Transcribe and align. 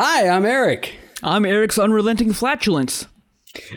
Hi, 0.00 0.28
I'm 0.28 0.46
Eric. 0.46 0.94
I'm 1.24 1.44
Eric's 1.44 1.76
unrelenting 1.76 2.32
flatulence. 2.32 3.08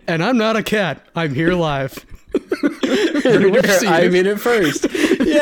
And 0.05 0.23
I'm 0.23 0.37
not 0.37 0.55
a 0.55 0.61
cat. 0.61 1.03
I'm 1.15 1.33
here 1.33 1.55
live. 1.55 2.05
Where 2.83 3.63
I'm 3.87 4.13
in 4.13 4.27
it 4.27 4.39
first. 4.39 4.85
Yay! 5.19 5.41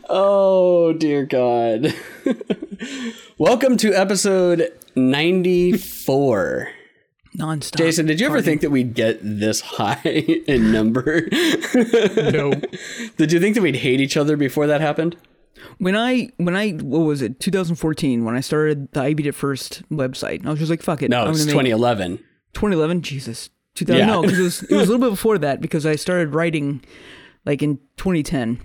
oh, 0.08 0.94
dear 0.94 1.26
God. 1.26 1.94
Welcome 3.36 3.76
to 3.76 3.92
episode 3.92 4.72
94. 4.96 6.70
Nonstop. 7.36 7.76
Jason, 7.76 8.06
did 8.06 8.20
you 8.20 8.26
ever 8.26 8.40
think 8.40 8.62
that 8.62 8.70
we'd 8.70 8.94
get 8.94 9.18
this 9.22 9.60
high 9.60 10.00
in 10.46 10.72
number? 10.72 11.28
No. 11.74 12.54
did 13.18 13.32
you 13.32 13.38
think 13.38 13.54
that 13.54 13.62
we'd 13.62 13.76
hate 13.76 14.00
each 14.00 14.16
other 14.16 14.38
before 14.38 14.66
that 14.66 14.80
happened? 14.80 15.14
When 15.78 15.96
I 15.96 16.30
when 16.36 16.56
I 16.56 16.70
what 16.72 17.00
was 17.00 17.22
it 17.22 17.40
2014 17.40 18.24
when 18.24 18.34
I 18.36 18.40
started 18.40 18.90
the 18.92 19.02
I 19.02 19.14
Beat 19.14 19.26
It 19.26 19.32
First 19.32 19.82
website. 19.90 20.44
I 20.46 20.50
was 20.50 20.58
just 20.58 20.70
like 20.70 20.82
fuck 20.82 21.02
it 21.02 21.10
No, 21.10 21.28
it's 21.30 21.44
2011. 21.44 22.18
2011 22.54 23.02
Jesus. 23.02 23.50
2000 23.74 23.98
Yeah. 23.98 24.06
no 24.06 24.22
because 24.22 24.38
it 24.38 24.42
was 24.42 24.62
it 24.64 24.74
was 24.74 24.88
a 24.88 24.92
little 24.92 25.06
bit 25.08 25.10
before 25.16 25.38
that 25.38 25.60
because 25.60 25.86
I 25.86 25.96
started 25.96 26.34
writing 26.34 26.82
like 27.46 27.62
in 27.62 27.76
2010 27.96 28.60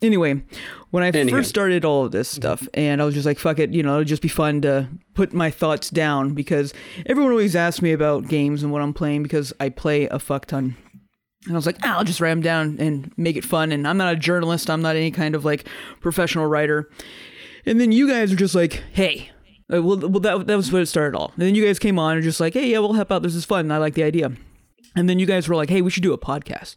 anyway 0.00 0.42
when 0.90 1.02
I 1.02 1.10
first 1.12 1.48
started 1.48 1.84
all 1.84 2.04
of 2.04 2.12
this 2.12 2.28
stuff 2.28 2.66
and 2.74 3.00
I 3.00 3.04
was 3.04 3.14
just 3.14 3.26
like 3.26 3.38
fuck 3.38 3.58
it 3.58 3.72
you 3.72 3.82
know 3.82 3.92
it'll 3.94 4.04
just 4.04 4.22
be 4.22 4.28
fun 4.28 4.60
to 4.62 4.88
put 5.14 5.32
my 5.32 5.50
thoughts 5.50 5.90
down 5.90 6.34
because 6.34 6.72
everyone 7.06 7.30
always 7.32 7.54
asks 7.56 7.82
me 7.82 7.92
about 7.92 8.28
games 8.28 8.62
and 8.62 8.72
what 8.72 8.82
I'm 8.82 8.92
playing 8.94 9.22
because 9.22 9.52
I 9.60 9.68
play 9.68 10.06
a 10.06 10.18
fuck 10.18 10.46
ton 10.46 10.76
and 11.44 11.54
I 11.54 11.56
was 11.56 11.66
like, 11.66 11.78
ah, 11.82 11.98
I'll 11.98 12.04
just 12.04 12.20
write 12.20 12.30
them 12.30 12.40
down 12.40 12.76
and 12.78 13.12
make 13.16 13.36
it 13.36 13.44
fun. 13.44 13.72
And 13.72 13.86
I'm 13.86 13.96
not 13.96 14.12
a 14.12 14.16
journalist. 14.16 14.70
I'm 14.70 14.82
not 14.82 14.94
any 14.94 15.10
kind 15.10 15.34
of 15.34 15.44
like 15.44 15.66
professional 16.00 16.46
writer. 16.46 16.88
And 17.66 17.80
then 17.80 17.90
you 17.92 18.08
guys 18.08 18.32
are 18.32 18.36
just 18.36 18.54
like, 18.54 18.82
hey, 18.92 19.30
uh, 19.72 19.82
well, 19.82 19.98
well 19.98 20.20
that, 20.20 20.46
that 20.46 20.56
was 20.56 20.72
what 20.72 20.82
it 20.82 20.86
started 20.86 21.16
all. 21.16 21.32
And 21.34 21.42
then 21.42 21.54
you 21.54 21.64
guys 21.64 21.78
came 21.78 21.98
on 21.98 22.16
and 22.16 22.22
just 22.22 22.40
like, 22.40 22.54
hey, 22.54 22.68
yeah, 22.68 22.78
we'll 22.78 22.92
help 22.92 23.10
out. 23.10 23.22
This 23.22 23.34
is 23.34 23.44
fun. 23.44 23.70
I 23.72 23.78
like 23.78 23.94
the 23.94 24.04
idea. 24.04 24.32
And 24.94 25.08
then 25.08 25.18
you 25.18 25.26
guys 25.26 25.48
were 25.48 25.56
like, 25.56 25.70
hey, 25.70 25.82
we 25.82 25.90
should 25.90 26.02
do 26.02 26.12
a 26.12 26.18
podcast. 26.18 26.76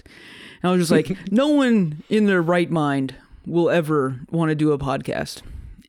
And 0.62 0.70
I 0.70 0.72
was 0.72 0.82
just 0.82 0.92
like, 0.92 1.16
no 1.32 1.50
one 1.50 2.04
in 2.10 2.26
their 2.26 2.42
right 2.42 2.70
mind 2.70 3.16
will 3.46 3.70
ever 3.70 4.22
want 4.32 4.50
to 4.50 4.56
do 4.56 4.72
a 4.72 4.80
podcast. 4.80 5.42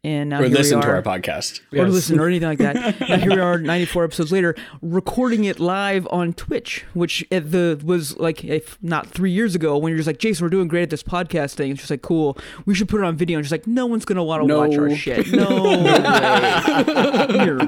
And 0.07 0.31
now 0.31 0.39
uh, 0.39 0.43
Or 0.45 0.49
listen 0.49 0.81
to 0.81 0.87
our 0.87 1.03
podcast. 1.03 1.63
or 1.77 1.89
listen 1.89 2.21
or 2.21 2.29
anything 2.29 2.47
like 2.49 2.59
that. 2.59 3.01
now 3.09 3.17
here 3.19 3.35
we 3.35 3.41
are, 3.41 3.59
94 3.59 4.05
episodes 4.05 4.31
later, 4.31 4.55
recording 4.81 5.43
it 5.45 5.59
live 5.59 6.07
on 6.13 6.33
Twitch, 6.33 6.85
which 6.95 7.27
at 7.33 7.51
the 7.51 7.81
was 7.85 8.17
like 8.17 8.45
if 8.45 8.79
not 8.81 9.09
three 9.09 9.33
years 9.33 9.57
ago 9.57 9.77
when 9.77 9.91
you're 9.91 9.97
just 9.99 10.07
like 10.07 10.19
Jason, 10.19 10.45
we're 10.45 10.51
doing 10.51 10.69
great 10.69 10.83
at 10.85 10.91
this 10.91 11.03
podcast 11.03 11.55
thing. 11.55 11.73
It's 11.73 11.81
just 11.81 11.91
like 11.91 12.03
cool. 12.03 12.39
We 12.67 12.75
should 12.77 12.89
put 12.89 13.01
it 13.01 13.05
on 13.05 13.17
video. 13.17 13.39
And 13.39 13.45
just 13.45 13.51
like 13.51 13.67
no 13.67 13.87
one's 13.87 14.05
gonna 14.05 14.23
want 14.23 14.43
to 14.43 14.47
No. 14.47 14.61
watch 14.61 14.79
our 14.79 14.95
shit. 14.95 15.27
No 15.33 15.83
way. 15.83 17.45
You're 17.45 17.59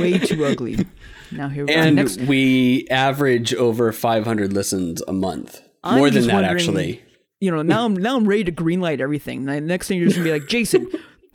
way 0.00 0.18
too 0.18 0.44
ugly. 0.44 0.86
Now 1.32 1.48
here 1.48 1.64
we 1.64 1.74
are. 1.74 1.78
And 1.78 1.96
Next, 1.96 2.20
we 2.20 2.86
average 2.90 3.54
over 3.54 3.92
500 3.92 4.52
listens 4.52 5.00
a 5.08 5.12
month. 5.14 5.62
I'm 5.82 5.98
More 5.98 6.10
than 6.10 6.26
that, 6.26 6.44
actually. 6.44 7.02
you 7.40 7.50
know 7.50 7.62
now 7.62 7.84
I'm 7.86 7.94
now 7.94 8.16
I'm 8.16 8.28
ready 8.28 8.44
to 8.44 8.52
greenlight 8.52 9.00
everything. 9.00 9.44
The 9.46 9.58
next 9.60 9.88
thing 9.88 9.96
you're 9.98 10.08
just 10.08 10.18
gonna 10.18 10.28
be 10.28 10.32
like 10.38 10.48
Jason. 10.48 10.86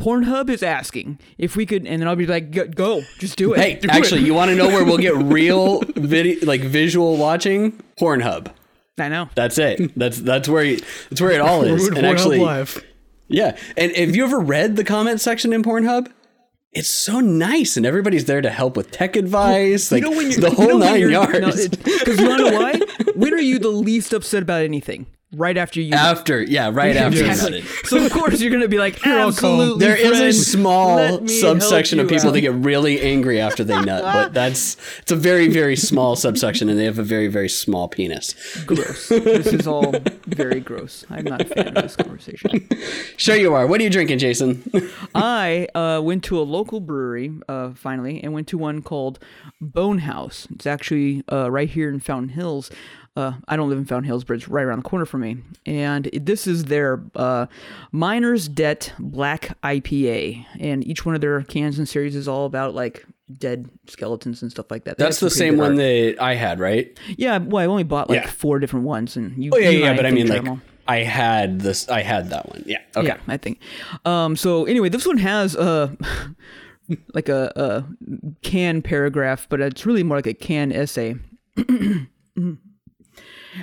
Pornhub 0.04 0.50
is 0.50 0.62
asking 0.64 1.18
if 1.38 1.56
we 1.56 1.66
could, 1.66 1.88
and 1.88 2.02
then 2.02 2.08
I'll 2.10 2.16
be 2.16 2.26
like, 2.28 2.52
"Go, 2.52 2.68
go 2.68 3.02
just 3.20 3.38
do 3.38 3.54
it." 3.54 3.60
Hey, 3.60 3.76
Do 3.76 3.88
it." 3.88 3.92
actually, 3.92 4.22
you 4.22 4.34
want 4.34 4.50
to 4.52 4.56
know 4.56 4.68
where 4.68 4.84
we'll 4.84 4.98
get 4.98 5.16
real 5.40 5.82
video, 5.96 6.46
like 6.46 6.62
visual 6.62 7.16
watching? 7.18 7.82
Pornhub. 8.00 8.48
I 9.00 9.08
know. 9.10 9.30
That's 9.36 9.58
it. 9.58 9.98
That's 9.98 10.20
that's 10.20 10.50
where 10.50 10.64
you, 10.64 10.80
that's 11.10 11.22
where 11.22 11.32
it 11.32 11.40
all 11.42 11.64
is. 11.64 11.90
with 11.90 11.98
And 11.98 12.06
Pornhub 12.06 12.12
actually, 12.12 12.40
Live. 12.40 12.84
yeah. 13.30 13.58
And 13.78 13.96
have 13.96 14.16
you 14.16 14.26
ever 14.26 14.40
read 14.40 14.76
the 14.76 14.84
comment 14.84 15.22
section 15.22 15.54
in 15.54 15.64
Pornhub? 15.64 16.12
It's 16.74 16.90
so 16.90 17.20
nice, 17.20 17.78
and 17.78 17.86
everybody's 17.86 18.26
there 18.26 18.42
to 18.42 18.50
help 18.50 18.76
with 18.76 18.92
tech 18.92 19.16
advice, 19.16 19.92
like 19.92 20.04
you 20.04 20.10
know 20.10 20.18
when 20.18 20.32
you're 20.32 20.42
the 20.42 20.50
you 20.50 20.56
whole 20.56 20.68
know 20.68 20.78
nine 20.80 21.00
you're- 21.00 21.14
yards. 21.14 21.40
No, 21.40 21.50
because 21.78 22.20
you 22.20 22.28
want 22.28 22.42
to 22.46 22.52
know 22.52 22.60
why? 22.60 22.80
When 23.16 23.34
are 23.34 23.38
you 23.40 23.60
the 23.60 23.70
least 23.70 24.12
upset 24.12 24.42
about 24.44 24.64
anything? 24.64 25.06
Right 25.34 25.58
after 25.58 25.82
you. 25.82 25.94
after, 25.94 26.42
yeah, 26.42 26.70
right 26.72 26.96
after 26.96 27.18
you 27.20 27.26
Exactly. 27.26 27.62
got 27.62 27.70
it. 27.70 27.86
So 27.88 28.06
of 28.06 28.12
course 28.12 28.40
you're 28.40 28.52
gonna 28.52 28.68
be 28.68 28.78
like, 28.78 29.04
You're 29.04 29.20
all 29.20 29.32
calm. 29.34 29.60
absolutely. 29.60 29.86
There 29.86 29.96
is 29.98 30.20
a 30.20 30.34
small 30.34 31.28
subsection 31.28 32.00
of 32.00 32.08
people 32.08 32.30
out." 32.30 32.34
that 32.34 32.42
get 32.42 32.54
really 32.54 33.02
angry 33.02 33.40
after 33.42 33.64
they 33.64 33.80
nut, 33.82 34.04
but 34.04 34.34
that's 34.40 34.78
it's 35.00 35.12
a 35.12 35.16
very 35.16 35.48
very 35.48 35.76
small 35.76 36.16
subsection, 36.16 36.70
and 36.70 36.80
they 36.80 36.86
have 36.86 37.00
a 37.00 37.04
very 37.04 37.28
very 37.28 37.50
small 37.50 37.88
penis. 37.88 38.36
gross. 38.66 39.10
This 39.10 39.48
is 39.48 39.68
all 39.68 39.94
very 40.28 40.60
gross. 40.60 41.06
I'm 41.10 41.26
not 41.26 41.42
a 41.42 41.46
fan 41.46 41.68
of 41.70 41.84
this 41.84 41.96
conversation. 41.96 42.68
Sure 43.18 43.36
you 43.36 43.54
are. 43.54 43.66
What 43.68 43.80
are 43.82 43.84
you 43.84 43.90
drinking, 43.90 44.20
Jason? 44.20 44.64
I 45.16 45.68
uh, 45.76 46.02
went 46.04 46.24
to 46.26 46.40
a 46.40 46.44
local 46.44 46.80
brewery 46.80 47.32
uh, 47.50 47.72
finally, 47.74 48.24
and 48.24 48.34
went 48.34 48.48
to 48.50 48.58
one 48.58 48.82
called 48.82 49.20
Bone 49.62 50.00
House. 50.00 50.48
It's 50.52 50.68
actually 50.68 51.24
uh, 51.32 51.50
right 51.52 51.70
here 51.70 51.90
in 51.90 52.00
Fountain 52.00 52.30
Hills. 52.30 52.70
Uh, 53.16 53.34
I 53.48 53.56
don't 53.56 53.70
live 53.70 53.78
in 53.78 53.86
Fountain 53.86 54.06
Hills, 54.06 54.24
but 54.24 54.34
it's 54.36 54.48
right 54.48 54.66
around 54.66 54.80
the 54.80 54.90
corner 54.90 55.06
from 55.06 55.22
me. 55.22 55.38
And 55.68 56.06
this 56.14 56.48
is 56.48 56.66
their 56.66 57.04
uh, 57.16 57.46
Miner's 57.92 58.48
Debt 58.48 58.92
Black 58.98 59.56
IPA, 59.62 60.46
and 60.60 60.86
each 60.88 61.06
one 61.06 61.14
of 61.14 61.22
their 61.22 61.44
cans 61.44 61.78
and 61.78 61.88
series 61.88 62.16
is 62.16 62.28
all 62.28 62.46
about 62.46 62.74
like 62.74 63.06
dead 63.38 63.70
skeletons 63.88 64.42
and 64.42 64.50
stuff 64.50 64.72
like 64.72 64.86
that. 64.86 64.98
They 64.98 65.04
That's 65.04 65.20
the 65.20 65.30
same 65.30 65.58
one 65.58 65.76
that 65.76 66.16
I 66.20 66.34
had, 66.34 66.60
right? 66.60 66.98
Yeah, 67.16 67.38
well, 67.38 67.62
I 67.64 67.68
only 67.68 67.84
bought 67.84 68.10
like 68.10 68.24
Yeah. 68.24 68.30
four 68.32 68.58
different 68.58 68.86
ones, 68.86 69.16
and 69.16 69.42
you. 69.44 69.52
Oh 69.54 69.58
yeah, 69.58 69.70
you 69.70 69.80
yeah. 69.82 69.96
But 69.96 70.06
I 70.08 70.12
mean, 70.12 70.28
like. 70.28 70.46
I 70.88 70.98
had 70.98 71.62
this. 71.62 71.88
I 71.90 72.02
had 72.02 72.30
that 72.32 72.50
one. 72.50 72.64
Yeah. 72.66 72.80
Okay. 72.98 73.08
Yeah, 73.08 73.18
I 73.28 73.38
think. 73.38 73.60
Um, 74.06 74.36
so 74.36 74.66
anyway, 74.66 74.90
this 74.90 75.06
one 75.06 75.18
has 75.20 75.56
a 75.56 75.96
like 77.14 77.30
a, 77.30 77.52
a 77.56 77.86
can 78.42 78.82
paragraph, 78.82 79.48
but 79.50 79.62
it's 79.62 79.86
really 79.86 80.04
more 80.04 80.18
like 80.18 80.28
a 80.28 80.34
can 80.34 80.72
essay. 80.72 81.16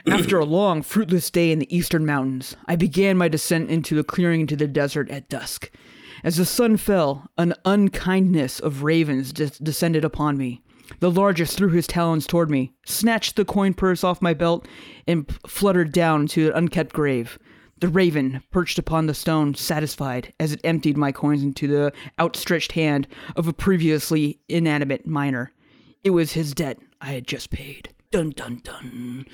After 0.06 0.38
a 0.38 0.44
long, 0.44 0.82
fruitless 0.82 1.30
day 1.30 1.50
in 1.50 1.58
the 1.58 1.74
eastern 1.76 2.06
mountains, 2.06 2.56
I 2.66 2.76
began 2.76 3.16
my 3.16 3.28
descent 3.28 3.70
into 3.70 3.94
the 3.94 4.04
clearing 4.04 4.42
into 4.42 4.56
the 4.56 4.68
desert 4.68 5.10
at 5.10 5.28
dusk. 5.28 5.70
As 6.22 6.36
the 6.36 6.44
sun 6.44 6.76
fell, 6.76 7.28
an 7.38 7.54
unkindness 7.64 8.60
of 8.60 8.82
ravens 8.82 9.32
des- 9.32 9.62
descended 9.62 10.04
upon 10.04 10.36
me. 10.36 10.62
The 10.98 11.10
largest 11.10 11.56
threw 11.56 11.70
his 11.70 11.86
talons 11.86 12.26
toward 12.26 12.50
me, 12.50 12.72
snatched 12.84 13.36
the 13.36 13.44
coin 13.44 13.74
purse 13.74 14.04
off 14.04 14.20
my 14.20 14.34
belt, 14.34 14.66
and 15.06 15.26
p- 15.26 15.36
fluttered 15.46 15.92
down 15.92 16.26
to 16.28 16.48
an 16.48 16.52
unkept 16.54 16.92
grave. 16.92 17.38
The 17.80 17.88
raven 17.88 18.42
perched 18.50 18.78
upon 18.78 19.06
the 19.06 19.14
stone, 19.14 19.54
satisfied, 19.54 20.34
as 20.38 20.52
it 20.52 20.60
emptied 20.62 20.98
my 20.98 21.12
coins 21.12 21.42
into 21.42 21.66
the 21.66 21.92
outstretched 22.18 22.72
hand 22.72 23.08
of 23.36 23.48
a 23.48 23.52
previously 23.52 24.40
inanimate 24.48 25.06
miner. 25.06 25.52
It 26.04 26.10
was 26.10 26.32
his 26.32 26.52
debt 26.52 26.78
I 27.00 27.12
had 27.12 27.26
just 27.26 27.50
paid. 27.50 27.94
Dun 28.12 28.30
dun 28.30 28.60
dun. 28.64 29.24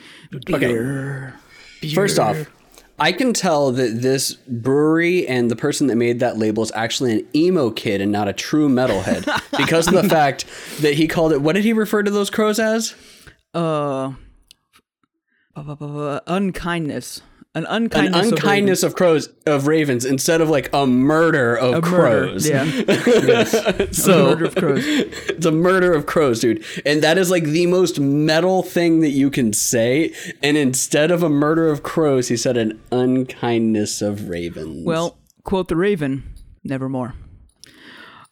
Beer. 0.44 1.34
First 1.94 2.18
off, 2.18 2.50
I 2.98 3.10
can 3.10 3.32
tell 3.32 3.72
that 3.72 4.02
this 4.02 4.34
brewery 4.34 5.26
and 5.26 5.50
the 5.50 5.56
person 5.56 5.86
that 5.86 5.96
made 5.96 6.20
that 6.20 6.36
label 6.36 6.62
is 6.62 6.70
actually 6.74 7.12
an 7.20 7.26
emo 7.34 7.70
kid 7.70 8.02
and 8.02 8.12
not 8.12 8.28
a 8.28 8.34
true 8.34 8.68
metalhead 8.68 9.24
because 9.56 9.88
of 9.88 9.94
the 9.94 10.06
fact 10.06 10.44
that 10.82 10.92
he 10.92 11.08
called 11.08 11.32
it. 11.32 11.40
What 11.40 11.54
did 11.54 11.64
he 11.64 11.72
refer 11.72 12.02
to 12.02 12.10
those 12.10 12.28
crows 12.28 12.58
as? 12.58 12.94
Uh, 13.54 14.08
bu- 15.54 15.60
uh, 15.60 15.62
bu- 15.62 15.70
uh, 15.72 15.74
bu- 15.76 16.00
uh, 16.08 16.20
unkindness. 16.26 17.22
An 17.56 17.64
An 17.64 17.90
unkindness. 18.14 18.82
of 18.82 18.90
of 18.90 18.96
crows 18.96 19.30
of 19.46 19.66
ravens 19.66 20.04
instead 20.04 20.42
of 20.42 20.50
like 20.50 20.68
a 20.74 20.86
murder 20.86 21.56
of 21.56 21.72
a 21.72 21.80
murder. 21.80 22.26
crows. 22.26 22.46
Yeah. 22.46 22.64
yes. 22.86 23.96
So 23.96 24.26
a 24.26 24.28
murder 24.28 24.44
of 24.44 24.54
crows. 24.56 24.84
it's 24.86 25.46
a 25.46 25.50
murder 25.50 25.94
of 25.94 26.04
crows, 26.04 26.40
dude. 26.40 26.62
And 26.84 27.02
that 27.02 27.16
is 27.16 27.30
like 27.30 27.44
the 27.44 27.66
most 27.66 27.98
metal 27.98 28.62
thing 28.62 29.00
that 29.00 29.12
you 29.12 29.30
can 29.30 29.54
say. 29.54 30.12
And 30.42 30.58
instead 30.58 31.10
of 31.10 31.22
a 31.22 31.30
murder 31.30 31.70
of 31.70 31.82
crows, 31.82 32.28
he 32.28 32.36
said 32.36 32.58
an 32.58 32.78
unkindness 32.92 34.02
of 34.02 34.28
ravens. 34.28 34.84
Well, 34.84 35.16
quote 35.42 35.68
the 35.68 35.76
Raven, 35.76 36.30
nevermore. 36.62 37.14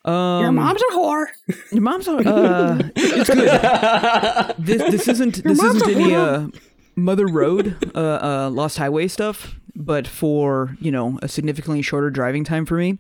your 0.05 0.53
mom's 0.53 0.83
a 0.83 0.95
whore. 0.95 1.29
Your 1.73 1.81
mom's 1.81 2.09
a, 2.09 2.17
uh, 2.17 2.79
it's 2.95 3.31
good. 3.31 4.55
This 4.67 4.83
this 4.91 5.09
isn't 5.09 5.43
this 5.43 5.63
isn't 5.63 5.89
any 5.89 6.15
uh, 6.15 6.49
Mother 6.97 7.27
Road 7.27 7.91
uh, 7.95 7.99
uh, 7.99 8.51
Lost 8.53 8.79
Highway 8.79 9.09
stuff, 9.09 9.57
but 9.77 10.07
for 10.07 10.77
you 10.81 10.91
know 10.93 11.19
a 11.23 11.29
significantly 11.29 11.83
shorter 11.83 12.11
driving 12.11 12.45
time 12.45 12.65
for 12.67 12.77
me, 12.77 12.99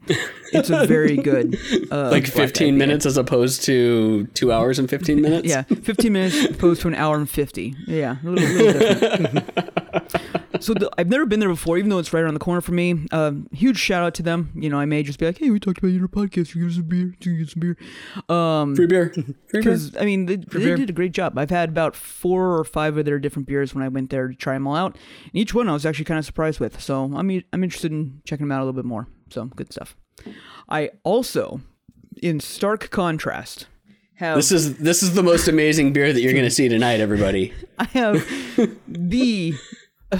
it's 0.53 0.71
a 0.71 0.87
very 0.87 1.17
good 1.17 1.57
uh, 1.93 2.11
Like 2.11 2.27
15 2.27 2.75
IPA. 2.75 2.77
minutes 2.77 3.07
as 3.07 3.17
opposed 3.17 3.63
to 3.65 4.27
two 4.35 4.51
hours 4.53 4.79
and 4.79 4.89
15 4.91 5.21
minutes? 5.21 5.49
Yeah, 5.49 5.63
15 5.63 6.13
minutes 6.13 6.45
opposed 6.47 6.83
to 6.83 6.89
an 6.89 6.95
hour 6.95 7.17
and 7.17 7.29
50. 7.31 7.75
Yeah, 7.87 8.17
a 8.25 8.29
little, 8.29 8.49
little 8.49 9.09
different. 9.09 9.51
so 10.61 10.75
the, 10.75 10.91
I've 10.99 11.09
never 11.09 11.27
been 11.27 11.41
there 11.41 11.49
before, 11.49 11.79
even 11.79 11.91
though 11.91 11.99
it's 11.99 12.13
right 12.13 12.23
around 12.23 12.35
the 12.35 12.41
corner 12.41 12.61
for 12.61 12.73
me. 12.73 13.07
Um, 13.13 13.49
huge 13.53 13.79
shout 13.79 14.03
out 14.03 14.15
to 14.15 14.23
them. 14.23 14.53
You 14.55 14.71
know, 14.71 14.79
I 14.79 14.85
may 14.85 15.03
just 15.03 15.19
be 15.19 15.27
like, 15.27 15.39
hey, 15.39 15.51
we 15.51 15.61
talked 15.61 15.79
about 15.79 15.89
your 15.89 16.09
podcast. 16.09 16.55
You 16.55 16.63
give 16.63 16.71
us 16.71 16.77
some 16.77 16.85
beer. 16.85 17.15
You 17.21 17.39
get 17.39 17.49
some 17.51 17.61
beer. 17.61 17.77
Um, 18.29 18.77
Free 18.77 18.87
beer. 18.87 19.09
Free 19.13 19.25
beer. 19.25 19.63
because 19.63 19.97
I 19.97 20.05
mean, 20.05 20.27
they, 20.27 20.37
they 20.37 20.59
beer. 20.59 20.77
did 20.77 20.91
a 20.91 20.93
great 20.93 21.13
job. 21.13 21.39
I've 21.39 21.51
had 21.51 21.69
about 21.69 21.97
four 21.97 22.59
or 22.59 22.65
five 22.65 22.97
of 22.97 23.05
their 23.05 23.19
different 23.19 23.49
beers 23.49 23.75
when 23.75 23.85
I 23.85 23.89
went 23.89 24.11
there 24.11 24.29
to 24.29 24.35
try 24.35 24.55
them 24.55 24.67
all 24.67 24.77
out. 24.77 24.97
And 25.25 25.35
each 25.35 25.55
one 25.55 25.69
I 25.69 25.73
was 25.73 25.87
actually 25.87 26.05
kind 26.07 26.19
of 26.19 26.25
surprised 26.25 26.61
with. 26.61 26.81
So 26.81 27.05
I'm 27.05 27.31
I'm 27.53 27.65
interested 27.65 27.93
in 27.93 28.21
checking 28.25 28.47
them 28.47 28.53
out 28.53 28.59
a 28.59 28.65
little 28.65 28.73
bit 28.75 28.85
more. 28.85 29.09
So 29.31 29.47
good 29.47 29.73
stuff. 29.73 29.97
I 30.69 30.91
also, 31.03 31.61
in 32.23 32.41
stark 32.41 32.91
contrast, 32.91 33.67
have 34.17 34.37
This 34.37 34.53
is 34.53 34.77
this 34.77 35.03
is 35.03 35.15
the 35.15 35.23
most 35.23 35.49
amazing 35.49 35.93
beer 35.93 36.13
that 36.13 36.21
you're 36.21 36.33
going 36.33 36.45
to 36.45 36.51
see 36.51 36.69
tonight, 36.69 37.01
everybody. 37.01 37.53
I 37.79 37.85
have 37.85 38.25
the. 38.87 39.55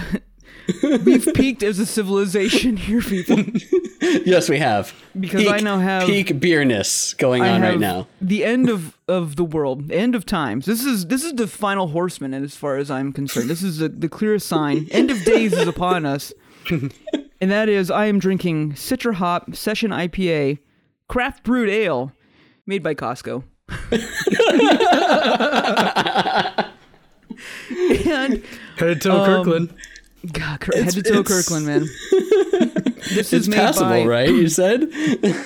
we've 1.05 1.29
peaked 1.35 1.63
as 1.63 1.79
a 1.79 1.87
civilization 1.87 2.77
here, 2.77 3.03
people. 3.03 3.39
yes, 4.25 4.49
we 4.49 4.59
have 4.59 4.95
Because 5.19 5.47
I 5.47 5.59
now 5.61 5.79
have- 5.79 6.07
peak 6.07 6.29
beerness 6.41 7.17
going 7.19 7.43
I 7.43 7.51
on 7.51 7.63
right 7.63 7.79
now. 7.79 8.07
The 8.21 8.45
end 8.45 8.69
of, 8.71 8.97
of 9.09 9.37
the 9.37 9.45
world, 9.45 9.91
end 9.93 10.15
of 10.15 10.25
times. 10.25 10.67
This 10.67 10.85
is 10.85 11.07
this 11.07 11.23
is 11.25 11.35
the 11.35 11.47
final 11.47 11.89
horseman, 11.89 12.33
as 12.35 12.57
far 12.57 12.77
as 12.77 12.91
I'm 12.91 13.13
concerned. 13.13 13.51
This 13.51 13.63
is 13.63 13.79
the, 13.79 13.89
the 13.89 14.09
clearest 14.09 14.47
sign. 14.47 14.89
End 14.91 15.11
of 15.11 15.23
days 15.25 15.53
is 15.53 15.69
upon 15.69 16.07
us, 16.07 16.33
and 16.71 17.51
that 17.51 17.69
is 17.69 17.91
I 17.91 18.07
am 18.07 18.19
drinking 18.19 18.73
Citra 18.73 19.15
Hop 19.15 19.55
Session 19.55 19.91
IPA, 19.91 20.59
craft 21.09 21.45
brewed 21.45 21.69
ale, 21.69 22.13
made 22.67 22.83
by 22.83 22.95
Costco. 22.95 23.45
and 28.07 28.43
Headed 28.77 29.01
to 29.03 29.13
Um, 29.13 29.25
Kirkland. 29.27 29.75
God, 30.33 30.61
Kir- 30.61 30.83
head 30.83 30.93
to 30.95 31.03
toe 31.03 31.21
it's- 31.21 31.29
Kirkland, 31.29 31.67
man. 31.67 31.87
This 33.05 33.19
It's 33.19 33.33
is 33.35 33.49
made 33.51 33.57
passable, 33.59 33.91
by, 33.91 34.05
right? 34.07 34.29
You 34.31 34.49
said. 34.49 34.91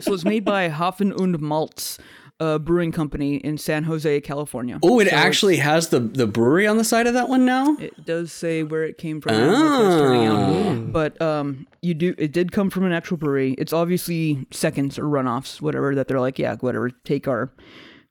So 0.00 0.14
it's 0.14 0.24
made 0.24 0.46
by 0.46 0.70
Hopfen 0.70 1.12
und 1.14 1.36
Malz 1.40 1.98
uh, 2.40 2.56
Brewing 2.58 2.90
Company 2.90 3.36
in 3.36 3.58
San 3.58 3.84
Jose, 3.84 4.22
California. 4.22 4.78
Oh, 4.82 4.98
it 4.98 5.10
So 5.10 5.14
actually 5.14 5.56
has 5.58 5.88
the 5.88 6.00
the 6.00 6.26
brewery 6.26 6.66
on 6.66 6.78
the 6.78 6.84
side 6.84 7.06
of 7.06 7.12
that 7.12 7.28
one 7.28 7.44
now. 7.44 7.76
It 7.78 8.06
does 8.06 8.32
say 8.32 8.62
where 8.62 8.82
it 8.84 8.96
came 8.96 9.20
from. 9.20 9.34
I 9.34 9.38
don't 9.40 9.50
know 9.52 9.80
if 9.82 9.86
it's 9.92 10.00
turning 10.00 10.26
out. 10.26 10.92
But 10.92 11.20
um, 11.20 11.66
you 11.82 11.92
do. 11.92 12.14
It 12.16 12.32
did 12.32 12.50
come 12.50 12.70
from 12.70 12.86
an 12.86 12.92
actual 12.92 13.18
brewery. 13.18 13.54
It's 13.58 13.74
obviously 13.74 14.46
seconds 14.50 14.98
or 14.98 15.04
runoffs, 15.04 15.60
whatever. 15.60 15.94
That 15.94 16.08
they're 16.08 16.18
like, 16.20 16.38
yeah, 16.38 16.56
whatever. 16.60 16.88
Take 17.04 17.28
our 17.28 17.52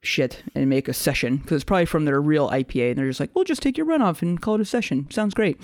shit 0.02 0.42
and 0.54 0.70
make 0.70 0.88
a 0.88 0.94
session 0.94 1.36
because 1.36 1.56
it's 1.56 1.64
probably 1.64 1.84
from 1.84 2.06
their 2.06 2.20
real 2.20 2.48
IPA, 2.50 2.90
and 2.90 2.98
they're 2.98 3.06
just 3.08 3.20
like, 3.20 3.30
we'll 3.34 3.44
just 3.44 3.60
take 3.62 3.76
your 3.76 3.86
runoff 3.86 4.22
and 4.22 4.40
call 4.40 4.54
it 4.54 4.60
a 4.60 4.64
session. 4.64 5.06
Sounds 5.10 5.34
great. 5.34 5.60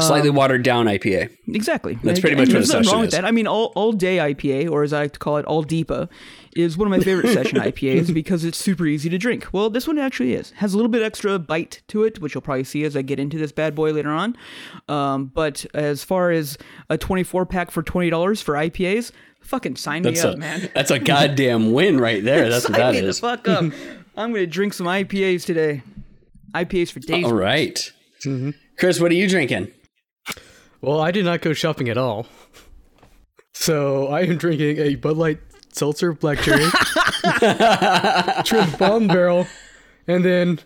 Slightly 0.00 0.30
watered 0.30 0.62
down 0.62 0.86
IPA. 0.86 1.30
Exactly. 1.48 1.94
That's 2.02 2.18
And- 2.18 2.20
pretty 2.20 2.36
and 2.36 2.40
much 2.48 2.54
what 2.54 2.62
a 2.62 2.66
session 2.66 2.90
wrong 2.92 3.00
with 3.02 3.10
that. 3.10 3.24
I 3.24 3.30
mean, 3.30 3.46
all, 3.46 3.72
all 3.74 3.92
day 3.92 4.16
IPA, 4.18 4.70
or 4.70 4.82
as 4.84 4.92
I 4.92 5.00
like 5.02 5.12
to 5.12 5.18
call 5.18 5.36
it, 5.36 5.44
all 5.44 5.64
deepa, 5.64 6.08
is 6.56 6.76
one 6.78 6.90
of 6.90 6.90
my 6.98 7.04
favorite 7.04 7.32
session 7.32 7.58
IPAs 7.60 8.12
because 8.12 8.44
it's 8.44 8.58
super 8.58 8.86
easy 8.86 9.08
to 9.10 9.18
drink. 9.18 9.46
Well, 9.52 9.68
this 9.70 9.86
one 9.86 9.98
actually 9.98 10.32
is. 10.34 10.50
Has 10.52 10.72
a 10.72 10.76
little 10.76 10.90
bit 10.90 11.02
extra 11.02 11.38
bite 11.38 11.82
to 11.88 12.04
it, 12.04 12.20
which 12.20 12.34
you'll 12.34 12.42
probably 12.42 12.64
see 12.64 12.84
as 12.84 12.96
I 12.96 13.02
get 13.02 13.20
into 13.20 13.36
this 13.38 13.52
bad 13.52 13.74
boy 13.74 13.92
later 13.92 14.10
on. 14.10 14.36
Um, 14.88 15.26
but 15.26 15.66
as 15.74 16.02
far 16.04 16.30
as 16.30 16.56
a 16.88 16.96
24 16.98 17.46
pack 17.46 17.70
for 17.70 17.82
$20 17.82 18.42
for 18.42 18.54
IPAs, 18.54 19.12
fucking 19.48 19.76
sign 19.76 20.02
That's 20.02 20.22
me 20.22 20.30
up, 20.30 20.38
man. 20.38 20.70
that's 20.74 20.90
a 20.90 20.98
goddamn 20.98 21.72
win 21.72 21.98
right 21.98 22.22
there. 22.22 22.48
That's 22.50 22.68
what 22.68 22.76
sign 22.76 22.94
that 22.94 23.00
me 23.00 23.06
the 23.06 23.14
fuck 23.14 23.48
up. 23.48 23.64
I'm 24.16 24.32
going 24.32 24.44
to 24.44 24.46
drink 24.46 24.74
some 24.74 24.86
IPAs 24.86 25.44
today. 25.44 25.82
IPAs 26.52 26.90
for 26.90 27.00
days. 27.00 27.24
All 27.24 27.34
right, 27.34 27.92
Chris, 28.78 29.00
what 29.00 29.10
are 29.10 29.14
you 29.14 29.28
drinking? 29.28 29.70
Well, 30.80 31.00
I 31.00 31.10
did 31.10 31.24
not 31.24 31.40
go 31.40 31.52
shopping 31.52 31.88
at 31.88 31.98
all. 31.98 32.26
So 33.52 34.08
I 34.08 34.22
am 34.22 34.38
drinking 34.38 34.78
a 34.78 34.94
Bud 34.94 35.16
Light 35.16 35.38
Seltzer 35.72 36.12
Black 36.12 36.38
Cherry, 36.38 36.64
trimmed 38.44 38.78
bottom 38.78 39.08
barrel, 39.08 39.46
and 40.06 40.24
then 40.24 40.60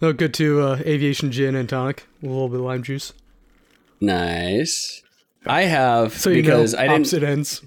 no 0.00 0.12
good 0.12 0.34
to 0.34 0.60
uh, 0.60 0.82
aviation 0.84 1.32
gin 1.32 1.54
and 1.54 1.68
tonic, 1.68 2.06
a 2.22 2.26
little 2.26 2.48
bit 2.48 2.58
of 2.58 2.66
lime 2.66 2.82
juice. 2.82 3.12
Nice. 4.00 5.02
I 5.46 5.62
have 5.62 6.12
So 6.12 6.30
you 6.30 6.42
because 6.42 6.74
know, 6.74 6.80
I 6.80 6.82
didn't 6.82 7.00
opposite 7.02 7.22
ends. 7.22 7.62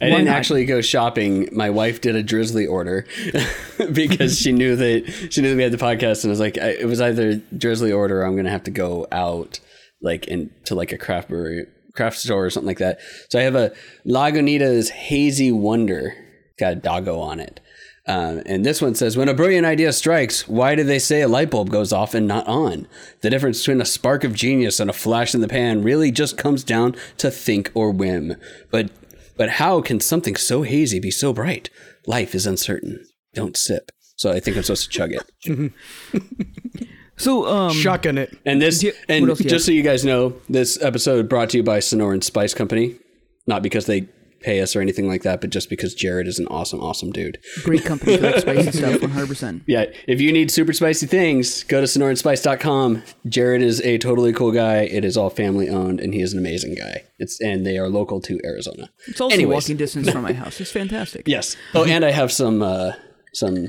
I 0.00 0.06
didn't 0.10 0.26
not? 0.26 0.36
actually 0.36 0.64
go 0.64 0.80
shopping. 0.80 1.48
My 1.52 1.70
wife 1.70 2.00
did 2.00 2.14
a 2.14 2.22
drizzly 2.22 2.66
order 2.66 3.06
because 3.92 4.38
she 4.38 4.52
knew 4.52 4.76
that 4.76 5.28
she 5.30 5.40
knew 5.40 5.50
that 5.50 5.56
we 5.56 5.62
had 5.62 5.72
the 5.72 5.78
podcast, 5.78 6.22
and 6.22 6.26
it 6.26 6.30
was 6.30 6.40
like 6.40 6.58
I, 6.58 6.68
it 6.68 6.86
was 6.86 7.00
either 7.00 7.36
drizzly 7.56 7.92
order 7.92 8.22
or 8.22 8.24
I'm 8.24 8.36
gonna 8.36 8.50
have 8.50 8.64
to 8.64 8.70
go 8.70 9.06
out 9.10 9.60
like 10.00 10.28
into 10.28 10.74
like 10.74 10.92
a 10.92 10.98
craft 10.98 11.28
brewery, 11.28 11.66
craft 11.94 12.18
store 12.18 12.46
or 12.46 12.50
something 12.50 12.68
like 12.68 12.78
that. 12.78 13.00
So 13.28 13.38
I 13.38 13.42
have 13.42 13.56
a 13.56 13.72
Lagunitas 14.06 14.90
Hazy 14.90 15.50
Wonder, 15.50 16.14
got 16.58 16.72
a 16.72 16.76
doggo 16.76 17.18
on 17.18 17.40
it. 17.40 17.60
Um, 18.06 18.42
and 18.46 18.64
this 18.64 18.80
one 18.80 18.94
says, 18.94 19.18
when 19.18 19.28
a 19.28 19.34
brilliant 19.34 19.66
idea 19.66 19.92
strikes, 19.92 20.48
why 20.48 20.74
do 20.74 20.82
they 20.82 20.98
say 20.98 21.20
a 21.20 21.28
light 21.28 21.50
bulb 21.50 21.68
goes 21.68 21.92
off 21.92 22.14
and 22.14 22.26
not 22.26 22.46
on? 22.46 22.88
The 23.20 23.28
difference 23.28 23.58
between 23.60 23.82
a 23.82 23.84
spark 23.84 24.24
of 24.24 24.32
genius 24.32 24.80
and 24.80 24.88
a 24.88 24.94
flash 24.94 25.34
in 25.34 25.42
the 25.42 25.48
pan 25.48 25.82
really 25.82 26.10
just 26.10 26.38
comes 26.38 26.64
down 26.64 26.96
to 27.18 27.30
think 27.30 27.70
or 27.74 27.90
whim. 27.90 28.36
But 28.70 28.90
but 29.38 29.48
how 29.50 29.80
can 29.80 30.00
something 30.00 30.36
so 30.36 30.62
hazy 30.62 31.00
be 31.00 31.10
so 31.10 31.32
bright? 31.32 31.70
Life 32.06 32.34
is 32.34 32.46
uncertain. 32.46 33.06
Don't 33.34 33.56
sip. 33.56 33.90
So 34.16 34.30
I 34.32 34.40
think 34.40 34.56
I'm 34.56 34.62
supposed 34.64 34.84
to 34.84 34.90
chug 34.90 35.12
it. 35.12 35.72
So, 37.20 37.46
um, 37.48 37.72
Shotgun 37.72 38.16
it. 38.16 38.38
And 38.46 38.62
this, 38.62 38.80
you- 38.80 38.92
and 39.08 39.22
what 39.22 39.30
else 39.30 39.38
do 39.38 39.44
you 39.44 39.50
just 39.50 39.66
so 39.66 39.72
you 39.72 39.82
guys 39.82 40.04
know, 40.04 40.34
this 40.48 40.80
episode 40.80 41.28
brought 41.28 41.50
to 41.50 41.56
you 41.56 41.64
by 41.64 41.80
Sonoran 41.80 42.22
Spice 42.22 42.54
Company. 42.54 42.94
Not 43.48 43.60
because 43.60 43.86
they 43.86 44.02
pay 44.40 44.60
us 44.60 44.74
or 44.76 44.80
anything 44.80 45.08
like 45.08 45.22
that, 45.22 45.40
but 45.40 45.50
just 45.50 45.68
because 45.68 45.94
Jared 45.94 46.28
is 46.28 46.38
an 46.38 46.46
awesome, 46.48 46.80
awesome 46.80 47.10
dude. 47.10 47.38
great 47.64 47.84
company 47.84 48.16
for 48.16 48.22
that 48.22 48.40
spicy 48.42 48.70
stuff, 48.72 49.00
100%. 49.00 49.62
Yeah, 49.66 49.86
if 50.06 50.20
you 50.20 50.32
need 50.32 50.50
super 50.50 50.72
spicy 50.72 51.06
things, 51.06 51.64
go 51.64 51.80
to 51.80 51.86
sonoranspice.com. 51.86 53.02
Jared 53.26 53.62
is 53.62 53.80
a 53.82 53.98
totally 53.98 54.32
cool 54.32 54.52
guy. 54.52 54.82
It 54.82 55.04
is 55.04 55.16
all 55.16 55.30
family 55.30 55.68
owned, 55.68 56.00
and 56.00 56.14
he 56.14 56.20
is 56.20 56.32
an 56.32 56.38
amazing 56.38 56.74
guy. 56.74 57.04
It's 57.18 57.40
and 57.40 57.66
they 57.66 57.78
are 57.78 57.88
local 57.88 58.20
to 58.22 58.38
Arizona. 58.44 58.90
It's 59.06 59.20
also 59.20 59.34
Anyways. 59.34 59.64
walking 59.64 59.76
distance 59.76 60.10
from 60.10 60.22
my 60.22 60.32
house. 60.42 60.60
It's 60.60 60.70
fantastic. 60.70 61.26
Yes. 61.26 61.56
Oh, 61.74 61.84
and 61.84 62.04
I 62.04 62.10
have 62.10 62.30
some 62.32 62.62
uh, 62.62 62.92
some 63.34 63.68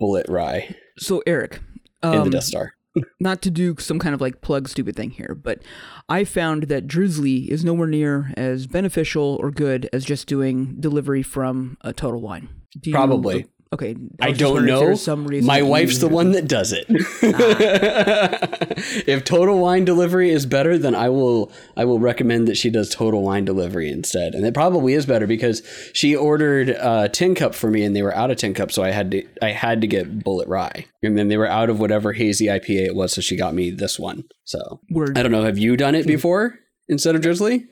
Bulleit 0.00 0.28
rye 0.28 0.74
So, 0.98 1.22
Eric, 1.26 1.60
in 2.02 2.08
um, 2.10 2.24
the 2.24 2.30
Death 2.30 2.44
Star. 2.44 2.72
Not 3.20 3.42
to 3.42 3.50
do 3.50 3.76
some 3.78 3.98
kind 3.98 4.14
of 4.14 4.20
like 4.20 4.40
plug 4.40 4.68
stupid 4.68 4.96
thing 4.96 5.10
here, 5.10 5.38
but 5.40 5.62
I 6.08 6.24
found 6.24 6.64
that 6.64 6.86
Drizzly 6.86 7.50
is 7.50 7.64
nowhere 7.64 7.86
near 7.86 8.32
as 8.36 8.66
beneficial 8.66 9.38
or 9.40 9.50
good 9.50 9.88
as 9.92 10.04
just 10.04 10.26
doing 10.26 10.76
delivery 10.80 11.22
from 11.22 11.76
a 11.80 11.92
Total 11.92 12.20
Wine. 12.20 12.48
Do 12.80 12.90
Probably. 12.92 13.46
Okay. 13.74 13.96
I 14.20 14.30
just 14.30 14.38
don't 14.38 14.66
know. 14.66 14.94
Some 14.94 15.26
reason 15.26 15.46
My 15.46 15.62
wife's 15.62 15.98
the 15.98 16.08
one 16.08 16.32
that 16.32 16.46
does 16.46 16.72
it. 16.72 16.86
if 19.08 19.24
Total 19.24 19.58
Wine 19.58 19.84
Delivery 19.84 20.30
is 20.30 20.46
better, 20.46 20.78
then 20.78 20.94
I 20.94 21.08
will 21.08 21.50
I 21.76 21.84
will 21.84 21.98
recommend 21.98 22.46
that 22.48 22.56
she 22.56 22.70
does 22.70 22.88
Total 22.88 23.20
Wine 23.20 23.44
Delivery 23.44 23.90
instead. 23.90 24.34
And 24.34 24.46
it 24.46 24.54
probably 24.54 24.94
is 24.94 25.06
better 25.06 25.26
because 25.26 25.62
she 25.92 26.14
ordered 26.14 26.70
a 26.70 27.08
tin 27.08 27.34
cup 27.34 27.54
for 27.54 27.68
me 27.68 27.82
and 27.84 27.96
they 27.96 28.02
were 28.02 28.14
out 28.14 28.30
of 28.30 28.36
tin 28.36 28.54
cup, 28.54 28.70
so 28.70 28.84
I 28.84 28.92
had 28.92 29.10
to 29.10 29.24
I 29.42 29.50
had 29.50 29.80
to 29.80 29.88
get 29.88 30.20
Bulleit 30.20 30.48
Rye. 30.48 30.86
And 31.02 31.18
then 31.18 31.28
they 31.28 31.36
were 31.36 31.48
out 31.48 31.68
of 31.68 31.80
whatever 31.80 32.12
hazy 32.12 32.46
IPA 32.46 32.86
it 32.86 32.94
was, 32.94 33.12
so 33.12 33.20
she 33.20 33.36
got 33.36 33.54
me 33.54 33.70
this 33.70 33.98
one. 33.98 34.22
So 34.44 34.80
Word. 34.90 35.18
I 35.18 35.22
don't 35.24 35.32
know, 35.32 35.44
have 35.44 35.58
you 35.58 35.76
done 35.76 35.96
it 35.96 36.06
before 36.06 36.60
instead 36.88 37.16
of 37.16 37.22
Drizzly? 37.22 37.66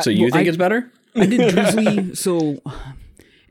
So 0.00 0.10
you 0.10 0.22
well, 0.22 0.30
think 0.32 0.46
I- 0.46 0.48
it's 0.48 0.56
better? 0.56 0.90
I 1.16 1.26
did 1.26 1.54
Drizzly, 1.54 2.14
so, 2.16 2.60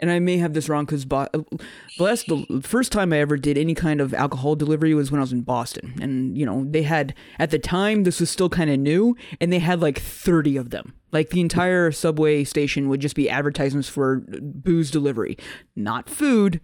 and 0.04 0.12
I 0.12 0.20
may 0.20 0.38
have 0.38 0.54
this 0.54 0.68
wrong 0.68 0.84
because 0.86 1.06
Bo- 1.06 1.30
the 1.34 2.04
last 2.04 2.28
the 2.28 2.62
first 2.62 2.92
time 2.92 3.14
I 3.14 3.20
ever 3.20 3.38
did 3.38 3.58
any 3.58 3.74
kind 3.74 4.02
of 4.02 4.14
alcohol 4.14 4.56
delivery 4.56 4.94
was 4.94 5.10
when 5.12 5.20
I 5.20 5.24
was 5.24 5.32
in 5.32 5.42
Boston, 5.42 5.94
and 6.02 6.38
you 6.38 6.46
know 6.46 6.66
they 6.70 6.84
had 6.84 7.14
at 7.40 7.52
the 7.52 7.58
time 7.60 8.04
this 8.04 8.20
was 8.20 8.30
still 8.30 8.50
kind 8.50 8.70
of 8.70 8.78
new, 8.80 9.16
and 9.40 9.52
they 9.54 9.60
had 9.60 9.80
like 9.80 9.98
thirty 10.00 10.58
of 10.58 10.70
them. 10.72 10.94
Like 11.14 11.30
the 11.30 11.40
entire 11.42 11.92
subway 11.94 12.44
station 12.44 12.90
would 12.90 13.00
just 13.00 13.16
be 13.16 13.30
advertisements 13.30 13.88
for 13.88 14.24
booze 14.42 14.92
delivery, 14.92 15.38
not 15.76 16.10
food, 16.10 16.60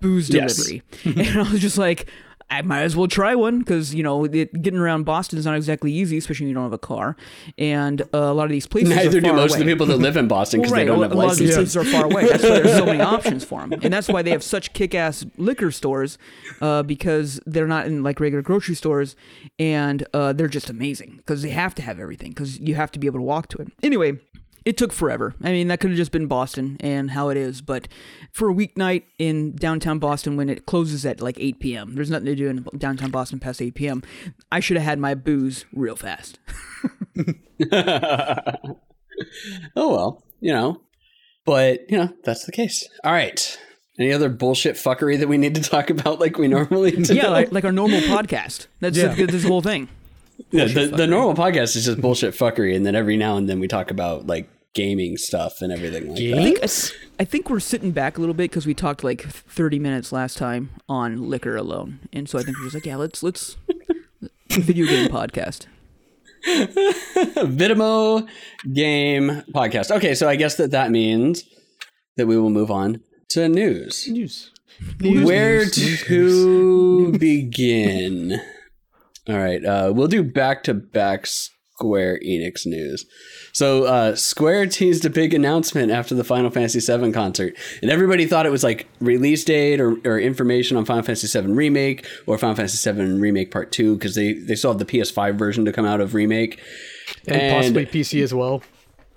booze 0.00 0.30
Yes. 0.30 0.54
delivery, 0.56 0.82
and 1.30 1.38
I 1.40 1.50
was 1.50 1.60
just 1.60 1.78
like. 1.78 2.08
I 2.50 2.62
might 2.62 2.82
as 2.82 2.96
well 2.96 3.08
try 3.08 3.34
one 3.34 3.58
because 3.58 3.94
you 3.94 4.02
know 4.02 4.24
it, 4.24 4.62
getting 4.62 4.80
around 4.80 5.04
Boston 5.04 5.38
is 5.38 5.44
not 5.44 5.56
exactly 5.56 5.92
easy, 5.92 6.16
especially 6.16 6.44
when 6.44 6.48
you 6.48 6.54
don't 6.54 6.64
have 6.64 6.72
a 6.72 6.78
car. 6.78 7.16
And 7.58 8.00
uh, 8.02 8.06
a 8.18 8.32
lot 8.32 8.44
of 8.44 8.50
these 8.50 8.66
places 8.66 8.88
Neither 8.88 9.18
are 9.18 9.20
do 9.20 9.26
far 9.28 9.36
most 9.36 9.50
away. 9.52 9.60
of 9.60 9.66
the 9.66 9.72
people 9.72 9.86
that 9.86 9.98
live 9.98 10.16
in 10.16 10.28
Boston 10.28 10.60
because 10.60 10.72
Well, 10.72 10.80
they 10.80 10.86
don't 10.86 11.02
have 11.02 11.12
a 11.12 11.14
lot 11.14 11.32
of 11.32 11.38
these 11.38 11.54
places 11.54 11.76
are 11.76 11.84
far 11.84 12.04
away. 12.06 12.26
That's 12.26 12.42
why 12.42 12.60
there's 12.60 12.76
so 12.76 12.86
many 12.86 13.00
options 13.16 13.44
for 13.44 13.60
them, 13.60 13.74
and 13.82 13.92
that's 13.92 14.08
why 14.08 14.22
they 14.22 14.30
have 14.30 14.42
such 14.42 14.72
kick-ass 14.72 15.26
liquor 15.36 15.70
stores, 15.70 16.16
uh, 16.60 16.82
because 16.82 17.38
they're 17.44 17.66
not 17.66 17.86
in 17.86 18.02
like 18.02 18.18
regular 18.20 18.42
grocery 18.42 18.74
stores, 18.74 19.14
and 19.58 20.06
uh, 20.14 20.32
they're 20.32 20.48
just 20.48 20.70
amazing 20.70 21.16
because 21.18 21.42
they 21.42 21.50
have 21.50 21.74
to 21.74 21.82
have 21.82 22.00
everything 22.00 22.30
because 22.30 22.58
you 22.60 22.74
have 22.76 22.90
to 22.92 22.98
be 22.98 23.06
able 23.06 23.18
to 23.18 23.24
walk 23.24 23.48
to 23.48 23.58
it. 23.58 23.68
Anyway. 23.82 24.18
It 24.68 24.76
took 24.76 24.92
forever. 24.92 25.34
I 25.42 25.50
mean, 25.52 25.68
that 25.68 25.80
could 25.80 25.88
have 25.90 25.96
just 25.96 26.12
been 26.12 26.26
Boston 26.26 26.76
and 26.80 27.12
how 27.12 27.30
it 27.30 27.38
is. 27.38 27.62
But 27.62 27.88
for 28.32 28.50
a 28.50 28.54
weeknight 28.54 29.04
in 29.18 29.56
downtown 29.56 29.98
Boston 29.98 30.36
when 30.36 30.50
it 30.50 30.66
closes 30.66 31.06
at 31.06 31.22
like 31.22 31.38
8 31.40 31.58
p.m., 31.58 31.94
there's 31.94 32.10
nothing 32.10 32.26
to 32.26 32.34
do 32.34 32.48
in 32.48 32.66
downtown 32.76 33.10
Boston 33.10 33.38
past 33.40 33.62
8 33.62 33.74
p.m. 33.74 34.02
I 34.52 34.60
should 34.60 34.76
have 34.76 34.84
had 34.84 34.98
my 34.98 35.14
booze 35.14 35.64
real 35.72 35.96
fast. 35.96 36.38
Oh 39.74 39.88
well, 39.90 40.22
you 40.40 40.52
know. 40.52 40.80
But, 41.44 41.90
you 41.90 41.96
know, 41.98 42.12
that's 42.24 42.44
the 42.44 42.52
case. 42.52 42.86
All 43.04 43.12
right. 43.12 43.58
Any 43.98 44.12
other 44.12 44.28
bullshit 44.28 44.76
fuckery 44.76 45.18
that 45.18 45.28
we 45.28 45.38
need 45.38 45.54
to 45.56 45.62
talk 45.62 45.90
about 45.90 46.20
like 46.20 46.38
we 46.38 46.46
normally 46.46 46.90
do? 46.92 47.14
yeah, 47.14 47.28
like, 47.28 47.50
like 47.52 47.64
our 47.64 47.72
normal 47.72 48.00
podcast. 48.02 48.66
That's 48.80 48.96
Yeah. 48.96 49.14
this 49.14 49.44
whole 49.44 49.62
thing. 49.62 49.88
Yeah, 50.50 50.66
the, 50.66 50.86
the 50.86 51.06
normal 51.08 51.34
podcast 51.34 51.74
is 51.74 51.86
just 51.86 52.00
bullshit 52.00 52.32
fuckery, 52.34 52.76
and 52.76 52.86
then 52.86 52.94
every 52.94 53.16
now 53.16 53.36
and 53.38 53.48
then 53.48 53.58
we 53.58 53.66
talk 53.66 53.90
about 53.90 54.28
like 54.28 54.48
gaming 54.78 55.16
stuff 55.16 55.60
and 55.60 55.72
everything 55.72 56.08
like 56.08 56.22
I 56.22 56.30
that. 56.30 56.42
think, 56.44 56.58
I, 56.62 57.22
I 57.22 57.24
think 57.24 57.50
we're 57.50 57.58
sitting 57.58 57.90
back 57.90 58.16
a 58.16 58.20
little 58.20 58.34
bit 58.34 58.48
because 58.48 58.64
we 58.64 58.74
talked 58.74 59.02
like 59.02 59.22
30 59.22 59.80
minutes 59.80 60.12
last 60.12 60.38
time 60.38 60.70
on 60.88 61.28
liquor 61.28 61.56
alone, 61.56 61.98
and 62.12 62.28
so 62.28 62.38
I 62.38 62.42
think 62.42 62.56
we're 62.58 62.66
just 62.66 62.74
like, 62.74 62.86
yeah, 62.86 62.94
let's 62.94 63.22
let's 63.24 63.56
video 64.50 64.86
game 64.86 65.10
podcast. 65.10 65.66
Vidimo 66.46 68.28
game 68.72 69.42
podcast. 69.52 69.90
Okay, 69.96 70.14
so 70.14 70.28
I 70.28 70.36
guess 70.36 70.54
that 70.56 70.70
that 70.70 70.92
means 70.92 71.42
that 72.16 72.28
we 72.28 72.38
will 72.38 72.50
move 72.50 72.70
on 72.70 73.00
to 73.30 73.48
news. 73.48 74.06
News. 74.08 74.52
Where 75.00 75.58
news, 75.64 76.08
news, 76.08 76.44
to 76.44 77.18
begin? 77.18 78.40
All 79.28 79.36
right, 79.36 79.64
uh, 79.64 79.92
we'll 79.92 80.06
do 80.06 80.22
back 80.22 80.62
to 80.64 80.74
back 80.74 81.26
Square 81.26 82.20
Enix 82.24 82.64
news. 82.64 83.04
So 83.52 83.84
uh, 83.84 84.14
Square 84.14 84.66
teased 84.66 85.04
a 85.04 85.10
big 85.10 85.34
announcement 85.34 85.90
after 85.90 86.14
the 86.14 86.24
Final 86.24 86.50
Fantasy 86.50 86.80
VII 86.80 87.12
concert, 87.12 87.56
and 87.82 87.90
everybody 87.90 88.26
thought 88.26 88.46
it 88.46 88.50
was 88.50 88.64
like 88.64 88.86
release 89.00 89.44
date 89.44 89.80
or, 89.80 89.96
or 90.04 90.18
information 90.18 90.76
on 90.76 90.84
Final 90.84 91.02
Fantasy 91.02 91.40
VII 91.40 91.52
Remake 91.52 92.06
or 92.26 92.38
Final 92.38 92.56
Fantasy 92.56 92.90
VII 92.90 93.18
Remake 93.18 93.50
Part 93.50 93.72
Two 93.72 93.94
because 93.94 94.14
they 94.14 94.34
they 94.34 94.54
still 94.54 94.72
have 94.72 94.78
the 94.78 94.84
PS5 94.84 95.36
version 95.36 95.64
to 95.64 95.72
come 95.72 95.86
out 95.86 96.00
of 96.00 96.14
Remake, 96.14 96.60
and, 97.26 97.54
possibly 97.54 97.86
PC 97.86 98.22
as 98.22 98.34
well. 98.34 98.62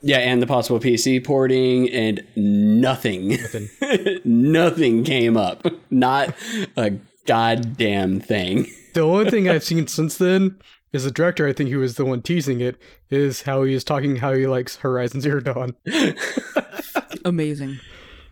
Yeah, 0.03 0.17
and 0.17 0.41
the 0.41 0.47
possible 0.47 0.79
PC 0.79 1.23
porting, 1.23 1.89
and 1.89 2.23
nothing, 2.35 3.29
Nothing. 3.29 3.69
nothing 4.25 5.03
came 5.03 5.37
up. 5.37 5.65
Not 5.91 6.33
a 6.75 6.93
goddamn 7.27 8.19
thing. 8.19 8.67
The 8.93 9.01
only 9.01 9.29
thing 9.29 9.47
I've 9.47 9.63
seen 9.63 9.87
since 9.87 10.17
then 10.17 10.57
is 10.93 11.03
the 11.05 11.11
director. 11.11 11.47
I 11.47 11.53
think 11.53 11.69
he 11.69 11.75
was 11.75 11.95
the 11.95 12.05
one 12.05 12.21
teasing 12.21 12.59
it 12.61 12.77
is 13.09 13.43
how 13.43 13.63
he 13.63 13.73
is 13.73 13.83
talking 13.83 14.17
how 14.17 14.33
he 14.33 14.47
likes 14.47 14.77
Horizon 14.77 15.21
Zero 15.21 15.39
Dawn. 15.41 15.75
Amazing. 17.25 17.79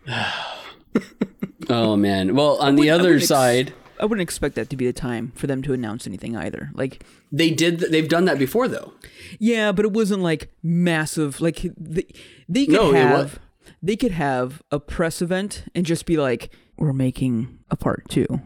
Oh 1.68 1.94
man. 1.96 2.34
Well, 2.34 2.56
on 2.56 2.74
the 2.74 2.90
other 2.90 3.04
wouldn't 3.04 3.20
ex- 3.22 3.28
side, 3.28 3.72
I 4.00 4.04
wouldn't 4.04 4.22
expect 4.22 4.56
that 4.56 4.70
to 4.70 4.76
be 4.76 4.86
the 4.86 4.92
time 4.92 5.30
for 5.36 5.46
them 5.46 5.62
to 5.62 5.72
announce 5.72 6.04
anything 6.06 6.36
either. 6.36 6.70
Like, 6.74 7.04
they 7.30 7.50
did. 7.50 7.78
They've 7.78 8.08
done 8.08 8.24
that 8.24 8.40
before, 8.40 8.66
though. 8.66 8.92
yeah, 9.38 9.70
but 9.70 9.84
it 9.84 9.92
wasn't 9.92 10.22
like 10.22 10.50
massive. 10.64 11.40
Like 11.40 11.64
they, 11.76 12.06
they 12.48 12.66
could 12.66 12.74
No, 12.74 12.92
have 12.92 13.38
they 13.82 13.94
could 13.94 14.10
have 14.12 14.62
a 14.72 14.80
press 14.80 15.22
event 15.22 15.64
and 15.74 15.86
just 15.86 16.06
be 16.06 16.16
like, 16.16 16.50
"We're 16.76 16.92
making 16.92 17.58
a 17.70 17.76
part 17.76 18.08
two. 18.08 18.40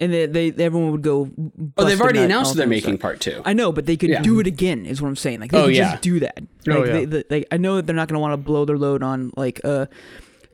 And 0.00 0.12
they, 0.12 0.26
they 0.26 0.64
everyone 0.64 0.92
would 0.92 1.02
go. 1.02 1.30
Oh, 1.76 1.84
they've 1.84 2.00
already 2.00 2.20
announced 2.20 2.50
all 2.50 2.54
they're 2.54 2.66
making 2.66 2.94
stuff. 2.94 3.00
part 3.00 3.20
two. 3.20 3.42
I 3.44 3.52
know, 3.52 3.72
but 3.72 3.86
they 3.86 3.96
could 3.96 4.10
Yeah. 4.10 4.22
do 4.22 4.38
it 4.40 4.46
again. 4.46 4.86
Is 4.86 5.02
what 5.02 5.08
I'm 5.08 5.16
saying. 5.16 5.40
Like 5.40 5.50
they 5.52 5.58
Oh, 5.58 5.64
could 5.66 5.74
yeah. 5.74 5.90
just 5.92 6.02
do 6.02 6.20
that. 6.20 6.38
Oh, 6.68 6.84
yeah. 6.84 6.92
they, 6.92 7.04
the, 7.04 7.24
like 7.30 7.46
I 7.50 7.56
know 7.56 7.76
that 7.76 7.86
they're 7.86 7.96
not 7.96 8.08
going 8.08 8.14
to 8.16 8.20
want 8.20 8.32
to 8.32 8.36
blow 8.36 8.64
their 8.64 8.78
load 8.78 9.02
on 9.02 9.32
like 9.36 9.60
uh. 9.64 9.86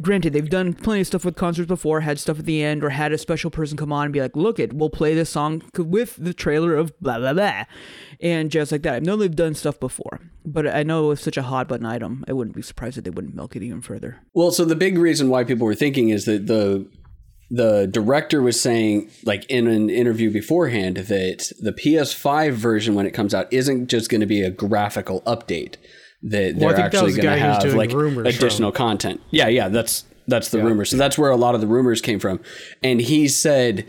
Granted, 0.03 0.33
they've 0.33 0.51
done 0.51 0.75
plenty 0.75 1.03
of 1.03 1.07
stuff 1.07 1.25
with 1.25 1.37
concerts 1.37 1.69
before. 1.69 2.01
Had 2.01 2.19
stuff 2.19 2.41
at 2.41 2.47
the 2.47 2.65
end, 2.65 2.83
or 2.83 2.89
had 2.91 3.13
a 3.13 3.17
special 3.17 3.49
person 3.49 3.77
come 3.77 3.93
on 3.93 4.07
and 4.07 4.13
be 4.13 4.21
like, 4.21 4.35
"Look, 4.35 4.59
it, 4.59 4.73
we'll 4.73 4.91
play 4.91 5.15
this 5.15 5.31
song 5.31 5.63
with 5.79 6.17
the 6.17 6.35
trailer 6.35 6.75
of 6.75 6.93
blah 7.01 7.19
blah 7.21 7.33
blah," 7.33 7.63
and 8.21 8.51
just 8.51 8.73
like 8.73 8.83
that. 8.83 8.95
I 8.95 8.99
know 8.99 9.15
they've 9.15 9.35
done 9.35 9.55
stuff 9.55 9.79
before, 9.79 10.19
but 10.45 10.67
I 10.67 10.83
know 10.83 11.13
it's 11.13 11.23
such 11.23 11.37
a 11.37 11.43
hot 11.43 11.69
button 11.69 11.87
item. 11.87 12.25
I 12.27 12.33
wouldn't 12.33 12.57
be 12.57 12.61
surprised 12.61 12.99
if 12.99 13.05
they 13.05 13.11
wouldn't 13.11 13.37
milk 13.37 13.55
it 13.55 13.63
even 13.63 13.81
further. 13.83 14.19
Well, 14.35 14.51
so 14.51 14.65
the 14.65 14.75
big 14.75 14.99
reason 14.99 15.29
why 15.29 15.45
people 15.45 15.65
were 15.65 15.77
thinking 15.77 16.09
is 16.09 16.25
that 16.25 16.49
the 16.49 16.87
the 17.51 17.87
director 17.87 18.43
was 18.43 18.61
saying, 18.61 19.11
like 19.25 19.45
in 19.51 19.67
an 19.67 19.91
interview 19.91 20.31
beforehand, 20.31 20.97
that 20.97 21.53
the 21.61 21.73
PS5 21.73 22.53
version 22.53 22.95
when 22.95 23.07
it 23.07 23.13
comes 23.13 23.35
out 23.35 23.53
isn't 23.53 23.89
just 23.89 24.11
going 24.11 24.21
to 24.21 24.27
be 24.27 24.43
a 24.43 24.51
graphical 24.51 25.23
update. 25.23 25.77
That 26.23 26.57
Well, 26.57 26.75
they're 26.75 26.87
actually 26.87 27.13
going 27.13 27.17
to 27.17 27.23
guy 27.23 27.39
who 27.39 27.49
was 27.49 27.65
have 27.65 27.75
like 27.75 27.93
additional 27.93 28.73
content. 28.73 29.21
Yeah, 29.31 29.49
yeah, 29.49 29.69
that's 29.69 30.05
that's 30.27 30.49
the 30.49 30.63
rumor. 30.63 30.85
So 30.85 30.97
that's 30.97 31.19
where 31.19 31.31
a 31.31 31.37
lot 31.37 31.55
of 31.55 31.61
the 31.61 31.67
rumors 31.67 32.01
came 32.01 32.19
from. 32.19 32.41
And 32.83 33.01
he 33.01 33.29
said 33.29 33.87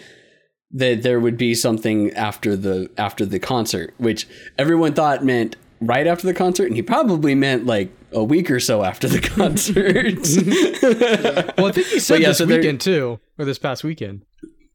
that 0.72 1.02
there 1.02 1.20
would 1.20 1.38
be 1.38 1.56
something 1.56 2.12
after 2.12 2.58
the 2.58 2.92
after 2.98 3.26
the 3.26 3.40
concert, 3.40 3.94
which 3.98 4.28
everyone 4.58 4.94
thought 4.94 5.24
meant 5.24 5.56
right 5.88 6.08
after 6.08 6.27
the 6.27 6.34
concert, 6.34 6.65
and 6.65 6.75
he 6.75 6.82
probably 6.82 7.36
meant 7.36 7.65
like 7.65 7.92
a 8.12 8.24
week 8.24 8.50
or 8.50 8.60
so 8.60 8.84
after 8.84 9.08
the 9.08 9.20
concert. 9.36 9.96
Well, 11.58 11.68
I 11.68 11.72
think 11.72 11.88
he 11.88 12.00
said 12.00 12.22
yeah, 12.22 12.30
this 12.30 12.39
so 12.39 12.46
weekend 12.46 12.82
too, 12.82 13.20
or 13.38 13.46
this 13.46 13.58
past 13.58 13.84
weekend. 13.84 14.25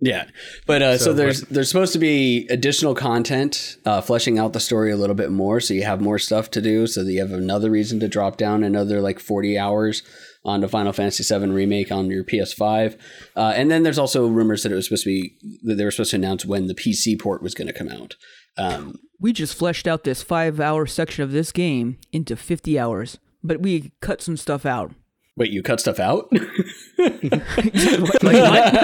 Yeah, 0.00 0.24
but 0.66 0.80
uh, 0.80 0.98
so, 0.98 1.06
So, 1.06 1.12
there's 1.12 1.42
there's 1.42 1.68
supposed 1.68 1.92
to 1.92 1.98
be 1.98 2.46
additional 2.48 2.94
content, 2.94 3.76
uh, 3.84 4.00
fleshing 4.00 4.38
out 4.38 4.54
the 4.54 4.60
story 4.60 4.90
a 4.90 4.96
little 4.96 5.14
bit 5.14 5.30
more, 5.30 5.60
so 5.60 5.74
you 5.74 5.84
have 5.84 6.00
more 6.00 6.18
stuff 6.18 6.50
to 6.52 6.62
do, 6.62 6.86
so 6.86 7.04
that 7.04 7.12
you 7.12 7.20
have 7.20 7.32
another 7.32 7.70
reason 7.70 8.00
to 8.00 8.08
drop 8.08 8.38
down 8.38 8.64
another 8.64 9.00
like 9.02 9.20
40 9.20 9.58
hours 9.58 10.02
onto 10.42 10.68
Final 10.68 10.94
Fantasy 10.94 11.22
VII 11.22 11.50
remake 11.50 11.92
on 11.92 12.10
your 12.10 12.24
PS5, 12.24 12.98
uh, 13.36 13.52
and 13.54 13.70
then 13.70 13.82
there's 13.82 13.98
also 13.98 14.26
rumors 14.26 14.62
that 14.62 14.72
it 14.72 14.74
was 14.74 14.86
supposed 14.86 15.04
to 15.04 15.10
be 15.10 15.34
that 15.64 15.74
they 15.74 15.84
were 15.84 15.90
supposed 15.90 16.12
to 16.12 16.16
announce 16.16 16.46
when 16.46 16.66
the 16.66 16.74
PC 16.74 17.20
port 17.20 17.42
was 17.42 17.54
going 17.54 17.68
to 17.68 17.74
come 17.74 17.88
out. 17.88 18.16
Um, 18.56 18.96
We 19.20 19.34
just 19.34 19.54
fleshed 19.54 19.86
out 19.86 20.04
this 20.04 20.22
five-hour 20.22 20.86
section 20.86 21.22
of 21.22 21.32
this 21.32 21.52
game 21.52 21.98
into 22.10 22.36
50 22.36 22.78
hours, 22.78 23.18
but 23.42 23.60
we 23.60 23.92
cut 24.00 24.22
some 24.22 24.38
stuff 24.38 24.64
out. 24.64 24.92
wait, 25.36 25.50
you 25.50 25.62
cut 25.62 25.80
stuff 25.80 26.00
out? 26.00 26.32
like 26.98 28.22
what? 28.22 28.74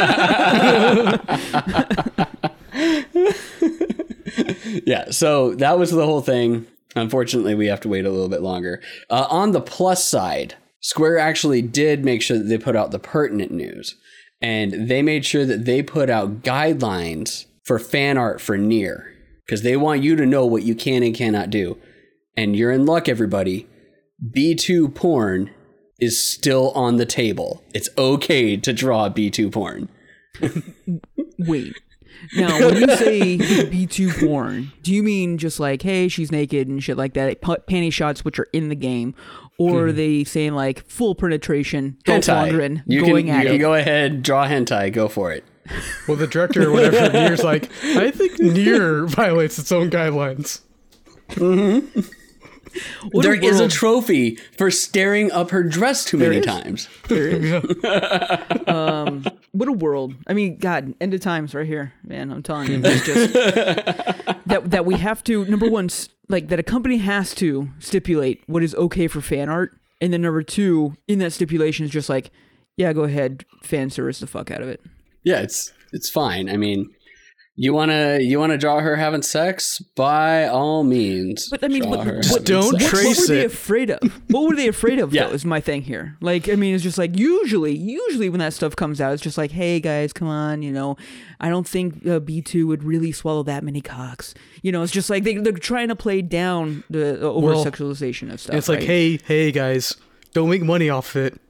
yeah, 4.87 5.11
so 5.11 5.55
that 5.55 5.79
was 5.79 5.91
the 5.91 6.05
whole 6.05 6.21
thing. 6.21 6.67
Unfortunately, 6.95 7.55
we 7.55 7.67
have 7.67 7.81
to 7.81 7.89
wait 7.89 8.05
a 8.05 8.11
little 8.11 8.29
bit 8.29 8.43
longer. 8.43 8.83
Uh, 9.11 9.27
on 9.31 9.53
the 9.53 9.61
plus 9.61 10.05
side, 10.05 10.55
Square 10.81 11.19
actually 11.19 11.63
did 11.63 12.05
make 12.05 12.23
sure 12.23 12.39
that 12.39 12.45
they 12.45 12.59
put 12.59 12.77
out 12.77 12.91
the 12.91 12.99
pertinent 12.99 13.53
news, 13.53 13.97
and 14.41 14.89
they 14.89 15.03
made 15.03 15.25
sure 15.25 15.45
that 15.47 15.65
they 15.65 15.83
put 15.83 16.11
out 16.11 16.43
guidelines 16.43 17.47
for 17.65 17.79
fan 17.79 18.17
art 18.17 18.41
for 18.41 18.57
Nier, 18.57 19.13
because 19.47 19.63
they 19.63 19.77
want 19.77 20.03
you 20.03 20.17
to 20.17 20.27
know 20.27 20.45
what 20.45 20.65
you 20.65 20.75
can 20.75 21.03
and 21.03 21.15
cannot 21.15 21.51
do. 21.51 21.79
And 22.37 22.57
you're 22.57 22.73
in 22.73 22.85
luck, 22.85 23.09
everybody. 23.09 23.67
B2 24.35 24.95
porn 24.95 25.51
is 26.01 26.23
still 26.23 26.71
on 26.73 26.97
the 26.97 27.07
table. 27.07 27.63
It's 27.73 27.89
okay 27.97 28.57
to 28.57 28.73
draw 28.73 29.09
B2 29.09 29.53
porn. 29.53 29.89
Wait. 31.39 31.75
Now, 32.35 32.59
when 32.59 32.77
you 32.77 32.97
say 32.97 33.39
B2 33.39 34.27
porn, 34.27 34.73
do 34.83 34.93
you 34.93 35.03
mean 35.03 35.39
just 35.39 35.61
like, 35.61 35.83
hey, 35.83 36.09
she's 36.09 36.33
naked 36.33 36.67
and 36.67 36.83
shit 36.83 36.97
like 36.97 37.15
that, 37.15 37.41
pa- 37.41 37.57
panty 37.69 37.93
shots 37.93 38.25
which 38.25 38.39
are 38.39 38.49
in 38.53 38.69
the 38.69 38.75
game, 38.75 39.15
or 39.59 39.87
are 39.87 39.93
they 39.93 40.25
saying 40.25 40.55
like 40.55 40.87
full 40.87 41.15
penetration, 41.15 41.99
Hentai. 42.05 42.83
You 42.87 43.05
going 43.05 43.27
can, 43.27 43.37
at 43.37 43.43
you 43.45 43.49
it? 43.49 43.53
can 43.53 43.61
go 43.61 43.75
ahead, 43.75 44.23
draw 44.23 44.47
hentai, 44.47 44.93
go 44.93 45.09
for 45.09 45.31
it. 45.33 45.45
Well, 46.09 46.17
the 46.17 46.27
director 46.27 46.69
or 46.69 46.73
whatever 46.73 46.99
of 47.07 47.13
Nier's 47.13 47.45
like, 47.45 47.71
I 47.85 48.11
think 48.11 48.39
Nier 48.41 49.07
violates 49.07 49.59
its 49.59 49.73
own 49.73 49.91
guidelines. 49.91 50.61
Mm-hmm. 51.31 52.01
What 53.11 53.23
There 53.23 53.33
is 53.35 53.57
a 53.57 53.63
world- 53.63 53.71
trophy 53.71 54.37
for 54.59 54.71
staring 54.71 55.33
up 55.33 55.51
her 55.51 55.63
dress 55.63 56.05
too 56.05 56.19
many 56.19 56.37
is? 56.39 56.45
times. 56.47 56.89
Um, 58.67 59.25
what 59.53 59.69
a 59.69 59.73
world! 59.73 60.15
I 60.27 60.35
mean, 60.35 60.59
God, 60.59 60.93
end 61.01 61.15
of 61.15 61.21
times 61.21 61.55
right 61.55 61.67
here, 61.67 61.93
man. 62.05 62.31
I'm 62.33 62.43
telling 62.43 62.69
you, 62.71 62.81
just 62.83 63.33
that 63.33 64.63
that 64.67 64.85
we 64.85 64.97
have 64.97 65.23
to 65.25 65.45
number 65.47 65.71
one, 65.71 65.89
like 66.29 66.49
that 66.49 66.59
a 66.59 66.63
company 66.65 66.99
has 66.99 67.35
to 67.37 67.69
stipulate 67.79 68.43
what 68.47 68.63
is 68.63 68.75
okay 68.75 69.07
for 69.09 69.21
fan 69.21 69.49
art, 69.49 69.79
and 70.01 70.13
then 70.13 70.23
number 70.23 70.43
two, 70.43 70.95
in 71.07 71.21
that 71.21 71.33
stipulation 71.33 71.85
is 71.85 71.91
just 71.93 72.09
like, 72.09 72.31
yeah, 72.77 72.93
go 72.93 73.05
ahead, 73.05 73.45
fan 73.63 73.89
service 73.89 74.19
the 74.19 74.27
fuck 74.27 74.51
out 74.51 74.63
of 74.63 74.69
it. 74.69 74.81
Yeah, 75.27 75.41
it's 75.41 75.73
it's 75.93 76.09
fine. 76.09 76.49
I 76.49 76.57
mean, 76.57 76.89
you 77.57 77.75
wanna 77.75 78.21
you 78.21 78.39
wanna 78.39 78.57
draw 78.57 78.79
her 78.79 78.95
having 78.95 79.23
sex 79.23 79.81
by 79.97 80.47
all 80.47 80.85
means. 80.85 81.49
But 81.49 81.65
I 81.65 81.69
mean, 81.69 81.83
draw 81.83 81.91
what, 81.91 82.07
her 82.07 82.17
what, 82.19 82.27
having 82.27 82.45
don't 82.45 82.73
what, 82.75 82.81
sex. 82.81 82.93
what 82.93 83.03
trace 83.03 83.29
were 83.29 83.35
they 83.35 83.45
afraid 83.45 83.91
of? 83.91 84.21
What 84.29 84.49
were 84.49 84.55
they 84.55 84.69
afraid 84.69 85.01
of? 85.01 85.13
Yeah. 85.17 85.27
though, 85.27 85.33
is 85.33 85.45
my 85.45 85.61
thing 85.61 85.83
here. 85.83 86.17
Like, 86.21 86.49
I 86.49 86.55
mean, 86.55 86.75
it's 86.75 86.85
just 86.85 86.99
like 86.99 87.19
usually, 87.19 87.75
usually 87.75 88.29
when 88.29 88.39
that 88.39 88.53
stuff 88.53 88.77
comes 88.77 89.01
out, 89.01 89.15
it's 89.15 89.23
just 89.23 89.37
like, 89.37 89.51
hey 89.51 89.81
guys, 89.81 90.13
come 90.13 90.29
on, 90.29 90.63
you 90.63 90.71
know, 90.71 90.97
I 91.41 91.49
don't 91.49 91.67
think 91.67 92.07
uh, 92.07 92.21
B 92.21 92.41
two 92.41 92.69
would 92.69 92.85
really 92.85 93.11
swallow 93.11 93.43
that 93.45 93.65
many 93.65 93.81
cocks. 93.81 94.33
You 94.63 94.71
know, 94.71 94.83
it's 94.83 94.93
just 94.93 95.11
like 95.11 95.25
they, 95.25 95.39
they're 95.39 95.53
trying 95.55 95.89
to 95.89 95.97
play 95.97 96.23
down 96.23 96.85
the 96.89 97.21
uh, 97.21 97.33
over 97.33 97.55
sexualization 97.55 98.33
of 98.33 98.41
stuff. 98.41 98.55
It's 98.55 98.69
like, 98.69 98.81
right? 98.81 98.87
hey, 98.87 99.19
hey 99.25 99.51
guys, 99.51 99.97
don't 100.35 100.51
make 100.51 100.63
money 100.63 100.89
off 100.89 101.17
it. 101.17 101.41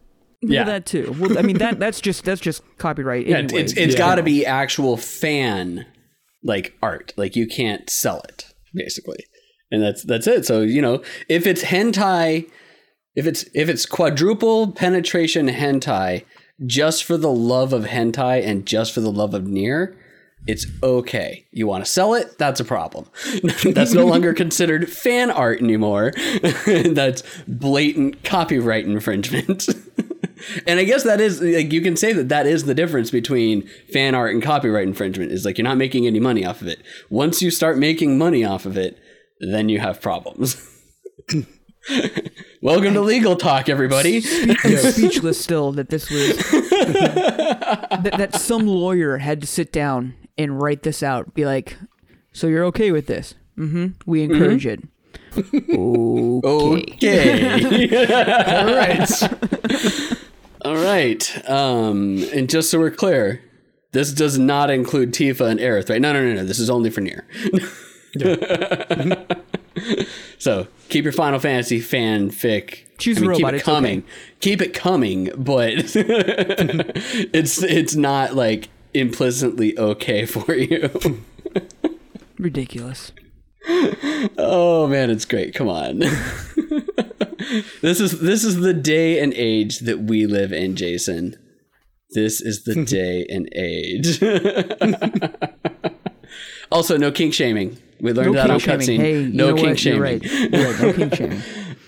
Well, 0.46 0.54
Yeah. 0.54 0.64
that 0.64 0.86
too. 0.86 1.14
Well, 1.18 1.38
I 1.38 1.42
mean, 1.42 1.58
that 1.58 1.78
that's 1.78 2.00
just 2.00 2.24
that's 2.24 2.40
just 2.40 2.62
copyright. 2.78 3.26
Yeah, 3.26 3.38
anyway. 3.38 3.60
it's 3.62 3.72
it's 3.76 3.92
Yeah. 3.94 3.98
got 3.98 4.14
to 4.16 4.22
be 4.22 4.46
actual 4.46 4.96
fan 4.96 5.86
like 6.42 6.74
art. 6.82 7.12
Like 7.16 7.36
you 7.36 7.46
can't 7.46 7.88
sell 7.90 8.20
it 8.28 8.46
basically, 8.74 9.24
and 9.70 9.82
that's 9.82 10.02
that's 10.04 10.26
it. 10.26 10.46
So 10.46 10.60
you 10.62 10.80
know, 10.82 11.02
if 11.28 11.46
it's 11.46 11.64
hentai, 11.64 12.48
if 13.14 13.26
it's 13.26 13.44
if 13.54 13.68
it's 13.68 13.86
quadruple 13.86 14.72
penetration 14.72 15.48
hentai, 15.48 16.24
just 16.64 17.04
for 17.04 17.16
the 17.16 17.30
love 17.32 17.72
of 17.72 17.84
hentai 17.86 18.44
and 18.46 18.66
just 18.66 18.92
for 18.94 19.00
the 19.00 19.10
love 19.12 19.34
of 19.34 19.46
Nier, 19.46 19.96
it's 20.46 20.66
okay. 20.82 21.44
You 21.50 21.66
want 21.66 21.84
to 21.84 21.90
sell 21.90 22.14
it? 22.14 22.38
That's 22.38 22.60
a 22.60 22.64
problem. 22.64 23.06
That's 23.64 23.92
no 23.94 24.06
longer 24.06 24.32
considered 24.44 24.88
fan 24.90 25.30
art 25.30 25.60
anymore. 25.60 26.12
That's 26.66 27.22
blatant 27.48 28.22
copyright 28.24 28.84
infringement. 28.86 29.66
And 30.66 30.78
I 30.78 30.84
guess 30.84 31.02
that 31.04 31.20
is 31.20 31.40
like 31.40 31.72
you 31.72 31.80
can 31.80 31.96
say 31.96 32.12
that 32.12 32.28
that 32.28 32.46
is 32.46 32.64
the 32.64 32.74
difference 32.74 33.10
between 33.10 33.68
fan 33.92 34.14
art 34.14 34.32
and 34.32 34.42
copyright 34.42 34.86
infringement 34.86 35.32
is 35.32 35.44
like 35.44 35.58
you're 35.58 35.64
not 35.64 35.76
making 35.76 36.06
any 36.06 36.20
money 36.20 36.44
off 36.44 36.60
of 36.60 36.68
it. 36.68 36.82
Once 37.10 37.42
you 37.42 37.50
start 37.50 37.78
making 37.78 38.18
money 38.18 38.44
off 38.44 38.66
of 38.66 38.76
it, 38.76 38.98
then 39.40 39.68
you 39.68 39.80
have 39.80 40.00
problems. 40.00 40.56
Welcome 42.62 42.94
to 42.94 43.00
legal 43.00 43.36
talk, 43.36 43.68
everybody. 43.68 44.16
I'm 44.64 44.76
speechless 44.76 45.40
still 45.40 45.72
that 45.72 45.88
this 45.88 46.10
was 46.10 46.36
that, 46.50 48.14
that 48.16 48.34
some 48.34 48.66
lawyer 48.66 49.18
had 49.18 49.40
to 49.40 49.46
sit 49.46 49.72
down 49.72 50.14
and 50.36 50.60
write 50.60 50.82
this 50.82 51.02
out. 51.02 51.32
Be 51.34 51.44
like, 51.44 51.76
so 52.32 52.48
you're 52.48 52.64
okay 52.64 52.90
with 52.90 53.06
this? 53.06 53.34
Mm-hmm. 53.56 53.88
We 54.04 54.22
encourage 54.22 54.66
it. 54.66 54.82
Okay. 55.36 56.42
Okay. 56.44 58.04
All 58.56 58.74
right. 58.74 59.10
All 60.64 60.74
right. 60.76 61.48
Um, 61.48 62.24
and 62.32 62.48
just 62.50 62.70
so 62.70 62.78
we're 62.78 62.90
clear, 62.90 63.42
this 63.92 64.12
does 64.12 64.38
not 64.38 64.70
include 64.70 65.12
Tifa 65.12 65.48
and 65.48 65.60
Aerith, 65.60 65.88
right? 65.88 66.00
No, 66.00 66.12
no, 66.12 66.22
no, 66.22 66.34
no. 66.34 66.44
This 66.44 66.58
is 66.58 66.68
only 66.68 66.90
for 66.90 67.00
Nier. 67.00 67.26
so 70.38 70.66
keep 70.88 71.04
your 71.04 71.12
Final 71.12 71.38
Fantasy 71.38 71.80
fanfic. 71.80 72.80
Choose 72.98 73.18
I 73.18 73.20
mean, 73.20 73.30
a 73.30 73.36
keep 73.36 73.48
it 73.48 73.62
coming. 73.62 74.04
Keep 74.40 74.62
it 74.62 74.74
coming, 74.74 75.30
but 75.36 75.72
it's 75.74 77.62
it's 77.62 77.94
not 77.94 78.34
like 78.34 78.68
implicitly 78.94 79.78
okay 79.78 80.26
for 80.26 80.54
you. 80.54 80.90
Ridiculous. 82.38 83.12
Oh 84.38 84.86
man, 84.88 85.10
it's 85.10 85.24
great. 85.24 85.54
Come 85.54 85.68
on. 85.68 85.98
this 87.82 88.00
is 88.00 88.20
this 88.20 88.44
is 88.44 88.60
the 88.60 88.74
day 88.74 89.20
and 89.20 89.32
age 89.34 89.80
that 89.80 90.00
we 90.00 90.26
live 90.26 90.52
in, 90.52 90.76
Jason. 90.76 91.36
This 92.10 92.40
is 92.40 92.64
the 92.64 92.84
day 92.84 93.26
and 93.28 93.48
age. 93.54 94.22
also, 96.72 96.96
no 96.96 97.10
kink 97.10 97.34
shaming. 97.34 97.78
We 98.00 98.12
learned 98.12 98.32
No 98.32 98.42
that 98.42 98.50
on 98.50 98.60
cutscene. 98.60 98.98
Hey, 98.98 99.24
no 99.24 99.54
kink 99.54 99.68
what? 99.68 99.78
shaming. 99.78 99.96
You're 99.96 100.04
right. 100.04 100.22
You're 100.22 100.72
right. 100.72 100.80
No 100.80 100.92
kink 100.92 101.14
shaming. 101.14 101.42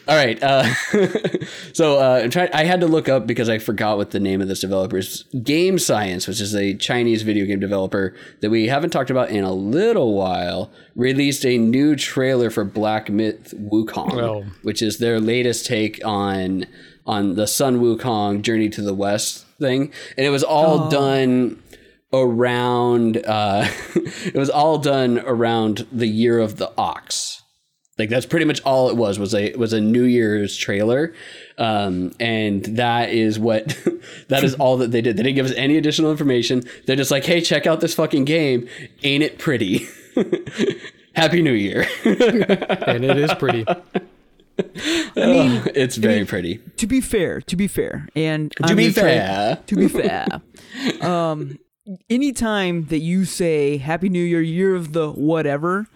All 0.08 0.16
right. 0.16 0.42
Uh, 0.42 0.72
so 1.74 1.98
uh, 1.98 2.22
I'm 2.24 2.30
trying, 2.30 2.48
I 2.54 2.64
had 2.64 2.80
to 2.80 2.86
look 2.86 3.10
up 3.10 3.26
because 3.26 3.50
I 3.50 3.58
forgot 3.58 3.98
what 3.98 4.10
the 4.10 4.20
name 4.20 4.40
of 4.40 4.48
this 4.48 4.60
developer 4.60 4.96
is. 4.96 5.24
Game 5.42 5.78
Science, 5.78 6.26
which 6.26 6.40
is 6.40 6.54
a 6.54 6.74
Chinese 6.74 7.22
video 7.22 7.44
game 7.44 7.60
developer 7.60 8.14
that 8.40 8.48
we 8.48 8.68
haven't 8.68 8.88
talked 8.90 9.10
about 9.10 9.28
in 9.28 9.44
a 9.44 9.52
little 9.52 10.14
while, 10.14 10.70
released 10.96 11.44
a 11.44 11.58
new 11.58 11.94
trailer 11.94 12.48
for 12.48 12.64
Black 12.64 13.10
Myth 13.10 13.52
Wukong, 13.58 14.14
Oh. 14.14 14.44
which 14.62 14.80
is 14.80 14.96
their 14.98 15.20
latest 15.20 15.66
take 15.66 16.00
on 16.04 16.64
on 17.06 17.34
the 17.36 17.46
Sun 17.46 17.80
Wukong 17.80 18.42
Journey 18.42 18.68
to 18.70 18.82
the 18.82 18.94
West 18.94 19.44
thing, 19.58 19.92
and 20.16 20.26
it 20.26 20.30
was 20.30 20.44
all 20.44 20.88
done 20.88 21.62
around. 22.12 23.16
Uh, 23.18 23.66
it 23.94 24.34
was 24.36 24.50
all 24.50 24.78
done 24.78 25.18
around 25.20 25.86
the 25.92 26.06
year 26.06 26.38
of 26.38 26.56
the 26.56 26.70
ox. 26.78 27.42
Like 27.98 28.08
that's 28.10 28.26
pretty 28.26 28.44
much 28.44 28.60
all 28.62 28.88
it 28.90 28.96
was 28.96 29.18
was 29.18 29.34
a 29.34 29.52
was 29.54 29.72
a 29.72 29.80
New 29.80 30.04
Year's 30.04 30.56
trailer, 30.56 31.12
um, 31.58 32.12
and 32.20 32.64
that 32.76 33.10
is 33.10 33.38
what 33.38 33.76
that 34.28 34.44
is 34.44 34.54
all 34.54 34.76
that 34.78 34.92
they 34.92 35.00
did. 35.02 35.16
They 35.16 35.22
didn't 35.24 35.34
give 35.36 35.46
us 35.46 35.54
any 35.56 35.76
additional 35.76 36.10
information. 36.12 36.62
They're 36.86 36.94
just 36.96 37.10
like, 37.10 37.24
hey, 37.24 37.40
check 37.40 37.66
out 37.66 37.80
this 37.80 37.94
fucking 37.94 38.24
game. 38.24 38.68
Ain't 39.02 39.22
it 39.24 39.38
pretty? 39.38 39.88
Happy 41.14 41.42
New 41.42 41.52
Year. 41.52 41.86
and 42.04 43.04
it 43.04 43.18
is 43.18 43.34
pretty. 43.34 43.64
I 43.68 45.26
mean, 45.26 45.62
it's 45.74 45.96
very 45.96 46.24
pretty. 46.24 46.58
to 46.76 46.86
be 46.86 47.00
fair, 47.00 47.40
to 47.42 47.56
be 47.56 47.66
fair, 47.68 48.08
and 48.14 48.50
To 48.52 48.64
I'm 48.64 48.76
be 48.76 48.90
gonna 48.92 48.94
try- 48.94 49.02
fair. 49.18 49.58
to 49.66 49.74
be 49.76 49.88
fair, 49.88 50.26
um, 51.00 51.58
anytime 52.10 52.86
that 52.86 52.98
you 52.98 53.24
say 53.24 53.76
Happy 53.78 54.08
New 54.08 54.22
Year, 54.22 54.40
year 54.40 54.74
of 54.74 54.92
the 54.92 55.10
whatever, 55.10 55.86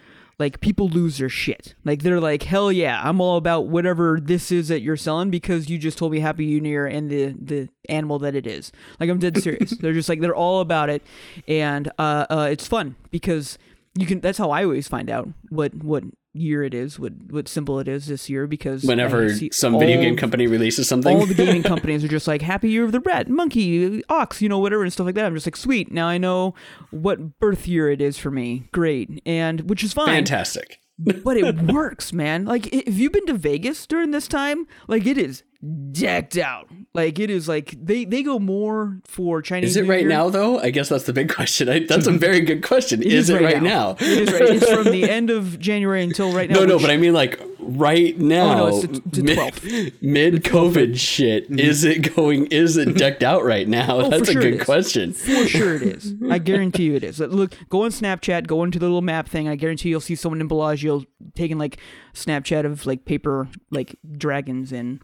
like 0.43 0.61
people 0.61 0.89
lose 0.89 1.19
their 1.19 1.29
shit. 1.29 1.77
Like 1.85 2.03
they're 2.03 2.21
like, 2.21 2.43
hell 2.43 2.73
yeah, 2.73 3.01
I'm 3.03 3.21
all 3.21 3.37
about 3.37 3.69
whatever 3.69 4.19
this 4.21 4.51
is 4.51 4.67
that 4.69 4.81
you're 4.81 4.97
selling 4.97 5.31
because 5.31 5.71
you 5.71 5.79
just 5.79 5.97
told 5.97 6.11
me 6.11 6.19
Happy 6.19 6.61
New 6.61 6.69
Year 6.69 6.85
and 6.85 7.09
the 7.09 7.27
the 7.41 7.69
animal 7.89 8.19
that 8.19 8.35
it 8.35 8.45
is. 8.45 8.73
Like 8.99 9.09
I'm 9.09 9.21
dead 9.21 9.41
serious. 9.41 9.71
they're 9.81 9.93
just 9.93 10.09
like 10.09 10.21
they're 10.21 10.35
all 10.35 10.61
about 10.61 10.91
it, 10.91 11.03
and 11.47 11.89
uh, 11.97 12.27
uh, 12.29 12.49
it's 12.51 12.67
fun 12.67 12.97
because 13.13 13.57
you 13.95 14.05
can. 14.05 14.19
That's 14.19 14.39
how 14.39 14.51
I 14.51 14.65
always 14.65 14.89
find 14.89 15.09
out 15.09 15.29
what 15.49 15.75
what 15.75 16.03
year 16.33 16.63
it 16.63 16.75
is, 16.75 16.99
what 16.99 17.13
what 17.31 17.49
symbol 17.49 17.79
it 17.79 17.89
is 17.89 18.07
this 18.07 18.29
year 18.31 18.47
because 18.47 18.85
Whenever 18.85 19.29
some 19.53 19.79
video 19.79 20.01
game 20.01 20.17
company 20.17 20.47
releases 20.47 20.89
something, 20.89 21.17
all 21.17 21.27
the 21.27 21.35
gaming 21.35 21.63
companies 21.75 22.05
are 22.05 22.09
just 22.09 22.27
like 22.27 22.43
happy 22.43 22.71
year 22.71 22.85
of 22.85 22.93
the 22.93 23.01
rat 23.01 23.29
monkey 23.29 24.03
ox 24.09 24.41
you 24.41 24.49
know 24.49 24.59
whatever 24.59 24.83
and 24.83 24.93
stuff 24.93 25.07
like 25.07 25.15
that. 25.15 25.27
I'm 25.27 25.35
just 25.35 25.47
like 25.47 25.57
sweet 25.57 25.93
now 25.93 26.07
i 26.07 26.19
know 26.19 26.55
what 26.91 27.39
birth 27.39 27.67
year 27.67 27.91
it 27.91 28.01
is 28.01 28.19
for 28.19 28.31
me. 28.31 28.69
Great. 28.73 29.23
And 29.27 29.69
which 29.69 29.85
is 29.85 29.93
fine. 29.93 30.07
Fantastic. 30.07 30.81
but 30.99 31.37
it 31.37 31.57
works 31.63 32.13
man. 32.13 32.45
Like 32.45 32.67
if 32.73 32.99
you've 32.99 33.13
been 33.13 33.27
to 33.27 33.35
vegas 33.35 33.87
during 33.87 34.11
this 34.11 34.29
time? 34.29 34.67
Like 34.89 35.07
it 35.07 35.19
is 35.19 35.43
decked 35.93 36.37
out 36.37 36.69
like 36.93 37.21
it 37.21 37.31
is 37.31 37.47
like 37.49 37.75
they 37.81 38.05
they 38.05 38.23
go 38.25 38.39
more 38.41 38.99
for 39.05 39.41
chinese 39.41 39.71
Is 39.71 39.77
it 39.77 39.87
right 39.89 40.01
Year. 40.01 40.09
now 40.09 40.29
though? 40.29 40.59
I 40.59 40.71
guess 40.71 40.89
that's 40.89 41.05
the 41.05 41.13
big 41.13 41.33
question. 41.35 41.69
I, 41.69 41.87
that's 41.87 42.09
a 42.09 42.13
very 42.13 42.41
good 42.41 42.65
question. 42.65 43.01
is, 43.03 43.31
it 43.31 43.41
right 43.41 43.63
now? 43.63 43.93
it 43.93 44.03
is 44.03 44.33
right 44.33 44.43
it's 44.43 44.69
from 44.71 44.85
the 44.85 45.05
end 45.09 45.31
of 45.31 45.61
january 45.61 46.03
until 46.03 46.33
right 46.33 46.51
now 46.51 46.59
No, 46.61 46.67
no, 46.67 46.79
but 46.81 46.91
I 46.91 46.97
mean 46.97 47.13
like 47.15 47.41
right 47.61 48.19
now. 48.19 48.55
Oh, 48.55 48.57
no, 48.57 48.77
it's 48.77 48.87
the- 48.89 49.03
the 49.11 49.23
mid, 49.23 49.39
12th. 49.39 50.03
mid 50.03 50.35
COVID 50.45 50.99
shit. 50.99 51.45
Mm-hmm. 51.45 51.61
Is 51.61 51.85
it 51.85 52.13
going? 52.15 52.47
Is 52.47 52.77
it 52.77 52.97
decked 52.99 53.23
out 53.23 53.45
right 53.45 53.69
now? 53.69 54.01
Oh, 54.01 54.11
That's 54.11 54.29
a 54.31 54.33
sure 54.33 54.43
good 54.43 54.65
question. 54.65 55.13
For 55.13 55.47
sure 55.47 55.77
it 55.77 55.83
is. 55.83 56.13
I 56.29 56.39
guarantee 56.51 56.85
you 56.87 56.95
it 56.97 57.05
is. 57.05 57.21
Look, 57.21 57.55
go 57.69 57.85
on 57.85 57.91
Snapchat, 57.93 58.49
go 58.49 58.65
into 58.65 58.81
the 58.81 58.87
little 58.87 59.01
map 59.01 59.29
thing. 59.29 59.49
I 59.49 59.55
guarantee 59.55 59.91
you'll 59.91 60.01
see 60.01 60.17
someone 60.17 60.41
in 60.41 60.49
Bellagio 60.49 61.05
taking 61.37 61.57
like 61.57 61.79
Snapchat 62.15 62.67
of 62.67 62.85
like 62.85 63.05
paper 63.05 63.49
like 63.71 63.95
dragons 64.17 64.73
in 64.73 65.01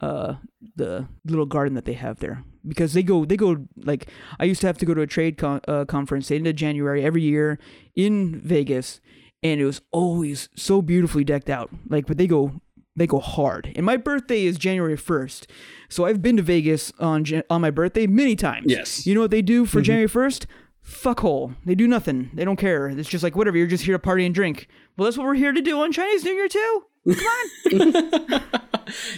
uh 0.00 0.34
the 0.76 1.06
little 1.24 1.46
garden 1.46 1.74
that 1.74 1.84
they 1.84 1.92
have 1.94 2.18
there. 2.20 2.44
Because 2.66 2.92
they 2.92 3.02
go 3.02 3.24
they 3.24 3.36
go 3.36 3.66
like 3.76 4.08
I 4.38 4.44
used 4.44 4.60
to 4.62 4.66
have 4.66 4.78
to 4.78 4.86
go 4.86 4.94
to 4.94 5.00
a 5.00 5.06
trade 5.06 5.38
con- 5.38 5.60
uh, 5.66 5.84
conference 5.84 6.30
end 6.30 6.46
of 6.46 6.54
January 6.56 7.02
every 7.04 7.22
year 7.22 7.58
in 7.94 8.40
Vegas 8.40 9.00
and 9.42 9.60
it 9.60 9.64
was 9.64 9.80
always 9.90 10.48
so 10.54 10.82
beautifully 10.82 11.24
decked 11.24 11.48
out. 11.50 11.70
Like 11.88 12.06
but 12.06 12.18
they 12.18 12.26
go 12.26 12.60
they 12.96 13.06
go 13.06 13.20
hard. 13.20 13.72
And 13.76 13.86
my 13.86 13.96
birthday 13.96 14.44
is 14.44 14.58
January 14.58 14.96
1st 14.96 15.46
so 15.88 16.04
I've 16.04 16.20
been 16.22 16.36
to 16.36 16.42
Vegas 16.42 16.92
on 16.98 17.24
on 17.48 17.60
my 17.60 17.70
birthday 17.70 18.06
many 18.06 18.36
times. 18.36 18.66
Yes. 18.68 19.06
you 19.06 19.14
know 19.14 19.22
what 19.22 19.30
they 19.30 19.42
do 19.42 19.64
for 19.66 19.80
January 19.80 20.08
1st 20.08 20.46
fuckhole. 20.84 21.54
They 21.64 21.74
do 21.74 21.86
nothing. 21.86 22.30
They 22.34 22.44
don't 22.44 22.56
care. 22.56 22.88
It's 22.88 23.08
just 23.08 23.22
like 23.22 23.36
whatever 23.36 23.56
you're 23.56 23.66
just 23.66 23.84
here 23.84 23.94
to 23.94 23.98
party 23.98 24.24
and 24.26 24.34
drink. 24.34 24.66
Well 24.96 25.04
that's 25.06 25.16
what 25.16 25.26
we're 25.26 25.34
here 25.34 25.52
to 25.52 25.62
do 25.62 25.80
on 25.80 25.92
Chinese 25.92 26.24
New 26.24 26.32
Year 26.32 26.48
too 26.48 26.84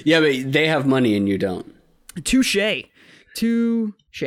Yeah, 0.04 0.20
but 0.20 0.52
they 0.52 0.68
have 0.68 0.86
money 0.86 1.16
and 1.16 1.28
you 1.28 1.38
don't. 1.38 1.74
touche 2.24 2.56
touche 3.34 4.24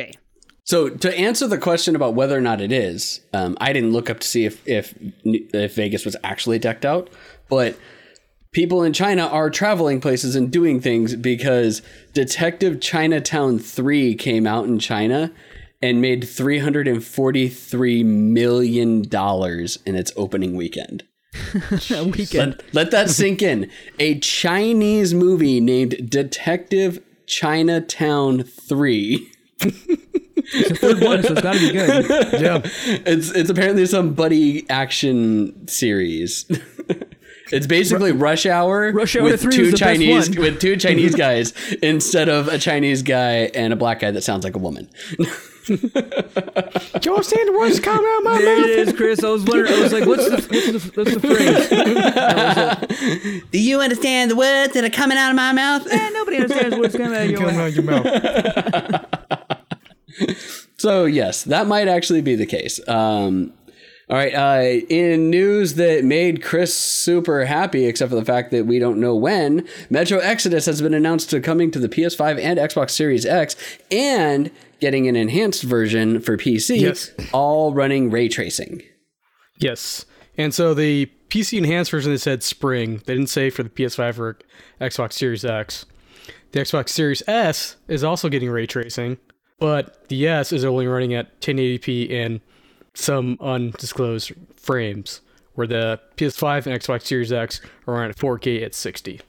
So 0.64 0.88
to 0.88 1.16
answer 1.16 1.46
the 1.46 1.58
question 1.58 1.94
about 1.94 2.14
whether 2.14 2.36
or 2.36 2.40
not 2.40 2.60
it 2.60 2.72
is, 2.72 3.20
um, 3.32 3.56
I 3.60 3.72
didn't 3.72 3.92
look 3.92 4.10
up 4.10 4.20
to 4.20 4.26
see 4.26 4.44
if 4.44 4.66
if 4.66 4.94
if 5.24 5.74
Vegas 5.76 6.04
was 6.04 6.16
actually 6.24 6.58
decked 6.58 6.84
out, 6.84 7.08
but 7.48 7.78
people 8.52 8.82
in 8.82 8.92
China 8.92 9.26
are 9.26 9.50
traveling 9.50 10.00
places 10.00 10.34
and 10.34 10.50
doing 10.50 10.80
things 10.80 11.14
because 11.14 11.82
Detective 12.14 12.80
Chinatown 12.80 13.58
3 13.60 14.14
came 14.16 14.46
out 14.46 14.64
in 14.66 14.78
China 14.78 15.30
and 15.82 16.00
made 16.00 16.26
343 16.26 18.02
million 18.02 19.02
dollars 19.02 19.78
in 19.86 19.94
its 19.94 20.10
opening 20.16 20.56
weekend. 20.56 21.04
a 21.94 22.04
weekend 22.04 22.56
Let, 22.56 22.74
let 22.74 22.90
that 22.92 23.10
sink 23.10 23.42
in. 23.42 23.70
A 23.98 24.18
Chinese 24.18 25.14
movie 25.14 25.60
named 25.60 26.10
Detective 26.10 27.02
Chinatown 27.26 28.42
3 28.42 29.32
It's 30.48 30.68
the 30.68 30.76
third 30.76 31.02
one, 31.02 31.22
so 31.22 31.32
it's 31.32 31.42
got 31.42 31.54
to 31.54 31.60
be 31.60 31.72
good. 31.72 32.06
Yeah. 32.40 32.60
it's 33.04 33.30
it's 33.30 33.50
apparently 33.50 33.86
some 33.86 34.14
buddy 34.14 34.68
action 34.70 35.66
series. 35.66 36.46
it's 37.52 37.66
basically 37.66 38.12
Rush 38.12 38.46
Hour, 38.46 38.92
Rush 38.92 39.16
Hour 39.16 39.24
with 39.24 39.40
two 39.40 39.46
was 39.48 39.56
the 39.56 39.70
best 39.72 39.78
Chinese 39.78 40.38
with 40.38 40.60
two 40.60 40.76
Chinese 40.76 41.14
guys 41.14 41.52
instead 41.82 42.28
of 42.28 42.48
a 42.48 42.58
Chinese 42.58 43.02
guy 43.02 43.50
and 43.54 43.72
a 43.72 43.76
black 43.76 44.00
guy 44.00 44.10
that 44.10 44.22
sounds 44.22 44.44
like 44.44 44.54
a 44.54 44.60
woman. 44.60 44.88
Joe 47.00 47.20
Sanders 47.22 47.80
coming 47.80 48.06
out 48.06 48.22
my 48.22 48.38
There 48.38 48.56
mouth. 48.60 48.66
it 48.68 48.88
is, 48.88 48.92
Chris. 48.94 49.24
I 49.24 49.30
was 49.30 49.42
wondering. 49.44 49.72
I 49.72 49.80
was 49.80 49.92
like, 49.92 50.06
"What's 50.06 50.24
the 50.24 50.36
what's 50.36 50.48
the, 50.48 50.92
what's 50.94 51.14
the 51.14 51.20
phrase?" 51.20 51.70
Was 52.86 52.96
it. 53.02 53.50
Do 53.50 53.58
you 53.60 53.80
understand 53.80 54.30
the 54.30 54.36
words 54.36 54.74
that 54.74 54.84
are 54.84 54.90
coming 54.90 55.18
out 55.18 55.30
of 55.30 55.36
my 55.36 55.52
mouth? 55.52 55.86
Eh, 55.90 56.10
nobody 56.10 56.36
understands 56.38 56.76
what's 56.76 56.96
going 56.96 57.12
on. 57.12 57.34
Coming 57.34 57.56
out 57.56 57.72
your 57.72 57.82
mouth. 57.84 59.06
So 60.78 61.04
yes, 61.06 61.42
that 61.44 61.66
might 61.66 61.88
actually 61.88 62.20
be 62.22 62.34
the 62.36 62.46
case. 62.46 62.86
Um, 62.88 63.52
all 64.08 64.16
right. 64.16 64.34
Uh, 64.34 64.84
in 64.88 65.30
news 65.30 65.74
that 65.74 66.04
made 66.04 66.42
Chris 66.44 66.72
super 66.74 67.44
happy, 67.46 67.86
except 67.86 68.10
for 68.10 68.16
the 68.16 68.24
fact 68.24 68.50
that 68.52 68.66
we 68.66 68.78
don't 68.78 69.00
know 69.00 69.16
when, 69.16 69.66
Metro 69.90 70.18
Exodus 70.18 70.66
has 70.66 70.80
been 70.80 70.94
announced 70.94 71.28
to 71.30 71.40
coming 71.40 71.70
to 71.72 71.78
the 71.80 71.88
PS5 71.88 72.38
and 72.40 72.58
Xbox 72.58 72.90
Series 72.90 73.26
X, 73.26 73.56
and 73.90 74.50
getting 74.80 75.08
an 75.08 75.16
enhanced 75.16 75.62
version 75.62 76.20
for 76.20 76.36
PC, 76.36 76.80
Yes. 76.80 77.10
all 77.32 77.72
running 77.74 78.10
ray 78.10 78.28
tracing. 78.28 78.82
Yes. 79.58 80.04
And 80.36 80.52
so 80.52 80.74
the 80.74 81.06
PC 81.30 81.58
enhanced 81.58 81.90
version 81.90 82.12
they 82.12 82.18
said 82.18 82.42
spring. 82.42 83.00
They 83.06 83.14
didn't 83.14 83.28
say 83.30 83.50
for 83.50 83.62
the 83.62 83.70
PS5 83.70 84.18
or 84.18 84.38
Xbox 84.80 85.14
Series 85.14 85.44
X. 85.44 85.86
The 86.52 86.60
Xbox 86.60 86.90
Series 86.90 87.22
S 87.26 87.76
is 87.88 88.04
also 88.04 88.28
getting 88.28 88.50
ray 88.50 88.66
tracing, 88.66 89.18
but 89.58 90.08
the 90.08 90.26
S 90.28 90.52
is 90.52 90.64
only 90.64 90.86
running 90.86 91.14
at 91.14 91.40
1080p 91.40 92.12
and 92.12 92.40
some 92.94 93.36
undisclosed 93.40 94.32
frames, 94.56 95.20
where 95.54 95.66
the 95.66 96.00
PS5 96.16 96.66
and 96.66 96.80
Xbox 96.80 97.02
Series 97.02 97.32
X 97.32 97.60
are 97.86 97.94
running 97.94 98.10
at 98.10 98.16
4K 98.16 98.62
at 98.62 98.74
60. 98.74 99.20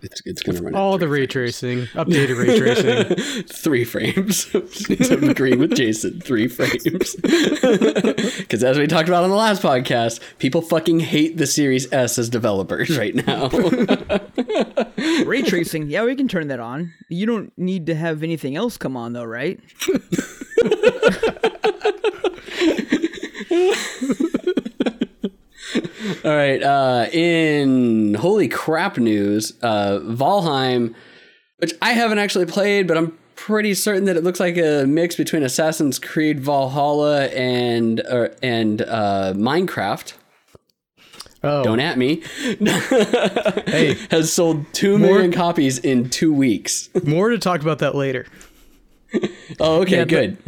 It's, 0.00 0.22
it's 0.24 0.42
going 0.42 0.56
to 0.56 0.62
run 0.62 0.74
All 0.74 0.96
the 0.96 1.08
ray 1.08 1.26
tracing, 1.26 1.86
updated 1.88 2.38
ray 2.38 2.58
tracing. 2.58 3.44
three 3.48 3.84
frames. 3.84 4.46
I'm 5.10 5.30
agreeing 5.30 5.58
with 5.58 5.74
Jason. 5.74 6.20
Three 6.20 6.48
frames. 6.48 7.16
Because 8.38 8.64
as 8.64 8.78
we 8.78 8.86
talked 8.86 9.08
about 9.08 9.24
on 9.24 9.30
the 9.30 9.36
last 9.36 9.60
podcast, 9.62 10.20
people 10.38 10.62
fucking 10.62 11.00
hate 11.00 11.36
the 11.36 11.46
Series 11.46 11.92
S 11.92 12.18
as 12.18 12.30
developers 12.30 12.96
right 12.96 13.14
now. 13.14 13.48
Ray 15.24 15.42
tracing. 15.42 15.88
Yeah, 15.88 16.04
we 16.04 16.16
can 16.16 16.28
turn 16.28 16.48
that 16.48 16.60
on. 16.60 16.94
You 17.08 17.26
don't 17.26 17.52
need 17.58 17.86
to 17.86 17.94
have 17.94 18.22
anything 18.22 18.56
else 18.56 18.78
come 18.78 18.96
on 18.96 19.12
though, 19.12 19.24
right? 19.24 19.60
All 26.24 26.36
right. 26.36 26.62
Uh, 26.62 27.06
in 27.12 28.14
holy 28.14 28.48
crap 28.48 28.98
news, 28.98 29.52
uh, 29.62 30.00
Valheim, 30.02 30.94
which 31.58 31.74
I 31.82 31.92
haven't 31.92 32.18
actually 32.18 32.46
played, 32.46 32.86
but 32.86 32.96
I'm 32.96 33.18
pretty 33.34 33.74
certain 33.74 34.04
that 34.04 34.16
it 34.16 34.24
looks 34.24 34.40
like 34.40 34.56
a 34.56 34.84
mix 34.86 35.16
between 35.16 35.42
Assassin's 35.42 35.98
Creed 35.98 36.40
Valhalla 36.40 37.26
and 37.26 38.00
uh, 38.00 38.28
and 38.42 38.82
uh, 38.82 39.32
Minecraft. 39.36 40.14
Oh, 41.44 41.62
Don't 41.62 41.78
at 41.78 41.96
me. 41.96 42.22
hey, 42.50 43.96
Has 44.10 44.32
sold 44.32 44.66
two 44.72 44.98
million 44.98 45.30
copies 45.30 45.78
in 45.78 46.10
two 46.10 46.32
weeks. 46.32 46.90
more 47.04 47.28
to 47.28 47.38
talk 47.38 47.60
about 47.62 47.78
that 47.78 47.94
later. 47.94 48.26
Oh, 49.60 49.82
okay, 49.82 49.98
Yeah, 49.98 50.04
good. 50.04 50.38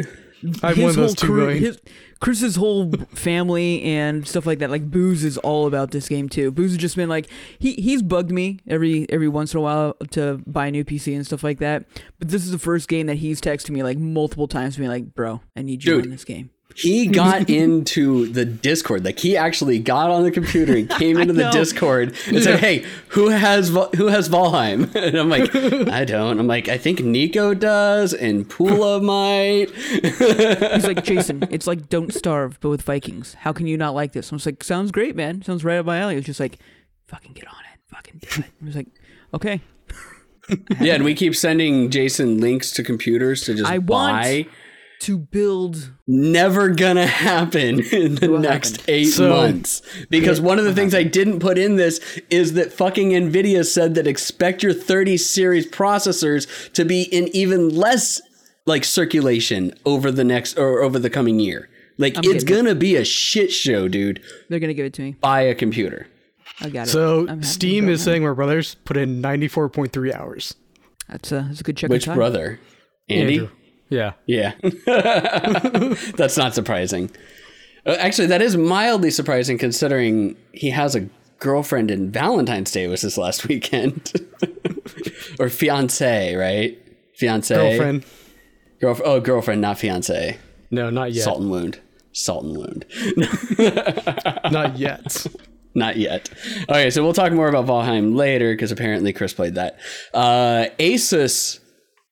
I'm 0.62 0.81
one 0.81 0.90
of 0.90 0.96
those 0.96 1.14
two 1.14 1.27
crew, 1.27 1.46
his, 1.49 1.81
Chris's 2.20 2.56
whole 2.56 2.92
family 3.14 3.83
and 3.83 4.28
stuff 4.28 4.44
like 4.44 4.59
that. 4.59 4.70
Like 4.70 4.90
Booze 4.90 5.24
is 5.24 5.38
all 5.38 5.66
about 5.66 5.90
this 5.90 6.09
game 6.09 6.28
too. 6.28 6.50
Booze 6.50 6.72
has 6.72 6.78
just 6.78 6.96
been 6.96 7.09
like 7.09 7.26
he 7.59 7.72
he's 7.74 8.02
bugged 8.02 8.30
me 8.30 8.61
every 8.68 9.06
every 9.11 9.28
once 9.28 9.54
in 9.54 9.59
a 9.59 9.62
while 9.62 9.94
to 10.11 10.42
buy 10.46 10.66
a 10.66 10.70
new 10.70 10.85
PC 10.85 11.14
and 11.14 11.24
stuff 11.24 11.42
like 11.42 11.59
that. 11.59 11.87
But 12.18 12.28
this 12.28 12.44
is 12.44 12.50
the 12.50 12.59
first 12.59 12.88
game 12.88 13.06
that 13.06 13.16
he's 13.16 13.40
texted 13.40 13.70
me 13.70 13.83
like 13.83 13.98
multiple 13.98 14.48
times, 14.48 14.76
being 14.76 14.90
like, 14.90 15.14
"Bro, 15.14 15.40
I 15.56 15.62
need 15.62 15.83
you 15.85 15.94
Dude. 15.94 16.04
in 16.04 16.11
this 16.11 16.24
game." 16.24 16.50
He 16.76 17.06
got 17.22 17.50
into 17.50 18.26
the 18.28 18.44
Discord. 18.44 19.04
Like 19.04 19.18
he 19.18 19.37
actually 19.37 19.78
got 19.78 20.11
on 20.11 20.22
the 20.22 20.30
computer 20.30 20.74
and 20.76 20.88
came 20.88 21.18
into 21.20 21.35
the. 21.35 21.50
Discord 21.50 22.14
and 22.28 22.42
said, 22.42 22.61
"Hey, 22.61 22.85
who 23.09 23.28
has 23.28 23.70
who 23.96 24.06
has 24.06 24.28
Valheim?" 24.28 24.94
And 25.00 25.16
I'm 25.16 25.28
like, 25.28 25.54
"I 25.88 26.04
don't." 26.04 26.38
I'm 26.38 26.46
like, 26.46 26.68
"I 26.68 26.78
think 26.78 27.00
Nico 27.00 27.54
does, 27.54 28.14
and 28.14 28.48
Pula 28.48 29.02
might." 29.02 29.70
He's 29.74 30.87
like, 30.87 31.02
"Jason, 31.04 31.42
it's 31.50 31.66
like 31.66 31.88
Don't 31.88 32.14
Starve, 32.14 32.59
but 32.61 32.68
with 32.68 32.83
Vikings. 32.83 33.35
How 33.35 33.52
can 33.52 33.66
you 33.66 33.76
not 33.76 33.94
like 33.94 34.12
this?" 34.12 34.33
I 34.33 34.37
was 34.37 34.46
like, 34.46 34.62
"Sounds 34.62 34.92
great, 34.92 35.16
man. 35.16 35.42
Sounds 35.42 35.64
right 35.64 35.78
up 35.78 35.87
my 35.87 35.98
alley." 35.98 36.14
He 36.14 36.16
was 36.18 36.26
just 36.26 36.40
like, 36.40 36.59
"Fucking 37.09 37.33
get 37.33 37.46
on 37.48 37.54
it. 37.72 37.80
Fucking 37.94 38.20
do 38.20 38.28
it." 38.42 38.50
I 38.62 38.64
was 38.64 38.76
like, 38.76 38.88
"Okay." 39.35 39.61
yeah, 40.80 40.94
and 40.94 41.04
we 41.04 41.14
keep 41.14 41.35
sending 41.37 41.90
Jason 41.90 42.40
links 42.40 42.70
to 42.72 42.83
computers 42.83 43.42
to 43.42 43.54
just 43.54 43.70
I 43.70 43.78
want- 43.78 44.22
buy. 44.22 44.46
To 45.00 45.16
build 45.18 45.92
Never 46.06 46.68
gonna 46.68 47.06
happen 47.06 47.80
in 47.92 48.16
the 48.16 48.28
What 48.30 48.42
next 48.42 48.72
happened? 48.78 48.88
eight 48.88 49.04
So- 49.06 49.30
months. 49.30 49.80
Because 50.10 50.40
one 50.40 50.58
of 50.58 50.64
the 50.66 50.74
things 50.74 50.94
I 50.94 51.02
didn't 51.04 51.40
put 51.40 51.56
in 51.58 51.76
this 51.76 52.00
is 52.30 52.52
that 52.54 52.72
fucking 52.72 53.10
Nvidia 53.10 53.64
said 53.66 53.94
that 53.94 54.06
expect 54.06 54.62
your 54.62 54.72
30 54.74 55.16
series 55.16 55.66
processors 55.66 56.46
to 56.74 56.84
be 56.84 57.02
in 57.02 57.28
even 57.34 57.70
less 57.70 58.20
like 58.66 58.84
circulation 58.84 59.72
over 59.86 60.10
the 60.12 60.24
next 60.24 60.58
or 60.58 60.82
over 60.82 60.98
the 60.98 61.10
coming 61.10 61.40
year. 61.40 61.68
Like 61.96 62.16
it's 62.18 62.26
getting 62.26 62.42
it. 62.42 62.46
gonna 62.46 62.74
be 62.74 62.96
a 62.96 63.04
shit 63.04 63.50
show, 63.52 63.88
dude. 63.88 64.20
they're 64.48 64.60
gonna 64.60 64.74
give 64.74 64.86
it 64.86 64.92
to 64.94 65.02
me. 65.02 65.16
Buy 65.20 65.42
a 65.42 65.54
computer. 65.54 66.06
I 66.60 66.68
got 66.68 66.88
it. 66.88 66.90
So 66.90 67.26
Steam 67.40 67.88
is 67.88 68.00
that. 68.00 68.04
saying 68.10 68.24
our 68.24 68.34
brothers 68.34 68.76
put 68.84 68.96
in 68.98 69.22
94.3 69.22 70.14
hours. 70.14 70.54
That's 71.08 71.32
a 71.32 71.46
that's 71.48 71.60
a 71.60 71.64
good 71.64 71.76
check. 71.78 71.88
Which 71.90 72.04
brother? 72.06 72.60
Andy? 73.08 73.38
Andrew. 73.38 73.50
Yeah. 73.90 74.12
Yeah. 74.26 74.53
That's 76.16 76.37
not 76.37 76.55
surprising. 76.55 77.11
Uh, 77.85 77.96
Actually, 77.98 78.29
that 78.29 78.40
is 78.42 78.57
mildly 78.57 79.11
surprising 79.11 79.59
considering 79.59 80.37
he 80.53 80.70
has 80.70 80.94
a 80.94 81.09
girlfriend 81.38 81.90
and 81.90 82.12
Valentine's 82.12 82.70
Day 82.70 82.87
was 82.87 83.03
his 83.03 83.18
last 83.18 83.48
weekend. 83.48 84.12
or 85.38 85.48
fiance, 85.48 86.35
right? 86.35 86.79
Fiance. 87.16 87.55
Girlfriend. 87.55 88.05
Girlf- 88.81 89.03
oh, 89.05 89.20
girlfriend, 89.20 89.61
not 89.61 89.79
fiance. 89.79 90.38
No, 90.70 90.88
not 90.88 91.12
yet. 91.12 91.24
Salt 91.24 91.40
and 91.40 91.50
wound. 91.50 91.81
Salt 92.12 92.44
and 92.44 92.57
wound. 92.57 92.85
Not 94.50 94.79
yet. 94.79 95.26
Not 95.74 95.96
yet. 95.96 96.29
Okay, 96.68 96.90
so 96.90 97.05
we'll 97.05 97.12
talk 97.12 97.33
more 97.33 97.46
about 97.48 97.66
Valheim 97.66 98.16
later 98.16 98.53
because 98.53 98.72
apparently 98.72 99.12
Chris 99.12 99.33
played 99.33 99.55
that. 99.55 99.79
Uh, 100.12 100.66
Asus 100.81 101.61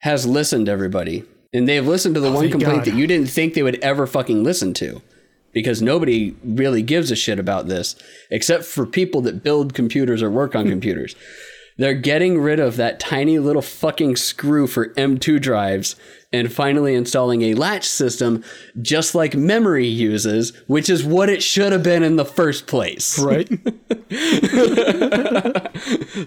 has 0.01 0.25
listened, 0.25 0.69
everybody, 0.69 1.25
and 1.53 1.69
they've 1.69 1.87
listened 1.87 2.15
to 2.15 2.21
the 2.21 2.29
oh 2.29 2.35
one 2.35 2.43
thank 2.43 2.53
complaint 2.53 2.85
God. 2.85 2.93
that 2.93 2.99
you 2.99 3.07
didn't 3.07 3.31
think 3.31 3.55
they 3.55 3.63
would 3.63 3.79
ever 3.81 4.07
fucking 4.07 4.43
listen 4.45 4.75
to, 4.75 5.03
because 5.53 5.83
nobody 5.83 6.37
really 6.45 6.83
gives 6.83 7.11
a 7.11 7.17
shit 7.17 7.39
about 7.39 7.69
this 7.69 7.97
except 8.31 8.65
for 8.65 8.87
people 8.87 9.21
that 9.23 9.43
build 9.43 9.75
computers 9.75 10.23
or 10.23 10.31
work 10.31 10.55
on 10.55 10.69
computers. 10.71 11.15
They're 11.77 11.95
getting 11.95 12.41
rid 12.41 12.59
of 12.59 12.77
that 12.77 12.99
tiny 12.99 13.39
little 13.39 13.63
fucking 13.63 14.17
screw 14.17 14.67
for 14.67 14.89
M2 14.95 15.41
drives 15.41 15.95
and 16.33 16.53
finally 16.53 16.95
installing 16.95 17.43
a 17.43 17.55
latch 17.55 17.88
system 17.88 18.45
just 18.83 19.14
like 19.14 19.35
memory 19.35 19.87
uses, 19.87 20.55
which 20.67 20.91
is 20.91 21.03
what 21.03 21.31
it 21.31 21.43
should 21.43 21.73
have 21.73 21.83
been 21.83 22.03
in 22.03 22.17
the 22.17 22.25
first 22.25 22.67
place. 22.67 23.19
Right? 23.29 23.49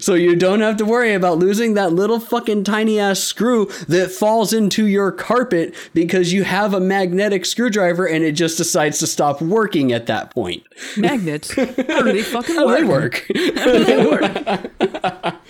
So 0.00 0.14
you 0.14 0.36
don't 0.36 0.60
have 0.60 0.78
to 0.78 0.84
worry 0.84 1.12
about 1.12 1.38
losing 1.38 1.74
that 1.74 1.92
little 1.92 2.18
fucking 2.18 2.64
tiny 2.64 2.98
ass 2.98 3.20
screw 3.20 3.66
that 3.88 4.10
falls 4.10 4.52
into 4.52 4.86
your 4.86 5.12
carpet 5.12 5.74
because 5.92 6.32
you 6.32 6.44
have 6.44 6.72
a 6.72 6.80
magnetic 6.80 7.44
screwdriver 7.44 8.06
and 8.06 8.24
it 8.24 8.32
just 8.32 8.56
decides 8.56 8.98
to 9.00 9.06
stop 9.06 9.42
working 9.42 9.92
at 9.92 10.06
that 10.06 10.30
point. 10.32 10.62
Magnets. 10.96 11.52
How 11.54 11.64
do 11.66 12.12
they 12.12 12.22
fucking 12.22 12.54
How 12.54 12.66
work? 12.66 12.80
they 12.80 12.84
work? 12.84 13.24
How 13.56 13.64
do 13.72 13.84
they 13.84 14.06
work? 14.06 15.40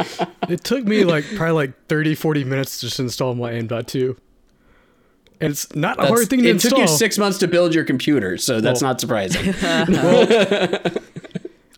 it 0.49 0.65
took 0.65 0.85
me 0.85 1.05
like 1.05 1.25
probably 1.37 1.53
like 1.69 1.87
30, 1.87 2.15
40 2.17 2.45
minutes 2.45 2.81
to 2.81 2.87
just 2.87 2.99
install 2.99 3.35
my 3.35 3.53
M.2. 3.53 4.17
It's 5.43 5.75
not 5.75 6.03
a 6.03 6.07
hard 6.07 6.29
thing 6.31 6.43
to 6.43 6.49
it 6.49 6.53
install. 6.53 6.79
It 6.79 6.83
took 6.83 6.91
you 6.91 6.97
six 6.97 7.19
months 7.19 7.39
to 7.39 7.49
build 7.49 7.75
your 7.75 7.85
computer, 7.85 8.39
so 8.39 8.61
that's 8.61 8.81
Well- 8.83 8.91
not 8.93 9.01
surprising. 9.01 9.55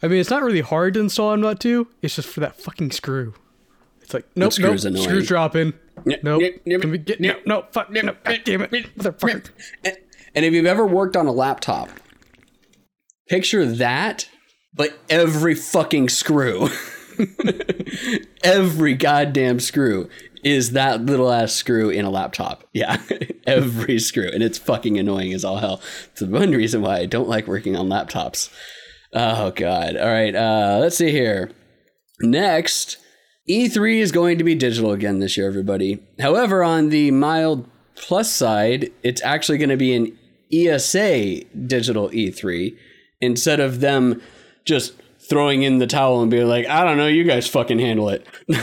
I 0.03 0.09
mean, 0.09 0.21
it's 0.21 0.31
not 0.31 0.43
really 0.43 0.61
hard 0.61 0.95
to 0.95 1.01
install 1.01 1.33
M.2. 1.33 1.87
It's 2.03 2.17
just 2.17 2.29
for 2.29 2.41
that 2.41 2.61
fucking 2.61 2.91
screw. 2.91 3.33
It's 4.03 4.13
like, 4.13 4.25
nope, 4.37 4.37
nope, 4.37 4.53
screw's 4.53 4.85
annoying. 4.85 5.03
screw's 5.05 5.27
dropping. 5.27 5.73
Nope. 6.05 6.43
yep, 6.43 6.61
yep, 6.67 6.81
Can 6.83 6.91
we 6.91 6.99
get, 6.99 7.21
no, 7.21 7.37
no, 7.47 7.65
fuck, 7.73 7.91
no, 7.91 8.03
God 8.03 8.41
damn 8.45 8.61
it, 8.61 8.71
motherfucker. 8.71 9.49
and 10.35 10.45
if 10.45 10.53
you've 10.53 10.67
ever 10.67 10.87
worked 10.87 11.17
on 11.17 11.27
a 11.27 11.33
laptop, 11.33 11.89
picture 13.31 13.65
that, 13.65 14.29
but 14.75 14.99
every 15.09 15.55
fucking 15.55 16.11
screw. 16.11 16.69
every 18.45 18.95
goddamn 18.95 19.61
screw 19.61 20.11
is 20.45 20.73
that 20.73 21.05
little 21.05 21.33
ass 21.33 21.53
screw 21.53 21.89
in 21.89 22.05
a 22.05 22.11
laptop. 22.11 22.69
Yeah, 22.73 23.01
every 23.47 23.99
screw. 23.99 24.29
And 24.33 24.43
it's 24.43 24.59
fucking 24.59 24.99
annoying 24.99 25.33
as 25.33 25.45
all 25.45 25.57
hell. 25.57 25.81
It's 26.13 26.21
the 26.21 26.27
one 26.27 26.51
reason 26.53 26.83
why 26.83 26.99
I 26.99 27.07
don't 27.07 27.29
like 27.29 27.49
working 27.49 27.75
on 27.75 27.89
laptops. 27.89 28.51
Oh, 29.15 29.51
God. 29.53 29.97
All 29.97 30.09
right, 30.09 30.35
uh, 30.35 30.79
let's 30.81 30.99
see 30.99 31.11
here. 31.11 31.51
Next, 32.21 32.99
E3 33.49 33.99
is 33.99 34.13
going 34.13 34.39
to 34.39 34.45
be 34.45 34.55
digital 34.55 34.93
again 34.93 35.19
this 35.19 35.37
year, 35.37 35.47
everybody. 35.47 36.01
However, 36.21 36.63
on 36.63 36.91
the 36.91 37.11
mild 37.11 37.69
plus 37.97 38.31
side, 38.31 38.93
it's 39.03 39.23
actually 39.23 39.59
going 39.59 39.71
to 39.71 39.77
be 39.77 39.95
an 39.95 40.19
ESA 40.53 41.45
digital 41.67 42.11
E3 42.11 42.77
instead 43.21 43.61
of 43.61 43.81
them 43.81 44.21
just 44.65 44.95
throwing 45.29 45.63
in 45.63 45.79
the 45.79 45.87
towel 45.87 46.21
and 46.21 46.31
being 46.31 46.49
like, 46.49 46.67
I 46.67 46.85
don't 46.85 46.99
know, 46.99 47.07
you 47.07 47.25
guys 47.25 47.49
fucking 47.49 47.79
handle 47.79 48.11
it. 48.11 48.27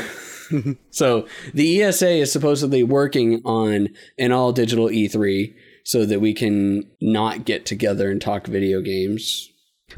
so 0.89 1.27
the 1.53 1.81
ESA 1.81 2.09
is 2.09 2.31
supposedly 2.31 2.83
working 2.83 3.41
on 3.45 3.89
an 4.17 4.31
all 4.31 4.51
digital 4.51 4.87
E3. 4.87 5.53
so 5.83 6.05
that 6.05 6.19
we 6.19 6.33
can 6.33 6.83
not 7.01 7.45
get 7.45 7.65
together 7.65 8.11
and 8.11 8.21
talk 8.21 8.47
video 8.47 8.81
games. 8.81 9.51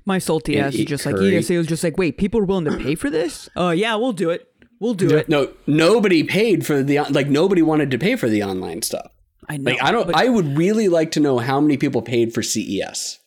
My 0.05 0.17
salty 0.17 0.57
ass 0.59 0.73
is 0.75 0.85
just 0.85 1.05
like 1.05 1.15
curry. 1.15 1.37
ESA 1.37 1.53
was 1.55 1.67
just 1.67 1.83
like, 1.83 1.97
wait, 1.97 2.17
people 2.17 2.39
are 2.39 2.45
willing 2.45 2.65
to 2.65 2.77
pay 2.83 2.95
for 2.95 3.09
this? 3.09 3.49
Uh, 3.55 3.73
yeah, 3.75 3.95
we'll 3.95 4.13
do 4.13 4.29
it. 4.29 4.47
We'll 4.79 4.93
do 4.95 5.15
it. 5.15 5.29
No, 5.29 5.53
nobody 5.65 6.23
paid 6.23 6.65
for 6.65 6.83
the 6.83 6.99
like 7.09 7.27
nobody 7.27 7.61
wanted 7.61 7.91
to 7.91 7.97
pay 7.97 8.15
for 8.15 8.27
the 8.27 8.43
online 8.43 8.81
stuff. 8.81 9.11
I 9.47 9.57
know. 9.57 9.71
Like 9.71 9.81
I 9.83 9.91
don't 9.91 10.13
I 10.13 10.29
would 10.29 10.57
really 10.57 10.87
like 10.87 11.11
to 11.11 11.19
know 11.19 11.37
how 11.39 11.61
many 11.61 11.77
people 11.77 12.01
paid 12.01 12.33
for 12.33 12.41
CES. 12.43 13.19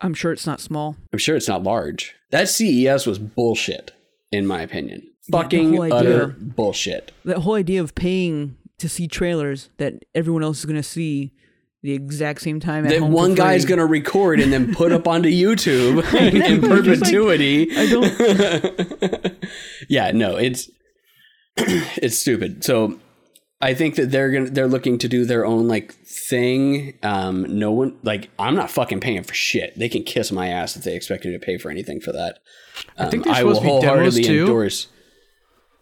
I'm 0.00 0.14
sure 0.14 0.32
it's 0.32 0.46
not 0.46 0.60
small. 0.60 0.96
I'm 1.12 1.18
sure 1.18 1.36
it's 1.36 1.48
not 1.48 1.62
large. 1.62 2.14
That 2.30 2.48
CES 2.48 3.06
was 3.06 3.18
bullshit 3.18 3.92
in 4.30 4.46
my 4.46 4.62
opinion. 4.62 5.07
The 5.28 5.38
Fucking 5.38 5.70
whole 5.74 5.82
idea- 5.82 5.96
utter 5.98 6.26
bullshit. 6.38 7.12
That 7.24 7.38
whole 7.38 7.54
idea 7.54 7.80
of 7.82 7.94
paying 7.94 8.56
to 8.78 8.88
see 8.88 9.06
trailers 9.08 9.68
that 9.78 10.04
everyone 10.14 10.42
else 10.42 10.58
is 10.60 10.64
going 10.64 10.76
to 10.76 10.82
see 10.82 11.32
the 11.82 11.92
exact 11.92 12.40
same 12.42 12.58
time 12.60 12.84
at 12.86 12.90
That 12.90 13.00
home 13.00 13.12
one 13.12 13.30
for 13.32 13.36
guy's 13.36 13.62
free. 13.62 13.68
going 13.68 13.78
to 13.78 13.86
record 13.86 14.40
and 14.40 14.52
then 14.52 14.74
put 14.74 14.90
up 14.92 15.06
onto 15.06 15.28
YouTube 15.28 16.02
in 16.50 16.60
perpetuity. 16.60 17.68
I 17.76 17.86
don't. 17.88 19.48
yeah, 19.88 20.10
no, 20.12 20.36
it's 20.36 20.70
it's 21.56 22.18
stupid. 22.18 22.64
So 22.64 22.98
I 23.60 23.74
think 23.74 23.96
that 23.96 24.10
they're 24.10 24.30
gonna 24.30 24.50
they're 24.50 24.68
looking 24.68 24.98
to 24.98 25.08
do 25.08 25.24
their 25.24 25.44
own 25.46 25.68
like 25.68 25.92
thing. 25.94 26.98
Um, 27.02 27.58
no 27.58 27.70
one 27.72 27.96
like 28.02 28.30
I'm 28.38 28.54
not 28.54 28.70
fucking 28.70 29.00
paying 29.00 29.22
for 29.24 29.34
shit. 29.34 29.76
They 29.78 29.88
can 29.88 30.02
kiss 30.04 30.30
my 30.32 30.48
ass 30.48 30.76
if 30.76 30.84
they 30.84 30.94
expect 30.96 31.24
me 31.24 31.32
to 31.32 31.38
pay 31.38 31.58
for 31.58 31.70
anything 31.70 32.00
for 32.00 32.12
that. 32.12 32.38
Um, 32.96 33.06
I 33.06 33.10
think 33.10 33.24
there's 33.24 33.36
I 33.38 33.42
will 33.44 33.54
to 33.56 33.60
be 33.60 33.66
demos 33.66 33.82
wholeheartedly 33.84 34.22
too. 34.24 34.40
endorse. 34.40 34.88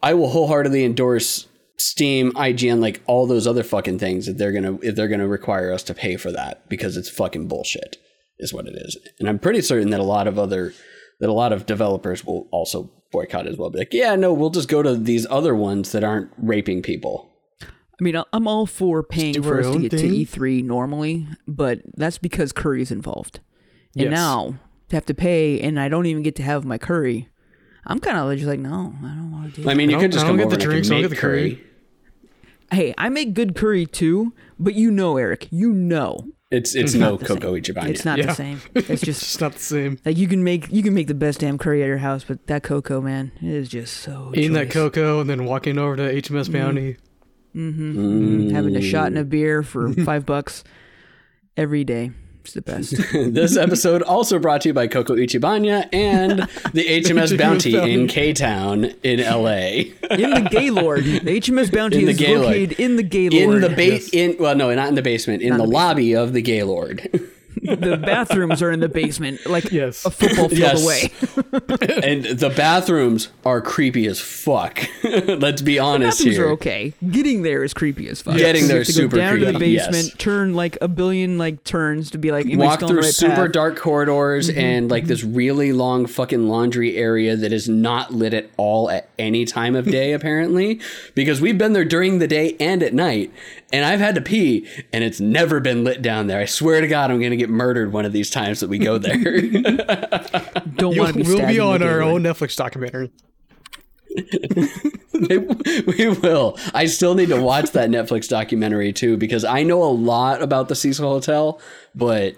I 0.02 0.14
will 0.14 0.28
wholeheartedly 0.28 0.84
endorse 0.84 1.46
Steam, 1.78 2.32
IGN, 2.32 2.80
like 2.80 3.02
all 3.06 3.26
those 3.26 3.46
other 3.46 3.62
fucking 3.62 3.98
things 3.98 4.26
that 4.26 4.38
they're 4.38 4.52
gonna 4.52 4.78
if 4.82 4.96
they're 4.96 5.08
gonna 5.08 5.28
require 5.28 5.72
us 5.72 5.82
to 5.84 5.94
pay 5.94 6.16
for 6.16 6.32
that 6.32 6.68
because 6.68 6.96
it's 6.96 7.10
fucking 7.10 7.48
bullshit, 7.48 7.96
is 8.38 8.52
what 8.52 8.66
it 8.66 8.74
is. 8.76 8.96
And 9.18 9.28
I'm 9.28 9.38
pretty 9.38 9.60
certain 9.60 9.90
that 9.90 10.00
a 10.00 10.04
lot 10.04 10.26
of 10.26 10.38
other 10.38 10.72
that 11.20 11.28
a 11.28 11.32
lot 11.34 11.52
of 11.52 11.66
developers 11.66 12.24
will 12.24 12.48
also 12.50 12.90
boycott 13.12 13.46
as 13.46 13.56
well. 13.56 13.70
Be 13.70 13.78
like, 13.80 13.92
yeah, 13.92 14.16
no, 14.16 14.32
we'll 14.32 14.50
just 14.50 14.68
go 14.68 14.82
to 14.82 14.94
these 14.94 15.26
other 15.30 15.54
ones 15.54 15.92
that 15.92 16.04
aren't 16.04 16.30
raping 16.38 16.82
people. 16.82 17.30
I 17.62 18.02
mean, 18.02 18.16
I'm 18.32 18.46
all 18.46 18.66
for 18.66 19.02
paying 19.02 19.42
for 19.42 19.58
us 19.60 19.70
to 19.74 19.78
get 19.80 19.92
thing. 19.92 20.10
to 20.10 20.38
E3 20.38 20.62
normally, 20.64 21.26
but 21.48 21.80
that's 21.94 22.18
because 22.18 22.52
curry's 22.52 22.90
involved. 22.90 23.40
And 23.94 24.04
Yes. 24.04 24.10
now 24.10 24.56
to 24.90 24.96
have 24.96 25.06
to 25.06 25.14
pay, 25.14 25.58
and 25.60 25.80
I 25.80 25.88
don't 25.88 26.04
even 26.06 26.22
get 26.22 26.36
to 26.36 26.42
have 26.42 26.64
my 26.66 26.76
curry. 26.76 27.28
I'm 27.86 28.00
kind 28.00 28.18
of 28.18 28.36
just 28.36 28.48
like, 28.48 28.58
no, 28.60 28.92
I 29.02 29.08
don't 29.08 29.30
want 29.32 29.50
to 29.50 29.56
do. 29.56 29.62
That. 29.62 29.70
I 29.70 29.74
mean, 29.74 29.90
you 29.90 29.96
I 29.96 30.00
could 30.00 30.12
just 30.12 30.24
I 30.24 30.28
come 30.28 30.36
don't 30.38 30.46
over 30.46 30.56
get 30.56 30.58
the 30.60 30.64
and 30.64 30.72
I 30.72 30.74
drinks, 30.74 30.88
can 30.88 30.96
I 30.96 31.00
don't 31.00 31.02
make 31.02 31.10
get 31.10 31.16
the 31.16 31.20
curry. 31.20 31.50
curry. 31.56 31.62
Hey, 32.72 32.94
I 32.98 33.08
make 33.08 33.32
good 33.34 33.54
curry 33.54 33.86
too, 33.86 34.32
but 34.58 34.74
you 34.74 34.90
know, 34.90 35.16
Eric, 35.16 35.46
you 35.52 35.72
know, 35.72 36.18
It's 36.50 36.74
it's 36.74 36.94
no 36.94 37.16
the 37.16 37.24
Coco. 37.24 37.54
Ichiban. 37.54 37.88
it's 37.88 38.04
not 38.04 38.18
Yeah. 38.18 38.26
the 38.26 38.34
same. 38.34 38.60
It's 38.74 38.90
It's 38.90 39.02
just 39.02 39.20
just 39.20 39.40
not 39.40 39.52
the 39.52 39.58
same. 39.60 39.98
like 40.04 40.16
you 40.16 40.26
can 40.26 40.42
make 40.42 40.70
you 40.72 40.82
can 40.82 40.92
make 40.92 41.06
the 41.06 41.14
best 41.14 41.40
damn 41.40 41.58
curry 41.58 41.82
at 41.82 41.86
your 41.86 41.98
house, 41.98 42.24
but 42.24 42.44
that 42.48 42.64
Coco 42.64 43.00
man 43.00 43.30
it 43.40 43.48
is 43.48 43.68
just 43.68 43.98
so. 43.98 44.32
Eating 44.34 44.52
that 44.54 44.64
choice. 44.66 44.72
Coco 44.72 45.20
and 45.20 45.30
then 45.30 45.44
walking 45.44 45.78
over 45.78 45.94
to 45.96 46.02
HMS 46.02 46.50
Bounty. 46.52 46.96
Mm-hmm. 47.54 48.50
having 48.50 48.76
a 48.76 48.82
shot 48.82 49.06
and 49.06 49.18
a 49.18 49.24
beer 49.24 49.62
for 49.62 49.92
five 50.04 50.26
bucks 50.26 50.62
every 51.56 51.84
day. 51.84 52.10
It's 52.46 52.54
the 52.54 52.62
best. 52.62 52.94
this 53.12 53.56
episode 53.56 54.02
also 54.02 54.38
brought 54.38 54.60
to 54.60 54.68
you 54.68 54.72
by 54.72 54.86
Coco 54.86 55.16
Ichibanya 55.16 55.88
and 55.92 56.40
the 56.72 56.86
HMS 57.02 57.36
Bounty 57.36 57.74
in 57.74 58.06
K 58.06 58.32
Town 58.32 58.84
in 59.02 59.18
LA. 59.18 59.90
in 60.14 60.30
the 60.30 60.48
Gaylord, 60.48 61.02
the 61.04 61.40
HMS 61.40 61.72
Bounty 61.74 61.98
In 61.98 62.04
the 62.04 62.12
is 62.12 62.18
Gaylord. 62.18 62.46
located 62.46 62.78
in 62.78 62.94
the 62.94 63.02
Gaylord. 63.02 63.54
in 63.56 63.60
the 63.62 63.68
base 63.70 64.08
in 64.10 64.36
well 64.38 64.54
no 64.54 64.72
not 64.76 64.86
in 64.88 64.94
the 64.94 65.02
basement 65.02 65.42
in 65.42 65.56
the, 65.56 65.64
the 65.64 65.68
lobby 65.68 66.14
of 66.14 66.32
the 66.34 66.40
Gaylord 66.42 67.10
the 67.62 67.96
bathrooms 67.96 68.62
are 68.62 68.70
in 68.70 68.80
the 68.80 68.88
basement, 68.88 69.44
like 69.46 69.72
Yes. 69.72 70.04
a 70.04 70.10
football 70.10 70.48
field 70.48 70.58
Yes. 70.60 70.82
away. 70.84 71.10
and 72.02 72.24
the 72.24 72.52
bathrooms 72.54 73.28
are 73.44 73.60
creepy 73.60 74.06
as 74.06 74.20
fuck 74.20 74.80
let's 75.04 75.62
be 75.62 75.78
honest 75.78 76.18
the 76.18 76.24
Bathrooms 76.24 76.36
here 76.36 76.46
are 76.46 76.52
okay. 76.52 76.92
Getting 77.10 77.42
there 77.42 77.64
is 77.64 77.72
creepy 77.74 78.08
as 78.08 78.20
fuck. 78.22 78.36
Getting 78.36 78.62
You 78.62 78.68
there 78.68 78.76
have 78.78 78.86
to 78.86 78.90
is 78.90 78.96
super 78.96 79.16
down 79.16 79.38
to 79.38 79.44
the 79.46 79.52
creepy, 79.52 79.70
yes. 79.72 79.86
basement, 79.88 80.18
turn 80.18 80.54
like 80.54 80.78
a 80.80 80.88
billion 80.88 81.38
like 81.38 81.64
turns 81.64 82.10
to 82.12 82.18
be 82.18 82.30
like 82.32 82.46
walk 82.50 82.80
through 82.80 82.96
right 83.00 83.04
super 83.06 83.30
path? 83.34 83.38
Mm-hmm, 83.44 83.52
dark 83.52 83.76
corridors 83.76 84.48
and 84.50 84.90
like 84.90 85.04
this 85.06 85.24
really 85.24 85.72
long 85.72 86.06
fucking 86.06 86.48
laundry 86.48 86.96
area 86.96 87.36
that 87.36 87.52
is 87.52 87.68
not 87.68 88.12
lit 88.12 88.34
at 88.34 88.50
all 88.56 88.90
at 88.90 89.08
any 89.18 89.44
time 89.44 89.74
of 89.74 89.86
day 89.86 90.12
apparently 90.18 90.80
because 91.14 91.40
we've 91.40 91.58
been 91.58 91.72
there 91.72 91.84
during 91.84 92.18
the 92.18 92.26
day 92.28 92.56
and 92.60 92.82
at 92.82 92.94
night 92.94 93.32
and 93.72 93.84
I've 93.84 94.00
had 94.00 94.14
to 94.14 94.20
pee 94.20 94.68
and 94.92 95.02
it's 95.02 95.20
never 95.20 95.60
been 95.60 95.84
lit 95.84 96.02
down 96.02 96.26
there 96.26 96.40
I 96.40 96.44
swear 96.44 96.80
to 96.80 96.86
god 96.86 97.10
I'm 97.10 97.18
going 97.18 97.30
to 97.30 97.36
get 97.36 97.50
murdered 97.50 97.92
one 97.92 98.04
of 98.04 98.12
these 98.12 98.30
times 98.30 98.60
that 98.60 98.68
we 98.68 98.78
go 98.78 98.98
there 98.98 99.16
Don't 100.76 100.96
want 100.96 101.14
to 101.14 101.22
be 101.22 101.22
we'll 101.22 101.46
be 101.46 101.60
on 101.60 101.82
our 101.82 102.02
own 102.02 102.22
Netflix 102.22 102.56
documentary. 102.56 103.10
we 105.98 106.08
will. 106.08 106.58
I 106.74 106.86
still 106.86 107.14
need 107.14 107.28
to 107.28 107.40
watch 107.40 107.72
that 107.72 107.90
Netflix 107.90 108.28
documentary 108.28 108.92
too 108.92 109.16
because 109.16 109.44
I 109.44 109.62
know 109.62 109.82
a 109.82 109.92
lot 109.92 110.42
about 110.42 110.68
the 110.68 110.74
Cecil 110.74 111.08
Hotel, 111.08 111.60
but 111.94 112.36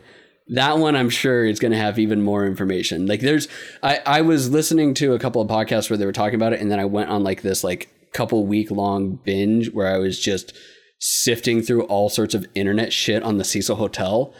that 0.49 0.79
one 0.79 0.97
I'm 0.97 1.11
sure 1.11 1.45
is 1.45 1.59
going 1.59 1.73
to 1.73 1.79
have 1.79 1.99
even 1.99 2.23
more 2.23 2.47
information. 2.47 3.07
Like 3.07 3.21
there's, 3.21 3.49
I 3.83 4.01
I 4.07 4.21
was 4.23 4.51
listening 4.51 4.95
to 4.95 5.15
a 5.15 5.19
couple 5.19 5.43
of 5.43 5.49
podcasts 5.49 5.91
where 5.91 5.97
they 5.97 6.07
were 6.07 6.13
talking 6.13 6.37
about 6.37 6.53
it, 6.53 6.61
and 6.61 6.71
then 6.71 6.81
I 6.81 6.85
went 6.85 7.11
on 7.11 7.23
like 7.23 7.43
this 7.43 7.63
like 7.63 7.89
couple 8.13 8.47
week 8.47 8.71
long 8.71 9.17
binge 9.17 9.71
where 9.73 9.93
I 9.95 9.99
was 9.99 10.19
just 10.19 10.53
sifting 10.99 11.63
through 11.63 11.85
all 11.85 12.09
sorts 12.09 12.35
of 12.35 12.47
internet 12.55 12.93
shit 12.93 13.23
on 13.23 13.39
the 13.39 13.45
Cecil 13.45 13.77
Hotel, 13.77 14.33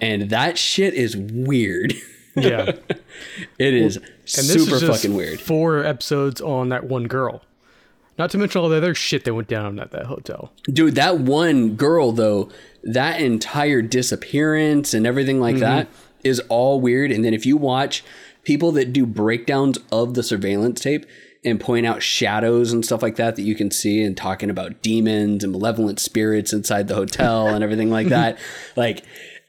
and 0.00 0.30
that 0.30 0.58
shit 0.58 0.94
is 0.94 1.16
weird. 1.16 1.94
Yeah. 2.38 2.72
it 3.58 3.72
is 3.72 3.96
And 3.96 4.04
this 4.26 4.62
super 4.62 4.76
is 4.76 4.82
fucking 4.82 5.14
weird. 5.14 5.40
Four 5.40 5.82
episodes 5.82 6.42
on 6.42 6.68
that 6.68 6.84
one 6.84 7.04
girl. 7.04 7.40
Not 8.18 8.28
to 8.32 8.38
mention 8.38 8.60
all 8.60 8.68
the 8.68 8.76
other 8.76 8.94
shit 8.94 9.24
that 9.24 9.34
went 9.34 9.48
down 9.48 9.78
at 9.78 9.90
that 9.92 10.04
hotel. 10.04 10.52
Dude, 10.64 10.96
that 10.96 11.18
one 11.18 11.76
girl 11.76 12.12
though, 12.12 12.50
that 12.82 13.22
entire 13.22 13.80
disappearance 13.80 14.92
and 14.92 15.06
everything 15.06 15.40
like 15.40 15.54
mm-hmm. 15.54 15.64
that 15.64 15.88
is 16.22 16.40
all 16.50 16.78
weird. 16.78 17.10
And 17.10 17.24
then 17.24 17.32
if 17.32 17.46
you 17.46 17.56
watch 17.56 18.04
people 18.42 18.72
that 18.72 18.92
do 18.92 19.06
breakdowns 19.06 19.78
of 19.90 20.12
the 20.12 20.22
surveillance 20.22 20.80
tape 20.80 21.06
and 21.46 21.60
point 21.60 21.86
out 21.86 22.02
shadows 22.02 22.72
and 22.72 22.84
stuff 22.84 23.02
like 23.02 23.16
that 23.16 23.36
that 23.36 23.42
you 23.42 23.54
can 23.54 23.70
see 23.70 24.02
and 24.02 24.16
talking 24.16 24.50
about 24.50 24.82
demons 24.82 25.44
and 25.44 25.52
malevolent 25.52 26.00
spirits 26.00 26.52
inside 26.52 26.88
the 26.88 26.94
hotel 26.94 27.46
and 27.48 27.62
everything 27.62 27.90
like 27.90 28.08
that, 28.08 28.36
like 28.76 29.04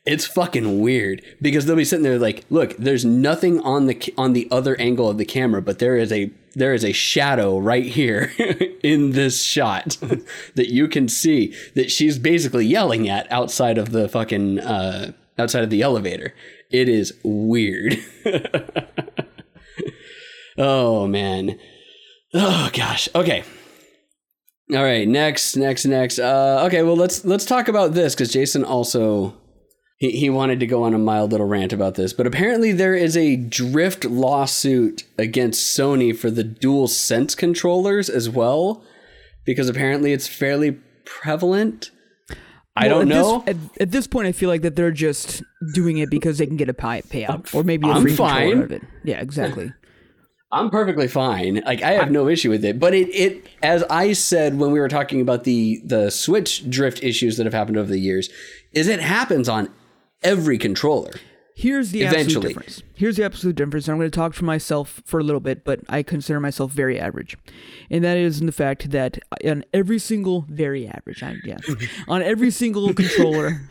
it's 0.07 0.25
fucking 0.25 0.79
weird 0.79 1.21
because 1.41 1.65
they'll 1.65 1.75
be 1.75 1.83
sitting 1.83 2.03
there 2.03 2.17
like, 2.17 2.45
look, 2.49 2.75
there's 2.77 3.03
nothing 3.03 3.59
on 3.61 3.87
the 3.87 4.13
on 4.17 4.31
the 4.31 4.47
other 4.49 4.79
angle 4.79 5.09
of 5.09 5.17
the 5.17 5.25
camera, 5.25 5.61
but 5.61 5.79
there 5.79 5.97
is 5.97 6.11
a 6.13 6.31
there 6.55 6.73
is 6.73 6.85
a 6.85 6.93
shadow 6.93 7.59
right 7.59 7.85
here 7.85 8.31
in 8.83 9.11
this 9.11 9.43
shot 9.43 9.97
that 10.55 10.69
you 10.69 10.87
can 10.87 11.09
see 11.09 11.53
that 11.75 11.91
she's 11.91 12.17
basically 12.17 12.65
yelling 12.65 13.09
at 13.09 13.29
outside 13.31 13.77
of 13.77 13.91
the 13.91 14.07
fucking 14.07 14.59
uh, 14.59 15.11
outside 15.37 15.63
of 15.63 15.69
the 15.69 15.81
elevator. 15.81 16.33
It 16.69 16.87
is 16.87 17.13
weird. 17.23 17.97
oh 20.57 21.05
man. 21.05 21.59
Oh 22.33 22.69
gosh. 22.73 23.07
Okay. 23.15 23.43
All 24.73 24.83
right. 24.83 25.07
Next. 25.07 25.55
Next. 25.55 25.85
Next. 25.85 26.19
Uh, 26.19 26.63
okay. 26.67 26.83
Well, 26.83 26.95
let's 26.97 27.23
let's 27.25 27.45
talk 27.45 27.67
about 27.67 27.93
this 27.93 28.13
because 28.15 28.31
Jason 28.31 28.63
also 28.63 29.33
he, 29.97 30.11
he 30.11 30.29
wanted 30.29 30.59
to 30.59 30.67
go 30.67 30.83
on 30.83 30.93
a 30.93 30.97
mild 30.99 31.31
little 31.31 31.47
rant 31.47 31.73
about 31.73 31.95
this, 31.95 32.13
but 32.13 32.27
apparently 32.27 32.71
there 32.71 32.93
is 32.95 33.17
a 33.17 33.35
drift 33.35 34.05
lawsuit 34.05 35.03
against 35.17 35.77
Sony 35.77 36.15
for 36.15 36.29
the 36.29 36.43
DualSense 36.43 37.35
controllers 37.35 38.09
as 38.09 38.29
well, 38.29 38.83
because 39.45 39.69
apparently 39.69 40.11
it's 40.13 40.27
fairly 40.27 40.77
prevalent. 41.05 41.89
I 42.75 42.89
Well, 42.89 42.99
don't 42.99 43.11
at 43.11 43.15
know. 43.15 43.39
This, 43.39 43.55
at, 43.55 43.81
at 43.81 43.91
this 43.91 44.05
point, 44.05 44.27
I 44.27 44.33
feel 44.33 44.49
like 44.49 44.61
that 44.61 44.75
they're 44.75 44.91
just 44.91 45.41
doing 45.73 45.97
it 45.97 46.11
because 46.11 46.37
they 46.37 46.45
can 46.45 46.57
get 46.57 46.69
a 46.69 46.75
pay, 46.75 47.01
payout, 47.01 47.55
or 47.55 47.63
maybe 47.63 47.87
a 47.89 47.91
I'm 47.93 48.03
free 48.03 48.15
fine. 48.15 48.41
controller 48.51 48.65
of 48.65 48.71
it. 48.73 48.81
Yeah, 49.03 49.19
exactly. 49.19 49.71
I'm 50.51 50.69
perfectly 50.69 51.07
fine. 51.07 51.61
Like 51.65 51.81
I 51.81 51.91
have 51.93 52.09
no 52.09 52.27
issue 52.27 52.49
with 52.49 52.63
it. 52.63 52.79
But 52.79 52.93
it 52.93 53.09
it 53.09 53.49
as 53.61 53.83
I 53.89 54.13
said 54.13 54.57
when 54.57 54.71
we 54.71 54.79
were 54.79 54.87
talking 54.87 55.19
about 55.21 55.43
the 55.43 55.81
the 55.83 56.09
Switch 56.09 56.69
drift 56.69 57.03
issues 57.03 57.37
that 57.37 57.45
have 57.45 57.53
happened 57.53 57.77
over 57.77 57.91
the 57.91 57.99
years, 57.99 58.29
is 58.71 58.87
it 58.87 59.01
happens 59.01 59.49
on 59.49 59.69
every 60.23 60.57
controller. 60.57 61.13
Here's 61.57 61.89
the 61.89 62.01
Eventually. 62.01 62.21
absolute 62.21 62.47
difference. 62.49 62.83
Here's 62.93 63.17
the 63.17 63.25
absolute 63.25 63.55
difference. 63.55 63.89
I'm 63.89 63.97
going 63.97 64.11
to 64.11 64.15
talk 64.15 64.35
for 64.35 64.45
myself 64.45 65.01
for 65.07 65.19
a 65.19 65.23
little 65.23 65.39
bit, 65.39 65.63
but 65.63 65.79
I 65.89 66.03
consider 66.03 66.39
myself 66.39 66.71
very 66.71 66.99
average, 66.99 67.35
and 67.89 68.03
that 68.03 68.15
is 68.15 68.39
in 68.39 68.45
the 68.45 68.51
fact 68.51 68.91
that 68.91 69.17
on 69.43 69.65
every 69.73 69.97
single 69.97 70.45
very 70.49 70.87
average, 70.87 71.23
I 71.23 71.37
yeah, 71.43 71.57
on 72.07 72.21
every 72.21 72.51
single 72.51 72.93
controller. 72.93 73.67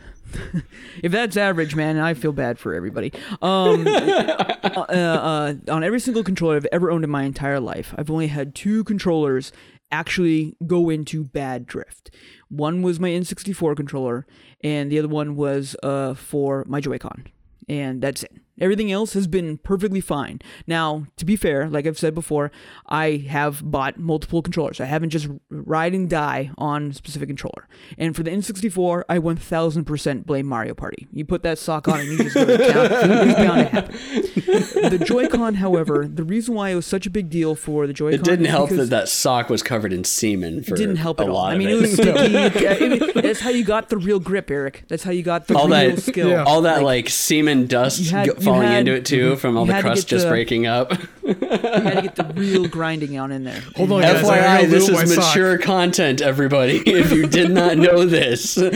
if 1.01 1.13
that's 1.13 1.37
average, 1.37 1.77
man, 1.77 1.97
I 1.97 2.13
feel 2.13 2.33
bad 2.33 2.59
for 2.59 2.73
everybody. 2.73 3.13
Um, 3.41 3.87
uh, 3.87 4.83
uh, 4.89 5.53
on 5.69 5.81
every 5.85 6.01
single 6.01 6.25
controller 6.25 6.57
I've 6.57 6.67
ever 6.73 6.91
owned 6.91 7.05
in 7.05 7.09
my 7.09 7.23
entire 7.23 7.61
life, 7.61 7.95
I've 7.97 8.11
only 8.11 8.27
had 8.27 8.53
two 8.53 8.83
controllers 8.83 9.53
actually 9.91 10.57
go 10.67 10.89
into 10.89 11.23
bad 11.23 11.65
drift. 11.65 12.11
One 12.49 12.81
was 12.81 12.99
my 12.99 13.11
N64 13.11 13.77
controller, 13.77 14.27
and 14.61 14.91
the 14.91 14.99
other 14.99 15.07
one 15.07 15.37
was 15.37 15.77
uh, 15.83 16.15
for 16.15 16.65
my 16.67 16.81
Joy-Con, 16.81 17.27
and 17.67 18.01
that's 18.01 18.23
it. 18.23 18.31
Everything 18.59 18.91
else 18.91 19.13
has 19.13 19.27
been 19.27 19.57
perfectly 19.59 20.01
fine. 20.01 20.39
Now, 20.65 21.05
to 21.17 21.25
be 21.25 21.35
fair, 21.35 21.69
like 21.69 21.85
I've 21.85 21.97
said 21.97 22.15
before, 22.15 22.51
I 22.87 23.17
have 23.29 23.61
bought 23.69 23.97
multiple 23.99 24.41
controllers. 24.41 24.79
I 24.81 24.85
haven't 24.85 25.09
just 25.11 25.27
ride 25.49 25.93
and 25.93 26.09
die 26.09 26.51
on 26.57 26.91
a 26.91 26.93
specific 26.93 27.29
controller. 27.29 27.67
And 27.97 28.15
for 28.15 28.23
the 28.23 28.31
N64, 28.31 29.03
I 29.09 29.19
1000% 29.19 30.25
blame 30.25 30.45
Mario 30.45 30.73
Party. 30.73 31.07
You 31.11 31.25
put 31.25 31.43
that 31.43 31.57
sock 31.57 31.87
on 31.87 31.99
and 31.99 32.09
you 32.09 32.17
just 32.17 32.35
go 32.35 32.45
to 32.45 32.57
town. 32.57 32.87
It's 33.27 33.35
bound 33.35 33.59
to 33.59 33.69
happen. 33.69 34.97
The 34.97 35.03
Joy-Con, 35.05 35.55
however, 35.55 36.07
the 36.07 36.23
reason 36.23 36.55
why 36.55 36.69
it 36.69 36.75
was 36.75 36.85
such 36.85 37.05
a 37.05 37.09
big 37.09 37.29
deal 37.29 37.55
for 37.55 37.87
the 37.87 37.93
Joy-Con 37.93 38.19
It 38.19 38.23
didn't 38.23 38.45
help 38.45 38.69
that 38.71 38.89
that 38.89 39.09
sock 39.09 39.49
was 39.49 39.61
covered 39.63 39.93
in 39.93 40.03
semen 40.03 40.63
for 40.63 40.75
it 40.75 40.77
didn't 40.77 40.97
help 40.97 41.19
a 41.19 41.23
at 41.23 41.29
all. 41.29 41.35
lot 41.35 41.53
I 41.53 41.57
mean, 41.57 41.69
of 41.69 41.77
it 41.77 41.81
was 41.81 41.93
sticky. 41.97 42.63
Yeah, 42.63 42.77
I 42.79 42.89
mean, 42.89 43.11
that's 43.15 43.39
how 43.39 43.49
you 43.49 43.63
got 43.63 43.89
the 43.89 43.97
real 43.97 44.19
grip, 44.19 44.49
Eric. 44.51 44.83
That's 44.87 45.03
how 45.03 45.11
you 45.11 45.23
got 45.23 45.47
the 45.47 45.55
all 45.55 45.67
real 45.67 45.91
that 45.95 46.01
skill. 46.01 46.29
Yeah. 46.29 46.43
all 46.43 46.61
that 46.61 46.83
like, 46.83 47.09
semen 47.09 47.67
dust 47.67 47.99
you 47.99 48.11
had- 48.11 48.27
go- 48.27 48.35
you 48.39 48.46
falling 48.47 48.67
had- 48.67 48.79
into 48.87 48.93
it 48.93 49.05
too 49.05 49.35
from 49.37 49.57
all 49.57 49.65
the 49.65 49.79
crust 49.81 50.07
just 50.07 50.25
the- 50.25 50.29
breaking 50.31 50.65
up. 50.67 50.91
You 51.23 51.33
had 51.35 51.95
to 51.95 52.01
get 52.01 52.15
the 52.15 52.23
real 52.35 52.67
grinding 52.67 53.17
on 53.19 53.31
in 53.31 53.43
there. 53.43 53.61
Hold 53.75 53.91
on, 53.91 54.01
guys. 54.01 54.23
FYI, 54.23 54.41
gotta 54.41 54.67
this 54.67 54.83
is 54.87 54.95
my 54.95 55.05
sock. 55.05 55.35
mature 55.35 55.57
content, 55.57 56.21
everybody. 56.21 56.77
If 56.85 57.11
you 57.11 57.27
did 57.27 57.51
not 57.51 57.77
know 57.77 58.05
this, 58.05 58.57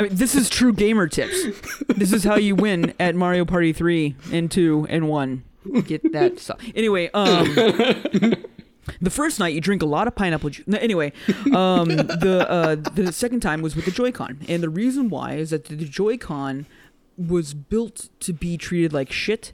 I 0.00 0.02
mean, 0.02 0.14
this 0.14 0.34
is 0.34 0.48
true 0.48 0.72
gamer 0.72 1.06
tips. 1.08 1.36
This 1.88 2.12
is 2.12 2.24
how 2.24 2.36
you 2.36 2.54
win 2.54 2.94
at 3.00 3.14
Mario 3.14 3.44
Party 3.44 3.72
3 3.72 4.14
and 4.32 4.50
2 4.50 4.86
and 4.88 5.08
1. 5.08 5.42
Get 5.86 6.12
that 6.12 6.38
stuff. 6.38 6.60
Anyway, 6.74 7.10
um 7.14 7.44
the 9.02 9.10
first 9.10 9.38
night 9.38 9.54
you 9.54 9.60
drink 9.60 9.82
a 9.82 9.86
lot 9.86 10.06
of 10.08 10.14
pineapple 10.14 10.48
juice. 10.50 10.66
No, 10.66 10.78
anyway, 10.78 11.12
um 11.54 11.88
the 11.88 12.46
uh 12.48 12.74
the 12.76 13.12
second 13.12 13.40
time 13.40 13.60
was 13.60 13.76
with 13.76 13.84
the 13.84 13.90
Joy-Con. 13.90 14.38
And 14.48 14.62
the 14.62 14.70
reason 14.70 15.10
why 15.10 15.34
is 15.34 15.50
that 15.50 15.64
the 15.66 15.76
Joy-Con 15.76 16.66
was 17.18 17.52
built 17.52 18.08
to 18.20 18.32
be 18.32 18.56
treated 18.56 18.92
like 18.92 19.12
shit 19.12 19.52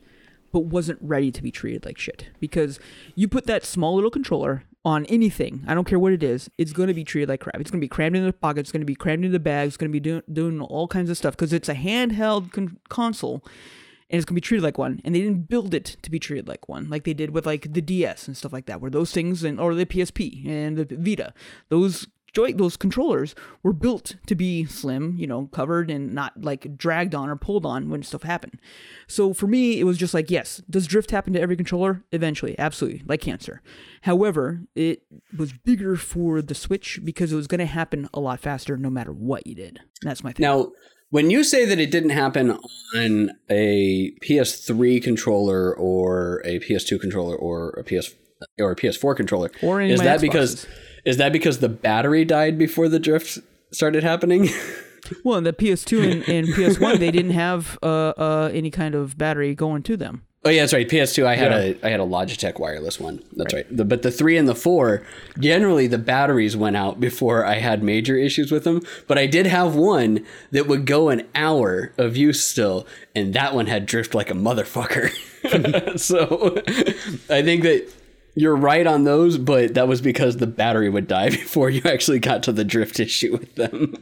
but 0.52 0.66
wasn't 0.66 0.98
ready 1.02 1.32
to 1.32 1.42
be 1.42 1.50
treated 1.50 1.84
like 1.84 1.98
shit. 1.98 2.28
Because 2.38 2.78
you 3.16 3.26
put 3.26 3.46
that 3.46 3.64
small 3.64 3.96
little 3.96 4.10
controller 4.10 4.62
on 4.86 5.06
anything 5.06 5.64
i 5.66 5.72
don't 5.72 5.86
care 5.86 5.98
what 5.98 6.12
it 6.12 6.22
is 6.22 6.50
it's 6.58 6.72
going 6.72 6.88
to 6.88 6.94
be 6.94 7.04
treated 7.04 7.28
like 7.28 7.40
crap. 7.40 7.58
It's 7.58 7.70
going 7.70 7.80
to 7.80 7.84
be 7.84 7.88
crammed 7.88 8.16
in 8.16 8.24
the 8.26 8.34
pocket 8.34 8.60
it's 8.60 8.72
going 8.72 8.82
to 8.82 8.86
be 8.86 8.94
crammed 8.94 9.24
in 9.24 9.32
the 9.32 9.40
bag 9.40 9.68
it's 9.68 9.78
going 9.78 9.90
to 9.90 9.92
be 9.92 10.00
doing, 10.00 10.22
doing 10.30 10.60
all 10.60 10.86
kinds 10.88 11.08
of 11.08 11.16
stuff 11.16 11.34
because 11.34 11.54
it's 11.54 11.70
a 11.70 11.74
handheld 11.74 12.52
con- 12.52 12.78
console 12.90 13.42
and 14.10 14.18
it's 14.18 14.26
going 14.26 14.34
to 14.34 14.40
be 14.40 14.40
treated 14.42 14.62
like 14.62 14.76
one. 14.76 15.00
And 15.02 15.14
they 15.14 15.22
didn't 15.22 15.48
build 15.48 15.72
it 15.72 15.96
to 16.02 16.10
be 16.10 16.18
treated 16.18 16.46
like 16.46 16.68
one 16.68 16.90
like 16.90 17.04
they 17.04 17.14
did 17.14 17.30
with 17.30 17.46
like 17.46 17.72
the 17.72 17.80
ds 17.80 18.28
and 18.28 18.36
stuff 18.36 18.52
like 18.52 18.66
that 18.66 18.82
where 18.82 18.90
those 18.90 19.10
things 19.10 19.42
and 19.42 19.58
or 19.58 19.74
the 19.74 19.86
psp 19.86 20.46
and 20.46 20.76
the 20.76 20.96
vita 20.96 21.32
those 21.70 22.06
joy 22.34 22.52
those 22.52 22.76
controllers 22.76 23.34
were 23.62 23.72
built 23.72 24.16
to 24.26 24.34
be 24.34 24.64
slim 24.64 25.14
you 25.16 25.26
know 25.26 25.46
covered 25.52 25.90
and 25.90 26.12
not 26.12 26.32
like 26.42 26.76
dragged 26.76 27.14
on 27.14 27.30
or 27.30 27.36
pulled 27.36 27.64
on 27.64 27.88
when 27.88 28.02
stuff 28.02 28.22
happened. 28.22 28.60
So 29.06 29.32
for 29.32 29.46
me 29.46 29.80
it 29.80 29.84
was 29.84 29.98
just 29.98 30.14
like 30.14 30.30
yes 30.30 30.60
does 30.68 30.86
drift 30.86 31.10
happen 31.10 31.32
to 31.32 31.40
every 31.40 31.56
controller? 31.56 32.02
Eventually 32.12 32.58
absolutely 32.58 33.02
like 33.06 33.20
cancer. 33.20 33.62
However 34.02 34.62
it 34.74 35.02
was 35.36 35.52
bigger 35.52 35.96
for 35.96 36.42
the 36.42 36.54
switch 36.54 37.00
because 37.04 37.32
it 37.32 37.36
was 37.36 37.46
going 37.46 37.60
to 37.60 37.66
happen 37.66 38.08
a 38.12 38.20
lot 38.20 38.40
faster 38.40 38.76
no 38.76 38.90
matter 38.90 39.12
what 39.12 39.46
you 39.46 39.54
did. 39.54 39.80
That's 40.02 40.24
my 40.24 40.32
thing. 40.32 40.44
Now 40.44 40.72
when 41.10 41.30
you 41.30 41.44
say 41.44 41.64
that 41.64 41.78
it 41.78 41.92
didn't 41.92 42.10
happen 42.10 42.58
on 42.96 43.30
a 43.48 44.10
PS3 44.20 45.00
controller 45.00 45.72
or 45.72 46.42
a 46.44 46.58
PS2 46.58 47.00
controller 47.00 47.36
or 47.36 47.70
a 47.70 47.84
PS 47.84 48.14
or 48.58 48.72
a 48.72 48.76
PS4 48.76 49.16
controller, 49.16 49.50
Or 49.62 49.80
is 49.80 50.00
that 50.00 50.20
because 50.20 50.64
Xboxes. 50.64 50.68
Is 51.04 51.16
that 51.18 51.32
because 51.32 51.58
the 51.58 51.68
battery 51.68 52.24
died 52.24 52.58
before 52.58 52.88
the 52.88 52.98
drift 52.98 53.38
started 53.70 54.02
happening? 54.02 54.48
well 55.22 55.36
in 55.36 55.44
the 55.44 55.52
ps2 55.52 56.02
and, 56.12 56.28
and 56.28 56.48
ps1 56.48 56.98
they 56.98 57.10
didn't 57.10 57.32
have 57.32 57.78
uh, 57.82 58.14
uh, 58.16 58.50
any 58.54 58.70
kind 58.70 58.94
of 58.94 59.18
battery 59.18 59.54
going 59.54 59.82
to 59.82 59.96
them 59.98 60.22
Oh 60.46 60.50
yeah, 60.50 60.60
that's 60.60 60.74
right. 60.74 60.86
PS2, 60.86 61.24
I 61.24 61.36
had 61.36 61.52
Yeah. 61.52 61.58
a 61.58 61.86
I 61.86 61.88
had 61.88 62.00
a 62.00 62.04
Logitech 62.04 62.58
wireless 62.60 63.00
one. 63.00 63.22
That's 63.34 63.54
right. 63.54 63.64
The, 63.74 63.82
but 63.82 64.02
the 64.02 64.10
three 64.10 64.36
and 64.36 64.46
the 64.46 64.54
four, 64.54 65.02
generally 65.38 65.86
the 65.86 65.96
batteries 65.96 66.54
went 66.54 66.76
out 66.76 67.00
before 67.00 67.46
I 67.46 67.54
had 67.54 67.82
major 67.82 68.14
issues 68.18 68.52
with 68.52 68.64
them. 68.64 68.82
But 69.08 69.16
I 69.16 69.24
did 69.24 69.46
have 69.46 69.74
one 69.74 70.22
that 70.50 70.66
would 70.66 70.84
go 70.84 71.08
an 71.08 71.26
hour 71.34 71.94
of 71.96 72.18
use 72.18 72.44
still, 72.44 72.86
and 73.16 73.32
that 73.32 73.54
one 73.54 73.68
had 73.68 73.86
drift 73.86 74.14
like 74.14 74.30
a 74.30 74.34
motherfucker. 74.34 75.08
so 75.98 76.58
I 77.34 77.40
think 77.40 77.62
that 77.62 77.90
you're 78.34 78.56
right 78.56 78.86
on 78.86 79.04
those, 79.04 79.38
but 79.38 79.74
that 79.74 79.86
was 79.86 80.00
because 80.00 80.38
the 80.38 80.46
battery 80.46 80.88
would 80.90 81.06
die 81.06 81.30
before 81.30 81.70
you 81.70 81.82
actually 81.84 82.18
got 82.18 82.42
to 82.44 82.52
the 82.52 82.64
drift 82.64 82.98
issue 83.00 83.32
with 83.32 83.54
them. 83.54 83.96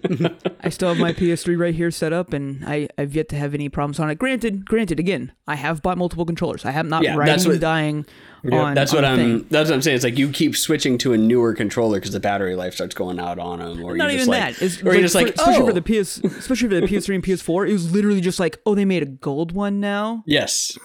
I 0.61 0.69
still 0.71 0.89
have 0.89 0.99
my 0.99 1.13
PS3 1.13 1.59
right 1.59 1.75
here 1.75 1.91
set 1.91 2.13
up, 2.13 2.33
and 2.33 2.65
I, 2.67 2.89
I've 2.97 3.15
yet 3.15 3.29
to 3.31 3.37
have 3.37 3.55
any 3.55 3.69
problems 3.69 4.01
on 4.01 4.11
it. 4.11 4.19
Granted, 4.19 4.65
granted, 4.67 4.99
again, 4.99 5.33
I 5.47 5.57
have 5.57 5.83
bought 5.83 5.99
multiple 5.99 6.25
controllers. 6.25 6.65
I 6.65 6.71
have 6.71 6.87
not 6.87 7.03
Yeah, 7.03 7.17
riding 7.17 7.47
what- 7.49 7.61
dying 7.61 8.07
on. 8.51 8.75
that's 8.75 8.93
what 8.93 9.05
I'm. 9.05 9.17
thing. 9.19 9.47
That's 9.51 9.71
what 9.71 9.77
I'm 9.77 9.83
saying. 9.83 9.95
It's 9.97 10.05
like 10.05 10.19
you 10.19 10.29
keep 10.31 10.57
switching 10.57 10.99
to 10.99 11.13
a 11.13 11.17
newer 11.19 11.55
controller 11.55 11.99
because 11.99 12.13
the 12.13 12.19
battery 12.21 12.57
life 12.57 12.75
starts 12.75 12.95
going 12.95 13.21
out 13.21 13.39
on 13.39 13.61
them, 13.61 13.85
or 13.85 13.97
Not 13.97 14.11
even 14.11 14.19
just 14.19 14.29
like, 14.29 14.57
that. 14.57 14.63
It's 14.65 14.83
or 14.83 14.93
you're 14.95 15.03
just 15.03 15.15
like, 15.15 15.27
for, 15.29 15.33
especially 15.35 15.63
oh, 15.63 15.67
for 15.67 15.73
the 15.73 15.83
PS, 15.83 16.19
especially 16.19 16.69
for 16.69 16.75
the 16.81 16.87
PS3 16.89 17.15
and 17.17 17.25
PS4. 17.25 17.69
It 17.69 17.73
was 17.73 17.93
literally 17.93 18.21
just 18.21 18.41
like, 18.41 18.59
oh, 18.67 18.75
they 18.75 18.85
made 18.85 19.03
a 19.03 19.07
gold 19.07 19.53
one 19.53 19.79
now. 19.79 20.25
yes, 20.27 20.77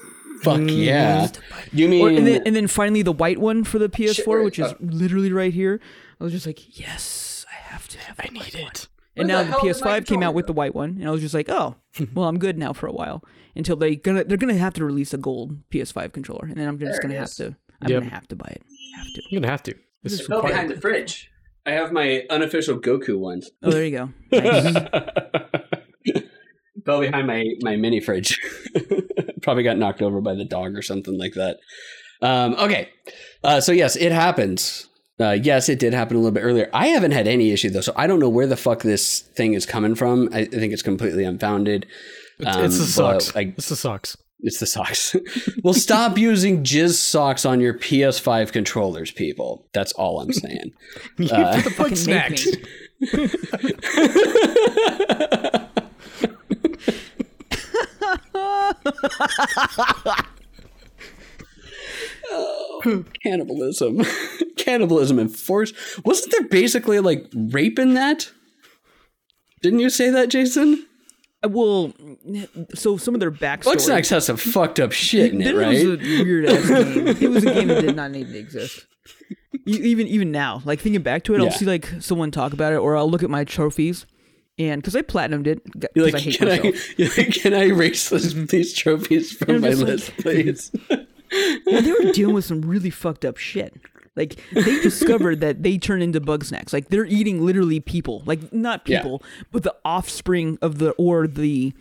fuck 0.44 0.62
yeah. 0.66 1.28
You 1.72 1.88
mean 1.88 2.02
Or, 2.06 2.10
and 2.10 2.26
then 2.28 2.42
and 2.46 2.56
then 2.56 2.68
finally 2.68 3.02
the 3.02 3.12
white 3.12 3.38
one 3.40 3.64
for 3.64 3.80
the 3.80 3.90
PS4, 3.90 4.16
Sure. 4.24 4.44
which 4.44 4.60
is 4.60 4.72
Uh, 4.72 4.76
literally 4.82 5.32
right 5.32 5.54
here. 5.54 5.80
I 6.20 6.24
was 6.24 6.34
just 6.34 6.46
like, 6.48 6.80
yes, 6.80 7.46
I 7.52 7.56
have 7.72 7.88
to 7.90 8.00
have. 8.00 8.20
I 8.20 8.30
need 8.32 8.56
it. 8.56 8.88
And 9.16 9.28
Where 9.28 9.38
now 9.38 9.38
the 9.40 9.46
the 9.46 9.52
hell 9.52 9.60
did 9.62 9.82
my 9.84 10.00
PS5 10.00 10.06
came 10.06 10.22
out 10.24 10.34
with 10.36 10.46
the 10.48 10.54
white 10.54 10.76
one, 10.76 10.98
and 11.00 11.08
I 11.08 11.12
was 11.12 11.22
just 11.22 11.34
like, 11.34 11.50
oh, 11.50 11.76
well, 12.14 12.28
I'm 12.28 12.38
good 12.38 12.58
now 12.58 12.74
for 12.74 12.88
a 12.88 12.92
while 12.92 13.24
until 13.56 13.76
they 13.76 13.96
gonna 13.96 14.24
they're 14.24 14.38
gonna 14.38 14.58
have 14.58 14.74
to 14.76 14.86
release 14.86 15.14
a 15.14 15.18
gold 15.18 15.58
PS5 15.72 16.14
controller, 16.14 16.46
and 16.48 16.56
then 16.58 16.68
I'm 16.68 16.78
just 16.78 16.94
There 16.94 17.02
gonna 17.02 17.20
have 17.20 17.34
to. 17.36 17.56
I'm 17.82 17.90
Yep. 17.92 18.02
gonna 18.04 18.14
have 18.16 18.28
to 18.30 18.36
buy 18.36 18.50
it. 18.50 18.62
Have 18.96 19.14
to. 19.14 19.22
You're 19.30 19.42
gonna 19.42 19.52
have 19.52 19.64
to. 19.64 19.76
This 20.04 20.14
is 20.14 20.26
fell 20.28 20.42
behind 20.42 20.70
the 20.70 20.80
fridge. 20.80 21.32
I 21.66 21.72
have 21.72 21.92
my 21.92 22.24
unofficial 22.30 22.80
Goku 22.80 23.18
ones. 23.20 23.52
Oh, 23.62 23.72
there 23.72 23.84
you 23.86 23.92
go. 23.98 24.10
Nice. 24.32 24.74
fell 26.86 27.02
behind 27.02 27.28
my 27.28 27.46
my 27.62 27.76
mini 27.76 28.00
fridge. 28.00 28.40
Probably 29.48 29.64
got 29.64 29.78
knocked 29.78 30.02
over 30.02 30.20
by 30.20 30.36
the 30.36 30.44
dog 30.44 30.76
or 30.76 30.82
something 30.82 31.18
like 31.18 31.36
that. 31.36 31.60
Um, 32.22 32.54
okay, 32.56 32.90
uh, 33.46 33.62
so 33.62 33.72
yes, 33.72 33.96
it 33.96 34.12
happens. 34.12 34.90
Uh, 35.22 35.38
yes, 35.42 35.70
it 35.70 35.80
did 35.80 35.94
happen 35.94 36.18
a 36.18 36.20
little 36.20 36.34
bit 36.34 36.42
earlier. 36.42 36.70
I 36.74 36.88
haven't 36.88 37.12
had 37.12 37.30
any 37.30 37.52
issue 37.52 37.70
though, 37.70 37.80
so 37.80 37.94
I 37.96 38.08
don't 38.08 38.20
know 38.20 38.28
where 38.28 38.46
the 38.46 38.58
fuck 38.58 38.82
this 38.82 39.22
thing 39.22 39.54
is 39.54 39.66
coming 39.66 39.96
from. 39.96 40.28
I, 40.34 40.40
I 40.40 40.46
think 40.48 40.74
it's 40.74 40.82
completely 40.82 41.24
unfounded. 41.24 41.86
It's, 42.40 42.58
Um, 42.58 42.66
it's 42.66 42.78
the 42.78 42.84
socks. 42.88 43.34
I- 43.38 43.54
it's 43.58 43.70
the 43.70 43.78
socks. 43.78 44.18
It's 44.42 44.60
the 44.60 44.66
socks. 44.68 45.16
well, 45.64 45.74
stop 45.74 46.18
using 46.32 46.62
jizz 46.66 46.96
socks 46.96 47.46
on 47.46 47.62
your 47.62 47.74
PS5 47.74 48.52
controllers, 48.52 49.12
people. 49.12 49.66
That's 49.74 49.94
all 49.94 50.20
I'm 50.20 50.34
saying. 50.34 50.74
Uh, 51.32 51.62
the 51.62 51.70
Fucking 51.72 51.72
foot 51.72 51.98
snacks. 51.98 52.46
Me. 62.84 63.04
cannibalism, 63.24 64.02
cannibalism 64.58 65.20
and 65.20 65.36
force. 65.36 65.74
Wasn't 66.06 66.32
there 66.32 66.48
basically 66.48 67.00
like 67.00 67.26
rape 67.34 67.80
in 67.80 67.94
that? 67.96 68.32
Didn't 69.62 69.80
you 69.80 69.90
say 69.90 70.10
that, 70.12 70.30
Jason? 70.30 70.86
Uh, 71.44 71.50
Well, 71.50 71.94
so 72.76 72.98
some 72.98 73.14
of 73.14 73.20
their 73.20 73.32
backstory. 73.32 73.76
Bugsnax 73.76 74.10
has 74.10 74.26
some 74.26 74.38
fucked 74.38 74.80
up 74.80 74.92
shit 74.92 75.34
in 75.34 75.42
it, 75.42 75.56
right? 75.56 75.70
was 75.74 75.84
a 75.84 75.98
weird 76.24 76.46
ass 76.46 76.68
game. 76.68 77.08
It 77.08 77.30
was 77.30 77.44
a 77.44 77.54
game 77.54 77.68
that 77.70 77.82
did 77.82 77.96
not 77.96 78.12
need 78.12 78.28
to 78.28 78.38
exist. 78.38 78.86
Even 79.66 80.08
even 80.08 80.32
now, 80.32 80.62
like 80.66 80.80
thinking 80.80 81.02
back 81.02 81.24
to 81.24 81.34
it, 81.36 81.40
Yeah. 81.40 81.46
I'll 81.46 81.52
see 81.52 81.66
like 81.66 81.90
someone 82.00 82.32
talk 82.32 82.54
about 82.54 82.74
it, 82.74 82.78
or 82.78 82.96
I'll 82.96 83.10
look 83.10 83.24
at 83.24 83.30
my 83.30 83.44
trophies, 83.44 84.06
and 84.60 84.82
because 84.82 84.96
I 84.96 85.02
platinumed 85.02 85.48
it, 85.48 85.62
like, 85.96 86.16
I 86.16 86.20
hate 86.20 86.38
can 86.38 86.48
I, 86.50 86.58
myself. 86.58 86.76
you're 87.00 87.10
like, 87.18 87.34
can 87.34 87.54
I 87.54 87.66
erase 87.68 88.10
this, 88.10 88.34
these 88.34 88.74
trophies 88.74 89.34
from 89.34 89.62
my 89.62 89.70
just 89.70 89.82
like- 89.82 89.88
list, 89.88 90.12
please? 90.18 90.72
Yeah, 91.32 91.82
they 91.82 91.92
were 91.92 92.12
dealing 92.14 92.36
with 92.36 92.46
some 92.46 92.62
really 92.62 92.90
fucked 92.90 93.26
up 93.26 93.38
shit. 93.38 93.76
Like 94.16 94.40
they 94.54 94.80
discovered 94.82 95.42
that 95.42 95.62
they 95.62 95.78
turn 95.78 96.02
into 96.02 96.20
Bugsnax. 96.20 96.74
Like 96.74 96.88
they're 96.90 97.06
eating 97.06 97.46
literally 97.46 97.80
people. 97.80 98.24
Like 98.26 98.52
not 98.52 98.82
Yeah. 98.88 99.02
people, 99.02 99.22
but 99.52 99.62
the 99.64 99.76
offspring 99.86 100.58
of 100.62 100.80
the 100.80 100.92
or 100.92 101.28
the 101.28 101.74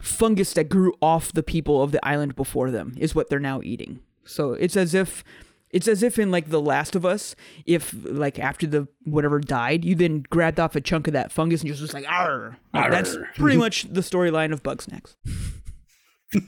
fungus 0.00 0.52
that 0.52 0.68
grew 0.68 0.92
off 1.02 1.32
the 1.32 1.42
people 1.42 1.82
of 1.82 1.90
the 1.90 2.04
island 2.06 2.36
before 2.36 2.70
them 2.70 2.94
is 2.98 3.14
what 3.14 3.30
they're 3.30 3.40
now 3.40 3.60
eating. 3.64 3.98
So 4.24 4.52
it's 4.52 4.76
as 4.76 4.94
if 4.94 5.24
it's 5.72 5.88
as 5.88 6.02
if 6.02 6.18
in 6.18 6.30
like 6.30 6.50
The 6.50 6.60
Last 6.60 6.94
of 6.94 7.04
Us, 7.06 7.34
if 7.66 7.94
like 8.04 8.38
after 8.38 8.66
the 8.66 8.88
whatever 9.04 9.40
died, 9.40 9.84
you 9.84 9.94
then 9.94 10.24
grabbed 10.30 10.60
off 10.60 10.76
a 10.76 10.80
chunk 10.80 11.06
of 11.06 11.14
that 11.14 11.32
fungus 11.32 11.62
and 11.62 11.68
just 11.68 11.80
was 11.80 11.94
like, 11.94 12.06
Arr! 12.08 12.58
Like, 12.74 12.90
that's 12.90 13.16
pretty 13.36 13.56
much 13.56 13.84
the 13.84 14.02
storyline 14.02 14.52
of 14.52 14.62
Bugsnax. 14.62 15.14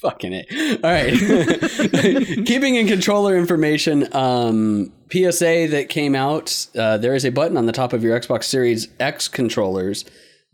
Fucking 0.00 0.32
it. 0.32 0.84
All 0.84 0.90
right. 0.90 2.46
Keeping 2.46 2.76
in 2.76 2.86
controller 2.86 3.36
information, 3.36 4.06
um, 4.14 4.92
PSA 5.10 5.66
that 5.70 5.88
came 5.88 6.14
out, 6.14 6.66
uh, 6.78 6.98
there 6.98 7.16
is 7.16 7.24
a 7.24 7.30
button 7.30 7.56
on 7.56 7.66
the 7.66 7.72
top 7.72 7.92
of 7.92 8.04
your 8.04 8.18
Xbox 8.18 8.44
Series 8.44 8.86
X 9.00 9.26
controllers 9.26 10.04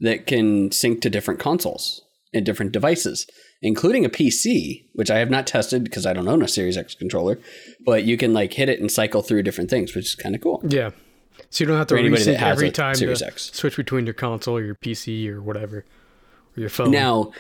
that 0.01 0.27
can 0.27 0.72
sync 0.72 1.03
to 1.03 1.11
different 1.11 1.41
consoles 1.41 2.01
and 2.33 2.47
different 2.47 2.72
devices, 2.72 3.27
including 3.65 4.05
a 4.05 4.11
PC, 4.11 4.85
which 4.93 5.11
I 5.11 5.19
have 5.19 5.31
not 5.31 5.47
tested 5.47 5.83
because 5.83 6.05
I 6.05 6.12
don't 6.12 6.29
own 6.29 6.43
a 6.43 6.49
Series 6.49 6.77
X 6.77 6.95
controller, 6.95 7.41
but 7.81 8.05
you 8.05 8.19
can 8.19 8.35
like 8.35 8.53
hit 8.53 8.69
it 8.69 8.79
and 8.79 8.93
cycle 8.93 9.23
through 9.23 9.43
different 9.43 9.71
things, 9.71 9.95
which 9.95 10.05
is 10.05 10.15
kind 10.15 10.35
of 10.35 10.43
cool. 10.43 10.62
Yeah. 10.69 10.91
So 11.49 11.65
you 11.65 11.69
don't 11.69 11.79
have 11.79 11.87
to 11.89 11.95
For 11.95 11.99
anybody 11.99 12.25
that 12.25 12.39
resync 12.39 12.43
every 12.43 12.71
time 12.71 12.95
Series 12.95 13.21
to 13.21 13.27
X. 13.27 13.51
switch 13.55 13.77
between 13.77 14.05
your 14.05 14.15
console 14.15 14.59
or 14.59 14.62
your 14.62 14.75
PC 14.75 15.29
or 15.29 15.41
whatever, 15.41 15.79
or 16.57 16.61
your 16.61 16.69
phone. 16.69 16.91
Now, 16.91 17.33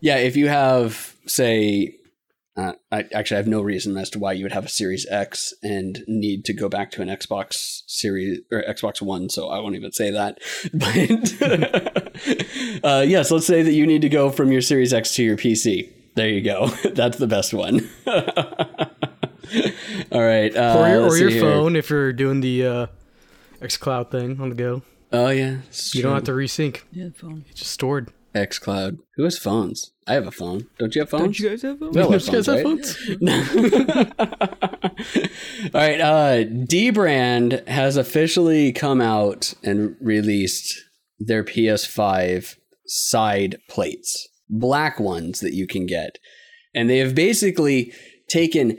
yeah, 0.00 0.16
if 0.16 0.36
you 0.36 0.48
have, 0.48 1.14
say, 1.26 1.94
uh, 2.58 2.72
I 2.90 3.04
actually 3.14 3.36
I 3.36 3.38
have 3.38 3.46
no 3.46 3.62
reason 3.62 3.96
as 3.96 4.10
to 4.10 4.18
why 4.18 4.32
you 4.32 4.44
would 4.44 4.52
have 4.52 4.64
a 4.64 4.68
Series 4.68 5.06
X 5.08 5.54
and 5.62 6.02
need 6.08 6.44
to 6.46 6.52
go 6.52 6.68
back 6.68 6.90
to 6.92 7.02
an 7.02 7.08
Xbox 7.08 7.82
Series 7.86 8.40
or 8.50 8.64
Xbox 8.68 9.00
One, 9.00 9.28
so 9.28 9.48
I 9.48 9.60
won't 9.60 9.76
even 9.76 9.92
say 9.92 10.10
that. 10.10 10.38
But 10.78 10.88
uh, 12.84 13.04
yes, 13.06 13.30
let's 13.30 13.46
say 13.46 13.62
that 13.62 13.72
you 13.72 13.86
need 13.86 14.02
to 14.02 14.08
go 14.08 14.30
from 14.30 14.50
your 14.50 14.60
Series 14.60 14.92
X 14.92 15.14
to 15.14 15.22
your 15.22 15.36
PC. 15.36 15.88
There 16.16 16.28
you 16.28 16.40
go. 16.40 16.66
That's 16.94 17.18
the 17.18 17.28
best 17.28 17.54
one. 17.54 17.88
All 20.10 20.22
right, 20.22 20.54
uh, 20.54 20.76
or 20.78 20.88
your, 20.88 21.06
or 21.06 21.16
your 21.16 21.40
phone 21.40 21.76
if 21.76 21.90
you're 21.90 22.12
doing 22.12 22.40
the 22.40 22.66
uh, 22.66 22.86
XCloud 23.62 24.10
thing 24.10 24.40
on 24.40 24.48
the 24.48 24.56
go. 24.56 24.82
Oh 25.12 25.28
yeah, 25.28 25.58
it's 25.68 25.94
You 25.94 26.02
don't 26.02 26.14
have 26.14 26.24
to 26.24 26.32
resync. 26.32 26.82
Yeah, 26.90 27.10
phone. 27.14 27.44
It's 27.48 27.60
just 27.60 27.70
stored. 27.70 28.12
XCloud. 28.34 28.98
Who 29.16 29.24
has 29.24 29.38
phones? 29.38 29.92
I 30.06 30.14
have 30.14 30.26
a 30.26 30.30
phone. 30.30 30.66
Don't 30.78 30.94
you 30.94 31.02
have 31.02 31.10
phones? 31.10 31.22
Don't 31.22 31.38
you 31.40 31.48
guys 31.50 31.62
have 31.62 31.78
phones? 31.78 31.96
We 31.96 32.02
all 32.02 32.12
have 32.12 32.26
You 32.26 32.32
guys 32.32 32.46
phones, 32.46 32.46
have 32.46 32.64
right? 32.64 34.08
phones? 34.14 34.14
All 35.74 35.80
right, 35.80 36.00
uh, 36.00 36.44
dbrand 36.44 37.66
has 37.68 37.96
officially 37.96 38.72
come 38.72 39.00
out 39.00 39.54
and 39.62 39.96
released 40.00 40.74
their 41.18 41.44
PS5 41.44 42.56
side 42.86 43.58
plates, 43.68 44.28
black 44.48 44.98
ones 45.00 45.40
that 45.40 45.52
you 45.54 45.66
can 45.66 45.86
get. 45.86 46.18
And 46.74 46.88
they 46.88 46.98
have 46.98 47.14
basically 47.14 47.92
taken 48.28 48.78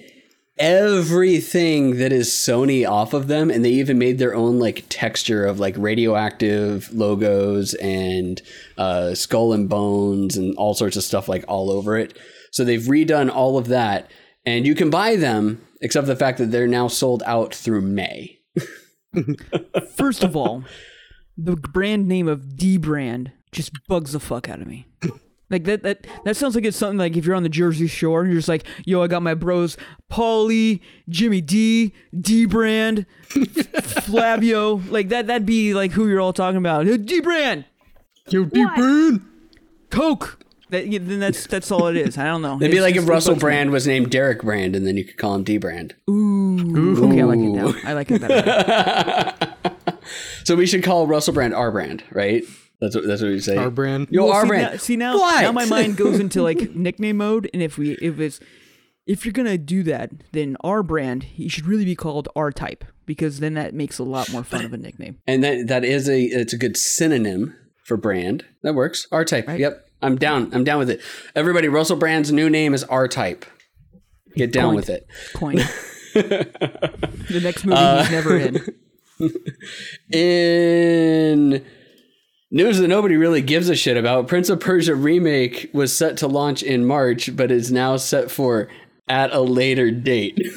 everything 0.59 1.97
that 1.97 2.11
is 2.11 2.29
Sony 2.29 2.87
off 2.87 3.13
of 3.13 3.27
them 3.27 3.49
and 3.49 3.63
they 3.63 3.69
even 3.69 3.97
made 3.97 4.19
their 4.19 4.35
own 4.35 4.59
like 4.59 4.83
texture 4.89 5.45
of 5.45 5.59
like 5.59 5.75
radioactive 5.77 6.93
logos 6.93 7.73
and 7.75 8.41
uh, 8.77 9.15
skull 9.15 9.53
and 9.53 9.69
bones 9.69 10.35
and 10.35 10.55
all 10.57 10.73
sorts 10.73 10.97
of 10.97 11.03
stuff 11.03 11.29
like 11.29 11.45
all 11.47 11.71
over 11.71 11.97
it. 11.97 12.17
So 12.51 12.65
they've 12.65 12.81
redone 12.81 13.33
all 13.33 13.57
of 13.57 13.67
that 13.67 14.11
and 14.45 14.67
you 14.67 14.75
can 14.75 14.89
buy 14.89 15.15
them 15.15 15.65
except 15.81 16.07
the 16.07 16.15
fact 16.15 16.37
that 16.39 16.51
they're 16.51 16.67
now 16.67 16.87
sold 16.87 17.23
out 17.25 17.55
through 17.55 17.81
May. 17.81 18.39
First 19.95 20.23
of 20.23 20.35
all, 20.35 20.63
the 21.37 21.55
brand 21.55 22.07
name 22.07 22.27
of 22.27 22.41
dbrand 22.41 23.31
just 23.51 23.71
bugs 23.87 24.11
the 24.11 24.19
fuck 24.19 24.49
out 24.49 24.61
of 24.61 24.67
me. 24.67 24.87
Like 25.49 25.63
that 25.63 25.81
that 25.83 26.05
that 26.25 26.37
sounds 26.37 26.53
like 26.55 26.63
it's 26.65 26.77
something 26.77 26.97
like 26.99 27.17
if 27.17 27.25
you're 27.25 27.35
on 27.35 27.43
the 27.43 27.49
Jersey 27.49 27.87
Shore 27.87 28.21
and 28.21 28.29
you're 28.31 28.37
just 28.39 28.47
like, 28.49 28.65
yo, 28.85 29.01
I 29.01 29.07
got 29.07 29.23
my 29.23 29.33
bros 29.33 29.77
Paulie, 30.11 30.79
Jimmy 31.09 31.41
D, 31.41 31.93
D 32.19 32.45
brand, 32.45 33.05
Flavio. 33.27 34.75
Like 34.89 35.09
that 35.09 35.27
that'd 35.27 35.45
be 35.45 35.73
like 35.73 35.91
who 35.91 36.07
you're 36.07 36.21
all 36.21 36.33
talking 36.33 36.57
about. 36.57 36.85
D 37.05 37.19
brand, 37.21 37.65
Yo, 38.29 38.45
deep 38.45 38.67
burn. 38.75 39.25
Coke. 39.89 40.35
That, 40.69 40.85
yeah, 40.87 40.99
then 41.01 41.19
that's 41.19 41.47
that's 41.47 41.71
all 41.71 41.87
it 41.87 41.97
is. 41.97 42.15
I 42.15 42.25
don't 42.25 42.43
know. 42.43 42.57
It'd 42.57 42.69
be 42.69 42.77
It's 42.77 42.83
like 42.83 42.93
just- 42.93 43.05
if 43.05 43.09
Russell. 43.09 43.35
Brand 43.35 43.71
was 43.71 43.87
named 43.87 44.11
Derek 44.11 44.43
Brand 44.43 44.75
and 44.75 44.85
then 44.85 44.97
you 44.97 45.03
could 45.03 45.17
call 45.17 45.33
him 45.33 45.43
D 45.43 45.57
Brand. 45.57 45.95
Ooh, 46.07 47.05
okay, 47.07 47.21
I 47.21 47.23
like 47.23 47.39
it 47.39 47.49
now. 47.49 47.73
I 47.83 47.93
like 47.93 48.11
it 48.11 48.21
better. 48.21 49.35
So 50.43 50.55
we 50.55 50.65
should 50.65 50.83
call 50.83 51.05
Russell 51.05 51.33
Brand 51.35 51.53
our 51.53 51.71
brand, 51.71 52.03
right? 52.11 52.43
That's 52.81 52.95
what 52.95 53.05
that's 53.07 53.21
what 53.21 53.31
we 53.31 53.39
say. 53.39 53.57
Our 53.57 53.69
brand. 53.69 54.07
Yo, 54.09 54.25
Well, 54.25 54.33
our 54.33 54.43
see, 54.43 54.47
brand. 54.47 54.71
Now, 54.71 54.77
see 54.77 54.95
now, 54.95 55.17
What? 55.17 55.41
now 55.41 55.51
my 55.51 55.65
mind 55.65 55.97
goes 55.97 56.19
into 56.21 56.41
like 56.41 56.75
nickname 56.75 57.17
mode, 57.17 57.49
and 57.53 57.61
if 57.61 57.77
we 57.77 57.91
if 58.01 58.19
it's 58.19 58.39
if 59.05 59.25
you're 59.25 59.33
gonna 59.33 59.57
do 59.57 59.83
that, 59.83 60.11
then 60.31 60.55
our 60.63 60.81
brand 60.83 61.23
he 61.23 61.47
should 61.49 61.65
really 61.65 61.85
be 61.85 61.95
called 61.95 62.29
R 62.35 62.51
Type 62.51 62.85
because 63.05 63.39
then 63.39 63.55
that 63.55 63.73
makes 63.73 63.99
a 63.99 64.03
lot 64.03 64.31
more 64.31 64.43
fun 64.43 64.63
of 64.65 64.71
a 64.73 64.77
nickname. 64.77 65.17
and 65.27 65.43
that 65.43 65.67
that 65.67 65.83
is 65.83 66.07
a 66.07 66.21
it's 66.21 66.53
a 66.53 66.57
good 66.57 66.77
synonym 66.77 67.55
for 67.83 67.97
brand. 67.97 68.45
That 68.63 68.75
works. 68.75 69.07
R 69.11 69.25
type. 69.25 69.47
Yep. 69.49 69.85
I'm 70.01 70.15
down. 70.17 70.49
I'm 70.53 70.63
down 70.63 70.79
with 70.79 70.89
it. 70.89 71.01
Everybody, 71.35 71.67
Russell 71.67 71.97
Brand's 71.97 72.31
new 72.31 72.49
name 72.49 72.73
is 72.73 72.85
R 72.85 73.07
type. 73.09 73.45
Get 74.35 74.53
down 74.53 74.65
Coined. 74.67 74.75
with 74.77 74.89
it. 74.89 75.07
Coin. 75.33 75.55
the 76.13 77.41
next 77.43 77.65
movie 77.65 77.75
Uh, 77.77 78.03
he's 78.03 78.11
never 78.11 78.37
in. 78.37 78.75
In 80.17 81.65
news 82.51 82.79
that 82.79 82.87
nobody 82.87 83.15
really 83.17 83.41
gives 83.41 83.69
a 83.69 83.75
shit 83.75 83.97
about, 83.97 84.27
Prince 84.27 84.49
of 84.49 84.59
Persia 84.59 84.95
remake 84.95 85.69
was 85.73 85.95
set 85.95 86.17
to 86.17 86.27
launch 86.27 86.63
in 86.63 86.85
March, 86.85 87.35
but 87.35 87.51
is 87.51 87.71
now 87.71 87.97
set 87.97 88.31
for 88.31 88.67
at 89.07 89.33
a 89.33 89.41
later 89.41 89.91
date. 89.91 90.37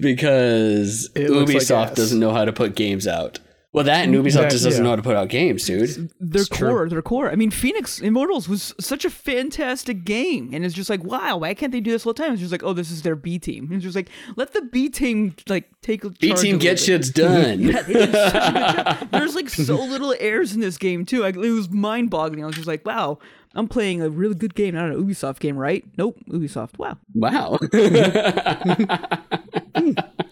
because 0.00 1.10
It 1.14 1.30
looks 1.30 1.52
like 1.52 1.62
Ubisoft 1.62 1.94
doesn't 1.96 2.20
know 2.20 2.32
how 2.32 2.44
to 2.44 2.52
put 2.52 2.74
games 2.74 3.06
out. 3.06 3.38
Well, 3.74 3.82
that 3.86 4.04
and 4.04 4.14
Ubisoft 4.14 4.34
That- 4.34 4.50
just 4.52 4.62
doesn't 4.62 4.78
yeah. 4.78 4.84
know 4.84 4.90
how 4.90 4.96
to 4.96 5.02
put 5.02 5.16
out 5.16 5.28
games, 5.28 5.66
dude. 5.66 6.08
Their 6.20 6.44
true. 6.44 6.68
core, 6.68 6.88
their 6.88 7.02
core. 7.02 7.28
I 7.28 7.34
mean, 7.34 7.50
Phoenix 7.50 8.00
Immortals 8.00 8.48
was 8.48 8.72
such 8.78 9.04
a 9.04 9.10
fantastic 9.10 10.04
game, 10.04 10.50
and 10.52 10.64
it's 10.64 10.76
just 10.76 10.88
like, 10.88 11.02
wow, 11.02 11.38
why 11.38 11.54
can't 11.54 11.72
they 11.72 11.80
do 11.80 11.90
this 11.90 12.06
all 12.06 12.12
the 12.12 12.22
time? 12.22 12.34
It's 12.34 12.40
just 12.40 12.52
like, 12.52 12.62
oh, 12.62 12.72
this 12.72 12.92
is 12.92 13.02
their 13.02 13.16
B 13.16 13.40
team. 13.40 13.70
It's 13.72 13.82
just 13.82 13.96
like, 13.96 14.10
let 14.36 14.52
the 14.52 14.62
B 14.62 14.88
team 14.88 15.34
like 15.48 15.68
take. 15.82 16.02
B 16.20 16.32
team 16.34 16.58
get 16.58 16.78
shit's 16.78 17.10
done. 17.10 17.62
Yeah, 17.62 17.82
they 17.82 17.94
did 17.94 18.12
such 18.12 18.34
a 18.34 18.52
good 18.52 18.84
job. 18.84 19.10
There's 19.10 19.34
like 19.34 19.48
so 19.48 19.74
little 19.74 20.14
errors 20.20 20.54
in 20.54 20.60
this 20.60 20.78
game 20.78 21.04
too. 21.04 21.22
Like, 21.22 21.34
it 21.34 21.50
was 21.50 21.68
mind 21.68 22.10
boggling. 22.10 22.44
I 22.44 22.46
was 22.46 22.54
just 22.54 22.68
like, 22.68 22.86
wow, 22.86 23.18
I'm 23.56 23.66
playing 23.66 24.02
a 24.02 24.08
really 24.08 24.36
good 24.36 24.54
game, 24.54 24.76
not 24.76 24.90
an 24.90 25.04
Ubisoft 25.04 25.40
game, 25.40 25.56
right? 25.56 25.84
Nope, 25.98 26.20
Ubisoft. 26.28 26.78
Wow. 26.78 26.96
Wow. 27.12 27.58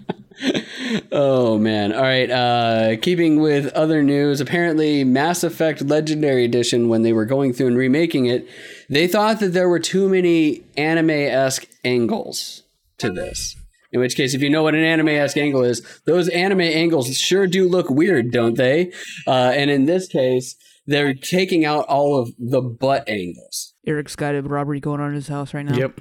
oh 1.13 1.59
man. 1.59 1.93
All 1.93 2.03
right. 2.03 2.31
Uh 2.31 2.97
keeping 3.01 3.41
with 3.41 3.73
other 3.75 4.03
news, 4.03 4.41
apparently 4.41 5.05
Mass 5.05 5.45
Effect 5.45 5.83
Legendary 5.83 6.45
Edition 6.45 6.89
when 6.89 7.03
they 7.03 7.13
were 7.13 7.25
going 7.25 7.53
through 7.53 7.69
and 7.69 7.77
remaking 7.77 8.27
it, 8.27 8.49
they 8.89 9.07
thought 9.07 9.41
that 9.41 9.49
there 9.49 9.69
were 9.69 9.79
too 9.79 10.09
many 10.09 10.63
anime-esque 10.77 11.67
angles 11.85 12.63
to 12.99 13.11
this. 13.11 13.57
In 13.93 14.01
which 14.01 14.17
case, 14.17 14.33
if 14.33 14.41
you 14.41 14.49
know 14.49 14.63
what 14.63 14.75
an 14.75 14.83
anime-esque 14.83 15.37
angle 15.37 15.63
is, 15.63 15.83
those 16.07 16.29
anime 16.31 16.63
angles 16.63 17.15
sure 17.17 17.47
do 17.47 17.69
look 17.69 17.91
weird, 17.91 18.33
don't 18.33 18.57
they? 18.57 18.91
Uh, 19.27 19.53
and 19.55 19.71
in 19.71 19.85
this 19.85 20.09
case, 20.09 20.57
they're 20.87 21.15
taking 21.15 21.65
out 21.65 21.85
all 21.87 22.19
of 22.19 22.33
the 22.39 22.63
butt 22.63 23.07
angles. 23.09 23.75
Eric's 23.87 24.17
got 24.17 24.35
a 24.35 24.43
robbery 24.43 24.81
going 24.81 25.01
on 25.01 25.11
in 25.11 25.15
his 25.15 25.29
house 25.29 25.53
right 25.53 25.67
now. 25.67 25.77
Yep. 25.77 26.01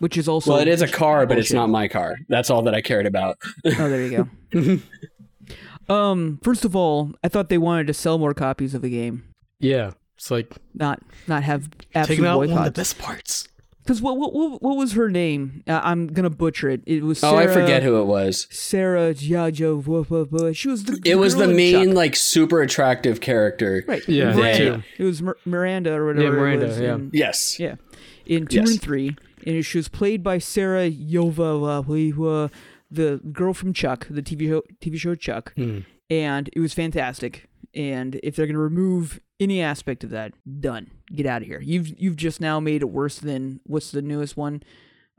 Which 0.00 0.16
is 0.16 0.28
also 0.28 0.52
Well, 0.52 0.60
it 0.60 0.68
is 0.68 0.80
a 0.82 0.88
car, 0.88 1.26
but 1.26 1.38
it's 1.38 1.52
not 1.52 1.68
my 1.70 1.88
car. 1.88 2.16
That's 2.28 2.50
all 2.50 2.62
that 2.62 2.74
I 2.74 2.80
cared 2.80 3.06
about. 3.06 3.36
Oh, 3.64 3.70
there 3.88 4.06
you 4.06 4.28
go. 4.52 4.78
um, 5.94 6.38
first 6.42 6.64
of 6.64 6.76
all, 6.76 7.12
I 7.24 7.28
thought 7.28 7.48
they 7.48 7.58
wanted 7.58 7.86
to 7.88 7.94
sell 7.94 8.18
more 8.18 8.34
copies 8.34 8.74
of 8.74 8.82
the 8.82 8.90
game, 8.90 9.24
Yeah. 9.60 9.92
It's 10.16 10.32
like 10.32 10.52
not 10.74 11.00
not 11.28 11.44
have 11.44 11.70
taking 11.70 11.86
absolute 11.94 12.26
out 12.26 12.36
one 12.38 12.44
of 12.46 12.50
the 12.50 12.54
boycotts. 12.56 12.76
best 12.76 12.98
parts. 12.98 13.48
Because 13.84 14.02
what, 14.02 14.18
what 14.18 14.34
what 14.34 14.60
what 14.60 14.76
was 14.76 14.94
her 14.94 15.08
name? 15.08 15.62
Uh, 15.68 15.80
I'm 15.82 16.08
gonna 16.08 16.28
butcher 16.28 16.68
it. 16.70 16.82
It 16.86 17.04
was 17.04 17.22
Oh, 17.22 17.36
I 17.36 17.44
Sarah- 17.46 17.54
forget 17.54 17.82
who 17.84 18.00
it 18.00 18.04
was. 18.06 18.48
Sarah 18.50 19.14
Jajo. 19.14 20.54
She 20.56 20.68
was 20.68 20.84
the. 20.84 21.00
It 21.04 21.14
was 21.14 21.36
the 21.36 21.46
main, 21.46 21.86
Chuck. 21.90 21.94
like, 21.94 22.16
super 22.16 22.60
attractive 22.62 23.20
character. 23.20 23.84
Right. 23.86 24.06
Yeah, 24.08 24.34
Miranda. 24.34 24.58
too. 24.78 24.82
It 24.98 25.04
was 25.04 25.22
Mir- 25.22 25.36
Miranda 25.44 25.92
or 25.92 26.06
whatever. 26.06 26.22
Yeah, 26.24 26.28
it 26.30 26.32
Miranda, 26.40 26.66
was 26.66 26.80
yeah. 26.80 26.94
in- 26.96 27.10
Yes. 27.14 27.60
yeah. 27.60 27.74
In 28.26 28.48
two 28.48 28.56
Yes. 28.56 28.70
and 28.72 28.82
three, 28.82 29.16
and 29.56 29.64
she 29.64 29.78
was 29.78 29.88
played 29.88 30.22
by 30.22 30.38
Sarah 30.38 30.88
Yova, 30.90 32.50
the 32.90 33.20
girl 33.32 33.52
from 33.54 33.72
Chuck, 33.72 34.06
the 34.10 34.22
TV 34.22 34.48
show, 34.48 34.62
TV 34.80 34.96
show 34.98 35.14
Chuck, 35.14 35.52
Hmm. 35.56 35.80
and 36.10 36.48
it 36.52 36.60
was 36.60 36.74
fantastic. 36.74 37.48
And 37.74 38.18
if 38.22 38.36
they're 38.36 38.46
gonna 38.46 38.58
remove 38.58 39.20
any 39.40 39.60
aspect 39.60 40.02
of 40.04 40.10
that, 40.10 40.32
done. 40.60 40.90
Get 41.14 41.26
out 41.26 41.42
of 41.42 41.48
here. 41.48 41.60
You've 41.60 41.88
you've 42.00 42.16
just 42.16 42.40
now 42.40 42.60
made 42.60 42.82
it 42.82 42.90
worse 42.90 43.18
than 43.18 43.60
what's 43.64 43.90
the 43.90 44.02
newest 44.02 44.36
one, 44.36 44.62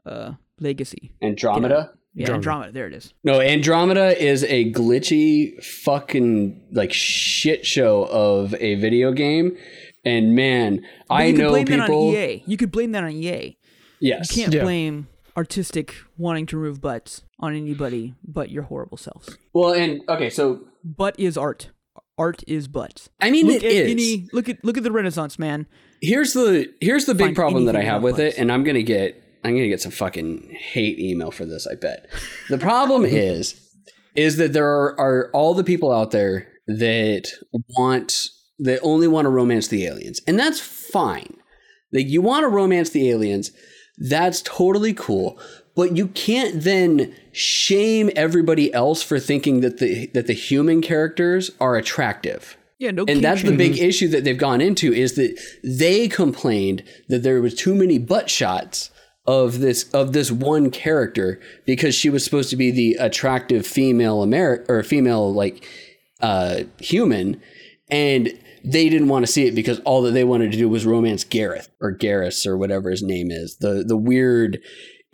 uh, 0.05 0.33
Legacy. 0.59 1.11
Andromeda? 1.21 1.91
Yeah, 2.15 2.23
Andromeda. 2.23 2.33
Andromeda. 2.35 2.71
There 2.73 2.87
it 2.87 2.93
is. 2.93 3.13
No, 3.23 3.39
Andromeda 3.39 4.21
is 4.21 4.43
a 4.45 4.71
glitchy 4.71 5.63
fucking, 5.63 6.59
like, 6.71 6.91
shit 6.91 7.65
show 7.67 8.05
of 8.11 8.55
a 8.59 8.75
video 8.75 9.11
game. 9.11 9.55
And 10.03 10.33
man, 10.33 10.81
But 11.07 11.13
I 11.15 11.25
you 11.25 11.33
could 11.33 11.41
know 11.41 11.49
blame 11.51 11.65
people. 11.67 12.11
that 12.11 12.17
on 12.17 12.29
EA. 12.29 12.43
You 12.47 12.57
could 12.57 12.71
blame 12.71 12.91
that 12.93 13.03
on 13.03 13.11
EA. 13.11 13.57
Yes. 14.01 14.35
You 14.35 14.43
can't 14.43 14.53
Yeah. 14.55 14.63
blame 14.63 15.07
artistic 15.37 15.95
wanting 16.17 16.45
to 16.47 16.57
remove 16.57 16.81
butts 16.81 17.23
on 17.39 17.55
anybody 17.55 18.13
but 18.27 18.49
your 18.51 18.63
horrible 18.63 18.97
selves. 18.97 19.37
Well, 19.53 19.73
and, 19.73 20.01
okay, 20.09 20.29
so 20.29 20.61
Butt 20.83 21.17
is 21.19 21.37
art. 21.37 21.69
art 22.17 22.43
is 22.47 22.67
butts. 22.67 23.09
I 23.21 23.31
mean, 23.31 23.47
look 23.47 23.63
it 23.63 23.65
at 23.65 23.71
is. 23.71 23.91
any 23.91 24.27
look 24.33 24.49
at 24.49 24.63
look 24.63 24.77
at 24.77 24.83
the 24.83 24.91
Renaissance 24.91 25.39
man. 25.39 25.65
here's 26.01 26.33
the 26.33 26.67
here's 26.81 27.05
the 27.05 27.13
big 27.15 27.27
Find 27.27 27.35
problem 27.35 27.65
that 27.65 27.75
I 27.75 27.81
have 27.83 28.01
about 28.01 28.03
with 28.03 28.19
it, 28.19 28.37
and 28.37 28.51
I'm 28.51 28.63
gonna 28.63 28.83
get 28.83 29.21
I'm 29.43 29.53
gonna 29.53 29.67
get 29.69 29.81
some 29.81 29.91
fucking 29.91 30.49
hate 30.59 30.99
email 30.99 31.31
for 31.31 31.45
this. 31.45 31.65
I 31.67 31.75
bet. 31.75 32.07
The 32.49 32.57
problem 32.57 33.05
is 33.29 33.55
is 34.15 34.35
that 34.37 34.51
there 34.53 34.67
are, 34.67 34.99
are 34.99 35.29
all 35.33 35.53
the 35.53 35.63
people 35.63 35.91
out 35.93 36.11
there 36.11 36.47
that 36.67 37.29
want 37.77 38.27
that 38.59 38.79
only 38.81 39.07
want 39.07 39.25
to 39.25 39.29
romance 39.29 39.69
the 39.69 39.85
aliens, 39.85 40.19
and 40.27 40.37
that's 40.37 40.59
fine. 40.59 41.37
Like 41.93 42.07
you 42.07 42.21
want 42.21 42.43
to 42.43 42.47
romance 42.49 42.89
the 42.89 43.09
aliens, 43.09 43.51
that's 43.99 44.41
totally 44.41 44.93
cool. 44.93 45.39
But 45.75 45.95
you 45.95 46.07
can't 46.07 46.61
then 46.63 47.15
shame 47.31 48.09
everybody 48.15 48.73
else 48.73 49.01
for 49.03 49.19
thinking 49.19 49.61
that 49.61 49.77
the 49.79 50.07
that 50.07 50.27
the 50.27 50.33
human 50.33 50.81
characters 50.81 51.51
are 51.61 51.75
attractive 51.77 52.57
Yeah, 52.79 52.91
no. 52.91 53.05
and 53.07 53.23
that's 53.23 53.43
the 53.43 53.55
big 53.55 53.77
issue 53.77 54.07
that 54.09 54.23
they've 54.23 54.37
gone 54.37 54.59
into 54.61 54.91
is 54.93 55.13
that 55.15 55.39
they 55.63 56.07
complained 56.09 56.83
that 57.07 57.23
there 57.23 57.41
was 57.41 57.53
too 57.55 57.75
many 57.75 57.97
butt 57.97 58.29
shots 58.29 58.91
of 59.25 59.59
this 59.59 59.89
of 59.93 60.11
this 60.11 60.31
one 60.31 60.69
character 60.71 61.39
because 61.65 61.93
she 61.95 62.09
was 62.09 62.25
supposed 62.25 62.49
to 62.49 62.55
be 62.57 62.71
the 62.71 62.95
attractive 62.95 63.65
female 63.65 64.25
Ameri- 64.25 64.67
or 64.67 64.81
female 64.83 65.31
like 65.33 65.63
uh 66.19 66.63
human 66.79 67.39
and 67.89 68.37
they 68.63 68.89
didn't 68.89 69.07
want 69.07 69.25
to 69.25 69.31
see 69.31 69.45
it 69.47 69.55
because 69.55 69.79
all 69.81 70.01
that 70.03 70.11
they 70.11 70.23
wanted 70.23 70.51
to 70.51 70.57
do 70.57 70.69
was 70.69 70.85
romance 70.85 71.23
Gareth 71.23 71.69
or 71.81 71.95
Garrus 71.95 72.45
or 72.45 72.57
whatever 72.57 72.89
his 72.89 73.03
name 73.03 73.31
is. 73.31 73.57
The 73.57 73.83
the 73.85 73.97
weird 73.97 74.59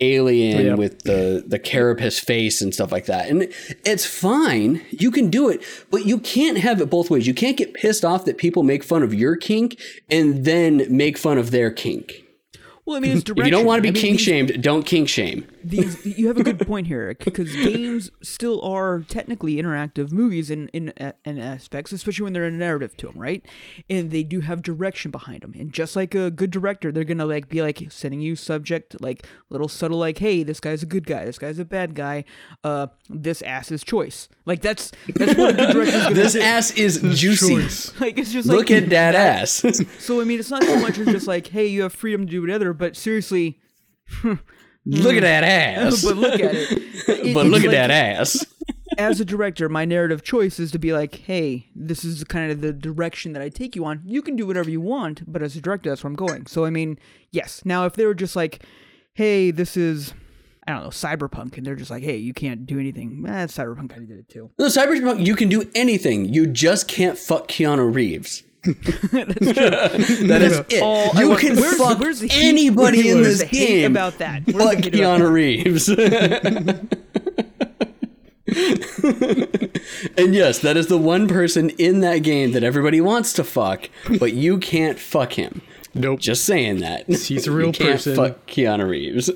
alien 0.01 0.57
oh, 0.57 0.61
Yeah. 0.61 0.73
with 0.75 1.03
the 1.03 1.43
the 1.47 1.57
carapace 1.57 2.19
face 2.19 2.61
and 2.61 2.73
stuff 2.73 2.91
like 2.91 3.05
that. 3.05 3.29
And 3.29 3.43
it's 3.85 4.05
fine. 4.05 4.81
You 4.89 5.09
can 5.09 5.29
do 5.29 5.49
it 5.49 5.63
but 5.89 6.05
you 6.05 6.19
can't 6.19 6.57
have 6.57 6.81
it 6.81 6.89
both 6.89 7.09
ways. 7.09 7.27
You 7.27 7.33
can't 7.33 7.57
get 7.57 7.73
pissed 7.73 8.03
off 8.03 8.25
that 8.25 8.37
people 8.37 8.63
make 8.63 8.83
fun 8.83 9.03
of 9.03 9.13
your 9.13 9.37
kink 9.37 9.79
and 10.09 10.43
then 10.43 10.85
make 10.89 11.17
fun 11.17 11.37
of 11.37 11.51
their 11.51 11.71
kink 11.71 12.24
Well, 12.85 12.97
I 12.97 12.99
mean, 12.99 13.13
it's 13.13 13.23
direction. 13.23 13.41
if 13.41 13.45
you 13.47 13.51
don't 13.51 13.65
want 13.65 13.79
to 13.79 13.81
be 13.81 13.89
I 13.89 13.91
mean, 13.93 14.01
kink 14.01 14.17
these- 14.17 14.25
shamed 14.25 14.61
don't 14.61 14.85
kink 14.85 15.09
shame. 15.09 15.47
these 15.63 16.05
you 16.19 16.27
have 16.27 16.37
a 16.37 16.43
good 16.43 16.59
point 16.59 16.85
here 16.85 17.15
because 17.19 17.51
games 17.55 18.11
still 18.21 18.61
are 18.61 18.99
technically 19.09 19.55
interactive 19.55 20.11
movies 20.11 20.51
in 20.51 20.67
in 20.69 20.93
in 21.25 21.39
aspects 21.39 21.91
especially 21.91 22.23
when 22.25 22.33
they're 22.33 22.45
a 22.45 22.51
narrative 22.51 22.95
to 22.97 23.07
them 23.07 23.17
right? 23.17 23.43
And 23.89 24.11
they 24.11 24.21
do 24.23 24.41
have 24.41 24.61
direction 24.61 25.09
behind 25.09 25.41
them 25.41 25.53
and 25.57 25.73
just 25.73 25.95
like 25.95 26.13
a 26.13 26.29
good 26.29 26.51
director 26.51 26.91
they're 26.91 27.03
gonna 27.03 27.25
like 27.25 27.49
be 27.49 27.61
like 27.63 27.87
sending 27.89 28.21
you 28.21 28.35
subject 28.35 29.01
like 29.01 29.25
little 29.49 29.67
subtle 29.67 29.97
like 29.97 30.19
hey 30.19 30.43
this 30.43 30.59
guy's 30.59 30.83
a 30.83 30.85
good 30.85 31.07
guy. 31.07 31.25
This 31.25 31.39
guy's 31.39 31.57
a 31.57 31.65
bad 31.65 31.95
guy. 31.95 32.23
Uh 32.63 32.87
this 33.09 33.41
ass 33.41 33.71
is 33.71 33.83
choice. 33.83 34.29
Like 34.45 34.61
that's 34.61 34.91
that's 35.15 35.35
what 35.35 35.55
a 35.55 35.57
good 35.57 35.73
director's 35.73 36.03
gonna 36.03 36.13
this 36.15 36.33
do. 36.33 36.41
ass 36.41 36.71
is 36.77 37.01
juicy. 37.19 37.55
Choice. 37.55 37.99
like 37.99 38.19
it's 38.19 38.31
just 38.31 38.47
like 38.47 38.57
look 38.59 38.69
at 38.71 38.89
that. 38.89 39.15
ass. 39.15 39.65
So 39.99 40.21
i 40.21 40.23
mean 40.23 40.39
it's 40.39 40.51
not 40.51 40.63
so 40.63 40.79
much 40.79 40.99
as 40.99 41.07
just 41.07 41.25
like 41.27 41.47
hey 41.47 41.65
you 41.65 41.81
have 41.81 41.93
freedom 41.93 42.27
to 42.27 42.31
do 42.31 42.41
whatever 42.41 42.74
but 42.77 42.95
seriously 42.95 43.59
look 44.85 45.15
at 45.15 45.21
that 45.21 45.43
ass 45.43 46.03
but 46.05 46.17
look 46.17 46.39
at 46.39 46.53
it, 46.53 46.71
It- 47.07 47.33
but 47.33 47.45
look 47.47 47.61
at 47.61 47.67
like- 47.67 47.71
that 47.71 47.91
ass 47.91 48.45
as 48.97 49.19
a 49.19 49.25
director, 49.25 49.67
my 49.67 49.83
narrative 49.83 50.23
choice 50.23 50.57
is 50.57 50.71
to 50.71 50.79
be 50.79 50.93
like, 50.93 51.15
hey, 51.15 51.67
this 51.75 52.05
is 52.05 52.23
kind 52.23 52.49
of 52.49 52.61
the 52.61 52.71
direction 52.71 53.33
that 53.33 53.41
I 53.41 53.49
take 53.49 53.75
you 53.75 53.83
on. 53.83 54.01
You 54.05 54.21
can 54.21 54.37
do 54.37 54.47
whatever 54.47 54.69
you 54.69 54.79
want, 54.79 55.29
but 55.29 55.41
as 55.41 55.53
a 55.57 55.59
director, 55.59 55.89
that's 55.89 56.01
where 56.03 56.09
I'm 56.11 56.15
going. 56.15 56.45
So, 56.45 56.63
I 56.63 56.69
mean, 56.69 56.97
yes. 57.29 57.61
Now, 57.65 57.85
if 57.87 57.95
they 57.95 58.05
were 58.05 58.13
just 58.13 58.37
like, 58.37 58.63
hey, 59.13 59.51
this 59.51 59.75
is, 59.75 60.13
I 60.65 60.71
don't 60.71 60.83
know, 60.83 60.89
cyberpunk, 60.91 61.57
and 61.57 61.65
they're 61.65 61.75
just 61.75 61.91
like, 61.91 62.03
hey, 62.03 62.15
you 62.15 62.33
can't 62.33 62.65
do 62.65 62.79
anything, 62.79 63.25
eh, 63.27 63.47
cyberpunk 63.47 63.89
kind 63.89 64.03
of 64.03 64.07
did 64.07 64.19
it 64.19 64.29
too. 64.29 64.51
no 64.57 64.67
cyberpunk 64.67 65.25
you 65.25 65.35
can 65.35 65.49
do 65.49 65.69
anything 65.75 66.31
you 66.33 66.47
just 66.47 66.87
can't 66.87 67.17
fuck 67.17 67.49
keanu 67.49 67.93
reeves 67.93 68.43
that 69.11 70.39
is 70.41 70.59
it 70.69 70.81
I 70.83 71.21
you 71.21 71.29
want- 71.29 71.41
can 71.41 71.55
where's- 71.55 71.77
fuck 71.77 71.99
where's 71.99 72.19
the 72.21 72.27
heat- 72.27 72.43
anybody 72.45 73.09
in 73.09 73.21
this 73.23 73.39
the 73.39 73.45
hate 73.45 73.67
game 73.67 73.91
about 73.91 74.17
that? 74.19 74.43
Where's 74.45 74.63
Fuck 74.63 74.83
hate 74.83 74.95
about 74.95 75.21
Keanu 75.21 75.31
Reeves. 75.31 75.89
and 80.17 80.33
yes, 80.35 80.59
that 80.59 80.77
is 80.77 80.87
the 80.87 80.97
one 80.97 81.27
person 81.27 81.69
in 81.71 81.99
that 82.01 82.19
game 82.19 82.51
that 82.53 82.63
everybody 82.63 83.01
wants 83.01 83.33
to 83.33 83.43
fuck, 83.43 83.89
but 84.19 84.33
you 84.33 84.57
can't 84.57 84.99
fuck 84.99 85.33
him. 85.33 85.61
Nope. 85.97 86.19
Just 86.19 86.43
saying 86.45 86.79
that. 86.79 87.07
He's 87.07 87.47
a 87.47 87.51
real 87.51 87.67
you 87.67 87.73
can't 87.73 87.91
person. 87.93 88.15
fuck 88.17 88.45
Keanu 88.47 88.89
Reeves. 88.89 89.29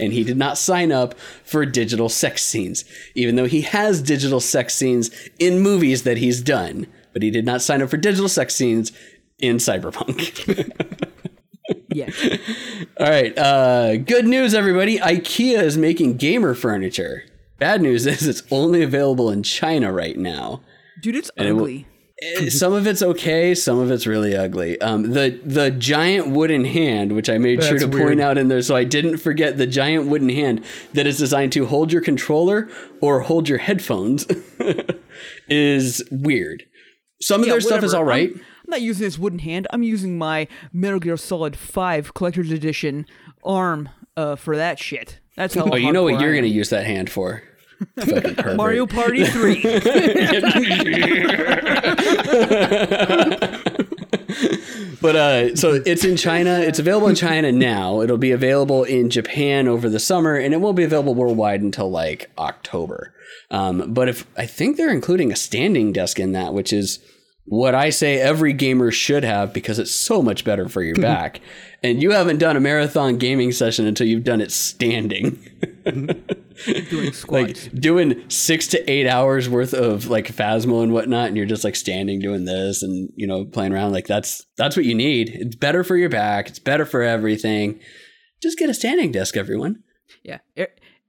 and 0.00 0.12
he 0.12 0.24
did 0.24 0.36
not 0.36 0.58
sign 0.58 0.90
up 0.90 1.16
for 1.44 1.64
digital 1.64 2.08
sex 2.08 2.42
scenes, 2.42 2.84
even 3.14 3.36
though 3.36 3.46
he 3.46 3.60
has 3.62 4.02
digital 4.02 4.40
sex 4.40 4.74
scenes 4.74 5.10
in 5.38 5.60
movies 5.60 6.02
that 6.02 6.18
he's 6.18 6.42
done. 6.42 6.88
But 7.12 7.22
he 7.22 7.30
did 7.30 7.44
not 7.44 7.62
sign 7.62 7.82
up 7.82 7.90
for 7.90 7.96
digital 7.96 8.28
sex 8.28 8.54
scenes 8.54 8.92
in 9.38 9.56
Cyberpunk. 9.56 10.72
Yeah. 11.92 12.08
All 12.98 13.08
right. 13.08 13.36
Uh, 13.36 13.96
good 13.96 14.24
news, 14.26 14.54
everybody. 14.54 14.98
IKEA 14.98 15.60
is 15.62 15.76
making 15.76 16.16
gamer 16.16 16.54
furniture. 16.54 17.24
Bad 17.58 17.80
news 17.82 18.06
is 18.06 18.26
it's 18.26 18.42
only 18.50 18.82
available 18.82 19.30
in 19.30 19.42
China 19.42 19.92
right 19.92 20.16
now. 20.16 20.62
Dude, 21.00 21.16
it's 21.16 21.30
it 21.36 21.52
will- 21.52 21.60
ugly. 21.62 21.86
Eh, 22.22 22.48
Some 22.50 22.72
of 22.74 22.86
it's 22.86 23.02
okay, 23.02 23.54
some 23.54 23.78
of 23.78 23.90
it's 23.90 24.06
really 24.06 24.36
ugly. 24.36 24.80
Um, 24.80 25.12
the 25.12 25.40
the 25.44 25.70
giant 25.70 26.28
wooden 26.30 26.64
hand, 26.64 27.12
which 27.12 27.30
I 27.30 27.38
made 27.38 27.62
sure 27.64 27.78
to 27.78 27.86
weird. 27.86 28.02
point 28.08 28.20
out 28.20 28.36
in 28.36 28.48
there, 28.48 28.62
so 28.62 28.76
I 28.76 28.84
didn't 28.84 29.16
forget 29.18 29.56
the 29.56 29.66
giant 29.66 30.06
wooden 30.08 30.28
hand 30.28 30.62
that 30.92 31.06
is 31.06 31.18
designed 31.18 31.52
to 31.52 31.66
hold 31.66 31.92
your 31.92 32.02
controller 32.02 32.68
or 33.00 33.20
hold 33.20 33.48
your 33.48 33.58
headphones, 33.58 34.26
is 35.48 36.02
weird. 36.10 36.64
Some 37.22 37.42
of 37.42 37.46
Yeah, 37.46 37.54
their 37.54 37.60
stuff 37.60 37.84
is 37.84 37.94
all 37.94 38.04
right. 38.04 38.30
I'm, 38.30 38.36
I'm 38.40 38.66
not 38.68 38.80
using 38.82 39.04
this 39.04 39.18
wooden 39.18 39.38
hand. 39.40 39.66
I'm 39.72 39.82
using 39.82 40.16
my 40.18 40.46
Metal 40.72 40.98
Gear 41.00 41.16
Solid 41.16 41.56
5 41.56 42.14
Collector's 42.14 42.50
Edition 42.50 43.06
arm 43.44 43.88
uh, 44.16 44.36
for 44.36 44.56
that 44.56 44.78
shit. 44.78 45.18
That's 45.36 45.54
how 45.54 45.68
Oh, 45.70 45.76
you 45.76 45.92
know 45.92 46.04
what 46.04 46.14
hardcore 46.14 46.20
you're 46.22 46.32
going 46.32 46.44
to 46.44 46.48
use 46.50 46.70
that 46.70 46.86
hand 46.86 47.10
for? 47.10 47.42
Mario 48.56 48.86
Party 48.86 49.24
3. 49.24 49.62
But 55.00 55.16
uh, 55.16 55.56
so 55.56 55.80
it's 55.84 56.04
in 56.04 56.16
China. 56.16 56.58
It's 56.58 56.78
available 56.78 57.08
in 57.08 57.14
China 57.14 57.50
now. 57.52 58.00
It'll 58.02 58.18
be 58.18 58.32
available 58.32 58.84
in 58.84 59.10
Japan 59.10 59.66
over 59.66 59.88
the 59.88 60.00
summer, 60.00 60.36
and 60.36 60.52
it 60.52 60.58
won't 60.58 60.76
be 60.76 60.84
available 60.84 61.14
worldwide 61.14 61.62
until 61.62 61.90
like 61.90 62.30
October. 62.38 63.14
Um, 63.50 63.92
but 63.94 64.08
if 64.08 64.26
I 64.36 64.46
think 64.46 64.76
they're 64.76 64.92
including 64.92 65.32
a 65.32 65.36
standing 65.36 65.92
desk 65.92 66.20
in 66.20 66.32
that, 66.32 66.52
which 66.52 66.72
is 66.72 66.98
what 67.46 67.74
I 67.74 67.90
say 67.90 68.20
every 68.20 68.52
gamer 68.52 68.90
should 68.90 69.24
have 69.24 69.52
because 69.52 69.78
it's 69.78 69.90
so 69.90 70.22
much 70.22 70.44
better 70.44 70.68
for 70.68 70.82
your 70.82 70.94
back. 70.96 71.40
and 71.82 72.02
you 72.02 72.12
haven't 72.12 72.38
done 72.38 72.56
a 72.56 72.60
marathon 72.60 73.18
gaming 73.18 73.50
session 73.52 73.86
until 73.86 74.06
you've 74.06 74.24
done 74.24 74.40
it 74.40 74.52
standing. 74.52 75.38
Doing 76.64 77.12
squats. 77.12 77.64
like 77.66 77.72
doing 77.80 78.24
six 78.28 78.66
to 78.68 78.90
eight 78.90 79.06
hours 79.06 79.48
worth 79.48 79.74
of 79.74 80.08
like 80.08 80.28
Phasmo 80.28 80.82
and 80.82 80.92
whatnot, 80.92 81.28
and 81.28 81.36
you're 81.36 81.46
just 81.46 81.64
like 81.64 81.76
standing 81.76 82.20
doing 82.20 82.44
this 82.44 82.82
and 82.82 83.10
you 83.16 83.26
know 83.26 83.44
playing 83.44 83.72
around. 83.72 83.92
Like 83.92 84.06
that's 84.06 84.44
that's 84.56 84.76
what 84.76 84.84
you 84.84 84.94
need. 84.94 85.30
It's 85.30 85.56
better 85.56 85.84
for 85.84 85.96
your 85.96 86.08
back. 86.10 86.48
It's 86.48 86.58
better 86.58 86.84
for 86.84 87.02
everything. 87.02 87.80
Just 88.42 88.58
get 88.58 88.70
a 88.70 88.74
standing 88.74 89.12
desk, 89.12 89.36
everyone. 89.36 89.82
yeah. 90.24 90.38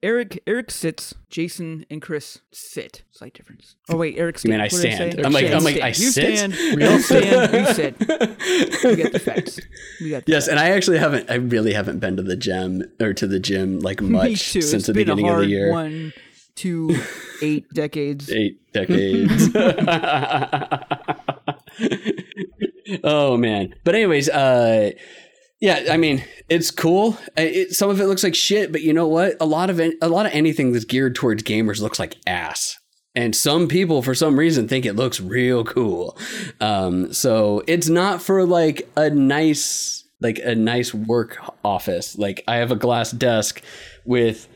Er- 0.04 0.08
Eric 0.10 0.42
Eric 0.48 0.72
sits, 0.72 1.14
Jason 1.30 1.86
and 1.90 2.02
Chris 2.02 2.40
sit. 2.52 3.04
Slight 3.12 3.34
difference. 3.36 3.76
Oh 3.90 3.96
wait, 3.98 4.18
Eric 4.18 4.40
stands. 4.40 4.52
mean 4.52 4.60
I 4.62 4.68
stand? 4.68 5.14
say? 5.14 5.22
I'm 5.24 5.32
like- 5.32 5.46
I'm 5.52 5.64
like, 5.64 5.76
stand. 5.76 5.84
I 5.84 5.88
you 5.90 5.94
sit? 5.94 6.38
Stand, 6.38 6.54
you 6.82 7.00
stand. 7.00 7.52
We 7.52 7.74
sit. 7.74 8.00
We 8.00 8.96
get 8.96 9.14
the 9.14 9.20
facts. 9.24 9.60
We 10.00 10.10
got 10.10 10.26
the 10.26 10.32
Yes, 10.32 10.48
and 10.48 10.58
I 10.60 10.70
actually 10.72 10.98
haven't. 10.98 11.30
I 11.30 11.36
really 11.36 11.74
haven't 11.74 12.00
been 12.00 12.18
to 12.18 12.24
the 12.24 12.36
gym 12.36 12.84
or 13.00 13.14
to 13.14 13.28
the 13.28 13.40
gym 13.40 13.80
like 13.80 14.02
much 14.02 14.38
since 14.50 14.74
it's 14.74 14.88
the 14.88 14.94
beginning 14.94 15.30
of 15.30 15.38
the 15.40 15.46
year. 15.48 15.72
one, 15.72 16.14
two, 16.56 16.96
eight 17.44 17.70
decades. 17.74 18.32
eight 18.32 18.60
decades. 18.74 19.50
oh 23.04 23.38
man. 23.38 23.76
But 23.84 23.96
anyways, 23.96 24.30
uh 24.30 24.92
yeah, 25.62 25.86
I 25.92 25.98
mean, 25.98 26.24
it's 26.50 26.72
cool. 26.72 27.18
It, 27.38 27.74
some 27.74 27.92
of 27.92 28.02
it 28.02 28.08
looks 28.08 28.24
like 28.24 28.34
shit, 28.34 28.72
but 28.72 28.82
you 28.82 28.94
know 28.94 29.08
what? 29.08 29.38
A 29.40 29.46
lot 29.46 29.70
of 29.70 29.80
a 29.80 30.10
lot 30.10 30.26
of 30.26 30.34
anything 30.34 30.74
that's 30.74 30.86
geared 30.86 31.16
towards 31.16 31.44
gamers 31.44 31.80
looks 31.80 32.00
like 32.00 32.18
ass. 32.26 32.78
And 33.14 33.36
some 33.36 33.68
people, 33.68 34.02
for 34.02 34.16
some 34.16 34.40
reason, 34.40 34.68
think 34.68 34.86
it 34.86 34.96
looks 34.96 35.20
real 35.20 35.64
cool. 35.64 36.18
Um, 36.60 37.14
so 37.14 37.62
it's 37.68 37.90
not 37.90 38.22
for 38.22 38.46
like 38.46 38.90
a 38.96 39.10
nice, 39.10 40.06
like 40.20 40.40
a 40.40 40.56
nice 40.56 40.94
work 40.94 41.38
office. 41.64 42.18
Like 42.18 42.44
I 42.48 42.56
have 42.56 42.72
a 42.72 42.76
glass 42.76 43.12
desk 43.12 43.62
with 44.04 44.48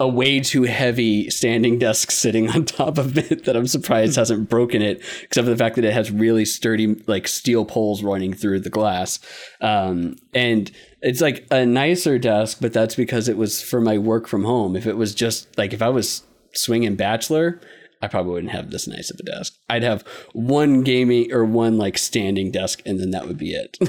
a 0.00 0.08
way 0.08 0.40
too 0.40 0.62
heavy 0.62 1.28
standing 1.28 1.78
desk 1.78 2.10
sitting 2.10 2.48
on 2.50 2.64
top 2.64 2.98
of 2.98 3.18
it 3.18 3.44
that 3.44 3.56
I'm 3.56 3.66
surprised 3.66 4.16
hasn't 4.16 4.48
broken 4.48 4.80
it, 4.80 4.98
except 5.22 5.44
for 5.44 5.50
the 5.50 5.56
fact 5.56 5.76
that 5.76 5.84
it 5.84 5.92
has 5.92 6.10
really 6.10 6.44
sturdy 6.44 6.94
like 7.06 7.26
steel 7.26 7.64
poles 7.64 8.02
running 8.02 8.32
through 8.32 8.60
the 8.60 8.70
glass. 8.70 9.18
Um, 9.60 10.16
and 10.32 10.70
it's 11.02 11.20
like 11.20 11.46
a 11.50 11.66
nicer 11.66 12.18
desk, 12.18 12.58
but 12.60 12.72
that's 12.72 12.94
because 12.94 13.28
it 13.28 13.36
was 13.36 13.62
for 13.62 13.80
my 13.80 13.98
work 13.98 14.28
from 14.28 14.44
home. 14.44 14.76
If 14.76 14.86
it 14.86 14.96
was 14.96 15.14
just 15.14 15.56
like 15.58 15.72
if 15.72 15.82
I 15.82 15.88
was 15.88 16.22
swinging 16.54 16.96
bachelor, 16.96 17.60
I 18.00 18.06
probably 18.06 18.32
wouldn't 18.32 18.52
have 18.52 18.70
this 18.70 18.86
nice 18.86 19.10
of 19.10 19.18
a 19.18 19.24
desk. 19.24 19.54
I'd 19.68 19.82
have 19.82 20.02
one 20.32 20.82
gaming 20.82 21.32
or 21.32 21.44
one 21.44 21.76
like 21.76 21.98
standing 21.98 22.52
desk, 22.52 22.82
and 22.86 23.00
then 23.00 23.10
that 23.10 23.26
would 23.26 23.38
be 23.38 23.52
it. 23.52 23.78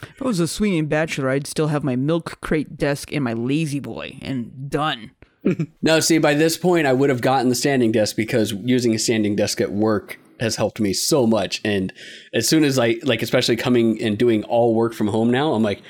If 0.00 0.22
I 0.22 0.24
was 0.24 0.40
a 0.40 0.48
swinging 0.48 0.86
bachelor, 0.86 1.28
I'd 1.28 1.46
still 1.46 1.68
have 1.68 1.84
my 1.84 1.94
milk 1.94 2.40
crate 2.40 2.76
desk 2.76 3.12
and 3.12 3.22
my 3.22 3.32
lazy 3.32 3.78
boy, 3.78 4.18
and 4.22 4.68
done. 4.68 5.12
no, 5.82 6.00
see, 6.00 6.18
by 6.18 6.34
this 6.34 6.56
point, 6.56 6.86
I 6.86 6.92
would 6.92 7.10
have 7.10 7.20
gotten 7.20 7.48
the 7.48 7.54
standing 7.54 7.92
desk 7.92 8.16
because 8.16 8.52
using 8.52 8.94
a 8.94 8.98
standing 8.98 9.36
desk 9.36 9.60
at 9.60 9.72
work 9.72 10.18
has 10.40 10.56
helped 10.56 10.80
me 10.80 10.92
so 10.92 11.26
much. 11.26 11.60
And 11.64 11.92
as 12.32 12.48
soon 12.48 12.64
as 12.64 12.78
I 12.78 12.96
like, 13.02 13.22
especially 13.22 13.56
coming 13.56 14.02
and 14.02 14.18
doing 14.18 14.44
all 14.44 14.74
work 14.74 14.94
from 14.94 15.08
home 15.08 15.30
now, 15.30 15.52
I'm 15.52 15.62
like, 15.62 15.82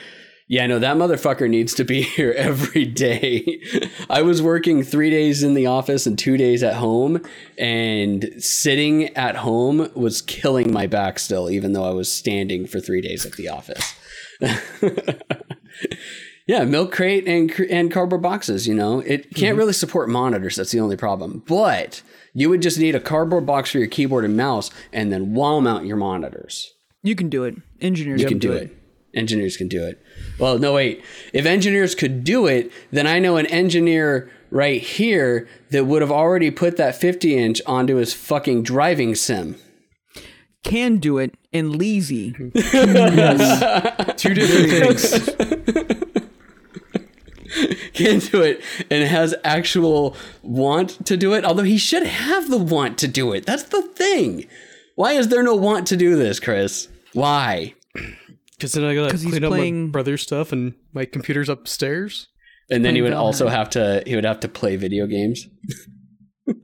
yeah, 0.47 0.67
no, 0.67 0.79
that 0.79 0.97
motherfucker 0.97 1.49
needs 1.49 1.73
to 1.75 1.85
be 1.85 2.03
here 2.17 2.35
every 2.37 2.85
day. 2.85 3.63
I 4.11 4.23
was 4.23 4.43
working 4.43 4.83
three 4.83 5.11
days 5.11 5.43
in 5.43 5.55
the 5.55 5.67
office 5.67 6.07
and 6.07 6.19
two 6.19 6.37
days 6.37 6.63
at 6.63 6.75
home, 6.75 7.23
and 7.59 8.31
sitting 8.39 9.09
at 9.17 9.37
home 9.37 9.91
was 9.95 10.21
killing 10.21 10.73
my 10.73 10.87
back 10.87 11.19
still, 11.19 11.51
even 11.51 11.73
though 11.73 11.85
I 11.85 11.95
was 11.95 12.13
standing 12.13 12.67
for 12.67 12.81
three 12.81 13.01
days 13.01 13.25
at 13.25 13.33
the 13.33 13.49
office. 13.49 13.95
Yeah, 16.47 16.65
milk 16.65 16.93
crate 16.93 17.27
and 17.27 17.51
and 17.71 17.91
cardboard 17.91 18.23
boxes. 18.23 18.67
You 18.67 18.75
know, 18.75 19.01
it 19.01 19.35
can't 19.35 19.53
mm-hmm. 19.53 19.59
really 19.59 19.73
support 19.73 20.09
monitors. 20.09 20.57
That's 20.57 20.73
the 20.73 20.81
only 20.81 20.97
problem. 20.97 21.43
But 21.47 22.03
you 22.35 22.51
would 22.51 22.63
just 22.63 22.79
need 22.79 22.95
a 22.95 23.01
cardboard 23.01 23.47
box 23.47 23.71
for 23.71 23.79
your 23.79 23.87
keyboard 23.87 24.25
and 24.25 24.37
mouse, 24.37 24.71
and 24.93 25.13
then 25.13 25.35
wall 25.35 25.61
mount 25.61 25.87
your 25.87 25.97
monitors. 25.97 26.73
You 27.03 27.15
can 27.15 27.29
do 27.29 27.45
it. 27.45 27.57
Engineers 27.81 28.21
you 28.21 28.29
can 28.29 28.39
do, 28.39 28.49
do 28.49 28.55
it. 28.55 28.63
it. 28.63 28.79
Engineers 29.15 29.57
can 29.57 29.69
do 29.69 29.85
it. 29.85 30.03
Well, 30.39 30.59
no, 30.59 30.75
wait. 30.75 31.05
If 31.33 31.47
engineers 31.47 31.95
could 31.95 32.25
do 32.25 32.47
it, 32.47 32.73
then 32.91 33.07
I 33.07 33.21
know 33.21 33.37
an 33.37 33.47
engineer 33.47 34.31
right 34.51 34.83
here 34.83 35.49
that 35.71 35.85
would 35.85 36.03
have 36.03 36.11
already 36.11 36.51
put 36.51 36.77
that 36.77 36.97
50 36.97 37.37
inch 37.37 37.63
onto 37.67 37.97
his 37.97 38.13
fucking 38.13 38.65
driving 38.65 39.15
sim. 39.15 39.57
Can 40.65 40.97
do 40.97 41.19
it 41.19 41.37
and 41.53 41.79
lazy. 41.79 42.33
Two 42.33 42.51
different 44.35 45.01
things. 45.01 45.31
Can 47.95 48.19
do 48.31 48.43
it 48.43 48.61
and 48.91 49.09
has 49.09 49.35
actual 49.45 50.17
want 50.43 51.07
to 51.07 51.17
do 51.17 51.33
it. 51.33 51.45
Although 51.45 51.63
he 51.63 51.79
should 51.79 52.07
have 52.07 52.51
the 52.51 52.59
want 52.59 52.99
to 52.99 53.09
do 53.09 53.33
it. 53.33 53.47
That's 53.47 53.65
the 53.65 53.83
thing. 53.83 54.47
Why 54.97 55.13
is 55.13 55.29
there 55.29 55.43
no 55.43 55.55
want 55.55 55.87
to 55.89 55.97
do 55.97 56.17
this, 56.17 56.39
Chris? 56.41 56.89
Why? 57.13 57.75
Because 58.57 58.73
then 58.73 58.85
I 58.85 58.95
gotta 58.95 59.19
clean 59.19 59.45
up 59.45 59.51
playing... 59.51 59.87
my 59.87 59.91
brother's 59.91 60.23
stuff 60.23 60.53
and 60.53 60.75
my 60.93 61.05
computer's 61.05 61.49
upstairs. 61.49 62.29
And 62.71 62.85
then 62.85 62.95
he 62.95 63.03
would 63.03 63.13
also 63.13 63.49
have 63.49 63.69
to 63.71 64.03
he 64.07 64.15
would 64.15 64.25
have 64.25 64.41
to 64.41 64.49
play 64.49 64.77
video 64.77 65.07
games. 65.09 65.49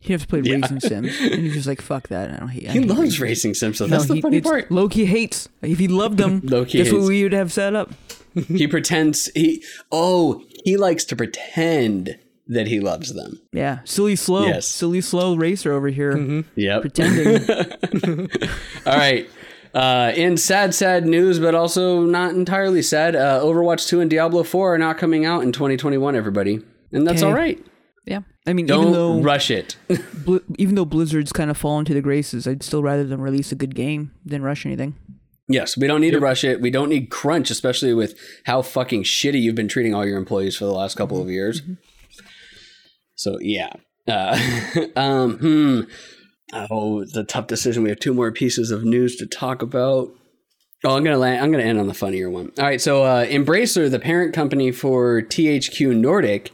He'd 0.00 0.14
have 0.14 0.22
to 0.22 0.26
play 0.26 0.40
yeah. 0.40 0.56
Racing 0.56 0.80
Sims, 0.80 1.20
and 1.20 1.34
he's 1.42 1.54
just 1.54 1.68
like, 1.68 1.80
"Fuck 1.80 2.08
that!" 2.08 2.30
I 2.30 2.36
don't 2.40 2.48
hate. 2.48 2.68
He 2.70 2.80
loves 2.80 3.20
Racing, 3.20 3.50
racing 3.50 3.54
Sims, 3.54 3.78
so 3.78 3.86
no, 3.86 3.96
that's 3.96 4.08
the 4.08 4.20
funny 4.20 4.40
part. 4.40 4.68
Loki 4.68 5.04
hates. 5.04 5.48
If 5.62 5.78
he 5.78 5.86
loved 5.86 6.18
them, 6.18 6.40
Loki 6.42 6.78
guess 6.78 6.88
hates. 6.88 6.98
what 6.98 7.08
we 7.08 7.22
would 7.22 7.32
have 7.32 7.52
set 7.52 7.76
up. 7.76 7.92
He 8.34 8.66
pretends 8.66 9.26
he. 9.34 9.64
Oh, 9.90 10.42
he 10.64 10.76
likes 10.76 11.04
to 11.06 11.16
pretend 11.16 12.18
that 12.48 12.66
he 12.66 12.80
loves 12.80 13.14
them. 13.14 13.40
Yeah, 13.52 13.80
silly 13.84 14.16
slow, 14.16 14.46
yes. 14.46 14.66
silly 14.66 15.00
slow 15.00 15.36
racer 15.36 15.72
over 15.72 15.88
here. 15.88 16.14
Mm-hmm. 16.14 16.40
Yep, 16.56 16.80
pretending. 16.82 18.28
All 18.86 18.96
right. 18.96 19.28
Uh, 19.74 20.12
in 20.14 20.36
sad, 20.36 20.74
sad 20.74 21.06
news, 21.06 21.38
but 21.38 21.54
also 21.54 22.02
not 22.02 22.34
entirely 22.34 22.82
sad, 22.82 23.16
uh, 23.16 23.40
Overwatch 23.42 23.88
2 23.88 24.00
and 24.00 24.10
Diablo 24.10 24.42
4 24.42 24.74
are 24.74 24.78
not 24.78 24.98
coming 24.98 25.24
out 25.24 25.42
in 25.42 25.50
2021, 25.50 26.14
everybody. 26.14 26.60
And 26.92 27.06
that's 27.06 27.22
all 27.22 27.32
right. 27.32 27.58
Yeah. 28.04 28.20
I 28.46 28.52
mean, 28.52 28.66
Don't 28.66 28.80
even 28.82 28.92
though, 28.92 29.20
rush 29.22 29.50
it. 29.50 29.76
Even 30.58 30.74
though 30.74 30.84
Blizzard's 30.84 31.32
kind 31.32 31.50
of 31.50 31.56
fallen 31.56 31.84
to 31.86 31.94
the 31.94 32.02
graces, 32.02 32.46
I'd 32.46 32.62
still 32.62 32.82
rather 32.82 33.04
them 33.04 33.20
release 33.20 33.52
a 33.52 33.54
good 33.54 33.74
game 33.74 34.10
than 34.26 34.42
rush 34.42 34.66
anything. 34.66 34.94
Yes, 35.52 35.76
we 35.76 35.86
don't 35.86 36.00
need 36.00 36.12
yep. 36.12 36.20
to 36.20 36.24
rush 36.24 36.44
it. 36.44 36.60
We 36.60 36.70
don't 36.70 36.88
need 36.88 37.10
crunch, 37.10 37.50
especially 37.50 37.94
with 37.94 38.18
how 38.44 38.62
fucking 38.62 39.04
shitty 39.04 39.40
you've 39.40 39.54
been 39.54 39.68
treating 39.68 39.94
all 39.94 40.06
your 40.06 40.18
employees 40.18 40.56
for 40.56 40.64
the 40.64 40.72
last 40.72 40.96
couple 40.96 41.20
of 41.20 41.28
years. 41.28 41.60
Mm-hmm. 41.60 41.74
So, 43.14 43.38
yeah. 43.40 43.72
Uh, 44.08 44.38
um, 44.96 45.38
hmm. 45.38 45.80
Oh, 46.52 47.00
it's 47.00 47.16
a 47.16 47.24
tough 47.24 47.46
decision. 47.46 47.82
We 47.82 47.88
have 47.88 48.00
two 48.00 48.14
more 48.14 48.30
pieces 48.32 48.70
of 48.70 48.84
news 48.84 49.16
to 49.16 49.26
talk 49.26 49.62
about. 49.62 50.10
Oh, 50.84 50.96
I'm 50.96 51.04
gonna 51.04 51.16
land, 51.16 51.42
I'm 51.42 51.52
gonna 51.52 51.62
end 51.62 51.78
on 51.78 51.86
the 51.86 51.94
funnier 51.94 52.28
one. 52.28 52.50
All 52.58 52.64
right, 52.64 52.80
so 52.80 53.04
uh, 53.04 53.24
Embracer, 53.26 53.90
the 53.90 54.00
parent 54.00 54.34
company 54.34 54.72
for 54.72 55.22
THQ 55.22 55.96
Nordic, 55.96 56.50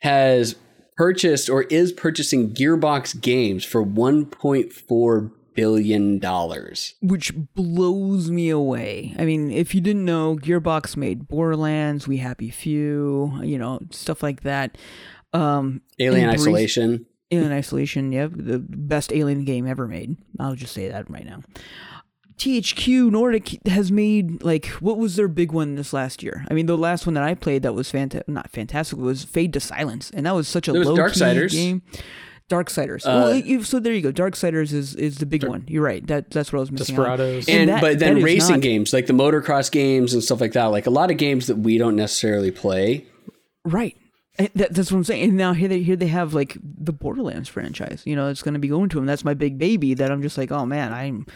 has 0.00 0.56
purchased 0.96 1.48
or 1.48 1.62
is 1.64 1.92
purchasing 1.92 2.52
Gearbox 2.52 3.18
Games 3.20 3.64
for 3.64 3.84
1.4 3.84 5.30
billion 5.54 6.18
dollars, 6.18 6.94
which 7.00 7.32
blows 7.54 8.30
me 8.30 8.50
away. 8.50 9.14
I 9.18 9.24
mean, 9.24 9.50
if 9.50 9.74
you 9.74 9.80
didn't 9.80 10.04
know, 10.04 10.36
Gearbox 10.36 10.96
made 10.96 11.28
Borderlands, 11.28 12.06
We 12.08 12.18
Happy 12.18 12.50
Few, 12.50 13.38
you 13.42 13.58
know, 13.58 13.80
stuff 13.90 14.22
like 14.22 14.42
that. 14.42 14.76
Um, 15.32 15.82
Alien 15.98 16.30
Isolation. 16.30 17.06
Alien 17.30 17.52
Isolation, 17.52 18.10
yeah, 18.12 18.28
the 18.30 18.58
best 18.58 19.12
Alien 19.12 19.44
game 19.44 19.66
ever 19.66 19.86
made. 19.86 20.16
I'll 20.38 20.56
just 20.56 20.74
say 20.74 20.88
that 20.88 21.08
right 21.08 21.24
now. 21.24 21.40
THQ 22.40 23.10
Nordic 23.10 23.58
has 23.66 23.92
made 23.92 24.42
like 24.42 24.66
what 24.80 24.96
was 24.96 25.16
their 25.16 25.28
big 25.28 25.52
one 25.52 25.74
this 25.74 25.92
last 25.92 26.22
year? 26.22 26.46
I 26.50 26.54
mean, 26.54 26.64
the 26.64 26.78
last 26.78 27.06
one 27.06 27.12
that 27.14 27.22
I 27.22 27.34
played 27.34 27.62
that 27.62 27.74
was 27.74 27.90
fantastic, 27.90 28.26
not 28.28 28.50
fantastic, 28.50 28.98
was 28.98 29.24
Fade 29.24 29.52
to 29.52 29.60
Silence, 29.60 30.10
and 30.14 30.24
that 30.24 30.34
was 30.34 30.48
such 30.48 30.66
a 30.66 30.72
low 30.72 30.96
Darksiders. 30.96 31.52
game. 31.52 31.82
Darksiders. 32.50 33.06
Uh, 33.06 33.40
well, 33.46 33.64
so 33.64 33.78
there 33.78 33.94
you 33.94 34.02
go. 34.02 34.12
Darksiders 34.12 34.72
is 34.72 34.94
is 34.96 35.18
the 35.18 35.26
big 35.26 35.42
Dark, 35.42 35.50
one. 35.50 35.64
You're 35.68 35.84
right. 35.84 36.04
That 36.06 36.30
that's 36.30 36.52
what 36.52 36.58
I 36.58 36.60
was 36.60 36.72
missing. 36.72 36.96
Desperados. 36.96 37.48
And, 37.48 37.60
and 37.60 37.68
that, 37.70 37.80
but 37.80 37.98
then 38.00 38.22
racing 38.22 38.56
not, 38.56 38.60
games 38.60 38.92
like 38.92 39.06
the 39.06 39.12
motocross 39.12 39.70
games 39.70 40.12
and 40.12 40.22
stuff 40.22 40.40
like 40.40 40.52
that. 40.52 40.66
Like 40.66 40.86
a 40.86 40.90
lot 40.90 41.10
of 41.10 41.16
games 41.16 41.46
that 41.46 41.56
we 41.58 41.78
don't 41.78 41.96
necessarily 41.96 42.50
play. 42.50 43.06
Right. 43.64 43.96
That, 44.36 44.74
that's 44.74 44.90
what 44.90 44.98
I'm 44.98 45.04
saying. 45.04 45.22
And 45.22 45.36
now 45.36 45.52
here 45.52 45.68
they 45.68 45.82
here 45.82 45.96
they 45.96 46.08
have 46.08 46.34
like 46.34 46.56
the 46.62 46.92
Borderlands 46.92 47.48
franchise. 47.48 48.02
You 48.04 48.16
know, 48.16 48.28
it's 48.28 48.42
going 48.42 48.54
to 48.54 48.60
be 48.60 48.68
going 48.68 48.88
to 48.90 48.96
them. 48.96 49.06
That's 49.06 49.24
my 49.24 49.34
big 49.34 49.56
baby. 49.56 49.94
That 49.94 50.10
I'm 50.10 50.22
just 50.22 50.36
like, 50.36 50.50
oh 50.50 50.66
man, 50.66 50.92
I'm 50.92 51.26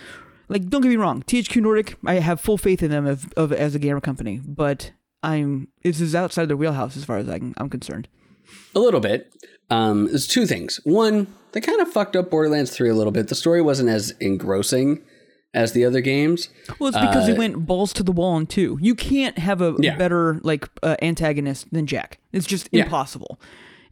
like, 0.48 0.68
don't 0.68 0.82
get 0.82 0.88
me 0.88 0.96
wrong. 0.96 1.22
THQ 1.22 1.62
Nordic, 1.62 1.96
I 2.04 2.14
have 2.14 2.40
full 2.40 2.58
faith 2.58 2.82
in 2.82 2.90
them 2.90 3.06
of, 3.06 3.32
of 3.36 3.52
as 3.52 3.74
a 3.74 3.78
gamer 3.78 4.00
company, 4.00 4.40
but 4.44 4.92
I'm 5.22 5.68
this 5.82 6.00
is 6.00 6.14
outside 6.14 6.48
their 6.48 6.56
wheelhouse 6.56 6.96
as 6.96 7.04
far 7.04 7.18
as 7.18 7.28
I 7.28 7.38
can, 7.38 7.54
I'm 7.56 7.70
concerned. 7.70 8.08
A 8.74 8.78
little 8.78 9.00
bit. 9.00 9.32
Um, 9.70 10.06
there's 10.06 10.26
two 10.26 10.46
things. 10.46 10.80
One, 10.84 11.26
they 11.52 11.60
kind 11.60 11.80
of 11.80 11.90
fucked 11.90 12.16
up 12.16 12.30
Borderlands 12.30 12.74
3 12.76 12.90
a 12.90 12.94
little 12.94 13.12
bit. 13.12 13.28
The 13.28 13.34
story 13.34 13.62
wasn't 13.62 13.88
as 13.88 14.12
engrossing 14.20 15.02
as 15.54 15.72
the 15.72 15.84
other 15.84 16.00
games. 16.00 16.48
Well, 16.78 16.88
it's 16.88 16.98
because 16.98 17.24
uh, 17.24 17.26
they 17.32 17.38
went 17.38 17.64
balls 17.64 17.92
to 17.94 18.02
the 18.02 18.12
wall 18.12 18.36
in 18.36 18.46
two. 18.46 18.76
You 18.80 18.94
can't 18.94 19.38
have 19.38 19.62
a 19.62 19.74
yeah. 19.78 19.96
better 19.96 20.40
like 20.42 20.68
uh, 20.82 20.96
antagonist 21.00 21.72
than 21.72 21.86
Jack. 21.86 22.18
It's 22.32 22.46
just 22.46 22.68
yeah. 22.72 22.84
impossible. 22.84 23.40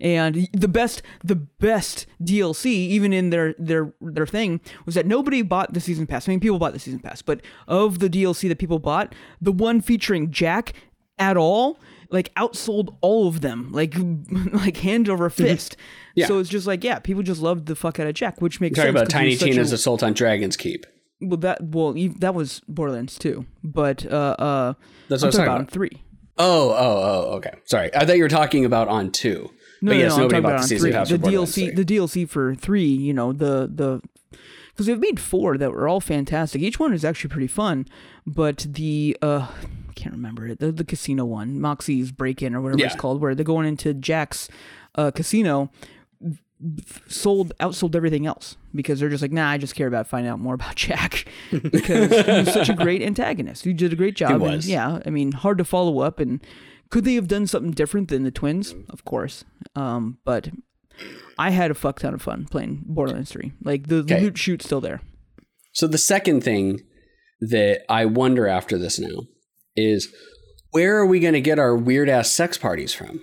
And 0.01 0.49
the 0.53 0.67
best, 0.67 1.01
the 1.23 1.37
best 1.37 2.07
DLC, 2.21 2.67
even 2.67 3.13
in 3.13 3.31
their 3.31 3.55
their 3.57 3.95
their 4.01 4.27
thing, 4.27 4.61
was 4.85 4.97
that 4.97 5.07
nobody 5.07 5.43
bought 5.43 5.73
the 5.75 5.81
season 5.81 6.09
pass. 6.09 6.29
I 6.29 6.33
mean, 6.33 6.41
people 6.41 6.59
bought 6.59 6.73
the 6.73 6.81
season 6.81 6.99
pass, 6.99 7.23
but 7.23 7.41
of 7.69 8.01
the 8.01 8.11
DLC 8.11 8.49
that 8.49 8.59
people 8.59 8.81
bought, 8.81 9.15
the 9.41 9.53
one 9.53 9.81
featuring 9.81 10.33
Jack 10.33 10.73
at 11.21 11.37
all, 11.37 11.79
like 12.13 12.33
outsold 12.35 12.97
all 13.01 13.27
of 13.27 13.41
them, 13.41 13.73
like 13.73 13.95
like 14.53 14.77
hand 14.77 15.09
over 15.09 15.29
fist. 15.31 15.77
yeah. 16.15 16.27
So 16.27 16.39
it's 16.39 16.49
just 16.49 16.67
like, 16.67 16.85
yeah, 16.85 16.99
people 16.99 17.23
just 17.23 17.41
loved 17.41 17.67
the 17.67 17.75
fuck 17.75 17.99
out 17.99 18.07
of 18.07 18.15
Jack, 18.15 18.41
which 18.41 18.61
makes 18.61 18.77
Talking 18.77 18.93
sense. 18.93 19.03
about 19.03 19.11
Tiny 19.11 19.37
Tina's 19.37 19.73
a... 19.73 19.77
Assault 19.77 20.03
on 20.03 20.13
Dragon's 20.13 20.57
Keep. 20.57 20.87
Well, 21.21 21.39
that 21.39 21.63
well 21.63 21.95
that 22.19 22.35
was 22.35 22.61
Borderlands 22.69 23.19
2, 23.19 23.47
but 23.65 24.05
uh, 24.07 24.37
uh, 24.39 24.75
that's 25.09 25.23
what 25.23 25.29
I'm 25.29 25.33
talking 25.33 25.45
about. 25.45 25.61
about. 25.63 25.71
Three. 25.71 26.03
Oh, 26.39 26.71
oh, 26.71 26.75
oh, 26.77 27.37
okay. 27.37 27.53
Sorry, 27.65 27.95
I 27.95 28.05
thought 28.05 28.17
you 28.17 28.23
were 28.23 28.29
talking 28.29 28.65
about 28.65 28.89
on 28.89 29.11
two. 29.11 29.51
No, 29.81 29.91
but 29.91 29.97
no, 29.97 30.03
yes, 30.03 30.17
no, 30.17 30.23
nobody 30.23 30.41
bought 30.41 30.61
the 30.63 30.67
season 30.67 30.93
pass 30.93 31.09
the 31.09 31.19
DLC, 31.19 31.75
the 31.75 31.85
DLC 31.85 32.29
for 32.29 32.55
three. 32.55 32.87
You 32.87 33.13
know 33.13 33.33
the 33.33 33.71
the 33.73 34.01
because 34.71 34.87
they've 34.87 34.99
made 34.99 35.21
four 35.21 35.59
that 35.59 35.71
were 35.71 35.87
all 35.87 36.01
fantastic. 36.01 36.63
Each 36.63 36.81
one 36.81 36.93
is 36.93 37.05
actually 37.05 37.31
pretty 37.31 37.47
fun, 37.47 37.87
but 38.27 38.67
the 38.69 39.17
uh, 39.21 39.49
I 39.93 40.01
can't 40.01 40.15
remember 40.15 40.47
it. 40.47 40.59
The 40.59 40.73
the 40.73 40.85
casino 40.85 41.27
one, 41.27 41.59
Moxxi's 41.59 42.13
break 42.13 42.41
in 42.41 42.55
or 42.55 42.63
whatever 42.63 42.81
yeah. 42.81 42.87
it's 42.87 42.97
called, 42.97 43.21
where 43.21 43.35
they're 43.35 43.45
going 43.45 43.67
into 43.67 43.93
Jack's 43.93 44.49
uh, 44.95 45.11
casino 45.11 45.71
sold 47.09 47.53
outsold 47.59 47.95
everything 47.95 48.25
else 48.27 48.57
because 48.75 49.01
they're 49.01 49.11
just 49.11 49.21
like, 49.21 49.33
nah, 49.33 49.51
I 49.51 49.59
just 49.59 49.75
care 49.75 49.89
about 49.89 50.07
finding 50.07 50.31
out 50.31 50.39
more 50.39 50.55
about 50.55 50.77
Jack 50.77 51.27
because 51.51 52.11
he's 52.11 52.55
such 52.55 52.69
a 52.71 52.75
great 52.77 53.03
antagonist. 53.03 53.65
He 53.65 53.75
did 53.75 53.93
a 53.93 53.97
great 53.97 54.17
job. 54.17 54.43
And, 54.43 54.65
yeah, 54.65 55.01
I 55.05 55.11
mean, 55.11 55.33
hard 55.33 55.59
to 55.59 55.65
follow 55.65 56.01
up. 56.01 56.21
And 56.21 56.41
could 56.89 57.05
they 57.05 57.15
have 57.15 57.29
done 57.29 57.47
something 57.47 57.73
different 57.73 58.09
than 58.09 58.23
the 58.23 58.31
twins? 58.31 58.75
Of 58.89 59.05
course. 59.05 59.45
Um, 59.77 60.19
but 60.25 60.49
I 61.39 61.51
had 61.51 61.71
a 61.71 61.75
fuck 61.75 61.99
ton 61.99 62.15
of 62.15 62.23
fun 62.23 62.47
playing 62.51 62.85
Borderlands 62.87 63.33
3. 63.33 63.53
Like 63.63 63.89
the 63.89 63.97
okay. 63.97 64.21
loot 64.21 64.39
shoot's 64.39 64.65
still 64.65 64.81
there. 64.81 65.03
So 65.73 65.87
the 65.87 65.99
second 65.99 66.45
thing 66.45 66.81
that 67.41 67.83
I 67.91 68.05
wonder 68.05 68.47
after 68.47 68.79
this 68.79 68.99
now 68.99 69.27
is 69.77 70.15
where 70.71 70.97
are 70.97 71.07
we 71.07 71.21
going 71.21 71.35
to 71.35 71.41
get 71.41 71.59
our 71.59 71.77
weird 71.77 72.09
ass 72.09 72.31
sex 72.31 72.57
parties 72.59 72.95
from? 72.95 73.23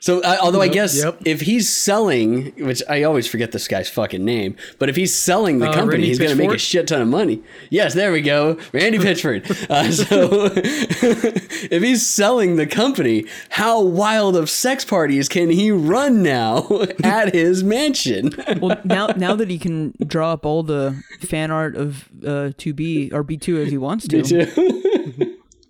So, 0.00 0.20
uh, 0.20 0.36
although 0.42 0.60
I 0.60 0.68
guess 0.68 1.02
yep. 1.02 1.18
if 1.24 1.40
he's 1.42 1.68
selling, 1.68 2.52
which 2.64 2.82
I 2.88 3.02
always 3.02 3.26
forget 3.26 3.52
this 3.52 3.66
guy's 3.68 3.88
fucking 3.88 4.24
name, 4.24 4.56
but 4.78 4.88
if 4.88 4.96
he's 4.96 5.14
selling 5.14 5.58
the 5.58 5.68
Uh, 5.68 5.72
company, 5.72 5.98
Randy 5.98 6.06
he's 6.08 6.18
going 6.18 6.30
to 6.30 6.36
make 6.36 6.52
a 6.52 6.58
shit 6.58 6.86
ton 6.88 7.00
of 7.02 7.08
money. 7.08 7.42
Yes, 7.70 7.94
there 7.94 8.12
we 8.12 8.20
go, 8.22 8.58
Randy 8.72 8.98
Pitchford. 9.06 9.48
Uh, 9.70 9.90
so, 9.90 10.50
if 10.54 11.82
he's 11.82 12.06
selling 12.06 12.56
the 12.56 12.66
company, 12.66 13.24
how 13.50 13.80
wild 13.82 14.36
of 14.36 14.48
sex 14.50 14.84
parties 14.84 15.28
can 15.28 15.50
he 15.50 15.70
run 15.70 16.22
now 16.22 16.68
at 17.04 17.34
his 17.34 17.64
mansion? 17.64 18.32
Well, 18.60 18.80
now 18.84 19.08
now 19.08 19.34
that 19.36 19.48
he 19.50 19.58
can 19.58 19.94
draw 20.06 20.32
up 20.32 20.46
all 20.46 20.62
the 20.62 21.02
fan 21.20 21.50
art 21.50 21.76
of 21.76 22.08
uh, 22.22 22.52
2B 22.56 23.12
or 23.12 23.24
B2 23.24 23.64
as 23.64 23.70
he 23.70 23.78
wants 23.78 24.06
to, 24.08 24.22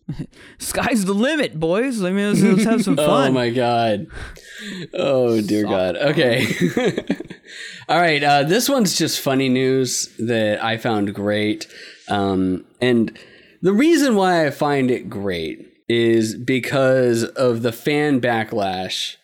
sky's 0.59 1.05
the 1.05 1.15
limit, 1.15 1.59
boys. 1.59 2.03
I 2.03 2.11
mean, 2.11 2.29
let's, 2.29 2.43
let's 2.43 2.65
have 2.65 2.83
some 2.83 2.97
fun. 2.97 3.31
Oh 3.31 3.33
my 3.33 3.51
god. 3.51 4.07
Oh 4.95 5.41
dear 5.41 5.65
god. 5.65 5.97
Okay. 5.97 6.47
All 7.89 8.01
right. 8.01 8.23
Uh, 8.23 8.43
this 8.45 8.69
one's 8.69 8.97
just 8.97 9.21
funny 9.21 9.49
news 9.49 10.15
that 10.19 10.63
I 10.63 10.77
found 10.77 11.15
great. 11.15 11.67
Um, 12.09 12.65
and 12.81 13.19
the 13.63 13.73
reason 13.73 14.15
why 14.15 14.47
I 14.47 14.51
find 14.51 14.91
it 14.91 15.11
great 15.11 15.73
is 15.89 16.35
because 16.35 17.25
of 17.25 17.63
the 17.63 17.73
fan 17.73 18.21
backlash 18.21 19.17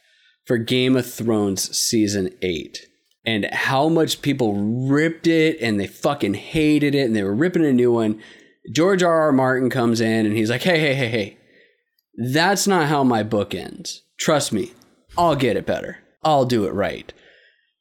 for 0.44 0.58
Game 0.58 0.96
of 0.96 1.10
Thrones 1.12 1.76
season 1.76 2.30
eight. 2.42 2.86
And 3.24 3.44
how 3.52 3.88
much 3.88 4.20
people 4.20 4.54
ripped 4.88 5.28
it 5.28 5.60
and 5.60 5.78
they 5.78 5.86
fucking 5.86 6.34
hated 6.34 6.96
it 6.96 7.06
and 7.06 7.14
they 7.14 7.22
were 7.22 7.34
ripping 7.34 7.64
a 7.64 7.72
new 7.72 7.92
one. 7.92 8.20
George 8.70 9.02
R. 9.02 9.22
R. 9.22 9.32
Martin 9.32 9.70
comes 9.70 10.00
in 10.00 10.26
and 10.26 10.36
he's 10.36 10.50
like, 10.50 10.62
hey, 10.62 10.78
hey, 10.78 10.94
hey, 10.94 11.08
hey, 11.08 11.36
that's 12.30 12.66
not 12.66 12.88
how 12.88 13.02
my 13.02 13.22
book 13.22 13.54
ends. 13.54 14.02
Trust 14.18 14.52
me, 14.52 14.72
I'll 15.16 15.36
get 15.36 15.56
it 15.56 15.66
better. 15.66 15.98
I'll 16.22 16.44
do 16.44 16.66
it 16.66 16.72
right. 16.72 17.12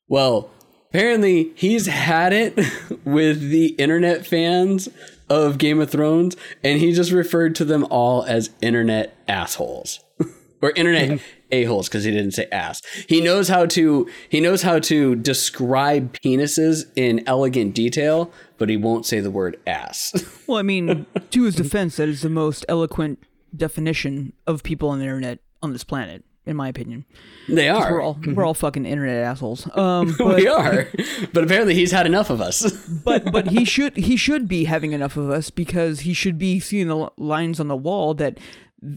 Well, 0.07 0.49
apparently 0.89 1.51
he's 1.55 1.87
had 1.87 2.33
it 2.33 2.55
with 3.05 3.49
the 3.49 3.67
internet 3.77 4.25
fans 4.25 4.89
of 5.29 5.57
Game 5.57 5.79
of 5.79 5.89
Thrones, 5.89 6.35
and 6.63 6.79
he 6.79 6.91
just 6.93 7.11
referred 7.11 7.55
to 7.55 7.65
them 7.65 7.85
all 7.89 8.23
as 8.23 8.49
internet 8.61 9.15
assholes. 9.27 9.99
or 10.61 10.71
internet 10.71 11.19
a-holes 11.51 11.87
because 11.87 12.03
he 12.03 12.11
didn't 12.11 12.31
say 12.31 12.47
ass. 12.51 12.81
He 13.07 13.21
knows 13.21 13.47
how 13.47 13.65
to 13.67 14.09
he 14.29 14.39
knows 14.39 14.61
how 14.61 14.79
to 14.79 15.15
describe 15.15 16.13
penises 16.13 16.85
in 16.95 17.23
elegant 17.27 17.75
detail, 17.75 18.31
but 18.61 18.69
he 18.69 18.77
won't 18.77 19.07
say 19.07 19.19
the 19.19 19.31
word 19.31 19.59
ass. 19.65 20.13
Well, 20.47 20.59
I 20.59 20.63
mean, 20.63 21.05
to 21.29 21.43
his 21.43 21.55
defense, 21.55 21.95
that 21.95 22.09
is 22.09 22.23
the 22.23 22.29
most 22.29 22.65
eloquent 22.67 23.23
definition 23.55 24.33
of 24.45 24.63
people 24.63 24.89
on 24.89 24.99
the 24.99 25.05
internet 25.05 25.39
on 25.63 25.71
this 25.71 25.85
planet, 25.85 26.25
in 26.45 26.57
my 26.57 26.67
opinion. 26.67 27.05
they 27.47 27.69
are. 27.69 27.89
We're 27.89 28.01
all 28.01 28.19
we're 28.27 28.43
all 28.43 28.53
fucking 28.53 28.85
internet 28.85 29.23
assholes. 29.23 29.65
Um, 29.77 30.13
but, 30.17 30.35
we 30.35 30.47
are. 30.49 30.89
But 31.31 31.45
apparently 31.45 31.73
he's 31.73 31.91
had 31.91 32.05
enough 32.05 32.29
of 32.29 32.41
us. 32.41 32.69
but 33.05 33.31
but 33.31 33.47
he 33.47 33.63
should 33.63 33.95
he 33.95 34.17
should 34.17 34.49
be 34.49 34.65
having 34.65 34.91
enough 34.91 35.15
of 35.15 35.29
us 35.29 35.49
because 35.49 36.01
he 36.01 36.13
should 36.13 36.37
be 36.37 36.59
seeing 36.59 36.89
the 36.89 37.09
lines 37.15 37.61
on 37.61 37.69
the 37.69 37.77
wall 37.77 38.13
that 38.15 38.37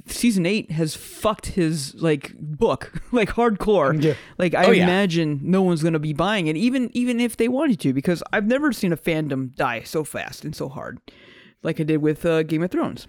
season 0.07 0.47
eight 0.47 0.70
has 0.70 0.95
fucked 0.97 1.47
his 1.47 1.95
like 1.97 2.32
book 2.39 2.93
like 3.12 3.30
hardcore. 3.30 4.03
Yeah. 4.03 4.14
Like 4.39 4.55
I 4.55 4.64
Oh, 4.66 4.70
yeah. 4.70 4.85
imagine 4.85 5.41
no 5.43 5.62
one's 5.62 5.82
gonna 5.82 5.99
be 5.99 6.12
buying 6.12 6.47
it, 6.47 6.57
even 6.57 6.91
even 6.95 7.20
if 7.20 7.37
they 7.37 7.49
wanted 7.49 7.80
to, 7.80 7.93
because 7.93 8.22
I've 8.32 8.47
never 8.47 8.72
seen 8.72 8.93
a 8.93 8.97
fandom 8.97 9.55
die 9.55 9.82
so 9.82 10.03
fast 10.05 10.45
and 10.45 10.55
so 10.57 10.68
hard, 10.68 10.99
like 11.62 11.78
I 11.80 11.82
did 11.82 11.99
with 11.99 12.24
uh, 12.24 12.43
Game 12.45 12.62
of 12.62 12.70
Thrones. 12.70 13.07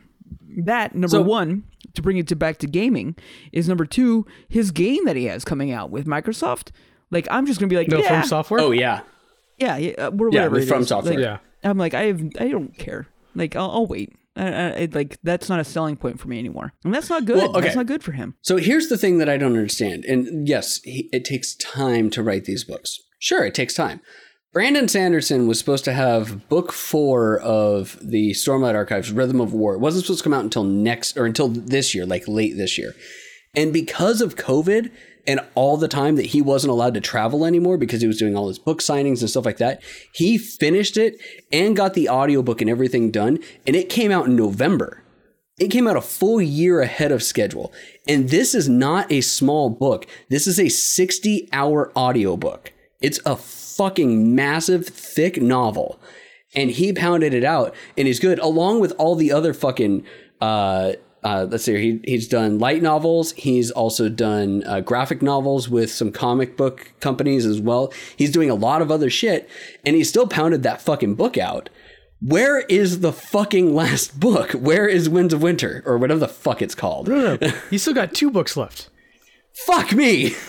That 0.57 0.93
number 0.95 1.07
So- 1.09 1.21
one 1.21 1.63
to 1.93 2.01
bring 2.01 2.17
it 2.17 2.28
to 2.28 2.36
back 2.36 2.57
to 2.57 2.67
gaming 2.67 3.15
is 3.53 3.69
number 3.69 3.86
two 3.86 4.26
his 4.49 4.71
game 4.71 5.05
that 5.05 5.15
he 5.15 5.26
has 5.26 5.45
coming 5.45 5.71
out 5.71 5.91
with 5.91 6.05
Microsoft. 6.07 6.71
Like 7.11 7.28
I'm 7.32 7.45
just 7.45 7.59
gonna 7.59 7.69
be 7.69 7.78
like 7.78 7.88
No, 7.88 7.99
yeah, 7.99 8.21
from 8.21 8.28
software. 8.28 8.59
oh 8.59 8.71
yeah. 8.71 9.01
yeah, 9.57 9.78
yeah, 9.78 9.91
uh, 9.97 10.09
or 10.09 10.30
Yeah, 10.32 10.47
whatever. 10.47 10.61
From 10.63 10.82
is. 10.82 10.88
Software. 10.89 11.13
Like, 11.13 11.23
Yeah. 11.23 11.38
I'm 11.63 11.78
like, 11.78 11.93
I 11.93 12.03
have, 12.07 12.21
I 12.39 12.49
don't 12.49 12.78
care. 12.78 13.07
Like, 13.34 13.55
I'll, 13.55 13.71
I'll 13.71 13.86
wait. 13.88 14.13
I, 14.36 14.45
I, 14.45 14.67
it, 14.69 14.95
like, 14.95 15.17
that's 15.23 15.47
not 15.47 15.59
a 15.59 15.63
selling 15.63 15.95
point 15.95 16.19
for 16.19 16.27
me 16.27 16.39
anymore, 16.39 16.73
and 16.83 16.93
that's 16.93 17.09
not 17.09 17.25
good. 17.25 17.38
Well, 17.38 17.51
okay. 17.51 17.61
That's 17.61 17.75
not 17.75 17.86
good 17.86 18.03
for 18.03 18.11
him. 18.11 18.36
So 18.41 18.57
here's 18.57 18.89
the 18.89 18.97
thing 18.97 19.17
that 19.19 19.29
I 19.29 19.38
don't 19.38 19.53
understand. 19.53 20.05
And 20.05 20.47
yes, 20.47 20.81
he, 20.83 21.09
it 21.13 21.25
takes 21.25 21.55
time 21.55 22.09
to 22.11 22.23
write 22.23 22.45
these 22.45 22.63
books. 22.63 22.99
Sure, 23.19 23.45
it 23.45 23.55
takes 23.55 23.73
time. 23.73 24.01
Brandon 24.51 24.88
Sanderson 24.88 25.47
was 25.47 25.59
supposed 25.59 25.83
to 25.83 25.93
have 25.93 26.47
book 26.47 26.71
four 26.71 27.39
of 27.39 27.97
the 28.01 28.31
Stormlight 28.31 28.73
Archives, 28.75 29.11
Rhythm 29.11 29.41
of 29.41 29.51
War. 29.51 29.75
It 29.75 29.79
wasn't 29.79 30.05
supposed 30.05 30.19
to 30.19 30.23
come 30.23 30.33
out 30.33 30.45
until 30.45 30.63
next 30.63 31.17
or 31.17 31.25
until 31.25 31.49
this 31.49 31.93
year, 31.93 32.05
like 32.05 32.27
late 32.27 32.55
this 32.55 32.77
year. 32.77 32.93
And 33.53 33.73
because 33.73 34.21
of 34.21 34.36
COVID 34.36 34.91
and 35.28 35.39
all 35.55 35.78
the 35.78 35.88
time 35.88 36.15
that 36.15 36.28
he 36.28 36.41
wasn't 36.41 36.71
allowed 36.71 36.93
to 36.93 37.01
travel 37.01 37.45
anymore 37.45 37.78
because 37.78 38.01
he 38.01 38.07
was 38.07 38.17
doing 38.17 38.36
all 38.36 38.47
his 38.47 38.59
book 38.59 38.80
signings 38.80 39.21
and 39.21 39.30
stuff 39.30 39.45
like 39.45 39.57
that, 39.57 39.82
he 40.13 40.38
finished 40.38 40.97
it 40.97 41.19
and 41.51 41.76
got 41.76 41.93
the 41.93 42.09
audiobook 42.09 42.61
and 42.61 42.69
everything 42.69 43.11
done. 43.11 43.39
And 43.65 43.76
it 43.76 43.89
came 43.89 44.11
out 44.11 44.28
in 44.28 44.36
November. 44.36 45.01
It 45.57 45.69
came 45.69 45.88
out 45.88 45.95
a 45.95 46.01
full 46.01 46.41
year 46.41 46.82
ahead 46.82 47.11
of 47.11 47.23
schedule. 47.23 47.71
And 48.07 48.30
this 48.30 48.53
is 48.53 48.67
not 48.67 49.11
a 49.11 49.21
small 49.21 49.69
book. 49.69 50.05
This 50.30 50.47
is 50.47 50.59
a 50.59 50.69
60 50.69 51.49
hour 51.53 51.91
audiobook. 51.97 52.73
It's 53.01 53.19
a 53.26 53.36
fucking 53.36 54.36
massive, 54.36 54.86
thick 54.88 55.41
novel. 55.41 55.99
And 56.53 56.71
he 56.71 56.93
pounded 56.93 57.34
it 57.34 57.43
out 57.43 57.73
and 57.97 58.07
he's 58.07 58.19
good, 58.19 58.39
along 58.39 58.80
with 58.80 58.93
all 58.97 59.15
the 59.15 59.32
other 59.32 59.53
fucking. 59.53 60.05
Uh, 60.41 60.93
uh, 61.26 61.47
let's 61.49 61.63
see, 61.63 61.71
here. 61.71 61.82
he, 61.82 61.99
he's 62.03 62.28
done 62.28 62.59
light 62.59 62.84
novels. 62.84 63.32
He's 63.32 63.71
also 63.71 64.09
done 64.09 64.63
uh, 64.67 64.82
graphic 64.82 65.23
novels 65.23 65.67
with 65.67 65.91
some 65.91 66.11
comic 66.11 66.55
book 66.55 66.91
companies 66.99 67.47
as 67.47 67.59
well. 67.59 67.91
He's 68.15 68.32
doing 68.32 68.51
a 68.51 68.55
lot 68.55 68.84
of 68.84 68.91
other 68.91 69.09
shit, 69.09 69.49
and 69.84 69.95
he 69.95 70.03
still 70.03 70.28
pounded 70.28 70.61
that 70.63 70.84
fucking 70.84 71.15
book 71.15 71.36
out. 71.36 71.69
Where 72.21 72.59
is 72.59 72.99
the 72.99 73.11
fucking 73.11 73.73
last 73.73 74.19
book? 74.19 74.51
Where 74.51 74.88
is 74.88 75.09
Winds 75.09 75.34
of 75.34 75.41
Winter 75.41 75.82
or 75.88 75.97
whatever 75.97 76.19
the 76.19 76.28
fuck 76.28 76.61
it's 76.61 76.76
called? 76.76 77.07
No, 77.07 77.38
no, 77.41 77.47
he's 77.71 77.82
still 77.82 77.95
got 77.95 78.13
two 78.13 78.30
books 78.30 78.55
left. 78.55 78.89
Fuck 79.65 79.93
me. 79.93 80.30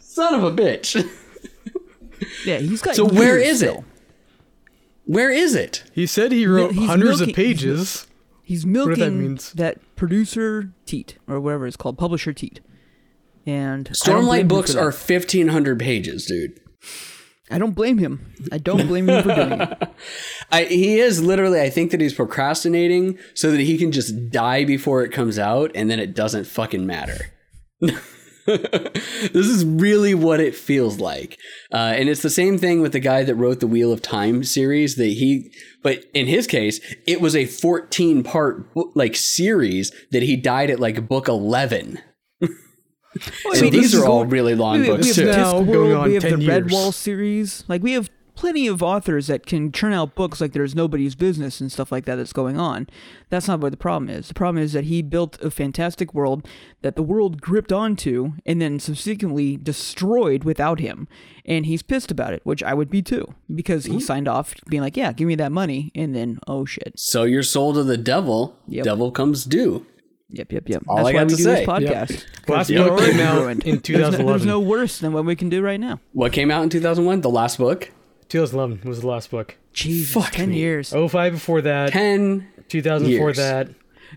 Son 0.00 0.34
of 0.34 0.44
a 0.44 0.50
bitch. 0.50 1.08
Yeah, 2.44 2.58
he's 2.58 2.82
got. 2.82 2.94
So 2.94 3.06
where 3.06 3.38
is 3.38 3.62
years 3.62 3.62
is 3.62 3.78
it? 3.78 3.84
Still. 5.04 5.14
Where 5.14 5.30
is 5.30 5.54
it? 5.54 5.84
He 5.92 6.06
said 6.06 6.32
he 6.32 6.46
wrote 6.46 6.72
he's 6.72 6.86
hundreds 6.86 7.20
milking- 7.20 7.30
of 7.32 7.36
pages. 7.36 8.06
He's 8.44 8.64
if 8.64 8.70
milking 8.70 8.98
that 8.98 9.10
means. 9.12 9.52
that 9.52 9.78
producer 9.96 10.72
teat 10.84 11.16
or 11.28 11.40
whatever 11.40 11.66
it's 11.66 11.76
called, 11.76 11.96
publisher 11.98 12.32
teat. 12.32 12.60
And 13.46 13.88
I 13.88 14.06
don't 14.06 14.24
blame 14.24 14.26
Stormlight 14.26 14.40
him 14.42 14.48
books 14.48 14.70
for 14.72 14.76
that. 14.76 14.82
are 14.82 14.92
1500 14.92 15.78
pages, 15.78 16.26
dude. 16.26 16.60
I 17.50 17.58
don't 17.58 17.72
blame 17.74 17.98
him. 17.98 18.32
I 18.50 18.58
don't 18.58 18.86
blame 18.86 19.08
him 19.08 19.22
for 19.22 19.34
doing 19.34 19.60
it. 19.60 19.88
I, 20.52 20.64
he 20.64 20.98
is 21.00 21.22
literally, 21.22 21.60
I 21.60 21.68
think 21.70 21.90
that 21.90 22.00
he's 22.00 22.14
procrastinating 22.14 23.18
so 23.34 23.50
that 23.50 23.60
he 23.60 23.76
can 23.78 23.92
just 23.92 24.30
die 24.30 24.64
before 24.64 25.02
it 25.04 25.10
comes 25.12 25.38
out 25.38 25.70
and 25.74 25.90
then 25.90 25.98
it 26.00 26.14
doesn't 26.14 26.44
fucking 26.46 26.86
matter. 26.86 27.26
this 28.46 29.46
is 29.46 29.64
really 29.64 30.14
what 30.14 30.40
it 30.40 30.54
feels 30.54 30.98
like. 30.98 31.38
Uh, 31.72 31.94
and 31.96 32.08
it's 32.08 32.22
the 32.22 32.30
same 32.30 32.58
thing 32.58 32.80
with 32.80 32.92
the 32.92 33.00
guy 33.00 33.22
that 33.22 33.34
wrote 33.34 33.60
the 33.60 33.66
Wheel 33.66 33.92
of 33.92 34.02
Time 34.02 34.42
series 34.44 34.96
that 34.96 35.06
he, 35.06 35.52
but 35.82 36.04
in 36.14 36.26
his 36.26 36.46
case, 36.46 36.80
it 37.06 37.20
was 37.20 37.36
a 37.36 37.46
14 37.46 38.22
part 38.22 38.66
like 38.96 39.14
series 39.16 39.92
that 40.10 40.22
he 40.22 40.36
died 40.36 40.70
at 40.70 40.80
like 40.80 41.08
book 41.08 41.28
11. 41.28 41.98
Well, 42.40 42.50
I 43.52 43.56
So 43.56 43.62
mean, 43.64 43.72
these 43.72 43.94
are 43.94 44.04
all 44.06 44.20
going- 44.20 44.30
really 44.30 44.54
long 44.54 44.80
we, 44.80 44.86
books 44.86 45.02
we 45.02 45.08
have 45.08 45.34
too. 45.34 45.40
Now 45.40 45.62
going 45.62 45.92
on 45.92 46.08
we 46.08 46.14
have 46.14 46.22
10 46.22 46.38
the 46.38 46.44
years. 46.46 46.62
Redwall 46.64 46.94
series. 46.94 47.64
Like 47.68 47.82
we 47.82 47.92
have 47.92 48.08
plenty 48.42 48.66
of 48.66 48.82
authors 48.82 49.28
that 49.28 49.46
can 49.46 49.70
churn 49.70 49.92
out 49.92 50.16
books 50.16 50.40
like 50.40 50.52
there's 50.52 50.74
nobody's 50.74 51.14
business 51.14 51.60
and 51.60 51.70
stuff 51.70 51.92
like 51.92 52.04
that 52.06 52.16
that's 52.16 52.32
going 52.32 52.58
on. 52.58 52.88
That's 53.30 53.46
not 53.46 53.60
what 53.60 53.70
the 53.70 53.76
problem 53.76 54.10
is. 54.10 54.26
The 54.26 54.34
problem 54.34 54.60
is 54.60 54.72
that 54.72 54.82
he 54.86 55.00
built 55.00 55.40
a 55.40 55.48
fantastic 55.48 56.12
world 56.12 56.44
that 56.80 56.96
the 56.96 57.04
world 57.04 57.40
gripped 57.40 57.70
onto 57.72 58.32
and 58.44 58.60
then 58.60 58.80
subsequently 58.80 59.56
destroyed 59.56 60.42
without 60.42 60.80
him. 60.80 61.06
And 61.44 61.66
he's 61.66 61.82
pissed 61.84 62.10
about 62.10 62.34
it, 62.34 62.40
which 62.44 62.64
I 62.64 62.74
would 62.74 62.90
be 62.90 63.00
too, 63.00 63.32
because 63.54 63.84
he 63.84 64.00
signed 64.00 64.26
off 64.26 64.54
being 64.68 64.82
like, 64.82 64.96
"Yeah, 64.96 65.12
give 65.12 65.28
me 65.28 65.36
that 65.36 65.52
money," 65.52 65.92
and 65.94 66.12
then 66.12 66.40
oh 66.48 66.64
shit. 66.64 66.94
So 66.96 67.22
you're 67.22 67.44
sold 67.44 67.76
to 67.76 67.84
the 67.84 67.96
devil, 67.96 68.56
Yep. 68.66 68.84
devil 68.84 69.12
comes 69.12 69.44
due. 69.44 69.86
Yep, 70.30 70.50
yep, 70.52 70.68
yep. 70.68 70.82
All 70.88 70.96
That's 70.96 71.08
I 71.08 71.12
why 71.12 71.18
got 71.20 71.26
we 71.26 71.30
to 71.30 71.36
do 71.36 71.42
say. 71.44 71.54
this 71.54 71.68
podcast. 71.68 72.48
Last 72.48 72.70
You're 72.70 72.88
book 72.88 72.98
came 73.00 73.20
out 73.20 73.40
ruined. 73.40 73.62
in 73.64 73.76
There's 73.76 73.88
no, 73.88 74.10
2011. 74.10 74.26
there's 74.26 74.46
no 74.46 74.58
worse 74.60 74.98
than 74.98 75.12
what 75.12 75.24
we 75.26 75.36
can 75.36 75.48
do 75.48 75.62
right 75.62 75.78
now. 75.78 76.00
What 76.12 76.32
came 76.32 76.50
out 76.50 76.62
in 76.64 76.70
2001? 76.70 77.20
The 77.20 77.28
last 77.30 77.58
book? 77.58 77.90
2011 78.32 78.88
was 78.88 79.02
the 79.02 79.06
last 79.06 79.30
book. 79.30 79.56
Jesus, 79.74 80.12
Fuck 80.12 80.32
ten 80.32 80.50
me. 80.50 80.58
years. 80.58 80.90
05 80.90 81.32
before 81.32 81.60
that. 81.62 81.92
10 81.92 82.48
2000 82.68 83.06
before 83.06 83.28
years. 83.28 83.36
that. 83.36 83.68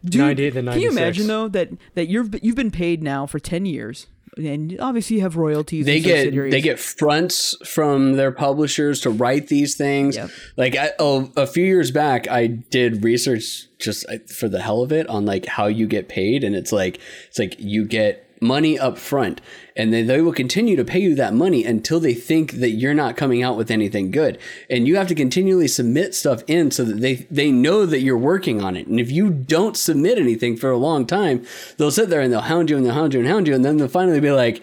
Dude, 0.03 0.21
98 0.21 0.49
than 0.51 0.65
Can 0.67 0.81
you 0.81 0.89
imagine 0.89 1.27
though 1.27 1.47
that 1.49 1.69
that 1.95 2.07
you've 2.07 2.43
you've 2.43 2.55
been 2.55 2.71
paid 2.71 3.01
now 3.03 3.25
for 3.25 3.39
ten 3.39 3.65
years, 3.65 4.07
and 4.37 4.77
obviously 4.79 5.17
you 5.17 5.21
have 5.21 5.37
royalties. 5.37 5.85
they 5.85 5.97
and 5.97 6.03
get 6.03 6.51
they 6.51 6.61
get 6.61 6.79
fronts 6.79 7.55
from 7.65 8.13
their 8.13 8.31
publishers 8.31 8.99
to 9.01 9.09
write 9.09 9.47
these 9.47 9.75
things. 9.75 10.17
Yep. 10.17 10.29
Like 10.57 10.75
I, 10.75 10.91
oh, 10.99 11.31
a 11.37 11.47
few 11.47 11.63
years 11.63 11.91
back, 11.91 12.27
I 12.29 12.47
did 12.47 13.03
research 13.05 13.67
just 13.79 14.05
for 14.29 14.49
the 14.49 14.61
hell 14.61 14.81
of 14.81 14.91
it 14.91 15.07
on 15.07 15.25
like 15.25 15.45
how 15.45 15.67
you 15.67 15.87
get 15.87 16.09
paid, 16.09 16.43
and 16.43 16.55
it's 16.55 16.71
like 16.73 16.99
it's 17.29 17.39
like 17.39 17.55
you 17.57 17.85
get 17.85 18.24
money 18.41 18.77
up 18.77 18.97
front, 18.97 19.41
and 19.75 19.93
then 19.93 20.07
they 20.07 20.21
will 20.21 20.33
continue 20.33 20.75
to 20.75 20.83
pay 20.85 20.99
you 20.99 21.15
that 21.15 21.33
money 21.33 21.63
until 21.65 21.99
they 21.99 22.13
think 22.13 22.53
that 22.53 22.71
you're 22.71 22.93
not 22.93 23.17
coming 23.17 23.41
out 23.43 23.57
with 23.57 23.69
anything 23.71 24.11
good, 24.11 24.37
and 24.69 24.87
you 24.87 24.95
have 24.97 25.07
to 25.07 25.15
continually 25.15 25.67
submit 25.67 26.13
stuff 26.15 26.43
in 26.47 26.71
so 26.71 26.83
that 26.83 26.99
they 27.01 27.15
they 27.31 27.51
know 27.51 27.85
that 27.85 28.01
you're 28.01 28.17
working 28.17 28.61
on 28.63 28.75
it. 28.75 28.87
And 28.87 28.99
if 28.99 29.11
you 29.11 29.29
don't 29.29 29.77
submit 29.77 30.17
anything 30.17 30.57
for 30.57 30.69
a 30.71 30.77
long 30.77 31.05
time, 31.05 31.45
they'll 31.77 31.91
sit 31.91 32.09
there 32.09 32.21
and 32.21 32.31
they'll 32.31 32.41
hound 32.41 32.69
you 32.69 32.77
and 32.77 32.85
they'll 32.85 32.93
hound 32.93 33.13
you 33.13 33.19
and 33.19 33.29
hound 33.29 33.47
you, 33.47 33.55
and 33.55 33.63
then 33.65 33.77
they'll 33.77 33.87
finally 33.87 34.19
be 34.19 34.31
like. 34.31 34.61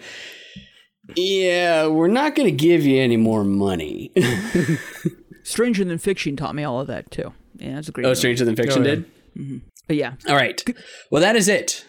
Yeah, 1.17 1.87
we're 1.87 2.07
not 2.07 2.33
going 2.33 2.45
to 2.47 2.55
give 2.55 2.85
you 2.85 3.01
any 3.01 3.17
more 3.17 3.43
money. 3.43 4.09
Stranger 5.43 5.83
Than 5.83 5.97
Fiction 5.97 6.35
taught 6.37 6.55
me 6.55 6.63
all 6.63 6.79
of 6.79 6.87
that 6.87 7.11
too. 7.11 7.33
Yeah, 7.57 7.75
that's 7.75 7.89
a 7.89 7.91
great. 7.91 8.05
oh, 8.05 8.09
movie. 8.09 8.19
Stranger 8.19 8.45
Than 8.45 8.55
Fiction 8.55 8.83
Oh, 8.83 8.85
yeah. 8.85 8.95
did? 8.95 9.05
Mm-hmm. 9.37 9.57
But 9.87 9.95
yeah, 9.97 10.13
All 10.29 10.35
right. 10.35 10.63
Well, 11.11 11.21
that 11.21 11.35
is 11.35 11.49
it. 11.49 11.85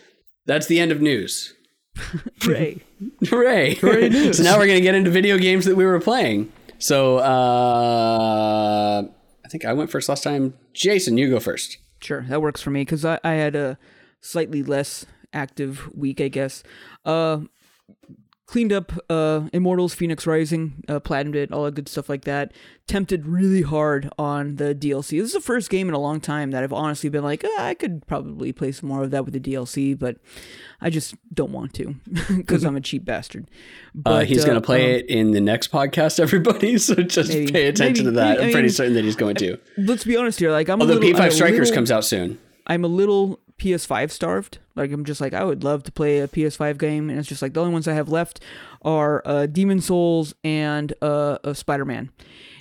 That's 0.46 0.66
the 0.66 0.80
end 0.80 0.90
of 0.90 1.00
news. 1.00 1.53
Ray. 2.46 2.82
Hooray. 3.28 3.74
so 4.32 4.42
now 4.42 4.58
we're 4.58 4.66
going 4.66 4.78
to 4.78 4.82
get 4.82 4.94
into 4.94 5.10
video 5.10 5.38
games 5.38 5.64
that 5.64 5.76
we 5.76 5.84
were 5.84 6.00
playing. 6.00 6.52
So 6.78 7.18
uh, 7.18 9.02
I 9.44 9.48
think 9.48 9.64
I 9.64 9.72
went 9.72 9.90
first 9.90 10.08
last 10.08 10.22
time. 10.22 10.54
Jason, 10.72 11.16
you 11.16 11.30
go 11.30 11.40
first. 11.40 11.78
Sure, 12.00 12.22
that 12.28 12.42
works 12.42 12.60
for 12.60 12.70
me 12.70 12.82
because 12.82 13.04
I, 13.04 13.18
I 13.24 13.32
had 13.32 13.54
a 13.56 13.78
slightly 14.20 14.62
less 14.62 15.06
active 15.32 15.88
week, 15.94 16.20
I 16.20 16.28
guess. 16.28 16.62
Uh, 17.04 17.40
cleaned 18.46 18.72
up 18.72 18.92
uh, 19.08 19.48
Immortals, 19.52 19.94
Fenyx 19.94 20.26
Rising, 20.26 20.84
uh, 20.88 21.00
platinumed 21.00 21.34
it, 21.34 21.50
all 21.52 21.64
that 21.64 21.74
good 21.74 21.88
stuff 21.88 22.08
like 22.08 22.24
that. 22.24 22.52
Tempted 22.86 23.26
really 23.26 23.62
hard 23.62 24.10
on 24.18 24.56
the 24.56 24.74
DLC. 24.74 25.12
This 25.18 25.28
is 25.28 25.32
the 25.32 25.40
first 25.40 25.70
game 25.70 25.88
in 25.88 25.94
a 25.94 25.98
long 25.98 26.20
time 26.20 26.50
that 26.50 26.62
I've 26.62 26.72
honestly 26.72 27.08
been 27.08 27.24
like, 27.24 27.42
"Ah, 27.46 27.64
I 27.64 27.74
could 27.74 28.06
probably 28.06 28.52
play 28.52 28.72
some 28.72 28.90
more 28.90 29.02
of 29.02 29.10
that 29.12 29.24
with 29.24 29.32
the 29.32 29.40
DLC, 29.40 29.98
but 29.98 30.18
I 30.82 30.90
just 30.90 31.14
don't 31.32 31.52
want 31.52 31.72
to 31.74 31.94
because 32.36 32.62
I'm 32.64 32.76
a 32.76 32.80
cheap 32.82 33.04
bastard. 33.06 33.50
But 33.94 34.10
Uh, 34.10 34.20
he's 34.26 34.44
going 34.44 34.56
to 34.60 34.60
play 34.66 34.84
um, 34.94 35.00
it 35.00 35.06
in 35.06 35.30
the 35.30 35.40
next 35.40 35.72
podcast, 35.72 36.20
everybody. 36.20 36.76
So 36.76 36.94
just 36.96 37.30
Maybe. 37.30 37.50
pay 37.50 37.66
attention 37.68 38.04
Maybe. 38.04 38.14
to 38.16 38.20
that. 38.20 38.36
Maybe. 38.38 38.42
I'm 38.42 38.48
I 38.48 38.52
pretty 38.52 38.66
mean, 38.66 38.74
certain 38.74 38.94
that 38.94 39.04
he's 39.04 39.16
going 39.16 39.36
to. 39.36 39.58
Let's 39.78 40.04
be 40.04 40.16
honest 40.18 40.38
here. 40.38 40.50
Like 40.50 40.68
I'm 40.68 40.80
Although 40.82 40.94
little, 40.94 41.18
P5 41.18 41.32
Strikers 41.32 41.58
little- 41.60 41.74
comes 41.74 41.90
out 41.90 42.04
soon. 42.04 42.38
I'm 42.66 42.84
a 42.84 42.88
little 42.88 43.40
PS5 43.58 44.10
starved. 44.10 44.58
Like 44.74 44.90
I'm 44.92 45.04
just 45.04 45.20
like 45.20 45.32
I 45.34 45.44
would 45.44 45.62
love 45.64 45.82
to 45.84 45.92
play 45.92 46.18
a 46.20 46.28
PS5 46.28 46.78
game, 46.78 47.08
and 47.10 47.18
it's 47.18 47.28
just 47.28 47.42
like 47.42 47.54
the 47.54 47.60
only 47.60 47.72
ones 47.72 47.86
I 47.88 47.94
have 47.94 48.08
left 48.08 48.40
are 48.82 49.22
uh, 49.24 49.46
Demon's 49.46 49.86
Souls 49.86 50.34
and 50.42 50.92
uh, 51.00 51.38
uh, 51.44 51.54
Spider 51.54 51.84
Man. 51.84 52.10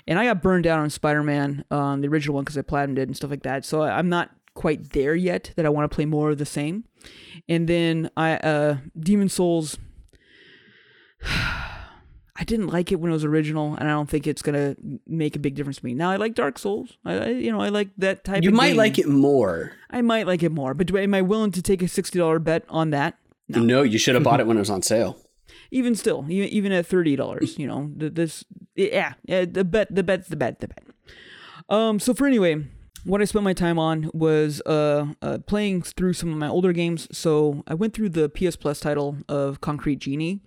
And 0.08 0.20
I 0.20 0.26
got 0.26 0.41
burned 0.41 0.68
out 0.68 0.80
on 0.80 0.89
Spider 0.89 1.24
Man, 1.24 1.66
um, 1.72 2.02
the 2.02 2.08
original 2.08 2.36
one, 2.36 2.44
because 2.44 2.58
I 2.58 2.62
platinumed 2.62 2.98
it 3.00 3.08
and 3.08 3.16
stuff 3.18 3.32
like 3.32 3.44
that. 3.44 3.66
So 3.66 3.82
I- 3.82 3.98
I'm 3.98 4.10
not 4.10 4.30
quite 4.54 4.91
there 4.91 5.16
yet. 5.16 5.52
That 5.56 5.66
I 5.66 5.70
want 5.70 5.89
to 5.89 5.96
play 5.96 6.06
more 6.06 6.30
of 6.32 6.38
the 6.38 6.46
same. 6.46 6.84
And 7.50 7.68
then 7.68 8.10
I 8.16 8.36
uh, 8.38 8.78
Demon's 9.00 9.34
Souls. 9.34 9.78
I 12.36 12.44
didn't 12.44 12.68
like 12.68 12.92
it 12.92 13.00
when 13.00 13.12
it 13.12 13.14
was 13.14 13.24
original, 13.24 13.76
and 13.76 13.88
I 13.88 13.92
don't 13.92 14.10
think 14.10 14.26
it's 14.26 14.42
gonna 14.42 14.76
make 15.06 15.36
a 15.36 15.40
big 15.40 15.54
difference 15.54 15.78
to 15.78 15.86
me. 15.86 15.94
Now 15.94 16.10
I 16.10 16.16
like 16.16 16.34
Dark 16.34 16.58
Souls. 16.58 16.98
I, 17.06 17.14
I 17.14 17.28
you 17.30 17.52
know 17.52 17.62
I 17.62 17.70
like 17.70 17.90
that 18.00 18.24
type. 18.24 18.40
Of 18.40 18.44
You 18.44 18.52
might 18.52 18.70
game. 18.70 18.78
like 18.78 18.98
it 18.98 19.08
more. 19.08 19.74
I 19.92 20.02
might 20.02 20.26
like 20.26 20.42
it 20.42 20.52
more, 20.52 20.74
but 20.74 20.88
do, 20.88 20.98
am 20.98 21.14
I 21.14 21.22
willing 21.22 21.52
to 21.52 21.62
take 21.62 21.84
a 21.84 21.88
sixty 21.88 22.18
dollar 22.18 22.40
bet 22.40 22.64
on 22.70 22.90
that? 22.90 23.18
No, 23.50 23.84
you 23.84 24.00
should 24.00 24.16
have 24.16 24.24
bought 24.24 24.40
it 24.40 24.48
when 24.48 24.58
it 24.58 24.62
was 24.62 24.70
on 24.72 24.82
sale. 24.82 25.18
Even 25.70 25.96
still, 25.96 26.26
even, 26.28 26.50
even 26.50 26.72
at 26.72 26.88
thirty 26.88 27.16
dollars, 27.16 27.58
you 27.60 27.68
know, 27.68 27.92
this, 27.96 28.44
yeah, 28.76 29.14
yeah, 29.26 29.46
the 29.46 29.64
bet, 29.64 29.94
the 29.94 30.02
bet's 30.04 30.28
the 30.28 30.36
bet, 30.36 30.60
the 30.60 30.70
bet. 30.70 30.84
Um, 31.70 32.00
so 32.00 32.16
for 32.16 32.26
anyway, 32.26 32.66
what 33.04 33.22
I 33.22 33.26
spent 33.26 33.44
my 33.44 33.54
time 33.54 33.78
on 33.78 34.10
was 34.12 34.60
uh, 34.62 35.14
uh 35.22 35.38
playing 35.46 35.84
through 35.84 36.14
some 36.14 36.32
of 36.32 36.38
my 36.38 36.48
older 36.48 36.74
games. 36.74 37.08
So 37.12 37.64
I 37.68 37.76
went 37.76 37.94
through 37.94 38.10
the 38.10 38.30
PS 38.30 38.56
Plus 38.56 38.80
title 38.80 39.18
of 39.30 39.62
Concrete 39.62 40.00
Genie. 40.00 40.42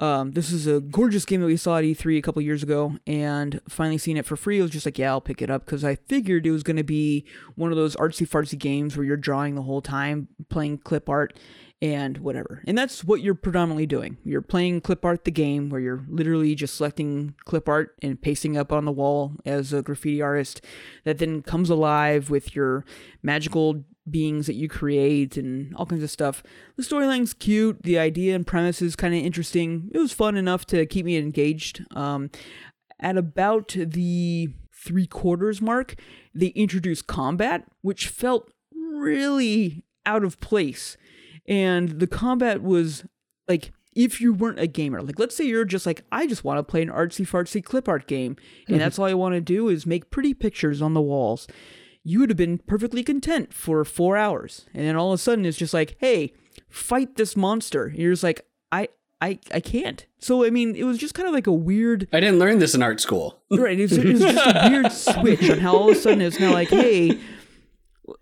Um, 0.00 0.32
this 0.32 0.50
is 0.50 0.66
a 0.66 0.80
gorgeous 0.80 1.26
game 1.26 1.42
that 1.42 1.46
we 1.46 1.58
saw 1.58 1.76
at 1.76 1.84
E3 1.84 2.16
a 2.16 2.22
couple 2.22 2.40
years 2.40 2.62
ago, 2.62 2.96
and 3.06 3.60
finally 3.68 3.98
seeing 3.98 4.16
it 4.16 4.24
for 4.24 4.34
free, 4.34 4.58
I 4.58 4.62
was 4.62 4.70
just 4.70 4.86
like, 4.86 4.98
yeah, 4.98 5.10
I'll 5.10 5.20
pick 5.20 5.42
it 5.42 5.50
up 5.50 5.66
because 5.66 5.84
I 5.84 5.96
figured 5.96 6.46
it 6.46 6.50
was 6.50 6.62
going 6.62 6.78
to 6.78 6.82
be 6.82 7.26
one 7.54 7.70
of 7.70 7.76
those 7.76 7.96
artsy 7.96 8.26
fartsy 8.26 8.58
games 8.58 8.96
where 8.96 9.04
you're 9.04 9.18
drawing 9.18 9.54
the 9.54 9.62
whole 9.62 9.82
time, 9.82 10.28
playing 10.48 10.78
clip 10.78 11.10
art 11.10 11.38
and 11.82 12.18
whatever. 12.18 12.62
And 12.66 12.76
that's 12.76 13.04
what 13.04 13.22
you're 13.22 13.34
predominantly 13.34 13.86
doing. 13.86 14.18
You're 14.24 14.42
playing 14.42 14.80
clip 14.82 15.04
art 15.04 15.24
the 15.24 15.30
game 15.30 15.70
where 15.70 15.80
you're 15.80 16.04
literally 16.08 16.54
just 16.54 16.76
selecting 16.76 17.34
clip 17.44 17.68
art 17.68 17.94
and 18.02 18.20
pasting 18.20 18.56
up 18.56 18.72
on 18.72 18.84
the 18.84 18.92
wall 18.92 19.36
as 19.46 19.72
a 19.72 19.82
graffiti 19.82 20.20
artist 20.20 20.62
that 21.04 21.18
then 21.18 21.42
comes 21.42 21.70
alive 21.70 22.28
with 22.28 22.54
your 22.54 22.84
magical 23.22 23.84
beings 24.08 24.46
that 24.46 24.54
you 24.54 24.68
create 24.68 25.36
and 25.36 25.74
all 25.76 25.86
kinds 25.86 26.02
of 26.02 26.10
stuff. 26.10 26.42
The 26.76 26.82
storyline's 26.82 27.34
cute, 27.34 27.82
the 27.82 27.98
idea 27.98 28.34
and 28.34 28.46
premise 28.46 28.80
is 28.80 28.96
kind 28.96 29.14
of 29.14 29.20
interesting. 29.20 29.90
It 29.92 29.98
was 29.98 30.12
fun 30.12 30.36
enough 30.36 30.64
to 30.66 30.86
keep 30.86 31.04
me 31.06 31.16
engaged. 31.16 31.84
Um, 31.94 32.30
at 32.98 33.16
about 33.16 33.74
the 33.76 34.48
three 34.72 35.06
quarters 35.06 35.60
mark, 35.60 35.96
they 36.34 36.48
introduced 36.48 37.06
combat, 37.06 37.64
which 37.82 38.08
felt 38.08 38.50
really 38.74 39.84
out 40.06 40.24
of 40.24 40.40
place. 40.40 40.96
And 41.46 42.00
the 42.00 42.06
combat 42.06 42.62
was 42.62 43.04
like, 43.48 43.72
if 43.94 44.20
you 44.20 44.32
weren't 44.32 44.60
a 44.60 44.66
gamer, 44.66 45.02
like 45.02 45.18
let's 45.18 45.36
say 45.36 45.44
you're 45.44 45.64
just 45.64 45.84
like, 45.84 46.04
I 46.12 46.26
just 46.26 46.44
want 46.44 46.58
to 46.58 46.62
play 46.62 46.82
an 46.82 46.90
artsy 46.90 47.26
fartsy 47.26 47.62
clip 47.62 47.88
art 47.88 48.06
game, 48.06 48.36
and 48.68 48.80
that's 48.80 48.98
all 48.98 49.06
I 49.06 49.14
want 49.14 49.34
to 49.34 49.40
do 49.40 49.68
is 49.68 49.84
make 49.84 50.10
pretty 50.10 50.32
pictures 50.32 50.80
on 50.80 50.94
the 50.94 51.00
walls. 51.00 51.48
You 52.02 52.20
would 52.20 52.30
have 52.30 52.36
been 52.36 52.58
perfectly 52.58 53.02
content 53.02 53.52
for 53.52 53.84
four 53.84 54.16
hours. 54.16 54.66
And 54.74 54.86
then 54.86 54.96
all 54.96 55.12
of 55.12 55.14
a 55.14 55.18
sudden 55.18 55.44
it's 55.44 55.58
just 55.58 55.74
like, 55.74 55.96
hey, 55.98 56.32
fight 56.68 57.16
this 57.16 57.36
monster. 57.36 57.86
And 57.86 57.98
you're 57.98 58.12
just 58.12 58.22
like, 58.22 58.46
I 58.72 58.88
I 59.20 59.38
I 59.52 59.60
can't. 59.60 60.06
So 60.18 60.44
I 60.44 60.50
mean, 60.50 60.74
it 60.76 60.84
was 60.84 60.98
just 60.98 61.14
kind 61.14 61.28
of 61.28 61.34
like 61.34 61.46
a 61.46 61.52
weird 61.52 62.08
I 62.12 62.20
didn't 62.20 62.38
learn 62.38 62.58
this 62.58 62.74
in 62.74 62.82
art 62.82 63.00
school. 63.00 63.42
right. 63.50 63.78
It 63.78 63.82
was, 63.82 63.98
it 63.98 64.04
was 64.06 64.20
just 64.20 64.46
a 64.46 64.68
weird 64.70 64.92
switch 64.92 65.50
on 65.50 65.58
how 65.58 65.76
all 65.76 65.90
of 65.90 65.96
a 65.96 66.00
sudden 66.00 66.22
it's 66.22 66.40
now 66.40 66.52
like, 66.52 66.68
hey, 66.68 67.18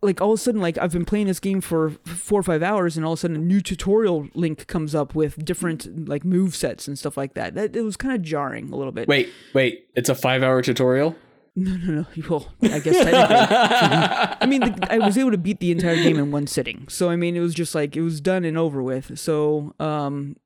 like 0.03 0.21
all 0.21 0.33
of 0.33 0.39
a 0.39 0.43
sudden, 0.43 0.61
like 0.61 0.79
I've 0.79 0.93
been 0.93 1.05
playing 1.05 1.27
this 1.27 1.41
game 1.41 1.61
for 1.61 1.91
four 2.05 2.41
or 2.41 2.43
five 2.43 2.63
hours, 2.63 2.97
and 2.97 3.07
all 3.07 3.13
of 3.13 3.19
a 3.19 3.21
sudden 3.21 3.37
a 3.37 3.41
new 3.41 3.61
tutorial 3.61 4.29
link 4.35 4.67
comes 4.67 4.95
up 4.95 5.15
with 5.15 5.45
different 5.45 6.09
like 6.09 6.25
move 6.25 6.55
sets 6.55 6.89
and 6.89 6.99
stuff 6.99 7.17
like 7.17 7.35
that. 7.35 7.55
That 7.55 7.75
it 7.75 7.83
was 7.83 7.97
kind 7.97 8.15
of 8.15 8.23
jarring 8.23 8.73
a 8.73 8.77
little 8.77 8.93
bit. 8.93 9.09
Wait, 9.09 9.31
wait. 9.55 9.89
It's 9.95 10.09
a 10.09 10.15
five 10.15 10.43
hour 10.43 10.63
tutorial? 10.63 11.17
No, 11.57 11.77
no, 11.77 11.93
no. 11.93 12.07
Well, 12.29 12.47
I 12.63 12.79
guess 12.79 12.97
technically. 12.97 14.37
I 14.41 14.47
mean, 14.47 14.61
the, 14.61 14.93
I 14.93 14.99
was 14.99 15.19
able 15.19 15.31
to 15.31 15.39
beat 15.39 15.61
the 15.61 15.71
entire 15.71 15.97
game 15.97 16.19
in 16.19 16.31
one 16.31 16.47
sitting. 16.47 16.87
So 16.89 17.11
I 17.11 17.17
mean, 17.17 17.37
it 17.37 17.41
was 17.41 17.55
just 17.55 17.75
like 17.75 17.97
it 17.97 18.03
was 18.03 18.21
done 18.21 18.45
and 18.45 18.57
over 18.57 18.83
with. 18.83 19.19
So 19.19 19.75
um, 19.81 20.37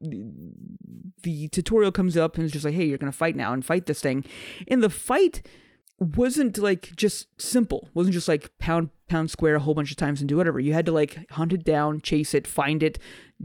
the, 1.22 1.48
tutorial 1.48 1.92
comes 1.92 2.16
up 2.16 2.36
and 2.36 2.44
it's 2.44 2.52
just 2.52 2.64
like, 2.64 2.74
hey, 2.74 2.84
you're 2.84 2.98
gonna 2.98 3.12
fight 3.12 3.36
now 3.36 3.52
and 3.52 3.64
fight 3.64 3.86
this 3.86 4.00
thing, 4.00 4.24
and 4.68 4.82
the 4.82 4.90
fight 4.90 5.42
wasn't 5.98 6.58
like 6.58 6.94
just 6.96 7.28
simple. 7.40 7.88
wasn't 7.94 8.14
just 8.14 8.28
like 8.28 8.50
pound 8.58 8.90
pound 9.08 9.30
square 9.30 9.56
a 9.56 9.60
whole 9.60 9.74
bunch 9.74 9.90
of 9.90 9.96
times 9.96 10.20
and 10.20 10.28
do 10.28 10.36
whatever. 10.36 10.58
You 10.58 10.72
had 10.72 10.86
to 10.86 10.92
like 10.92 11.30
hunt 11.32 11.52
it 11.52 11.64
down, 11.64 12.00
chase 12.00 12.34
it, 12.34 12.46
find 12.46 12.82
it, 12.82 12.98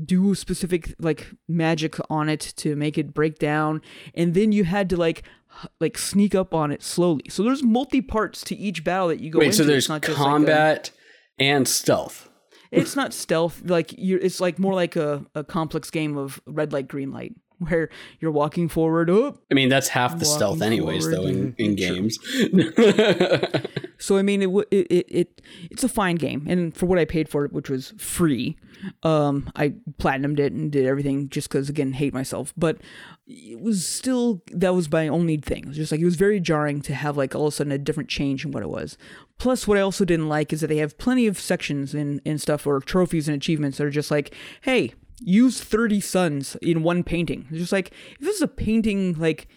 do 0.05 0.34
specific 0.34 0.95
like 0.99 1.28
magic 1.47 1.97
on 2.10 2.30
it 2.30 2.53
to 2.58 2.76
make 2.76 2.97
it 2.97 3.14
break 3.14 3.38
down, 3.39 3.82
and 4.14 4.34
then 4.34 4.51
you 4.51 4.64
had 4.64 4.89
to 4.89 4.97
like 4.97 5.24
like 5.80 5.97
sneak 5.97 6.36
up 6.36 6.53
on 6.53 6.72
it 6.72 6.84
slowly. 6.84 7.24
So 7.30 7.43
there's 7.43 7.64
multi 7.64 8.01
parts 8.01 8.41
to 8.45 8.55
each 8.55 8.84
battle 8.84 9.08
that 9.10 9.20
you 9.20 9.30
go 9.32 9.39
Wait, 9.39 9.45
into. 9.47 9.58
so 9.58 9.64
there's 9.64 9.89
not 9.89 10.01
just 10.01 10.18
like 10.18 10.28
a- 10.28 10.30
combat 10.30 10.91
and 11.39 11.68
stealth. 11.68 12.30
it's 12.72 12.95
not 12.95 13.14
stealth. 13.14 13.62
Like 13.66 13.93
you, 13.97 14.18
it's 14.22 14.39
like 14.41 14.60
more 14.60 14.74
like 14.74 14.95
a, 14.95 15.26
a 15.36 15.43
complex 15.43 15.89
game 15.89 16.18
of 16.18 16.39
red 16.45 16.74
light, 16.74 16.88
green 16.88 17.12
light, 17.12 17.34
where 17.60 17.89
you're 18.20 18.32
walking 18.32 18.68
forward. 18.70 19.10
Oh, 19.10 19.38
I 19.51 19.53
mean, 19.55 19.70
that's 19.70 19.88
half 19.89 20.20
the 20.20 20.26
stealth, 20.26 20.62
anyways, 20.62 21.05
forward, 21.05 21.18
though, 21.18 21.28
in, 21.28 21.55
in 21.58 21.76
games. 21.76 22.18
So 24.00 24.18
I 24.18 24.22
mean, 24.22 24.41
it, 24.41 24.50
it 24.72 24.88
it 24.89 25.06
it 25.10 25.41
it's 25.72 25.84
a 25.84 25.89
fine 25.89 26.16
game, 26.16 26.45
and 26.48 26.76
for 26.76 26.86
what 26.86 27.00
I 27.00 27.06
paid 27.06 27.30
for 27.30 27.45
it, 27.45 27.54
which 27.54 27.70
was 27.70 27.93
free, 27.98 28.58
um, 29.04 29.52
I 29.56 29.74
platinumed 30.00 30.39
it 30.39 30.54
and 30.54 30.72
did 30.72 30.86
everything 30.86 31.30
just 31.30 31.50
because 31.50 31.70
again, 31.70 31.93
hate 31.93 32.14
myself. 32.14 32.54
But 32.58 32.78
it 33.26 33.60
was 33.60 33.88
still 33.88 34.41
that 34.52 34.74
was 34.74 34.91
my 34.91 35.08
only 35.08 35.38
thing. 35.38 35.64
It 35.64 35.68
was 35.70 35.78
just 35.78 35.91
like 35.91 36.02
it 36.02 36.06
was 36.06 36.16
very 36.16 36.39
jarring 36.39 36.82
to 36.82 36.93
have 36.93 37.18
like 37.18 37.36
all 37.36 37.48
of 37.48 37.54
a 37.54 37.56
sudden 37.56 37.72
a 37.72 37.78
different 37.78 38.10
change 38.10 38.45
in 38.45 38.52
what 38.52 38.64
it 38.64 38.70
was. 38.70 38.98
Plus, 39.39 39.68
what 39.68 39.78
I 39.78 39.82
also 39.82 40.06
didn't 40.06 40.30
like 40.30 40.54
is 40.54 40.62
that 40.62 40.68
they 40.68 40.78
have 40.78 40.98
plenty 40.98 41.28
of 41.28 41.39
sections 41.39 41.93
and 41.93 42.22
and 42.26 42.41
stuff 42.41 42.68
or 42.68 42.80
trophies 42.80 43.28
and 43.28 43.36
achievements 43.36 43.78
that 43.78 43.86
are 43.86 43.91
just 43.91 44.12
like, 44.12 44.34
hey, 44.62 44.93
use 45.20 45.62
thirty 45.62 46.00
suns 46.00 46.56
in 46.62 46.84
one 46.84 47.04
painting. 47.04 47.48
It's 47.50 47.60
just 47.60 47.72
like 47.72 47.91
if 48.20 48.26
this 48.26 48.36
is 48.36 48.41
a 48.41 48.48
painting 48.48 49.16
like 49.18 49.48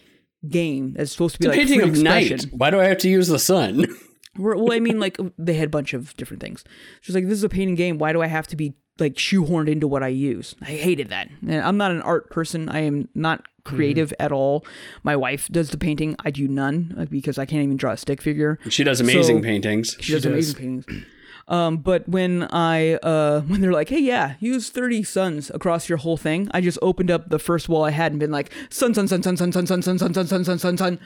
game 0.47 0.93
that's 0.93 1.11
supposed 1.11 1.35
to 1.35 1.39
be 1.39 1.47
like 1.47 1.57
Painting 1.57 1.81
of 1.81 1.97
night. 1.97 2.47
Why 2.51 2.71
do 2.71 2.79
I 2.79 2.85
have 2.85 2.97
to 2.99 3.09
use 3.09 3.27
the 3.27 3.39
sun? 3.39 3.85
Well, 4.37 4.71
I 4.71 4.79
mean, 4.79 4.99
like 4.99 5.17
they 5.37 5.53
had 5.55 5.67
a 5.67 5.69
bunch 5.69 5.93
of 5.93 6.15
different 6.17 6.41
things. 6.41 6.63
She's 7.01 7.15
like, 7.15 7.25
"This 7.25 7.33
is 7.37 7.43
a 7.43 7.49
painting 7.49 7.75
game. 7.75 7.97
Why 7.97 8.13
do 8.13 8.21
I 8.21 8.27
have 8.27 8.47
to 8.47 8.55
be 8.55 8.75
like 8.97 9.15
shoehorned 9.15 9.67
into 9.67 9.87
what 9.87 10.03
I 10.03 10.07
use?" 10.07 10.55
I 10.61 10.65
hated 10.71 11.09
that. 11.09 11.29
And 11.47 11.61
I'm 11.61 11.77
not 11.77 11.91
an 11.91 12.01
art 12.01 12.29
person. 12.29 12.69
I 12.69 12.79
am 12.81 13.09
not 13.13 13.45
creative 13.63 14.13
at 14.19 14.31
all. 14.31 14.65
My 15.03 15.15
wife 15.15 15.47
does 15.49 15.69
the 15.71 15.77
painting. 15.77 16.15
I 16.23 16.31
do 16.31 16.47
none 16.47 16.95
uh, 16.97 17.05
because 17.05 17.37
I 17.37 17.45
can't 17.45 17.63
even 17.63 17.77
draw 17.77 17.91
a 17.91 17.97
stick 17.97 18.21
figure. 18.21 18.57
She 18.69 18.83
does 18.85 19.01
amazing 19.01 19.39
So- 19.39 19.43
paintings. 19.43 19.97
She 19.99 20.13
does 20.13 20.23
does. 20.23 20.31
amazing 20.31 20.55
paintings. 20.55 21.05
Um, 21.47 21.77
but 21.77 22.07
when 22.07 22.43
I 22.53 22.93
uh, 23.03 23.41
when 23.41 23.59
they're 23.59 23.73
like, 23.73 23.89
"Hey, 23.89 23.99
yeah, 23.99 24.35
use 24.39 24.69
thirty 24.69 25.03
suns 25.03 25.49
across 25.53 25.89
your 25.89 25.97
whole 25.97 26.15
thing," 26.15 26.47
I 26.53 26.61
just 26.61 26.79
opened 26.81 27.11
up 27.11 27.29
the 27.29 27.39
first 27.39 27.67
wall 27.67 27.83
I 27.83 27.91
had 27.91 28.13
and 28.13 28.19
been 28.19 28.31
like, 28.31 28.51
"Sun, 28.69 28.93
sun, 28.93 29.09
sun, 29.09 29.21
sun, 29.23 29.35
sun, 29.35 29.51
sun, 29.51 29.65
sun, 29.65 29.81
sun, 29.81 29.97
sun, 29.99 30.13
sun, 30.13 30.27
sun, 30.27 30.45
sun, 30.45 30.45
sun, 30.45 30.59
sun." 30.59 30.77
Sun, 30.77 30.99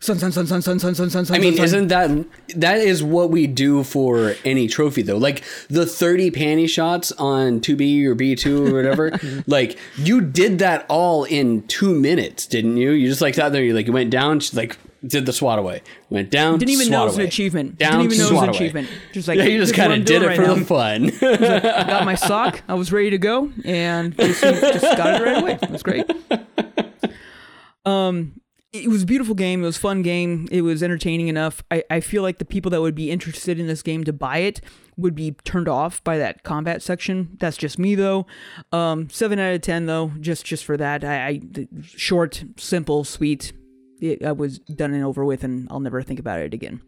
sun, 0.00 0.18
sun, 0.18 0.32
sun, 0.32 0.46
sun, 0.46 0.62
sun, 0.62 0.78
sun, 0.78 0.94
sun, 0.94 1.10
sun. 1.10 1.36
I 1.36 1.38
mean, 1.38 1.56
sun. 1.56 1.64
isn't 1.64 1.88
that 1.88 2.10
that 2.56 2.78
is 2.78 3.02
what 3.02 3.30
we 3.30 3.46
do 3.46 3.84
for 3.84 4.34
any 4.44 4.66
trophy 4.66 5.02
though? 5.02 5.18
Like 5.18 5.44
the 5.68 5.86
30 5.86 6.30
panty 6.30 6.68
shots 6.68 7.12
on 7.12 7.60
2B 7.60 8.04
or 8.06 8.16
B2 8.16 8.68
or 8.68 8.74
whatever. 8.74 9.18
like 9.46 9.78
you 9.96 10.20
did 10.20 10.58
that 10.58 10.86
all 10.88 11.24
in 11.24 11.66
2 11.68 11.94
minutes, 11.94 12.46
didn't 12.46 12.76
you? 12.76 12.90
You 12.92 13.08
just 13.08 13.20
like 13.20 13.34
sat 13.34 13.52
there 13.52 13.62
you 13.62 13.74
like 13.74 13.86
you 13.86 13.92
went 13.92 14.10
down, 14.10 14.40
she's 14.40 14.54
like 14.54 14.78
did 15.06 15.24
the 15.24 15.32
swat 15.32 15.58
away. 15.58 15.80
Went 16.10 16.30
down, 16.30 16.58
Didn't 16.58 16.72
even 16.74 16.90
know 16.90 17.04
it 17.04 17.06
was 17.06 17.16
an 17.16 17.22
achievement. 17.24 17.78
Down, 17.78 18.00
Didn't 18.00 18.12
even 18.12 18.18
know 18.18 18.28
it 18.28 18.32
was 18.32 18.42
an 18.42 18.48
away. 18.50 18.56
achievement. 18.56 18.88
Just 19.12 19.28
like 19.28 19.38
Yeah, 19.38 19.44
you 19.44 19.58
just 19.58 19.72
this 19.72 19.78
is 19.78 19.78
what 19.78 19.88
kind 19.88 20.00
of 20.00 20.06
did 20.06 20.22
it 20.22 20.36
for 20.36 20.42
right 20.42 20.48
the 20.48 20.56
now. 20.56 21.62
fun. 21.62 21.86
got 21.88 22.04
my 22.04 22.14
sock. 22.14 22.62
I 22.68 22.74
was 22.74 22.92
ready 22.92 23.08
to 23.10 23.16
go, 23.18 23.50
and 23.64 24.14
just, 24.14 24.42
just 24.42 24.96
got 24.98 25.20
it 25.20 25.24
right 25.24 25.42
away. 25.42 25.58
It 25.62 25.70
was 25.70 25.82
great. 25.82 26.04
Um, 27.86 28.39
it 28.72 28.88
was 28.88 29.02
a 29.02 29.06
beautiful 29.06 29.34
game. 29.34 29.62
It 29.62 29.66
was 29.66 29.76
fun 29.76 30.02
game. 30.02 30.46
It 30.50 30.62
was 30.62 30.82
entertaining 30.82 31.28
enough. 31.28 31.62
I, 31.70 31.82
I 31.90 32.00
feel 32.00 32.22
like 32.22 32.38
the 32.38 32.44
people 32.44 32.70
that 32.70 32.80
would 32.80 32.94
be 32.94 33.10
interested 33.10 33.58
in 33.58 33.66
this 33.66 33.82
game 33.82 34.04
to 34.04 34.12
buy 34.12 34.38
it 34.38 34.60
would 34.96 35.14
be 35.14 35.32
turned 35.44 35.68
off 35.68 36.02
by 36.04 36.18
that 36.18 36.44
combat 36.44 36.82
section. 36.82 37.36
That's 37.40 37.56
just 37.56 37.78
me 37.78 37.94
though. 37.96 38.26
Um, 38.70 39.10
seven 39.10 39.38
out 39.38 39.54
of 39.54 39.62
ten 39.62 39.86
though. 39.86 40.12
Just 40.20 40.44
just 40.44 40.64
for 40.64 40.76
that. 40.76 41.02
I, 41.02 41.26
I 41.26 41.68
short, 41.82 42.44
simple, 42.56 43.02
sweet. 43.02 43.52
It, 44.00 44.24
I 44.24 44.32
was 44.32 44.60
done 44.60 44.94
and 44.94 45.04
over 45.04 45.24
with, 45.24 45.42
and 45.42 45.66
I'll 45.70 45.80
never 45.80 46.02
think 46.02 46.20
about 46.20 46.40
it 46.40 46.54
again. 46.54 46.80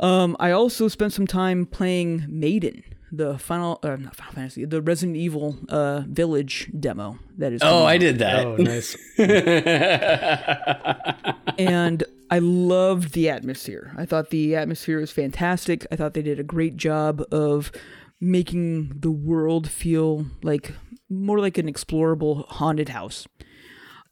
Um, 0.00 0.36
I 0.40 0.50
also 0.50 0.88
spent 0.88 1.12
some 1.12 1.26
time 1.26 1.66
playing 1.66 2.26
Maiden, 2.28 2.82
the 3.16 3.38
final, 3.38 3.78
uh, 3.82 3.96
not 3.96 4.16
Final 4.16 4.32
Fantasy, 4.32 4.64
the 4.64 4.82
Resident 4.82 5.16
Evil 5.16 5.56
uh, 5.68 6.02
Village 6.06 6.70
demo. 6.78 7.18
That 7.38 7.52
is. 7.52 7.60
oh, 7.62 7.84
I 7.84 7.94
out. 7.94 8.00
did 8.00 8.18
that. 8.18 8.46
Oh, 8.46 8.56
nice. 8.56 8.96
and 11.58 12.04
I 12.30 12.38
loved 12.38 13.12
the 13.12 13.30
atmosphere. 13.30 13.94
I 13.96 14.06
thought 14.06 14.30
the 14.30 14.56
atmosphere 14.56 15.00
was 15.00 15.10
fantastic. 15.10 15.86
I 15.90 15.96
thought 15.96 16.14
they 16.14 16.22
did 16.22 16.40
a 16.40 16.44
great 16.44 16.76
job 16.76 17.22
of 17.32 17.72
making 18.20 19.00
the 19.00 19.10
world 19.10 19.68
feel 19.68 20.26
like 20.42 20.72
more 21.10 21.38
like 21.38 21.58
an 21.58 21.66
explorable 21.66 22.46
haunted 22.48 22.88
house. 22.88 23.26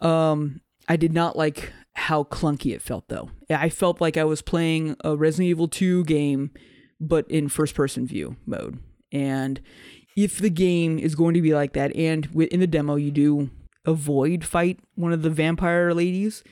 Um, 0.00 0.60
I 0.88 0.96
did 0.96 1.12
not 1.12 1.36
like 1.36 1.72
how 1.94 2.24
clunky 2.24 2.74
it 2.74 2.82
felt 2.82 3.08
though. 3.08 3.30
I 3.48 3.68
felt 3.68 4.00
like 4.00 4.16
I 4.16 4.24
was 4.24 4.42
playing 4.42 4.96
a 5.04 5.16
Resident 5.16 5.48
Evil 5.48 5.68
2 5.68 6.04
game 6.04 6.50
but 7.02 7.28
in 7.28 7.48
first 7.48 7.74
person 7.74 8.06
view 8.06 8.36
mode. 8.46 8.78
And 9.12 9.60
if 10.16 10.38
the 10.38 10.50
game 10.50 10.98
is 10.98 11.14
going 11.14 11.34
to 11.34 11.42
be 11.42 11.54
like 11.54 11.72
that 11.74 11.94
and 11.96 12.28
in 12.34 12.60
the 12.60 12.66
demo 12.66 12.96
you 12.96 13.10
do 13.10 13.50
avoid 13.84 14.44
fight 14.44 14.78
one 14.94 15.12
of 15.12 15.22
the 15.22 15.30
vampire 15.30 15.92
ladies, 15.94 16.42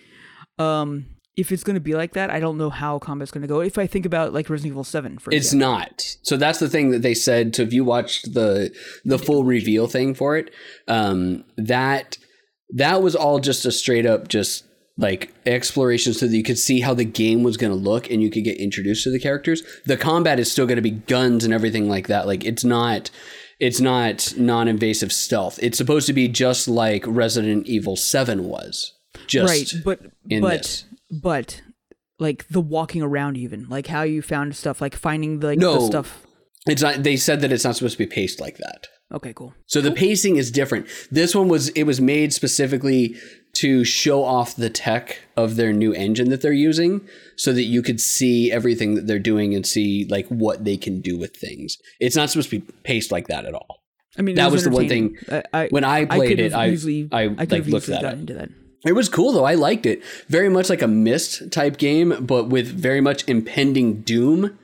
um 0.58 1.06
if 1.36 1.52
it's 1.52 1.64
going 1.64 1.74
to 1.74 1.80
be 1.80 1.94
like 1.94 2.12
that, 2.12 2.28
I 2.28 2.38
don't 2.38 2.58
know 2.58 2.70
how 2.70 2.98
combat's 2.98 3.30
going 3.30 3.42
to 3.42 3.48
go. 3.48 3.61
If 3.61 3.78
I 3.78 3.86
think 3.86 4.04
about 4.04 4.34
like 4.34 4.50
Resident 4.50 4.72
Evil 4.72 4.84
7 4.84 5.18
for 5.18 5.30
example. 5.30 5.36
It's 5.36 5.52
example. 5.54 5.78
not. 5.78 6.16
So 6.22 6.36
that's 6.36 6.58
the 6.58 6.68
thing 6.68 6.90
that 6.90 7.02
they 7.02 7.14
said. 7.14 7.56
So 7.56 7.62
if 7.62 7.72
you 7.72 7.84
watched 7.84 8.34
the 8.34 8.74
the 9.04 9.18
full 9.18 9.44
reveal 9.44 9.86
thing 9.86 10.14
for 10.14 10.36
it, 10.36 10.52
um, 10.86 11.44
that 11.56 12.18
that 12.74 13.02
was 13.02 13.16
all 13.16 13.38
just 13.38 13.64
a 13.64 13.72
straight 13.72 14.06
up 14.06 14.28
just 14.28 14.64
like 15.01 15.34
exploration 15.46 16.12
so 16.12 16.26
that 16.26 16.36
you 16.36 16.42
could 16.42 16.59
see 16.59 16.80
how 16.80 16.92
the 16.94 17.05
game 17.05 17.42
was 17.42 17.57
going 17.57 17.72
to 17.72 17.78
look 17.78 18.11
and 18.11 18.22
you 18.22 18.30
could 18.30 18.44
get 18.44 18.59
introduced 18.59 19.03
to 19.05 19.11
the 19.11 19.18
characters. 19.18 19.62
The 19.86 19.96
combat 19.96 20.38
is 20.38 20.53
still 20.53 20.66
going 20.66 20.76
to 20.76 20.82
be 20.82 20.90
guns 20.90 21.44
and 21.44 21.55
everything 21.55 21.88
like 21.88 22.07
that. 22.09 22.26
Like 22.26 22.44
it's 22.44 22.64
not 22.64 23.11
it's 23.59 23.80
not 23.80 24.34
non-invasive 24.36 25.12
stealth. 25.12 25.59
It's 25.62 25.76
supposed 25.78 26.07
to 26.07 26.12
be 26.12 26.28
just 26.28 26.68
like 26.68 27.05
Resident 27.07 27.66
Evil 27.66 27.96
7 27.96 28.44
was. 28.44 28.94
Just 29.26 29.51
right 29.74 29.82
but 29.84 30.01
but 30.40 30.62
this. 30.62 30.84
but 31.11 31.62
like 32.18 32.46
the 32.48 32.61
walking 32.61 33.03
around 33.03 33.36
even 33.38 33.68
like 33.68 33.86
how 33.86 34.03
you 34.03 34.22
found 34.22 34.55
stuff 34.55 34.80
like 34.80 34.94
finding 34.94 35.40
the, 35.40 35.46
like 35.48 35.59
No. 35.59 35.74
the 35.74 35.86
stuff 35.86 36.22
it's 36.66 36.82
not 36.82 37.03
they 37.03 37.16
said 37.16 37.40
that 37.40 37.51
it's 37.53 37.64
not 37.64 37.74
supposed 37.76 37.94
to 37.94 37.98
be 37.98 38.07
paced 38.07 38.40
like 38.40 38.59
that. 38.59 38.86
okay 39.12 39.32
cool 39.32 39.55
So 39.66 39.80
the 39.80 39.90
pacing 39.92 40.36
is 40.36 40.51
different. 40.51 40.86
This 41.11 41.34
one 41.34 41.48
was 41.48 41.68
it 41.70 41.84
was 41.84 42.01
made 42.01 42.32
specifically 42.32 43.16
to 43.53 43.84
show 43.84 44.22
off 44.22 44.55
the 44.55 44.70
tech 44.70 45.20
of 45.36 45.57
their 45.57 45.72
new 45.72 45.92
engine 45.92 46.30
that 46.30 46.40
they're 46.40 46.53
using 46.53 47.01
so 47.36 47.53
that 47.53 47.64
you 47.64 47.82
could 47.82 48.01
see 48.01 48.51
everything 48.53 48.94
that 48.94 49.07
they're 49.07 49.18
doing 49.18 49.55
and 49.55 49.66
see 49.66 50.07
like 50.09 50.26
what 50.28 50.64
they 50.64 50.76
can 50.76 51.01
do 51.01 51.18
with 51.18 51.36
things. 51.36 51.76
It's 51.98 52.16
not 52.16 52.30
supposed 52.30 52.51
to 52.51 52.61
be 52.61 52.72
paced 52.84 53.11
like 53.11 53.28
that 53.28 53.44
at 53.44 53.55
all. 53.55 53.82
i 54.18 54.22
mean 54.22 54.36
That 54.36 54.53
was 54.53 54.64
the 54.64 54.70
one 54.70 54.88
thing 54.88 55.16
I, 55.30 55.42
I, 55.53 55.68
When 55.68 55.84
I 55.84 56.05
played 56.05 56.28
could 56.28 56.40
it, 56.40 56.53
I 56.55 56.68
easily, 56.68 57.09
I, 57.11 57.22
I 57.22 57.46
like 57.48 57.66
looked 57.66 57.86
that 57.88 58.05
up. 58.05 58.14
into 58.14 58.34
that 58.34 58.51
It 58.84 58.92
was 58.92 59.09
cool 59.09 59.32
though. 59.32 59.44
I 59.44 59.55
liked 59.55 59.84
it. 59.86 60.03
Very 60.28 60.48
much 60.48 60.70
like 60.70 60.82
a 60.82 60.88
Myst 60.88 61.51
type 61.51 61.76
game, 61.76 62.24
but 62.24 62.48
with 62.48 62.68
very 62.68 63.01
much 63.01 63.28
impending 63.28 64.03
doom 64.03 64.59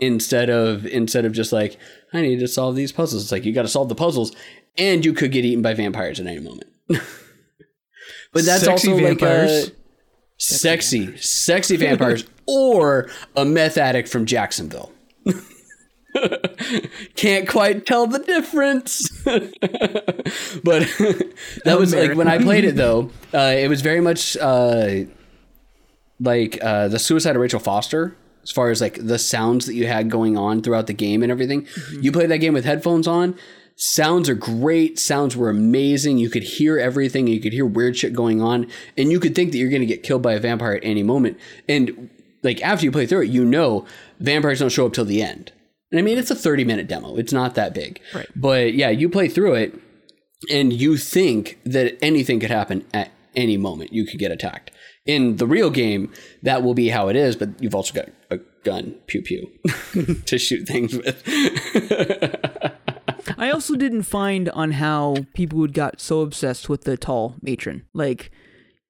instead 0.00 0.48
of 0.48 0.86
instead 0.86 1.24
of 1.24 1.32
just 1.32 1.52
like 1.52 1.78
I 2.12 2.20
need 2.20 2.40
to 2.40 2.48
solve 2.48 2.76
these 2.76 2.92
puzzles. 2.92 3.22
It's 3.24 3.32
like 3.32 3.44
you 3.44 3.52
got 3.52 3.62
to 3.62 3.68
solve 3.68 3.88
the 3.88 3.94
puzzles, 3.94 4.34
and 4.76 5.04
you 5.04 5.12
could 5.12 5.32
get 5.32 5.44
eaten 5.44 5.62
by 5.62 5.74
vampires 5.74 6.20
at 6.20 6.26
any 6.26 6.40
moment. 6.40 6.70
but 8.32 8.44
that's 8.44 8.64
Sexy 8.64 8.90
also 8.90 9.04
vampires. 9.04 9.64
like 9.64 9.72
a 9.72 9.76
sexy, 10.38 11.16
sexy 11.16 11.76
vampires, 11.76 12.24
or 12.46 13.10
a 13.36 13.44
meth 13.44 13.76
addict 13.76 14.08
from 14.08 14.26
Jacksonville. 14.26 14.92
Can't 17.16 17.48
quite 17.48 17.86
tell 17.86 18.06
the 18.06 18.18
difference. 18.18 19.08
but 19.24 20.82
that 21.64 21.76
was 21.78 21.94
like 21.94 22.14
when 22.16 22.28
I 22.28 22.38
played 22.38 22.64
it 22.64 22.76
though, 22.76 23.10
uh, 23.34 23.54
it 23.56 23.68
was 23.68 23.82
very 23.82 24.00
much 24.00 24.36
uh, 24.36 25.04
like 26.20 26.58
uh, 26.62 26.88
the 26.88 26.98
suicide 26.98 27.36
of 27.36 27.42
Rachel 27.42 27.60
Foster 27.60 28.16
as 28.42 28.50
far 28.50 28.70
as 28.70 28.80
like 28.80 28.98
the 29.04 29.18
sounds 29.18 29.66
that 29.66 29.74
you 29.74 29.86
had 29.86 30.10
going 30.10 30.38
on 30.38 30.62
throughout 30.62 30.86
the 30.86 30.94
game 30.94 31.22
and 31.22 31.30
everything. 31.30 31.66
You 32.00 32.10
played 32.12 32.30
that 32.30 32.38
game 32.38 32.54
with 32.54 32.64
headphones 32.64 33.06
on. 33.06 33.36
Sounds 33.80 34.28
are 34.28 34.34
great. 34.34 34.98
Sounds 34.98 35.36
were 35.36 35.48
amazing. 35.48 36.18
You 36.18 36.30
could 36.30 36.42
hear 36.42 36.78
everything. 36.78 37.28
You 37.28 37.40
could 37.40 37.52
hear 37.52 37.64
weird 37.64 37.96
shit 37.96 38.12
going 38.12 38.42
on, 38.42 38.66
and 38.96 39.12
you 39.12 39.20
could 39.20 39.36
think 39.36 39.52
that 39.52 39.58
you're 39.58 39.70
going 39.70 39.82
to 39.82 39.86
get 39.86 40.02
killed 40.02 40.20
by 40.20 40.32
a 40.34 40.40
vampire 40.40 40.74
at 40.74 40.84
any 40.84 41.04
moment. 41.04 41.38
And 41.68 42.10
like 42.42 42.60
after 42.60 42.84
you 42.84 42.90
play 42.90 43.06
through 43.06 43.22
it, 43.22 43.30
you 43.30 43.44
know 43.44 43.86
vampires 44.18 44.58
don't 44.58 44.70
show 44.70 44.86
up 44.86 44.94
till 44.94 45.04
the 45.04 45.22
end. 45.22 45.52
And 45.92 46.00
I 46.00 46.02
mean, 46.02 46.18
it's 46.18 46.32
a 46.32 46.34
30 46.34 46.64
minute 46.64 46.88
demo. 46.88 47.16
It's 47.16 47.32
not 47.32 47.54
that 47.54 47.72
big. 47.72 48.00
Right. 48.12 48.26
But 48.34 48.74
yeah, 48.74 48.90
you 48.90 49.08
play 49.08 49.28
through 49.28 49.54
it, 49.54 49.78
and 50.50 50.72
you 50.72 50.96
think 50.96 51.60
that 51.64 51.96
anything 52.02 52.40
could 52.40 52.50
happen 52.50 52.84
at 52.92 53.12
any 53.36 53.56
moment. 53.56 53.92
You 53.92 54.06
could 54.06 54.18
get 54.18 54.32
attacked. 54.32 54.72
In 55.06 55.36
the 55.36 55.46
real 55.46 55.70
game, 55.70 56.12
that 56.42 56.64
will 56.64 56.74
be 56.74 56.88
how 56.88 57.08
it 57.08 57.16
is, 57.16 57.36
but 57.36 57.62
you've 57.62 57.76
also 57.76 57.94
got 57.94 58.08
a 58.30 58.38
gun, 58.64 58.96
pew 59.06 59.22
pew, 59.22 59.50
to 60.26 60.36
shoot 60.36 60.66
things 60.66 60.94
with. 60.94 61.22
I 63.46 63.50
also 63.50 63.76
didn't 63.76 64.02
find 64.02 64.48
on 64.50 64.72
how 64.72 65.16
people 65.34 65.58
would 65.60 65.72
got 65.74 66.00
so 66.00 66.20
obsessed 66.20 66.68
with 66.68 66.82
the 66.84 66.96
tall 66.96 67.36
matron. 67.40 67.84
Like 67.94 68.30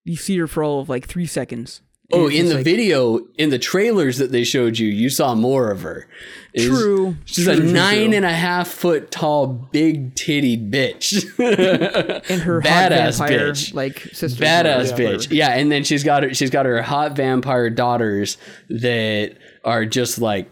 you 0.05 0.17
see 0.17 0.39
her 0.39 0.47
for 0.47 0.63
all 0.65 0.81
of 0.81 0.89
like 0.89 1.07
three 1.07 1.27
seconds. 1.27 1.83
Oh, 2.11 2.27
in 2.31 2.47
the 2.47 2.55
like- 2.55 2.65
video, 2.65 3.19
in 3.37 3.51
the 3.51 3.59
trailers 3.59 4.17
that 4.17 4.33
they 4.33 4.43
showed 4.43 4.79
you, 4.79 4.89
you 4.89 5.11
saw 5.11 5.35
more 5.35 5.71
of 5.71 5.83
her. 5.83 6.09
It 6.55 6.71
was- 6.71 6.81
True, 6.81 7.17
She's 7.27 7.45
true, 7.45 7.53
a 7.53 7.57
true, 7.57 7.71
nine 7.71 8.07
true. 8.09 8.17
and 8.17 8.25
a 8.25 8.33
half 8.33 8.69
foot 8.69 9.11
tall, 9.11 9.47
big 9.47 10.15
tittied 10.15 10.71
bitch. 10.71 11.23
and 12.31 12.41
her 12.41 12.63
badass 12.63 13.19
hot 13.19 13.29
vampire 13.29 13.51
bitch. 13.53 13.75
like 13.75 14.01
sister. 14.15 14.43
Badass 14.43 14.91
Yeah, 14.93 14.97
bitch. 14.97 15.13
whatever. 15.17 15.35
Yeah, 15.35 15.51
and 15.51 15.71
then 15.71 15.85
she's 15.85 16.03
got 16.03 16.23
her 16.23 16.33
she's 16.33 16.49
got 16.49 16.65
her 16.65 16.81
hot 16.81 17.15
vampire 17.15 17.69
daughters 17.69 18.39
that 18.71 19.37
are 19.63 19.85
just 19.85 20.19
like 20.19 20.49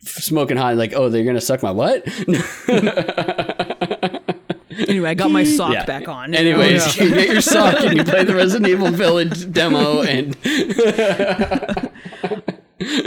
smoking 0.00 0.56
hot 0.56 0.76
like, 0.76 0.92
"Oh, 0.94 1.08
they're 1.08 1.24
to 1.34 1.40
suck 1.40 1.62
my 1.62 1.70
what?" 1.70 2.02
Anyway, 4.88 5.10
I 5.10 5.14
got 5.14 5.30
my 5.32 5.42
sock 5.56 5.72
Yeah. 5.72 5.84
back 5.86 6.06
on. 6.08 6.34
Anyways, 6.34 6.96
you 6.98 7.10
get 7.10 7.28
your 7.28 7.40
sock 7.40 7.80
and 7.80 7.96
you 7.96 8.04
play 8.04 8.24
the 8.24 8.34
Resident 8.34 8.68
Evil 8.68 8.90
Village 8.90 9.50
demo 9.52 10.02
and 10.02 10.36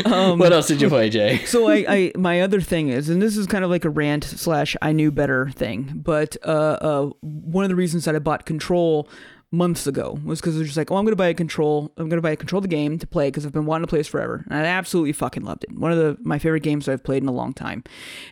Um, 0.06 0.38
What 0.38 0.52
else 0.52 0.68
did 0.68 0.82
you 0.82 0.90
play, 0.90 1.10
Jay? 1.10 1.38
so 1.46 1.70
I, 1.70 1.86
I 1.88 2.12
my 2.18 2.42
other 2.42 2.60
thing 2.60 2.90
is, 2.90 3.08
and 3.10 3.22
this 3.22 3.38
is 3.38 3.48
kind 3.48 3.64
of 3.64 3.70
like 3.70 3.86
a 3.86 3.90
rant 3.90 4.26
slash 4.26 4.76
I 4.82 4.92
knew 4.92 5.12
better 5.12 5.50
thing, 5.52 5.94
but 5.96 6.36
uh, 6.46 6.50
uh, 6.82 7.10
one 7.22 7.64
of 7.64 7.70
the 7.70 7.76
reasons 7.76 8.04
that 8.06 8.16
I 8.16 8.20
bought 8.20 8.46
Control 8.46 9.08
months 9.54 9.86
ago 9.86 10.18
was 10.24 10.40
because 10.40 10.56
they're 10.56 10.64
just 10.64 10.78
like, 10.78 10.90
oh, 10.92 10.96
I'm 10.96 11.04
gonna 11.04 11.16
buy 11.16 11.28
a 11.28 11.34
control. 11.34 11.92
I'm 11.98 12.08
gonna 12.08 12.22
buy 12.22 12.32
a 12.32 12.36
control 12.38 12.60
of 12.60 12.64
the 12.64 12.70
game 12.70 12.98
to 13.00 13.08
play 13.08 13.28
because 13.28 13.46
I've 13.46 13.52
been 13.52 13.66
wanting 13.66 13.86
to 13.86 13.90
play 13.90 14.00
this 14.00 14.08
forever, 14.08 14.46
and 14.50 14.60
I 14.60 14.70
absolutely 14.70 15.12
fucking 15.14 15.44
loved 15.44 15.66
it. 15.66 15.78
One 15.78 15.92
of 15.92 15.98
the 15.98 16.18
my 16.22 16.40
favorite 16.40 16.64
games 16.64 16.88
I've 16.88 17.04
played 17.04 17.22
in 17.22 17.30
a 17.30 17.34
long 17.34 17.54
time. 17.54 17.84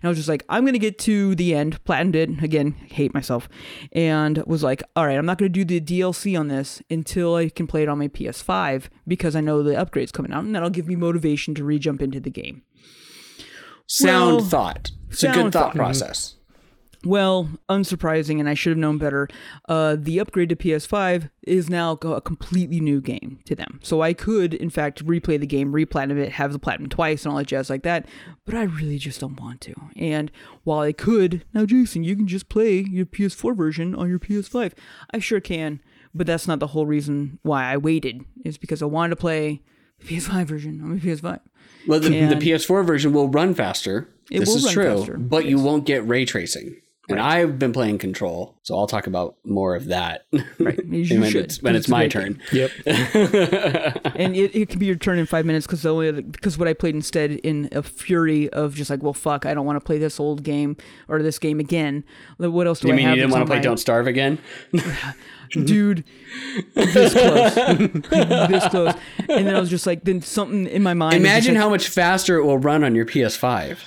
And 0.02 0.06
I 0.06 0.08
was 0.08 0.18
just 0.18 0.30
like, 0.30 0.46
I'm 0.50 0.66
gonna 0.66 0.78
get 0.78 0.98
to 1.00 1.36
the 1.36 1.54
end, 1.54 1.84
platinumed 1.84 2.16
it 2.16 2.44
again, 2.44 2.72
hate 2.72 3.14
myself, 3.14 3.50
and 3.92 4.42
was 4.48 4.64
like, 4.64 4.82
all 4.96 5.06
right, 5.06 5.18
I'm 5.18 5.26
not 5.26 5.38
gonna 5.38 5.50
do 5.50 5.66
the 5.66 5.82
DLC 5.82 6.40
on 6.40 6.48
this 6.48 6.82
until 6.90 7.36
I 7.36 7.50
can 7.50 7.68
play 7.68 7.84
it 7.84 7.90
on 7.90 8.00
my 8.00 8.08
PS5 8.08 8.86
because 9.08 9.36
I 9.36 9.42
know 9.42 9.62
the 9.62 9.78
upgrade's 9.78 10.12
coming 10.12 10.32
out, 10.32 10.44
and 10.44 10.56
that'll 10.56 10.70
give 10.70 10.88
me 10.88 10.96
motivation 10.96 11.54
to 11.56 11.64
re-jump 11.64 12.02
into 12.02 12.20
the 12.20 12.30
game. 12.30 12.64
Sound 13.88 14.36
Well, 14.38 14.46
thought. 14.46 14.92
It's 15.10 15.24
a 15.24 15.28
good 15.32 15.52
thought 15.52 15.52
thought. 15.52 15.76
process. 15.76 16.36
Well, 17.06 17.50
unsurprising, 17.70 18.42
and 18.42 18.50
I 18.50 18.54
should 18.54 18.72
have 18.72 18.78
known 18.78 18.98
better. 18.98 19.30
Uh, 19.70 19.96
the 19.98 20.20
upgrade 20.20 20.50
to 20.50 20.56
PS5 20.56 21.30
is 21.44 21.70
now 21.70 21.94
a 21.94 22.20
completely 22.20 22.82
new 22.82 23.00
game 23.00 23.40
to 23.46 23.56
them. 23.56 23.80
So 23.82 24.02
I 24.02 24.14
could, 24.14 24.54
in 24.54 24.70
fact, 24.70 25.06
replay 25.06 25.40
the 25.40 25.48
game, 25.48 25.72
replatinum 25.72 26.18
it, 26.18 26.34
have 26.34 26.52
the 26.52 26.60
platinum 26.60 26.90
twice, 26.90 27.24
and 27.24 27.32
all 27.32 27.38
that 27.38 27.48
jazz 27.48 27.70
like 27.70 27.84
that. 27.84 28.06
But 28.44 28.56
I 28.56 28.64
really 28.64 28.98
just 28.98 29.22
don't 29.22 29.40
want 29.40 29.62
to. 29.62 29.76
And 29.96 30.30
while 30.66 30.82
I 30.82 30.92
could, 30.92 31.46
now 31.54 31.66
Jason, 31.66 32.04
you 32.04 32.18
can 32.18 32.28
just 32.28 32.50
play 32.50 32.80
your 32.80 33.06
PS4 33.06 33.56
version 33.56 33.96
on 33.96 34.10
your 34.10 34.20
PS5. 34.20 34.74
I 35.14 35.20
sure 35.20 35.40
can, 35.40 35.82
but 36.14 36.28
that's 36.28 36.50
not 36.50 36.60
the 36.60 36.68
whole 36.68 36.86
reason 36.86 37.40
why 37.44 37.72
I 37.72 37.78
waited. 37.78 38.26
Is 38.44 38.58
because 38.58 38.82
I 38.82 38.88
wanted 38.88 39.12
to 39.12 39.16
play 39.16 39.62
the 40.00 40.06
PS5 40.06 40.46
version 40.46 40.82
on 40.82 40.90
my 40.90 40.98
PS5. 40.98 41.40
Well, 41.88 42.02
the, 42.02 42.10
the 42.10 42.36
PS4 42.36 42.86
version 42.86 43.14
will 43.14 43.30
run 43.30 43.54
faster. 43.54 44.10
It 44.30 44.40
this 44.40 44.50
will 44.50 44.58
is 44.58 44.66
run 44.66 44.74
true, 44.74 44.98
faster, 44.98 45.18
but 45.18 45.46
you 45.46 45.60
won't 45.60 45.86
get 45.86 46.06
ray 46.06 46.26
tracing. 46.26 46.76
And 47.10 47.20
I've 47.20 47.58
been 47.58 47.74
playing 47.74 47.98
Control, 47.98 48.56
so 48.64 48.78
I'll 48.78 48.88
talk 48.88 49.08
about 49.08 49.36
more 49.44 49.76
of 49.76 49.86
that 49.86 50.26
Right, 50.60 50.80
you 50.86 51.20
when, 51.22 51.32
should, 51.32 51.46
it's, 51.46 51.62
when 51.62 51.76
it's 51.76 51.86
it's 51.86 51.90
my 51.90 52.02
great 52.08 52.12
turn. 52.12 52.42
Yep. 52.52 52.72
and 52.86 54.36
it, 54.36 54.56
it 54.56 54.70
can 54.70 54.80
be 54.80 54.86
your 54.86 54.96
turn 54.96 55.18
in 55.18 55.26
five 55.26 55.46
minutes 55.46 55.66
because 55.66 55.82
the 55.82 55.90
only 55.94 56.22
because 56.22 56.58
what 56.58 56.68
I 56.68 56.74
played 56.74 56.96
instead 56.96 57.32
in 57.32 57.68
a 57.72 57.82
fury 57.84 58.50
of 58.50 58.76
just 58.76 58.90
like 58.90 59.02
well 59.04 59.14
fuck 59.14 59.46
I 59.46 59.54
don't 59.54 59.66
want 59.66 59.78
to 59.78 59.84
play 59.84 59.98
this 59.98 60.20
old 60.20 60.44
game 60.44 60.78
or 61.08 61.22
this 61.24 61.40
game 61.40 61.60
again. 61.60 62.04
Like, 62.38 62.52
What 62.52 62.68
else 62.68 62.80
do 62.80 62.88
You 62.90 62.94
I 62.94 62.98
mean 62.98 63.06
have? 63.08 63.16
you 63.18 63.22
didn't 63.24 63.32
want 63.34 63.42
to 63.44 63.48
play 63.48 63.58
my- 63.58 63.64
Don't 63.64 63.78
Starve 63.78 64.08
again? 64.08 64.38
dude? 65.52 66.04
this 66.76 67.14
close, 67.14 67.56
this 67.56 68.68
close. 68.68 68.94
And 69.28 69.48
then 69.48 69.56
I 69.56 69.60
was 69.60 69.70
just 69.70 69.88
like, 69.88 70.04
then 70.04 70.22
something 70.22 70.68
in 70.68 70.84
my 70.84 70.94
mind. 70.94 71.16
Imagine 71.16 71.56
like- 71.56 71.64
how 71.64 71.70
much 71.70 71.88
faster 71.88 72.38
it 72.38 72.44
will 72.46 72.60
run 72.60 72.84
on 72.84 72.94
your 72.96 73.06
PS5. 73.06 73.78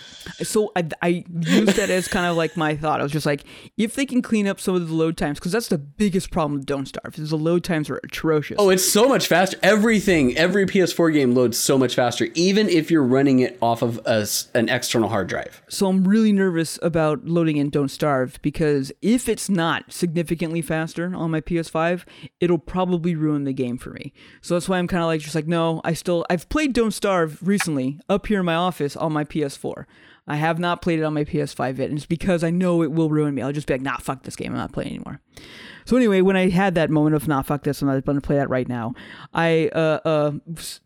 So 0.42 0.72
I, 0.76 0.88
I 1.00 1.24
used 1.40 1.76
that 1.76 1.90
as 1.90 2.08
kind 2.08 2.26
of 2.26 2.36
like 2.36 2.56
my 2.56 2.76
thought. 2.76 3.00
I 3.00 3.02
was 3.02 3.12
just 3.12 3.26
like, 3.26 3.44
if 3.76 3.94
they 3.94 4.06
can 4.06 4.22
clean 4.22 4.46
up 4.46 4.60
some 4.60 4.74
of 4.74 4.88
the 4.88 4.94
load 4.94 5.16
times, 5.16 5.38
because 5.38 5.52
that's 5.52 5.68
the 5.68 5.78
biggest 5.78 6.30
problem 6.30 6.58
with 6.58 6.66
Don't 6.66 6.86
Starve 6.86 7.18
is 7.18 7.30
the 7.30 7.36
load 7.36 7.64
times 7.64 7.90
are 7.90 8.00
atrocious. 8.04 8.56
Oh, 8.58 8.70
it's 8.70 8.90
so 8.90 9.08
much 9.08 9.26
faster. 9.26 9.58
Everything, 9.62 10.36
every 10.36 10.66
PS4 10.66 11.12
game 11.12 11.34
loads 11.34 11.58
so 11.58 11.76
much 11.76 11.94
faster, 11.94 12.28
even 12.34 12.68
if 12.68 12.90
you're 12.90 13.02
running 13.02 13.40
it 13.40 13.58
off 13.60 13.82
of 13.82 14.00
a 14.06 14.26
an 14.54 14.68
external 14.68 15.08
hard 15.08 15.26
drive. 15.28 15.62
So 15.68 15.88
I'm 15.88 16.06
really 16.06 16.32
nervous 16.32 16.78
about 16.82 17.24
loading 17.24 17.56
in 17.56 17.70
Don't 17.70 17.90
Starve 17.90 18.38
because 18.42 18.92
if 19.02 19.28
it's 19.28 19.48
not 19.48 19.92
significantly 19.92 20.62
faster 20.62 21.14
on 21.14 21.30
my 21.30 21.40
PS5, 21.40 22.04
it'll 22.40 22.58
probably 22.58 23.14
ruin 23.14 23.44
the 23.44 23.52
game 23.52 23.78
for 23.78 23.90
me. 23.90 24.12
So 24.40 24.54
that's 24.54 24.68
why 24.68 24.78
I'm 24.78 24.88
kind 24.88 25.02
of 25.02 25.06
like 25.06 25.20
just 25.20 25.34
like 25.34 25.46
no, 25.46 25.80
I 25.84 25.92
still 25.94 26.24
I've 26.30 26.48
played 26.48 26.72
Don't 26.72 26.92
Starve 26.92 27.38
recently 27.42 28.00
up 28.08 28.26
here 28.26 28.40
in 28.40 28.46
my 28.46 28.54
office 28.54 28.96
on 28.96 29.12
my 29.12 29.24
PS4. 29.24 29.86
I 30.26 30.36
have 30.36 30.58
not 30.58 30.82
played 30.82 31.00
it 31.00 31.02
on 31.02 31.14
my 31.14 31.24
PS5 31.24 31.78
yet, 31.78 31.88
and 31.88 31.98
it's 31.98 32.06
because 32.06 32.44
I 32.44 32.50
know 32.50 32.82
it 32.82 32.92
will 32.92 33.10
ruin 33.10 33.34
me. 33.34 33.42
I'll 33.42 33.52
just 33.52 33.66
be 33.66 33.74
like, 33.74 33.80
nah, 33.80 33.96
fuck 33.96 34.22
this 34.22 34.36
game. 34.36 34.52
I'm 34.52 34.58
not 34.58 34.72
playing 34.72 34.90
anymore. 34.90 35.20
So 35.84 35.96
anyway, 35.96 36.20
when 36.20 36.36
I 36.36 36.48
had 36.48 36.74
that 36.76 36.90
moment 36.90 37.16
of 37.16 37.26
nah, 37.26 37.42
fuck 37.42 37.64
this, 37.64 37.82
I'm 37.82 37.88
not 37.88 38.04
going 38.04 38.20
to 38.20 38.24
play 38.26 38.36
that 38.36 38.48
right 38.48 38.68
now. 38.68 38.94
I 39.34 39.68
uh, 39.74 39.98
uh, 40.04 40.32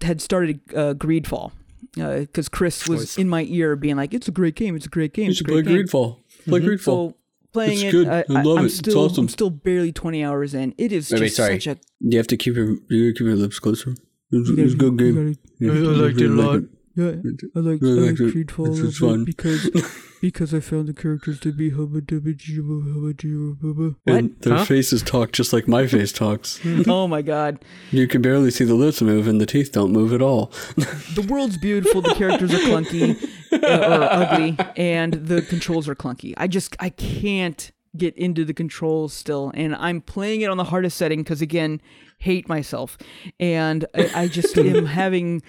had 0.00 0.22
started 0.22 0.60
uh, 0.70 0.94
Greedfall 0.94 1.52
because 1.94 2.48
Chris 2.48 2.88
was 2.88 3.00
Choice. 3.00 3.18
in 3.18 3.28
my 3.28 3.42
ear 3.44 3.76
being 3.76 3.96
like, 3.96 4.14
"It's 4.14 4.28
a 4.28 4.30
great 4.30 4.54
game. 4.54 4.74
It's 4.74 4.86
a 4.86 4.90
great 4.90 5.12
game. 5.12 5.30
It's 5.30 5.40
a 5.40 5.44
great 5.44 5.66
game." 5.66 5.84
Greedfall. 5.84 6.20
Play 6.46 6.60
Greedfall. 6.60 6.80
So 6.80 7.16
playing 7.52 7.72
It's 7.72 7.82
it, 7.84 7.90
good. 7.92 8.08
I, 8.08 8.24
I 8.30 8.42
love 8.42 8.58
am 8.58 8.66
it. 8.66 8.86
It's 8.86 8.94
awesome. 8.94 9.24
I'm 9.24 9.28
still 9.28 9.50
barely 9.50 9.92
20 9.92 10.24
hours 10.24 10.54
in. 10.54 10.74
It 10.78 10.92
is 10.92 11.10
Wait, 11.10 11.20
wait, 11.20 11.26
just 11.26 11.36
sorry. 11.36 11.60
such 11.60 11.76
a 11.76 11.80
you 12.00 12.16
have 12.18 12.26
to 12.28 12.36
keep 12.36 12.54
your 12.54 12.76
you 12.88 13.12
keep 13.12 13.20
your 13.20 13.36
lips 13.36 13.58
closer. 13.58 13.94
It's, 14.30 14.50
it's 14.50 14.74
a 14.74 14.76
good 14.76 14.98
game. 14.98 15.36
I 15.62 15.64
liked 15.66 16.20
it 16.20 16.30
a 16.30 16.34
lot. 16.34 16.62
Yeah, 16.96 17.12
I 17.54 17.58
like 17.58 17.82
I 17.82 17.86
I 17.86 17.90
like 17.90 18.10
like 18.18 18.20
it. 18.20 18.34
Greedfall 18.34 18.68
It's 18.70 18.78
a 18.78 18.82
just 18.84 19.00
little 19.02 19.16
fun. 19.18 19.24
because 19.26 19.70
because 20.22 20.54
I 20.54 20.60
found 20.60 20.88
the 20.88 20.94
characters 20.94 21.38
to 21.40 21.52
be 21.52 21.70
hubba 21.70 22.00
dubba 22.00 22.34
jibba 22.34 22.92
hubba 22.94 23.12
jibba 23.14 23.54
bubba. 23.60 23.96
And 24.06 24.34
their 24.40 24.56
Huh? 24.56 24.64
faces 24.64 25.02
talk 25.02 25.32
just 25.32 25.52
like 25.52 25.68
my 25.68 25.86
face 25.86 26.10
talks. 26.12 26.58
Oh 26.88 27.06
my 27.06 27.20
god, 27.22 27.64
You 27.90 28.08
can 28.08 28.22
barely 28.22 28.50
see 28.50 28.64
the 28.64 28.74
lips 28.74 29.02
move, 29.02 29.28
and 29.28 29.40
the 29.40 29.46
teeth 29.46 29.72
don't 29.72 29.92
move 29.92 30.12
at 30.14 30.22
all. 30.22 30.46
the 30.76 31.26
world's 31.28 31.58
beautiful. 31.58 32.00
The 32.00 32.14
characters 32.14 32.54
are 32.54 32.58
clunky 32.58 33.22
uh, 33.52 33.56
or 33.56 34.02
ugly, 34.10 34.56
and 34.76 35.12
the 35.14 35.42
controls 35.42 35.88
are 35.88 35.94
clunky. 35.94 36.32
I 36.38 36.46
just 36.48 36.76
I 36.80 36.88
can't 36.90 37.72
get 37.96 38.16
into 38.16 38.44
the 38.44 38.54
controls 38.54 39.12
still, 39.12 39.50
and 39.54 39.74
I'm 39.74 40.00
playing 40.00 40.40
it 40.40 40.48
on 40.50 40.56
the 40.56 40.64
hardest 40.64 40.96
setting 40.96 41.20
because 41.22 41.42
again, 41.42 41.80
hate 42.18 42.48
myself, 42.48 42.96
and 43.38 43.84
I, 43.94 44.22
I 44.22 44.28
just 44.28 44.56
am 44.58 44.86
having 44.86 45.42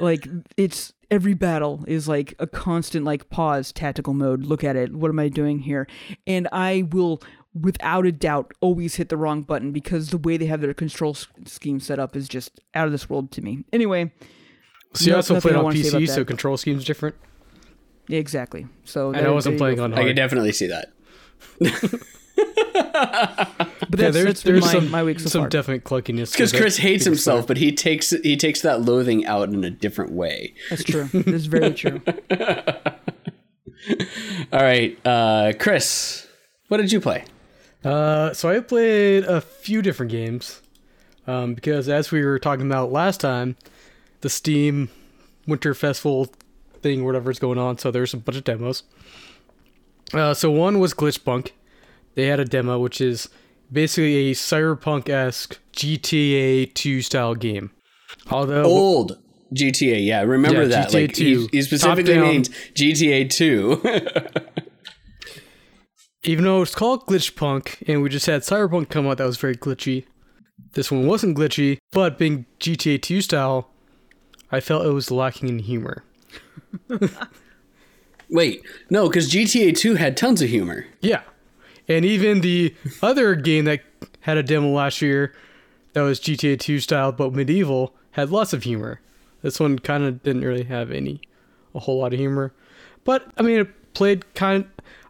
like 0.00 0.26
it's 0.56 0.92
every 1.10 1.34
battle 1.34 1.84
is 1.88 2.06
like 2.08 2.34
a 2.38 2.46
constant 2.46 3.04
like 3.04 3.28
pause 3.30 3.72
tactical 3.72 4.14
mode 4.14 4.44
look 4.44 4.62
at 4.64 4.76
it 4.76 4.92
what 4.94 5.08
am 5.08 5.18
i 5.18 5.28
doing 5.28 5.58
here 5.60 5.86
and 6.26 6.46
i 6.52 6.82
will 6.92 7.20
without 7.52 8.06
a 8.06 8.12
doubt 8.12 8.52
always 8.60 8.94
hit 8.94 9.08
the 9.08 9.16
wrong 9.16 9.42
button 9.42 9.72
because 9.72 10.10
the 10.10 10.18
way 10.18 10.36
they 10.36 10.46
have 10.46 10.60
their 10.60 10.72
control 10.74 11.10
s- 11.12 11.26
scheme 11.46 11.80
set 11.80 11.98
up 11.98 12.14
is 12.14 12.28
just 12.28 12.60
out 12.74 12.86
of 12.86 12.92
this 12.92 13.10
world 13.10 13.32
to 13.32 13.42
me 13.42 13.64
anyway 13.72 14.10
So 14.94 15.04
you 15.04 15.10
No- 15.10 15.16
also 15.16 15.40
played 15.40 15.56
on 15.56 15.64
wanna 15.64 15.76
say 15.82 15.88
about 15.88 16.02
PC, 16.02 16.08
so 16.08 16.14
that. 16.20 16.24
control 16.26 16.56
scheme's 16.56 16.84
different. 16.84 17.16
yeah, 18.08 18.18
exactly 18.20 18.66
so 18.84 19.10
And 19.12 19.26
I 19.26 19.30
wasn't 19.30 19.58
playing 19.58 19.76
go. 19.78 19.84
on 19.84 19.94
I 19.94 20.04
can 20.04 20.14
definitely 20.16 20.52
see 20.52 20.68
that. 20.68 20.92
but 23.90 23.98
Yeah, 23.98 24.10
there's, 24.10 24.24
that's 24.24 24.42
there's 24.42 24.62
my, 24.64 24.72
some, 24.72 24.90
my 24.90 25.02
week 25.02 25.20
so 25.20 25.28
some 25.28 25.42
far 25.42 25.48
definite 25.48 25.84
cluckiness 25.84 26.32
Because 26.32 26.52
with 26.52 26.60
it. 26.60 26.62
Chris 26.62 26.76
hates 26.78 27.04
himself, 27.04 27.46
but 27.46 27.56
he 27.56 27.72
takes 27.72 28.10
he 28.10 28.36
takes 28.36 28.60
that 28.62 28.82
loathing 28.82 29.26
out 29.26 29.48
in 29.48 29.62
a 29.64 29.70
different 29.70 30.12
way. 30.12 30.54
that's 30.68 30.84
true 30.84 31.04
that's 31.12 31.46
very 31.46 31.74
true 31.74 32.00
All 34.52 34.60
right, 34.62 34.98
uh, 35.06 35.52
Chris, 35.58 36.26
what 36.68 36.76
did 36.78 36.92
you 36.92 37.00
play? 37.00 37.24
Uh, 37.82 38.34
so 38.34 38.50
I 38.50 38.60
played 38.60 39.24
a 39.24 39.40
few 39.40 39.80
different 39.80 40.12
games, 40.12 40.60
um, 41.26 41.54
because 41.54 41.88
as 41.88 42.10
we 42.10 42.22
were 42.22 42.38
talking 42.38 42.66
about 42.66 42.92
last 42.92 43.20
time, 43.20 43.56
the 44.20 44.28
Steam 44.28 44.90
Winter 45.46 45.72
Festival 45.72 46.26
thing, 46.82 47.04
whatever's 47.06 47.38
going 47.38 47.56
on. 47.58 47.78
So 47.78 47.90
there's 47.90 48.12
a 48.12 48.18
bunch 48.18 48.36
of 48.36 48.44
demos. 48.44 48.82
Uh, 50.12 50.34
so 50.34 50.50
one 50.50 50.78
was 50.78 50.92
Glitchpunk. 50.92 51.52
They 52.14 52.26
had 52.26 52.40
a 52.40 52.44
demo, 52.44 52.78
which 52.78 53.00
is 53.00 53.28
basically 53.72 54.30
a 54.30 54.34
cyberpunk-esque 54.34 55.58
GTA 55.72 56.72
2 56.74 57.02
style 57.02 57.34
game. 57.34 57.70
Although 58.30 58.64
Old 58.64 59.18
GTA, 59.54 60.04
yeah, 60.04 60.22
remember 60.22 60.62
Yeah, 60.62 60.68
that. 60.68 60.88
GTA 60.90 61.06
like 61.08 61.14
2, 61.14 61.48
he 61.52 61.62
specifically 61.62 62.14
top-down. 62.14 62.32
named 62.32 62.48
GTA 62.74 63.30
Two. 63.30 63.80
even 66.24 66.44
though 66.44 66.62
it's 66.62 66.74
called 66.74 67.06
Glitchpunk, 67.06 67.82
and 67.88 68.02
we 68.02 68.08
just 68.08 68.26
had 68.26 68.42
Cyberpunk 68.42 68.90
come 68.90 69.06
out 69.06 69.18
that 69.18 69.26
was 69.26 69.38
very 69.38 69.56
glitchy, 69.56 70.04
this 70.72 70.90
one 70.90 71.06
wasn't 71.06 71.36
glitchy, 71.36 71.78
but 71.92 72.18
being 72.18 72.46
GTA 72.60 73.00
2 73.00 73.20
style, 73.22 73.70
I 74.52 74.60
felt 74.60 74.84
it 74.84 74.90
was 74.90 75.10
lacking 75.10 75.48
in 75.48 75.60
humor. 75.60 76.04
Wait, 78.30 78.62
no, 78.90 79.08
because 79.08 79.30
GTA 79.30 79.76
Two 79.76 79.94
had 79.96 80.16
tons 80.16 80.40
of 80.42 80.48
humor. 80.48 80.86
Yeah. 81.00 81.22
And 81.90 82.04
even 82.04 82.40
the 82.40 82.74
other 83.02 83.34
game 83.34 83.64
that 83.64 83.80
had 84.20 84.36
a 84.36 84.44
demo 84.44 84.68
last 84.68 85.02
year 85.02 85.34
that 85.92 86.02
was 86.02 86.20
GTA 86.20 86.58
2 86.58 86.78
style 86.78 87.10
but 87.10 87.34
medieval 87.34 87.94
had 88.12 88.30
lots 88.30 88.52
of 88.52 88.62
humor. 88.62 89.00
This 89.42 89.58
one 89.58 89.78
kind 89.78 90.04
of 90.04 90.22
didn't 90.22 90.42
really 90.42 90.62
have 90.64 90.92
any, 90.92 91.20
a 91.74 91.80
whole 91.80 91.98
lot 91.98 92.12
of 92.12 92.18
humor. 92.20 92.54
But, 93.02 93.26
I 93.36 93.42
mean, 93.42 93.58
it 93.58 93.94
played 93.94 94.34
kind 94.34 94.66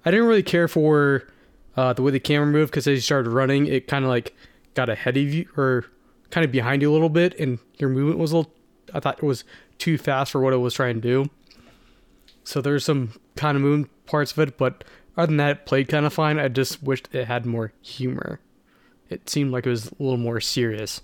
I 0.07 0.11
didn't 0.11 0.27
really 0.27 0.43
care 0.43 0.69
for 0.69 1.29
uh, 1.77 1.93
the 1.93 2.01
way 2.01 2.13
the 2.13 2.21
camera 2.21 2.47
moved 2.47 2.71
because 2.71 2.87
as 2.87 2.97
you 2.97 3.01
started 3.03 3.29
running, 3.29 3.67
it 3.67 3.87
kind 3.87 4.05
of 4.05 4.09
like 4.09 4.35
got 4.73 4.89
ahead 4.89 5.19
of 5.19 5.35
you 5.35 5.49
or 5.59 5.85
kind 6.31 6.47
of 6.47 6.51
behind 6.51 6.81
you 6.81 6.91
a 6.91 6.95
little 6.95 7.11
bit 7.11 7.39
and 7.39 7.59
your 7.77 7.91
movement 7.91 8.19
was 8.19 8.33
a 8.33 8.39
little, 8.39 8.53
I 8.95 9.01
thought 9.01 9.19
it 9.19 9.25
was 9.25 9.45
too 9.77 9.99
fast 9.99 10.33
for 10.33 10.41
what 10.41 10.55
it 10.55 10.59
was 10.59 10.73
trying 10.73 10.95
to 10.95 11.01
do. 11.01 11.31
So 12.45 12.63
there's 12.63 12.87
some 12.87 13.13
kind 13.37 13.57
of 13.57 13.63
moving 13.63 13.91
parts 14.07 14.33
of 14.33 14.39
it, 14.39 14.57
but 14.57 14.83
other 15.17 15.27
than 15.29 15.37
that, 15.39 15.51
it 15.51 15.67
played 15.67 15.89
kind 15.89 16.07
of 16.07 16.13
fine. 16.13 16.39
I 16.39 16.49
just 16.49 16.83
wished 16.83 17.09
it 17.13 17.27
had 17.27 17.47
more 17.47 17.73
humor. 17.83 18.41
It 19.09 19.29
seemed 19.29 19.51
like 19.53 19.67
it 19.67 19.71
was 19.71 19.89
a 19.89 19.95
little 19.99 20.17
more 20.17 20.41
serious. 20.41 21.01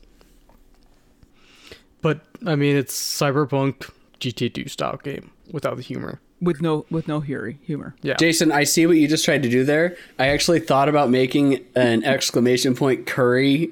But 2.02 2.20
I 2.46 2.54
mean, 2.54 2.76
it's 2.76 2.96
cyberpunk 2.96 3.90
GTA 4.20 4.54
2 4.54 4.68
style 4.68 4.98
game 5.02 5.30
without 5.50 5.76
the 5.76 5.82
humor. 5.82 6.20
with 6.40 6.60
no 6.60 6.84
with 6.90 7.08
no 7.08 7.20
humor 7.20 7.50
humor 7.62 7.96
Yeah. 8.02 8.14
Jason, 8.18 8.52
I 8.52 8.64
see 8.64 8.86
what 8.86 8.96
you 8.96 9.08
just 9.08 9.24
tried 9.24 9.42
to 9.42 9.48
do 9.48 9.64
there. 9.64 9.96
I 10.18 10.28
actually 10.28 10.60
thought 10.60 10.88
about 10.88 11.10
making 11.10 11.64
an 11.74 12.04
exclamation 12.04 12.74
point 12.74 13.06
curry 13.06 13.70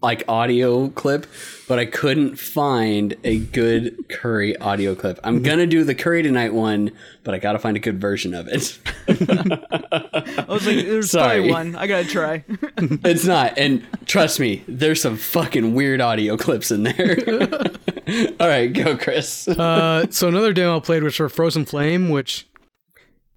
like 0.00 0.24
audio 0.28 0.88
clip, 0.88 1.26
but 1.68 1.78
I 1.78 1.84
couldn't 1.84 2.36
find 2.36 3.14
a 3.22 3.38
good 3.38 4.08
Curry 4.08 4.56
audio 4.56 4.94
clip. 4.94 5.20
I'm 5.22 5.42
gonna 5.42 5.66
do 5.66 5.84
the 5.84 5.94
Curry 5.94 6.22
tonight 6.22 6.54
one, 6.54 6.90
but 7.22 7.34
I 7.34 7.38
gotta 7.38 7.58
find 7.58 7.76
a 7.76 7.80
good 7.80 8.00
version 8.00 8.32
of 8.34 8.48
it. 8.48 8.78
I 9.08 10.44
was 10.48 10.66
like, 10.66 10.86
there's 10.86 11.10
Sorry. 11.10 11.36
probably 11.36 11.50
one. 11.50 11.76
I 11.76 11.86
gotta 11.86 12.08
try. 12.08 12.44
it's 12.78 13.24
not, 13.24 13.58
and 13.58 13.86
trust 14.06 14.40
me, 14.40 14.64
there's 14.66 15.00
some 15.02 15.16
fucking 15.16 15.74
weird 15.74 16.00
audio 16.00 16.36
clips 16.36 16.70
in 16.70 16.84
there. 16.84 17.18
All 18.40 18.48
right, 18.48 18.72
go, 18.72 18.96
Chris. 18.96 19.48
Uh, 19.48 20.06
so 20.10 20.28
another 20.28 20.52
demo 20.52 20.78
I 20.78 20.80
played 20.80 21.02
was 21.02 21.16
for 21.16 21.28
Frozen 21.28 21.66
Flame, 21.66 22.08
which 22.08 22.46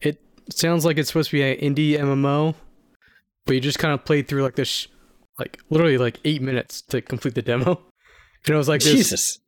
it 0.01 0.21
sounds 0.49 0.85
like 0.85 0.97
it's 0.97 1.09
supposed 1.09 1.31
to 1.31 1.37
be 1.37 1.43
an 1.43 1.75
indie 1.75 1.97
MMO, 1.99 2.55
but 3.45 3.53
you 3.53 3.59
just 3.59 3.79
kind 3.79 3.93
of 3.93 4.05
played 4.05 4.27
through 4.27 4.43
like 4.43 4.55
this, 4.55 4.67
sh- 4.67 4.87
like 5.39 5.59
literally 5.69 5.97
like 5.97 6.19
eight 6.25 6.41
minutes 6.41 6.81
to 6.83 7.01
complete 7.01 7.35
the 7.35 7.41
demo. 7.41 7.81
And 8.45 8.53
it 8.53 8.57
was 8.57 8.69
like 8.69 8.81
this 8.81 8.93
Jesus. 8.93 9.39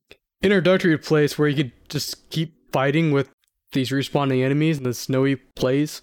introductory 0.41 0.97
place 0.97 1.37
where 1.37 1.47
you 1.47 1.55
could 1.55 1.71
just 1.87 2.29
keep 2.31 2.53
fighting 2.73 3.11
with 3.11 3.29
these 3.71 3.91
respawning 3.91 4.43
enemies 4.43 4.77
in 4.77 4.83
the 4.83 4.93
snowy 4.93 5.37
place, 5.37 6.01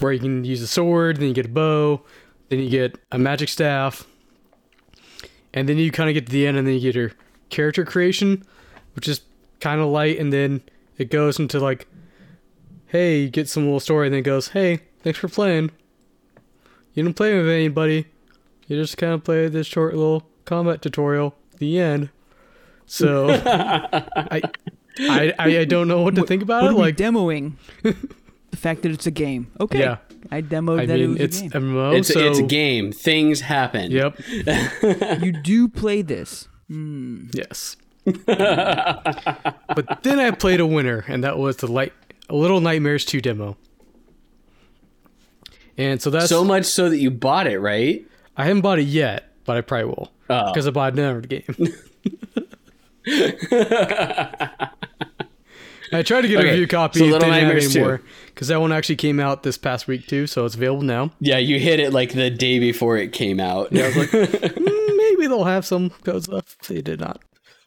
where 0.00 0.12
you 0.12 0.18
can 0.18 0.44
use 0.44 0.60
a 0.60 0.66
sword, 0.66 1.18
then 1.18 1.28
you 1.28 1.34
get 1.34 1.46
a 1.46 1.50
bow, 1.50 2.02
then 2.48 2.58
you 2.58 2.68
get 2.68 2.98
a 3.12 3.18
magic 3.18 3.48
staff, 3.48 4.06
and 5.54 5.68
then 5.68 5.78
you 5.78 5.92
kind 5.92 6.08
of 6.08 6.14
get 6.14 6.26
to 6.26 6.32
the 6.32 6.46
end, 6.46 6.56
and 6.56 6.66
then 6.66 6.74
you 6.74 6.80
get 6.80 6.94
your 6.94 7.12
character 7.50 7.84
creation, 7.84 8.42
which 8.94 9.06
is 9.06 9.20
kind 9.60 9.80
of 9.80 9.88
light, 9.88 10.18
and 10.18 10.32
then 10.32 10.62
it 10.98 11.10
goes 11.10 11.38
into 11.38 11.60
like, 11.60 11.86
hey, 12.86 13.20
you 13.20 13.30
get 13.30 13.48
some 13.48 13.64
little 13.64 13.78
story, 13.78 14.06
and 14.06 14.14
then 14.14 14.20
it 14.20 14.24
goes, 14.24 14.48
hey, 14.48 14.80
thanks 15.02 15.18
for 15.18 15.28
playing. 15.28 15.70
You 16.94 17.04
didn't 17.04 17.16
play 17.16 17.36
with 17.36 17.48
anybody. 17.48 18.06
You 18.68 18.76
just 18.80 18.96
kind 18.96 19.12
of 19.12 19.24
play 19.24 19.48
this 19.48 19.66
short 19.66 19.94
little 19.94 20.26
combat 20.44 20.80
tutorial. 20.82 21.34
The 21.58 21.78
end. 21.78 22.10
So 22.86 23.28
I, 23.46 24.40
I 25.00 25.32
I 25.38 25.58
I 25.60 25.64
don't 25.64 25.88
know 25.88 26.02
what 26.02 26.14
to 26.16 26.24
think 26.26 26.42
about 26.42 26.62
What 26.62 26.70
it. 26.70 26.74
are 26.74 26.76
we 26.76 26.82
Like, 26.82 26.96
demoing? 26.96 27.54
the 27.82 28.56
fact 28.56 28.82
that 28.82 28.92
it's 28.92 29.06
a 29.06 29.10
game. 29.10 29.50
Okay. 29.60 29.78
yeah, 29.80 29.96
I 30.30 30.42
demoed 30.42 30.80
I 30.80 30.86
that 30.86 30.98
mean 30.98 31.16
it 31.16 31.20
it's 31.22 31.42
was 31.42 31.50
a 31.50 31.58
game. 31.58 31.62
MMO. 31.74 31.98
It's, 31.98 32.08
so 32.12 32.20
it's 32.20 32.38
a 32.38 32.42
game. 32.42 32.92
Things 32.92 33.40
happen. 33.40 33.90
Yep. 33.90 34.20
you 35.22 35.32
do 35.32 35.68
play 35.68 36.02
this. 36.02 36.48
Hmm. 36.68 37.26
Yes. 37.32 37.76
but 38.04 39.98
then 40.02 40.18
I 40.18 40.30
played 40.32 40.60
a 40.60 40.66
winner, 40.66 41.04
and 41.08 41.22
that 41.24 41.38
was 41.38 41.56
the 41.58 41.66
light, 41.68 41.92
a 42.28 42.34
Little 42.34 42.60
Nightmares 42.60 43.04
2 43.04 43.20
demo. 43.20 43.56
And 45.78 46.02
so 46.02 46.10
that's 46.10 46.28
So 46.28 46.44
much 46.44 46.64
so 46.66 46.88
that 46.90 46.98
you 46.98 47.10
bought 47.10 47.46
it, 47.46 47.58
right? 47.58 48.04
I 48.36 48.44
haven't 48.44 48.62
bought 48.62 48.78
it 48.78 48.82
yet, 48.84 49.24
but 49.44 49.56
I 49.56 49.60
probably 49.60 49.86
will 49.86 50.12
Oh. 50.30 50.46
because 50.52 50.66
I 50.66 50.70
bought 50.70 50.92
another 50.94 51.20
game. 51.20 51.44
I 55.94 56.02
tried 56.02 56.22
to 56.22 56.28
get 56.28 56.36
a 56.36 56.40
Okay, 56.40 56.50
review 56.52 56.66
copy 56.66 57.00
so 57.00 57.04
Little 57.04 57.28
Nightmares 57.28 57.76
any 57.76 57.84
2. 57.84 57.98
because 58.28 58.48
that 58.48 58.60
one 58.62 58.72
actually 58.72 58.96
came 58.96 59.20
out 59.20 59.42
this 59.42 59.58
past 59.58 59.86
week 59.86 60.06
too, 60.06 60.26
so 60.26 60.46
it's 60.46 60.54
available 60.54 60.82
now. 60.82 61.10
Yeah, 61.20 61.36
you 61.36 61.58
hit 61.60 61.80
it 61.80 61.92
like 61.92 62.12
the 62.14 62.30
day 62.30 62.58
before 62.58 62.96
it 62.96 63.12
came 63.12 63.38
out. 63.40 63.76
I 63.76 63.86
was 63.88 63.96
like, 63.96 64.08
"Mm, 64.10 64.96
maybe 64.96 65.26
they'll 65.26 65.44
have 65.44 65.66
some 65.66 65.90
codes 66.02 66.28
left. 66.28 66.66
They 66.66 66.80
did 66.80 67.00
not. 67.00 67.20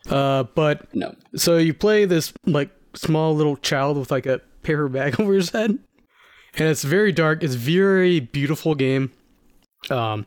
Uh, 0.10 0.44
but 0.56 0.94
no. 0.96 1.14
so 1.36 1.58
you 1.58 1.74
play 1.76 2.06
this 2.06 2.34
like 2.48 2.72
small 2.96 3.36
little 3.36 3.58
child 3.58 3.98
with 3.98 4.10
like 4.10 4.26
a 4.26 4.40
paper 4.64 4.88
bag 4.90 5.20
over 5.20 5.34
his 5.34 5.52
head, 5.52 5.70
and 5.72 6.68
it's 6.68 6.84
very 6.84 7.12
dark. 7.12 7.44
It's 7.44 7.54
very 7.56 8.20
beautiful 8.20 8.74
game. 8.74 9.12
Um, 9.92 10.26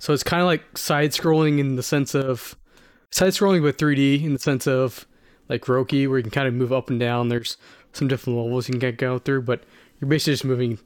so 0.00 0.14
it's 0.14 0.24
kind 0.24 0.40
of 0.40 0.46
like 0.46 0.78
side 0.78 1.10
scrolling 1.10 1.58
in 1.58 1.76
the 1.76 1.82
sense 1.82 2.14
of 2.14 2.56
side 3.10 3.32
scrolling 3.32 3.62
with 3.62 3.76
3D 3.76 4.24
in 4.24 4.32
the 4.32 4.38
sense 4.38 4.66
of 4.66 5.06
like 5.48 5.66
Roki, 5.66 6.08
where 6.08 6.18
you 6.18 6.22
can 6.22 6.30
kind 6.30 6.48
of 6.48 6.54
move 6.54 6.72
up 6.72 6.88
and 6.88 6.98
down. 6.98 7.28
There's 7.28 7.58
some 7.92 8.08
different 8.08 8.38
levels 8.38 8.68
you 8.68 8.78
can 8.78 8.96
go 8.96 9.18
through, 9.18 9.42
but 9.42 9.62
you're 10.00 10.08
basically 10.08 10.32
just 10.32 10.44
moving 10.44 10.78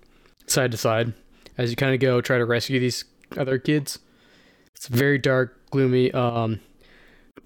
side 0.47 0.73
to 0.73 0.77
side 0.77 1.13
as 1.57 1.71
you 1.71 1.77
kind 1.77 1.95
of 1.95 2.01
go 2.01 2.21
try 2.21 2.39
to 2.39 2.45
rescue 2.45 2.81
these 2.81 3.05
other 3.39 3.57
kids. 3.59 4.01
It's 4.75 4.89
very 4.89 5.19
dark, 5.19 5.71
gloomy. 5.71 6.11
Um, 6.13 6.61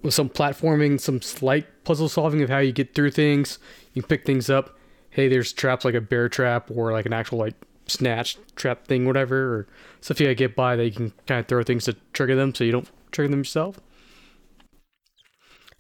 with 0.03 0.15
some 0.15 0.31
platforming, 0.31 0.99
some 0.99 1.21
slight 1.21 1.85
puzzle 1.85 2.09
solving 2.09 2.41
of 2.41 2.49
how 2.49 2.59
you 2.59 2.73
get 2.73 2.95
through 2.95 3.11
things. 3.11 3.59
You 3.93 4.03
can 4.03 4.09
pick 4.09 4.25
things 4.25 4.49
up. 4.49 4.79
Hey, 5.11 5.29
there's 5.29 5.53
traps 5.53 5.85
like 5.85 5.95
a 5.95 6.01
bear 6.01 6.31
trap 6.31 6.71
or 6.71 6.93
like 6.93 7.05
an 7.05 7.13
actual 7.13 7.39
like 7.39 7.55
snatch 7.89 8.39
trap 8.57 8.87
thing, 8.87 9.07
whatever, 9.07 9.55
or 9.55 9.67
stuff 10.01 10.21
you 10.21 10.27
gotta 10.27 10.35
get 10.35 10.57
by 10.57 10.77
that 10.77 10.85
you 10.85 10.93
can 10.93 11.13
kind 11.27 11.41
of 11.41 11.47
throw 11.47 11.63
things 11.63 11.85
to 11.85 11.95
trigger 12.13 12.37
them 12.37 12.55
so 12.55 12.65
you 12.65 12.73
don't 12.73 12.89
trigger 13.11 13.31
them 13.31 13.41
yourself. 13.41 13.81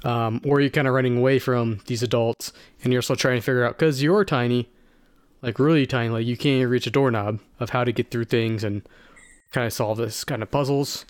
Um, 0.04 0.40
or 0.44 0.60
you're 0.60 0.70
kind 0.70 0.86
of 0.86 0.94
running 0.94 1.18
away 1.18 1.38
from 1.38 1.80
these 1.86 2.04
adults 2.04 2.52
and 2.84 2.92
you're 2.92 3.02
still 3.02 3.16
trying 3.16 3.38
to 3.38 3.42
figure 3.42 3.64
out 3.64 3.76
because 3.76 4.02
you're 4.02 4.24
tiny, 4.24 4.68
like 5.42 5.58
really 5.58 5.86
tiny, 5.86 6.10
like 6.10 6.26
you 6.26 6.36
can't 6.36 6.58
even 6.58 6.68
reach 6.68 6.86
a 6.86 6.90
doorknob 6.90 7.40
of 7.58 7.70
how 7.70 7.82
to 7.82 7.92
get 7.92 8.10
through 8.10 8.24
things 8.24 8.62
and 8.62 8.82
kind 9.50 9.66
of 9.66 9.72
solve 9.72 9.98
this 9.98 10.24
kind 10.24 10.42
of 10.42 10.50
puzzles. 10.50 11.04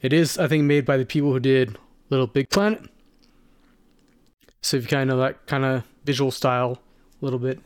It 0.00 0.12
is, 0.12 0.38
I 0.38 0.48
think, 0.48 0.64
made 0.64 0.86
by 0.86 0.96
the 0.96 1.04
people 1.04 1.32
who 1.32 1.40
did 1.40 1.76
Little 2.08 2.26
Big 2.26 2.50
Planet. 2.50 2.88
So 4.62 4.76
if 4.76 4.84
you 4.84 4.88
kind 4.88 5.10
of 5.10 5.16
know 5.16 5.22
that 5.22 5.46
kind 5.46 5.64
of 5.64 5.84
visual 6.04 6.30
style 6.30 6.78
a 7.20 7.24
little 7.24 7.38
bit. 7.38 7.60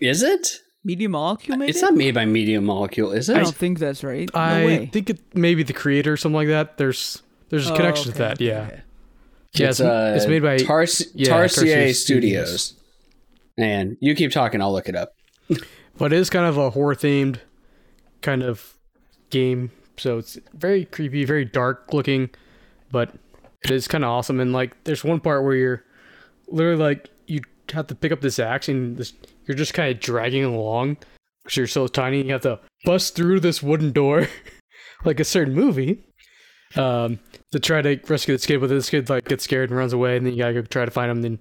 Is 0.00 0.22
it? 0.22 0.60
Media 0.86 1.08
Molecule 1.08 1.56
made 1.58 1.68
It's 1.70 1.78
it? 1.78 1.82
not 1.82 1.94
made 1.94 2.14
by 2.14 2.24
Media 2.24 2.60
Molecule, 2.60 3.10
is 3.10 3.28
it? 3.28 3.36
I 3.36 3.40
don't 3.40 3.54
think 3.54 3.80
that's 3.80 4.04
right. 4.04 4.30
No 4.32 4.40
I 4.40 4.64
way. 4.64 4.86
think 4.86 5.10
it 5.10 5.20
maybe 5.34 5.62
the 5.64 5.72
creator 5.72 6.12
or 6.12 6.16
something 6.16 6.36
like 6.36 6.48
that. 6.48 6.78
There's 6.78 7.22
there's 7.48 7.68
a 7.68 7.72
Oh, 7.72 7.76
connection 7.76 8.10
okay, 8.10 8.18
to 8.18 8.18
that. 8.18 8.40
yeah. 8.40 8.60
okay. 8.68 8.80
Yeah, 9.54 9.68
it's, 9.70 9.80
it's, 9.80 9.88
uh, 9.88 10.12
it's 10.16 10.26
made 10.26 10.42
by 10.42 10.58
Tars- 10.58 11.06
yeah, 11.14 11.30
Tarsier 11.30 11.64
Tarsier 11.64 11.94
Studios. 11.94 11.98
Studios. 12.62 12.74
Man, 13.58 13.96
you 14.00 14.14
keep 14.14 14.30
talking, 14.30 14.60
I'll 14.62 14.72
look 14.72 14.88
it 14.88 14.94
up. 14.94 15.14
but 15.98 16.12
it 16.12 16.18
is 16.18 16.28
kind 16.30 16.46
of 16.46 16.56
a 16.58 16.70
horror 16.70 16.94
themed 16.94 17.38
kind 18.22 18.42
of 18.42 18.74
game. 19.30 19.70
So 19.96 20.18
it's 20.18 20.38
very 20.52 20.84
creepy, 20.84 21.24
very 21.24 21.44
dark 21.46 21.92
looking, 21.94 22.28
but 22.92 23.14
it 23.64 23.70
is 23.70 23.88
kind 23.88 24.04
of 24.04 24.10
awesome. 24.10 24.38
And 24.40 24.52
like, 24.52 24.84
there's 24.84 25.02
one 25.02 25.20
part 25.20 25.42
where 25.42 25.54
you're 25.56 25.84
literally 26.48 26.76
like 26.82 27.08
you 27.26 27.40
have 27.72 27.86
to 27.88 27.94
pick 27.94 28.12
up 28.12 28.20
this 28.20 28.38
axe 28.38 28.68
and 28.68 28.98
this, 28.98 29.14
you're 29.46 29.56
just 29.56 29.74
kind 29.74 29.94
of 29.94 30.00
dragging 30.00 30.44
along 30.44 30.98
because 31.44 31.56
you're 31.56 31.66
so 31.66 31.86
tiny. 31.86 32.22
You 32.22 32.32
have 32.32 32.42
to 32.42 32.60
bust 32.84 33.14
through 33.14 33.40
this 33.40 33.62
wooden 33.62 33.92
door, 33.92 34.28
like 35.04 35.20
a 35.20 35.24
certain 35.24 35.54
movie, 35.54 36.04
um, 36.76 37.18
to 37.52 37.60
try 37.60 37.82
to 37.82 38.00
rescue 38.08 38.34
this 38.34 38.46
kid. 38.46 38.60
But 38.60 38.68
this 38.68 38.90
kid 38.90 39.08
like 39.08 39.26
gets 39.26 39.44
scared 39.44 39.70
and 39.70 39.78
runs 39.78 39.92
away, 39.92 40.16
and 40.16 40.26
then 40.26 40.34
you 40.34 40.40
gotta 40.40 40.54
go 40.54 40.62
try 40.62 40.84
to 40.84 40.90
find 40.90 41.10
him. 41.10 41.22
Then 41.22 41.40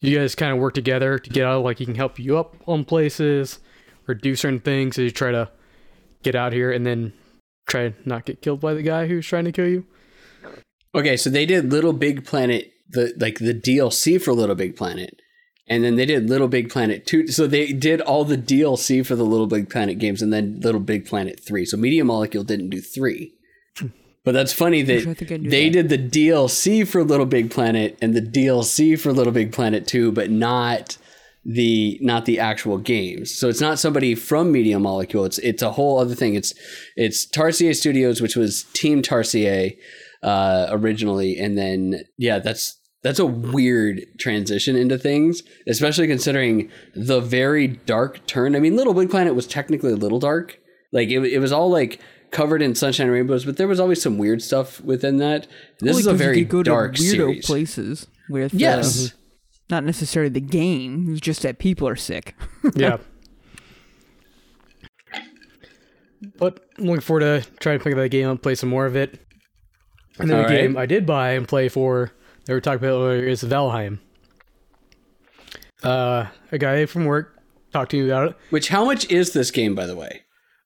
you 0.00 0.18
guys 0.18 0.34
kind 0.34 0.52
of 0.52 0.58
work 0.58 0.74
together 0.74 1.18
to 1.18 1.30
get 1.30 1.44
out. 1.44 1.64
Like 1.64 1.78
he 1.78 1.84
can 1.84 1.94
help 1.94 2.18
you 2.18 2.38
up 2.38 2.56
on 2.66 2.84
places 2.84 3.60
or 4.06 4.14
do 4.14 4.34
certain 4.34 4.60
things 4.60 4.98
as 4.98 5.04
you 5.04 5.10
try 5.10 5.30
to 5.30 5.50
get 6.22 6.34
out 6.34 6.52
here, 6.52 6.72
and 6.72 6.84
then 6.84 7.12
try 7.68 7.90
to 7.90 7.94
not 8.04 8.24
get 8.24 8.42
killed 8.42 8.60
by 8.60 8.74
the 8.74 8.82
guy 8.82 9.06
who's 9.06 9.26
trying 9.26 9.44
to 9.44 9.52
kill 9.52 9.68
you. 9.68 9.86
Okay, 10.94 11.16
so 11.16 11.30
they 11.30 11.46
did 11.46 11.70
Little 11.70 11.92
Big 11.92 12.24
Planet, 12.24 12.72
the 12.88 13.14
like 13.18 13.38
the 13.38 13.54
DLC 13.54 14.20
for 14.20 14.32
Little 14.32 14.54
Big 14.54 14.74
Planet, 14.74 15.20
and 15.68 15.84
then 15.84 15.96
they 15.96 16.06
did 16.06 16.28
Little 16.28 16.48
Big 16.48 16.70
Planet 16.70 17.06
two. 17.06 17.28
So 17.28 17.46
they 17.46 17.72
did 17.72 18.00
all 18.00 18.24
the 18.24 18.38
DLC 18.38 19.04
for 19.04 19.14
the 19.14 19.24
Little 19.24 19.46
Big 19.46 19.68
Planet 19.68 19.98
games, 19.98 20.22
and 20.22 20.32
then 20.32 20.60
Little 20.60 20.80
Big 20.80 21.06
Planet 21.06 21.40
three. 21.40 21.64
So 21.64 21.76
Media 21.76 22.04
Molecule 22.04 22.44
didn't 22.44 22.70
do 22.70 22.80
three, 22.80 23.34
but 24.24 24.32
that's 24.32 24.52
funny 24.52 24.82
that 24.82 25.06
I 25.06 25.14
think 25.14 25.32
I 25.32 25.36
knew 25.36 25.50
they 25.50 25.68
that. 25.68 25.88
did 25.88 26.10
the 26.12 26.20
DLC 26.30 26.86
for 26.86 27.04
Little 27.04 27.26
Big 27.26 27.50
Planet 27.50 27.98
and 28.00 28.14
the 28.14 28.22
DLC 28.22 28.98
for 28.98 29.12
Little 29.12 29.32
Big 29.32 29.52
Planet 29.52 29.86
two, 29.86 30.12
but 30.12 30.30
not 30.30 30.96
the 31.44 31.98
not 32.02 32.26
the 32.26 32.38
actual 32.38 32.78
games. 32.78 33.34
So 33.34 33.48
it's 33.48 33.60
not 33.60 33.78
somebody 33.78 34.14
from 34.14 34.52
Media 34.52 34.78
Molecule. 34.78 35.24
It's 35.24 35.38
it's 35.38 35.62
a 35.62 35.72
whole 35.72 35.98
other 35.98 36.14
thing. 36.14 36.34
It's 36.34 36.52
it's 36.96 37.26
Tarsier 37.26 37.74
Studios, 37.74 38.20
which 38.20 38.36
was 38.36 38.64
Team 38.74 39.02
Tarsier 39.02 39.76
uh, 40.22 40.66
originally, 40.70 41.38
and 41.38 41.56
then 41.56 42.02
yeah, 42.18 42.38
that's 42.38 42.77
that's 43.02 43.18
a 43.18 43.26
weird 43.26 44.00
transition 44.18 44.74
into 44.76 44.98
things, 44.98 45.42
especially 45.66 46.06
considering 46.08 46.70
the 46.94 47.20
very 47.20 47.66
dark 47.68 48.26
turn. 48.26 48.56
I 48.56 48.60
mean, 48.60 48.76
Little 48.76 48.94
Big 48.94 49.10
Planet 49.10 49.34
was 49.34 49.46
technically 49.46 49.92
a 49.92 49.96
little 49.96 50.18
dark. 50.18 50.58
Like 50.92 51.08
it, 51.08 51.20
it 51.24 51.38
was 51.38 51.52
all 51.52 51.70
like 51.70 52.00
covered 52.30 52.60
in 52.62 52.74
sunshine 52.74 53.06
and 53.06 53.14
rainbows, 53.14 53.44
but 53.44 53.56
there 53.56 53.68
was 53.68 53.78
always 53.80 54.02
some 54.02 54.18
weird 54.18 54.42
stuff 54.42 54.80
within 54.80 55.18
that. 55.18 55.46
This 55.80 55.90
Only 55.90 56.00
is 56.00 56.06
a 56.06 56.10
'cause 56.10 56.20
you 56.20 56.24
very 56.26 56.36
could 56.40 56.48
go 56.48 56.62
dark 56.62 56.94
to 56.96 57.02
weirdo 57.02 57.10
series. 57.10 57.46
places 57.46 58.06
with 58.28 58.52
Yes. 58.54 59.12
uh, 59.12 59.14
not 59.70 59.84
necessarily 59.84 60.30
the 60.30 60.40
game, 60.40 61.08
it's 61.10 61.20
just 61.20 61.42
that 61.42 61.58
people 61.58 61.86
are 61.86 61.96
sick. 61.96 62.34
yeah. 62.74 62.96
But 66.38 66.60
I'm 66.78 66.84
looking 66.86 67.00
forward 67.00 67.20
to 67.20 67.50
trying 67.60 67.78
to 67.78 67.84
pick 67.84 67.92
up 67.92 67.98
that 67.98 68.08
game 68.08 68.28
and 68.28 68.42
play 68.42 68.54
some 68.54 68.68
more 68.68 68.86
of 68.86 68.96
it. 68.96 69.20
And 70.18 70.28
then 70.28 70.36
All 70.38 70.42
the 70.48 70.48
right. 70.54 70.62
game 70.62 70.76
I 70.76 70.86
did 70.86 71.06
buy 71.06 71.30
and 71.30 71.46
play 71.46 71.68
for 71.68 72.10
that 72.48 72.54
we 72.54 72.56
were 72.56 72.60
talking 72.62 72.78
about 72.78 72.96
earlier 72.96 73.24
is 73.26 73.42
Valheim. 73.44 73.98
Uh, 75.82 76.26
a 76.50 76.56
guy 76.58 76.86
from 76.86 77.04
work 77.04 77.36
talked 77.72 77.90
to 77.90 78.02
me 78.02 78.08
about 78.10 78.30
it. 78.30 78.36
Which 78.50 78.68
how 78.68 78.84
much 78.86 79.08
is 79.10 79.32
this 79.34 79.50
game, 79.50 79.74
by 79.74 79.84
the 79.86 79.94
way? 79.94 80.22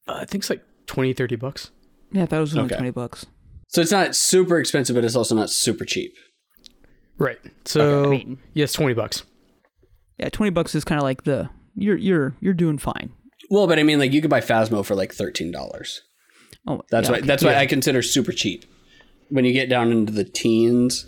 Uh, 0.09 0.15
I 0.15 0.25
think 0.25 0.43
it's 0.43 0.51
like 0.51 0.63
20, 0.87 1.13
30 1.13 1.37
bucks. 1.37 1.71
Yeah, 2.13 2.27
that 2.27 2.39
was 2.39 2.55
only 2.57 2.67
Okay. 2.67 2.77
twenty 2.77 2.91
bucks. 2.91 3.25
So 3.69 3.81
it's 3.81 3.91
not 3.91 4.15
super 4.15 4.59
expensive, 4.59 4.95
but 4.95 5.03
it's 5.05 5.17
also 5.17 5.35
not 5.35 5.49
super 5.51 5.85
cheap. 5.87 6.13
Right. 7.19 7.39
So 7.65 8.05
I 8.05 8.09
mean- 8.11 8.39
yes, 8.53 8.73
twenty 8.75 8.93
bucks. 8.95 9.23
Yeah, 10.19 10.29
twenty 10.29 10.51
bucks 10.51 10.75
is 10.75 10.85
kind 10.85 10.99
of 10.99 11.05
like 11.05 11.25
the 11.25 11.49
you're 11.75 11.97
you're 11.97 12.35
you're 12.41 12.53
doing 12.53 12.77
fine. 12.77 13.13
Well, 13.49 13.67
but 13.67 13.79
I 13.79 13.83
mean, 13.83 13.99
like 13.99 14.13
you 14.13 14.21
could 14.21 14.29
buy 14.31 14.41
Phasmo 14.43 14.85
for 14.85 14.95
like 14.95 15.13
thirteen 15.15 15.51
dollars. 15.51 16.03
Oh, 16.67 16.83
That's 16.91 17.07
yeah, 17.09 17.13
why. 17.13 17.19
okay. 17.19 17.27
That's 17.27 17.43
why 17.43 17.55
I 17.57 17.65
consider 17.67 18.03
super 18.03 18.33
cheap. 18.33 18.67
When 19.31 19.47
you 19.47 19.55
get 19.55 19.71
down 19.71 19.91
into 19.91 20.13
the 20.13 20.25
teens, 20.25 21.07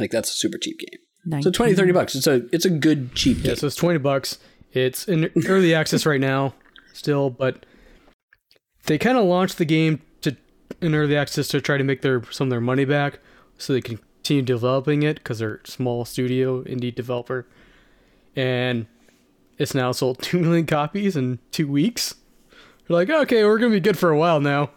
like 0.00 0.10
that's 0.10 0.30
a 0.30 0.34
super 0.34 0.58
cheap 0.58 0.78
game. 0.80 1.42
So 1.42 1.50
20, 1.50 1.74
30 1.74 1.92
bucks. 1.92 2.14
It's 2.14 2.26
a 2.26 2.42
it's 2.52 2.64
a 2.64 2.70
good 2.70 3.14
cheap 3.14 3.38
Yeah, 3.38 3.48
game. 3.48 3.56
so 3.56 3.66
it's 3.66 3.76
twenty 3.76 3.98
bucks. 3.98 4.38
It's 4.72 5.06
in 5.06 5.30
early 5.46 5.74
access 5.80 6.06
right 6.06 6.20
now, 6.20 6.54
still, 6.94 7.28
but 7.30 7.66
they 8.86 8.96
kind 8.98 9.18
of 9.18 9.24
launched 9.26 9.58
the 9.58 9.64
game 9.66 10.00
to 10.22 10.36
in 10.80 10.94
early 10.94 11.16
access 11.16 11.48
to 11.48 11.60
try 11.60 11.76
to 11.76 11.84
make 11.84 12.00
their 12.02 12.22
some 12.30 12.46
of 12.46 12.50
their 12.50 12.60
money 12.60 12.84
back, 12.86 13.18
so 13.58 13.72
they 13.74 13.80
can 13.82 13.98
continue 14.22 14.42
developing 14.42 15.02
it 15.02 15.16
because 15.16 15.38
they're 15.40 15.60
a 15.64 15.66
small 15.70 16.04
studio 16.06 16.62
indie 16.64 16.94
developer, 16.94 17.46
and 18.34 18.86
it's 19.58 19.74
now 19.74 19.92
sold 19.92 20.18
two 20.22 20.38
million 20.38 20.64
copies 20.66 21.16
in 21.16 21.38
two 21.50 21.68
weeks. 21.68 22.14
They're 22.88 22.96
like, 22.96 23.10
okay, 23.10 23.44
we're 23.44 23.58
gonna 23.58 23.72
be 23.72 23.80
good 23.80 23.98
for 23.98 24.10
a 24.10 24.18
while 24.18 24.40
now. 24.40 24.70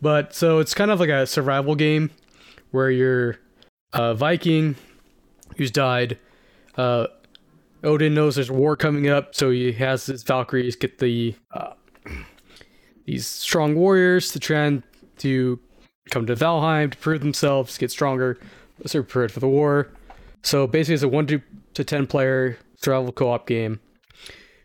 But 0.00 0.34
so 0.34 0.58
it's 0.58 0.72
kind 0.74 0.90
of 0.90 1.00
like 1.00 1.10
a 1.10 1.26
survival 1.26 1.74
game 1.74 2.10
where 2.70 2.90
you're 2.90 3.36
a 3.92 4.14
Viking 4.14 4.76
who's 5.56 5.70
died. 5.70 6.18
Uh, 6.76 7.06
Odin 7.84 8.14
knows 8.14 8.34
there's 8.34 8.50
war 8.50 8.76
coming 8.76 9.08
up, 9.08 9.34
so 9.34 9.50
he 9.50 9.72
has 9.72 10.06
his 10.06 10.22
Valkyries 10.22 10.76
get 10.76 10.98
the 10.98 11.34
uh, 11.52 11.74
these 13.06 13.26
strong 13.26 13.74
warriors 13.74 14.32
to 14.32 14.38
try 14.40 14.64
and 14.64 14.82
to 15.18 15.58
come 16.10 16.26
to 16.26 16.34
Valheim 16.34 16.90
to 16.90 16.98
prove 16.98 17.20
themselves, 17.20 17.78
get 17.78 17.90
stronger, 17.90 18.38
so 18.86 19.02
prepared 19.02 19.32
for 19.32 19.40
the 19.40 19.48
war. 19.48 19.90
So 20.42 20.66
basically, 20.66 20.94
it's 20.94 21.02
a 21.02 21.08
one 21.08 21.26
to, 21.26 21.40
ten 21.84 22.06
player 22.06 22.58
survival 22.76 23.12
co-op 23.12 23.46
game 23.46 23.80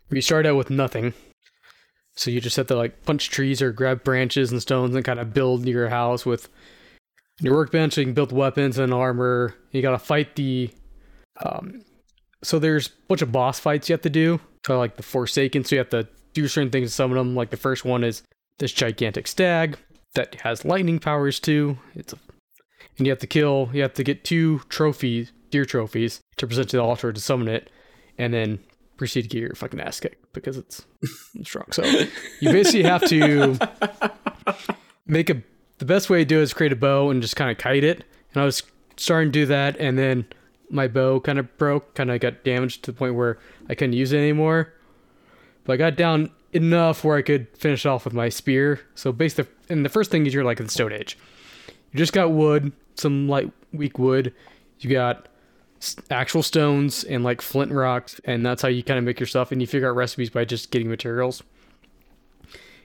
where 0.08 0.16
you 0.16 0.22
start 0.22 0.46
out 0.46 0.56
with 0.56 0.70
nothing. 0.70 1.14
So 2.16 2.30
you 2.30 2.42
just 2.42 2.58
have 2.58 2.68
to 2.68 2.76
like 2.76 3.04
punch 3.06 3.30
trees 3.30 3.62
or 3.62 3.72
grab 3.72 4.04
branches 4.04 4.52
and 4.52 4.62
stones 4.62 4.96
and 4.96 5.04
kind 5.04 5.20
of 5.20 5.34
build 5.34 5.68
your 5.68 5.90
house 5.90 6.26
with 6.26 6.48
your 7.40 7.56
workbench. 7.56 7.98
You 7.98 8.06
can 8.06 8.14
build 8.14 8.32
weapons 8.32 8.78
and 8.78 8.94
armor. 8.94 9.56
You 9.72 9.82
got 9.82 9.92
to 9.92 10.00
fight 10.00 10.36
the 10.36 10.72
um, 11.44 11.84
so 12.44 12.60
there's 12.60 12.88
a 12.88 12.92
bunch 13.08 13.22
of 13.22 13.32
boss 13.32 13.60
fights 13.60 13.90
you 13.90 13.94
have 13.94 14.02
to 14.02 14.10
do. 14.10 14.40
Of 14.70 14.78
like 14.78 14.96
the 14.96 15.04
Forsaken, 15.04 15.66
so 15.66 15.76
you 15.76 15.80
have 15.80 15.90
to 15.90 16.08
do 16.34 16.48
certain 16.48 16.70
things 16.70 16.90
to 16.90 16.96
summon 16.96 17.18
them. 17.18 17.36
Like 17.36 17.50
the 17.50 17.58
first 17.58 17.84
one 17.84 18.02
is 18.04 18.24
this 18.60 18.72
gigantic 18.72 19.28
stag 19.28 19.78
that 20.16 20.36
has 20.36 20.64
lightning 20.64 21.00
powers 21.00 21.38
too. 21.40 21.78
It's 21.96 22.14
a, 22.14 22.18
and 22.98 23.06
you 23.06 23.12
have 23.12 23.20
to 23.20 23.28
kill. 23.28 23.70
You 23.74 23.82
have 23.82 23.94
to 23.96 24.06
get 24.06 24.24
two 24.24 24.60
trophies, 24.70 25.34
deer 25.50 25.66
trophies, 25.66 26.22
to 26.38 26.48
present 26.48 26.70
to 26.70 26.78
the 26.78 26.84
altar 26.84 27.12
to 27.12 27.20
summon 27.20 27.50
it, 27.50 27.70
and 28.18 28.34
then 28.34 28.60
proceed 28.96 29.24
to 29.24 29.28
get 29.28 29.42
your 29.42 29.56
fucking 29.56 29.82
ass 29.82 30.00
kicked 30.00 30.32
because 30.32 30.56
it's 30.56 30.86
strong. 31.44 31.66
So 31.72 31.84
you 32.40 32.52
basically 32.52 32.84
have 32.84 33.04
to 33.10 33.58
make 35.08 35.30
a. 35.30 35.42
The 35.84 35.88
best 35.94 36.10
way 36.10 36.20
to 36.20 36.26
do 36.26 36.40
it 36.40 36.44
is 36.44 36.54
create 36.54 36.72
a 36.72 36.78
bow 36.78 37.10
and 37.10 37.22
just 37.22 37.36
kind 37.36 37.52
of 37.52 37.58
kite 37.58 37.84
it. 37.84 38.06
And 38.34 38.42
I 38.42 38.46
was 38.46 38.64
starting 38.96 39.34
to 39.34 39.40
do 39.42 39.46
that, 39.48 39.76
and 39.82 40.00
then 40.00 40.26
my 40.70 40.88
bow 40.88 41.20
kind 41.20 41.38
of 41.38 41.58
broke, 41.58 41.94
kind 41.94 42.10
of 42.10 42.22
got 42.22 42.46
damaged 42.46 42.84
to 42.84 42.94
the 42.94 42.98
point 42.98 43.16
where 43.16 43.38
I 43.68 43.76
couldn't 43.76 43.92
use 43.92 44.14
it 44.14 44.18
anymore. 44.20 44.72
But 45.66 45.74
I 45.74 45.76
got 45.76 45.98
down 45.98 46.32
enough 46.54 47.04
where 47.04 47.18
I 47.18 47.22
could 47.22 47.50
finish 47.58 47.86
off 47.86 48.06
with 48.06 48.14
my 48.14 48.30
spear. 48.30 48.80
So 48.96 49.12
basically, 49.12 49.54
and 49.68 49.84
the 49.84 49.90
first 49.90 50.10
thing 50.10 50.26
is 50.26 50.34
you're 50.34 50.46
like 50.46 50.62
in 50.62 50.68
the 50.68 50.72
Stone 50.72 50.94
Age. 50.94 51.18
You 51.92 51.98
just 51.98 52.14
got 52.14 52.32
wood, 52.32 52.72
some 52.96 53.28
light 53.28 53.52
weak 53.74 54.00
wood. 54.00 54.34
You 54.80 54.90
got 54.90 55.28
actual 56.10 56.44
stones 56.44 57.04
and 57.04 57.26
like 57.26 57.42
flint 57.42 57.74
rocks, 57.74 58.22
and 58.24 58.46
that's 58.46 58.62
how 58.62 58.70
you 58.70 58.84
kind 58.84 59.00
of 59.00 59.04
make 59.04 59.20
your 59.20 59.28
stuff. 59.28 59.52
And 59.52 59.60
you 59.60 59.68
figure 59.68 59.90
out 59.90 59.98
recipes 59.98 60.30
by 60.30 60.46
just 60.46 60.72
getting 60.72 60.88
materials. 60.88 61.44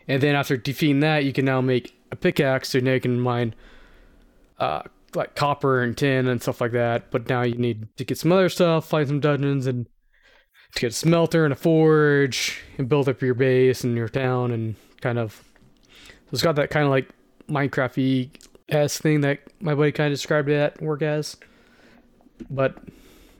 And 0.09 0.20
then 0.20 0.35
after 0.35 0.57
defeating 0.57 0.99
that, 1.01 1.25
you 1.25 1.33
can 1.33 1.45
now 1.45 1.61
make 1.61 1.95
a 2.10 2.16
pickaxe. 2.16 2.70
So 2.70 2.80
now 2.80 2.94
you 2.94 3.01
can 3.01 3.20
mine 3.20 3.55
uh, 4.59 4.82
like 5.14 5.35
copper 5.35 5.82
and 5.82 5.97
tin 5.97 6.26
and 6.28 6.43
stuff 6.43 6.60
like 6.60 6.72
that. 6.72 7.10
But 7.10 7.28
now 7.28 7.43
you 7.43 7.56
need 7.56 7.89
to 7.97 8.05
get 8.05 8.18
some 8.18 8.32
other 8.32 8.48
stuff, 8.48 8.89
find 8.89 9.09
some 9.09 9.20
dungeons, 9.20 9.66
and 9.66 9.86
to 10.74 10.80
get 10.80 10.93
a 10.93 10.94
smelter 10.94 11.44
and 11.44 11.52
a 11.52 11.56
forge 11.56 12.60
and 12.76 12.89
build 12.89 13.09
up 13.09 13.22
your 13.22 13.35
base 13.35 13.85
and 13.85 13.97
your 13.97 14.09
town 14.09 14.52
and 14.52 14.76
kind 15.01 15.18
of. 15.18 15.44
So 16.06 16.32
it's 16.32 16.43
got 16.43 16.56
that 16.56 16.70
kind 16.70 16.85
of 16.85 16.90
like 16.90 17.09
Minecraft 17.48 18.30
s 18.68 18.98
thing 18.98 19.22
that 19.22 19.40
my 19.60 19.74
buddy 19.74 19.93
kind 19.93 20.12
of 20.12 20.18
described 20.18 20.48
it 20.51 20.56
at 20.56 20.82
work 20.82 21.02
as. 21.02 21.36
But 22.51 22.76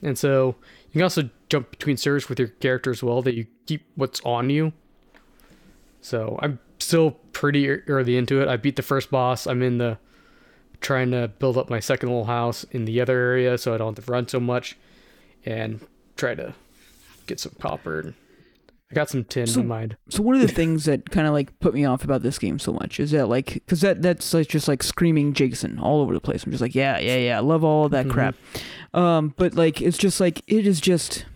and 0.03 0.19
so 0.19 0.57
you 0.87 0.93
can 0.93 1.03
also 1.03 1.29
jump 1.49 1.71
between 1.71 1.97
servers 1.97 2.29
with 2.29 2.39
your 2.39 2.49
character 2.49 2.91
as 2.91 3.03
well. 3.03 3.21
That 3.23 3.35
you 3.35 3.47
keep 3.67 3.87
what's 3.95 4.21
on 4.23 4.51
you. 4.51 4.73
So 6.01 6.39
I'm 6.41 6.59
still 6.79 7.13
pretty 7.33 7.69
early 7.69 8.17
into 8.17 8.41
it. 8.41 8.49
I 8.49 8.57
beat 8.57 8.77
the 8.77 8.83
first 8.83 9.11
boss. 9.11 9.47
I'm 9.47 9.63
in 9.63 9.79
the 9.79 9.99
trying 10.81 11.11
to 11.11 11.29
build 11.39 11.57
up 11.59 11.69
my 11.69 11.81
second 11.81 12.09
little 12.09 12.27
house 12.27 12.65
in 12.71 12.85
the 12.85 13.01
other 13.01 13.19
area 13.19 13.59
so 13.59 13.75
I 13.75 13.79
don't 13.79 13.97
have 13.97 14.05
to 14.07 14.13
run 14.13 14.29
so 14.29 14.39
much 14.39 14.77
and 15.45 15.85
try 16.17 16.35
to 16.37 16.55
get 17.27 17.41
some 17.41 17.53
copper. 17.61 17.99
And 18.01 18.15
I 18.91 18.95
got 18.95 19.11
some 19.11 19.25
tin 19.25 19.47
So- 19.49 19.61
in 19.61 19.67
mind. 19.67 19.97
So 20.09 20.23
one 20.23 20.37
of 20.37 20.41
the 20.41 20.47
things 20.49 20.85
that 20.85 21.11
kind 21.11 21.27
of 21.27 21.33
like 21.33 21.59
put 21.59 21.75
me 21.75 21.85
off 21.85 22.05
about 22.05 22.23
this 22.23 22.39
game 22.39 22.59
so 22.61 22.73
much 22.73 23.01
is 23.01 23.11
that 23.11 23.27
like 23.29 23.55
because 23.55 23.81
that 23.81 24.03
that's 24.03 24.33
like 24.33 24.49
just 24.49 24.69
like 24.69 24.83
screaming 24.85 25.33
Jason 25.33 25.79
all 25.81 26.01
over 26.01 26.15
the 26.15 26.21
place. 26.21 26.45
I'm 26.45 26.53
just 26.53 26.63
like 26.63 26.75
yeah 26.77 26.99
yeah 26.99 27.17
yeah 27.17 27.37
I 27.39 27.41
love 27.41 27.65
all 27.65 27.89
that 27.89 28.07
Mhm. 28.07 28.11
crap. 28.13 28.35
Um, 28.95 29.35
but 29.37 29.55
like 29.55 29.83
it's 29.83 29.99
just 29.99 30.21
like 30.21 30.43
it 30.47 30.65
is 30.67 30.81
just 30.81 31.27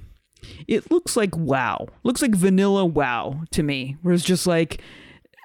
it 0.68 0.90
looks 0.90 1.16
like 1.16 1.36
WoW. 1.36 1.88
Looks 2.04 2.22
like 2.22 2.34
vanilla 2.34 2.84
WoW 2.86 3.42
to 3.50 3.62
me. 3.64 3.96
Where 4.02 4.14
it's 4.14 4.24
just 4.24 4.46
like 4.46 4.80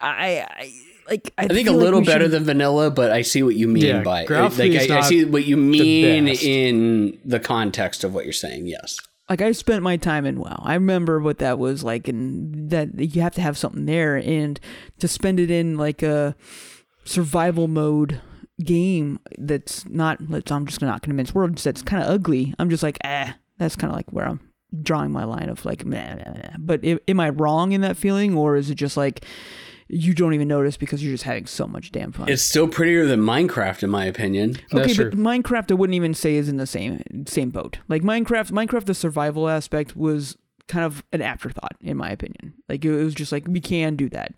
I, 0.02 0.46
I 0.50 0.72
like 1.10 1.34
I, 1.38 1.44
I 1.46 1.48
think 1.48 1.68
a 1.68 1.72
feel 1.72 1.74
like 1.74 1.84
little 1.84 2.02
better 2.02 2.26
should- 2.26 2.32
than 2.32 2.44
vanilla, 2.44 2.92
but 2.92 3.12
I 3.12 3.22
see 3.22 3.44
what 3.44 3.56
you 3.56 3.68
mean 3.68 3.84
Yeah, 3.86 4.02
by 4.04 4.22
it. 4.24 4.28
graphically 4.28 4.78
Like 4.78 4.90
I, 4.92 4.98
I 5.00 5.02
see 5.02 5.26
what 5.26 5.46
you 5.46 5.58
mean 5.58 6.26
best. 6.26 6.44
in 6.44 7.20
the 7.26 7.40
context 7.40 8.04
of 8.04 8.14
what 8.14 8.24
you're 8.26 8.34
saying. 8.34 8.68
Yes. 8.68 8.98
like 9.30 9.42
I 9.42 9.52
spent 9.54 9.84
my 9.84 9.98
time 9.98 10.26
in 10.26 10.40
WoW. 10.40 10.62
I 10.64 10.74
remember 10.76 11.20
what 11.20 11.40
that 11.40 11.58
was 11.60 11.84
like, 11.84 12.08
and 12.08 12.70
that 12.70 12.98
you 13.00 13.22
have 13.22 13.36
to 13.36 13.42
have 13.42 13.58
something 13.58 13.86
there, 13.86 14.18
and 14.18 14.60
to 15.00 15.08
spend 15.08 15.40
it 15.40 15.50
in 15.52 15.78
like 15.78 16.04
a 16.04 16.36
survival 17.06 17.68
mode 17.68 18.22
game 18.64 19.20
that's 19.38 19.88
not. 19.88 20.20
Let's, 20.30 20.52
I'm 20.52 20.66
just 20.66 20.82
not 20.82 21.02
going 21.02 21.10
to 21.10 21.16
mince 21.16 21.34
words. 21.34 21.64
That's 21.64 21.82
kind 21.82 22.04
of 22.04 22.10
ugly. 22.10 22.54
I'm 22.60 22.70
just 22.70 22.84
like, 22.84 22.98
eh. 23.04 23.34
That's 23.58 23.76
kind 23.76 23.92
of 23.92 23.96
like 23.98 24.12
where 24.12 24.28
I'm 24.28 24.40
drawing 24.84 25.12
my 25.12 25.24
line 25.24 25.50
of 25.50 25.66
like, 25.66 25.86
meh, 25.86 26.16
meh, 26.16 26.32
meh. 26.34 26.50
but 26.60 26.82
am 27.08 27.20
I 27.20 27.30
wrong 27.30 27.72
in 27.72 27.82
that 27.82 27.98
feeling, 27.98 28.36
or 28.36 28.56
is 28.56 28.70
it 28.70 28.76
just 28.76 28.98
like 28.98 29.24
you 29.90 30.14
don't 30.14 30.34
even 30.34 30.48
notice 30.48 30.78
because 30.78 31.04
you're 31.04 31.14
just 31.14 31.24
having 31.24 31.46
so 31.46 31.68
much 31.68 31.92
damn 31.92 32.12
fun? 32.12 32.30
It's 32.30 32.44
still 32.44 32.68
prettier 32.68 33.06
than 33.06 33.22
Minecraft, 33.22 33.84
in 33.84 33.90
my 33.90 34.06
opinion. 34.06 34.52
Okay, 34.52 34.64
That's 34.72 34.96
true. 34.96 35.10
but 35.10 35.20
Minecraft 35.20 35.72
I 35.72 35.76
wouldn't 35.76 35.96
even 35.96 36.14
say 36.14 36.36
is 36.36 36.50
in 36.50 36.58
the 36.58 36.68
same 36.68 37.02
same 37.28 37.50
boat. 37.50 37.80
Like 37.88 38.02
Minecraft, 38.02 38.52
Minecraft 38.52 38.86
the 38.86 38.94
survival 38.94 39.48
aspect 39.50 39.96
was 39.96 40.38
kind 40.68 40.86
of 40.86 41.02
an 41.14 41.22
afterthought 41.22 41.76
in 41.82 41.96
my 41.98 42.10
opinion. 42.10 42.54
Like 42.68 42.84
it 42.84 42.92
was 43.04 43.14
just 43.14 43.32
like 43.32 43.48
we 43.48 43.62
can 43.62 43.96
do 43.96 44.10
that. 44.10 44.34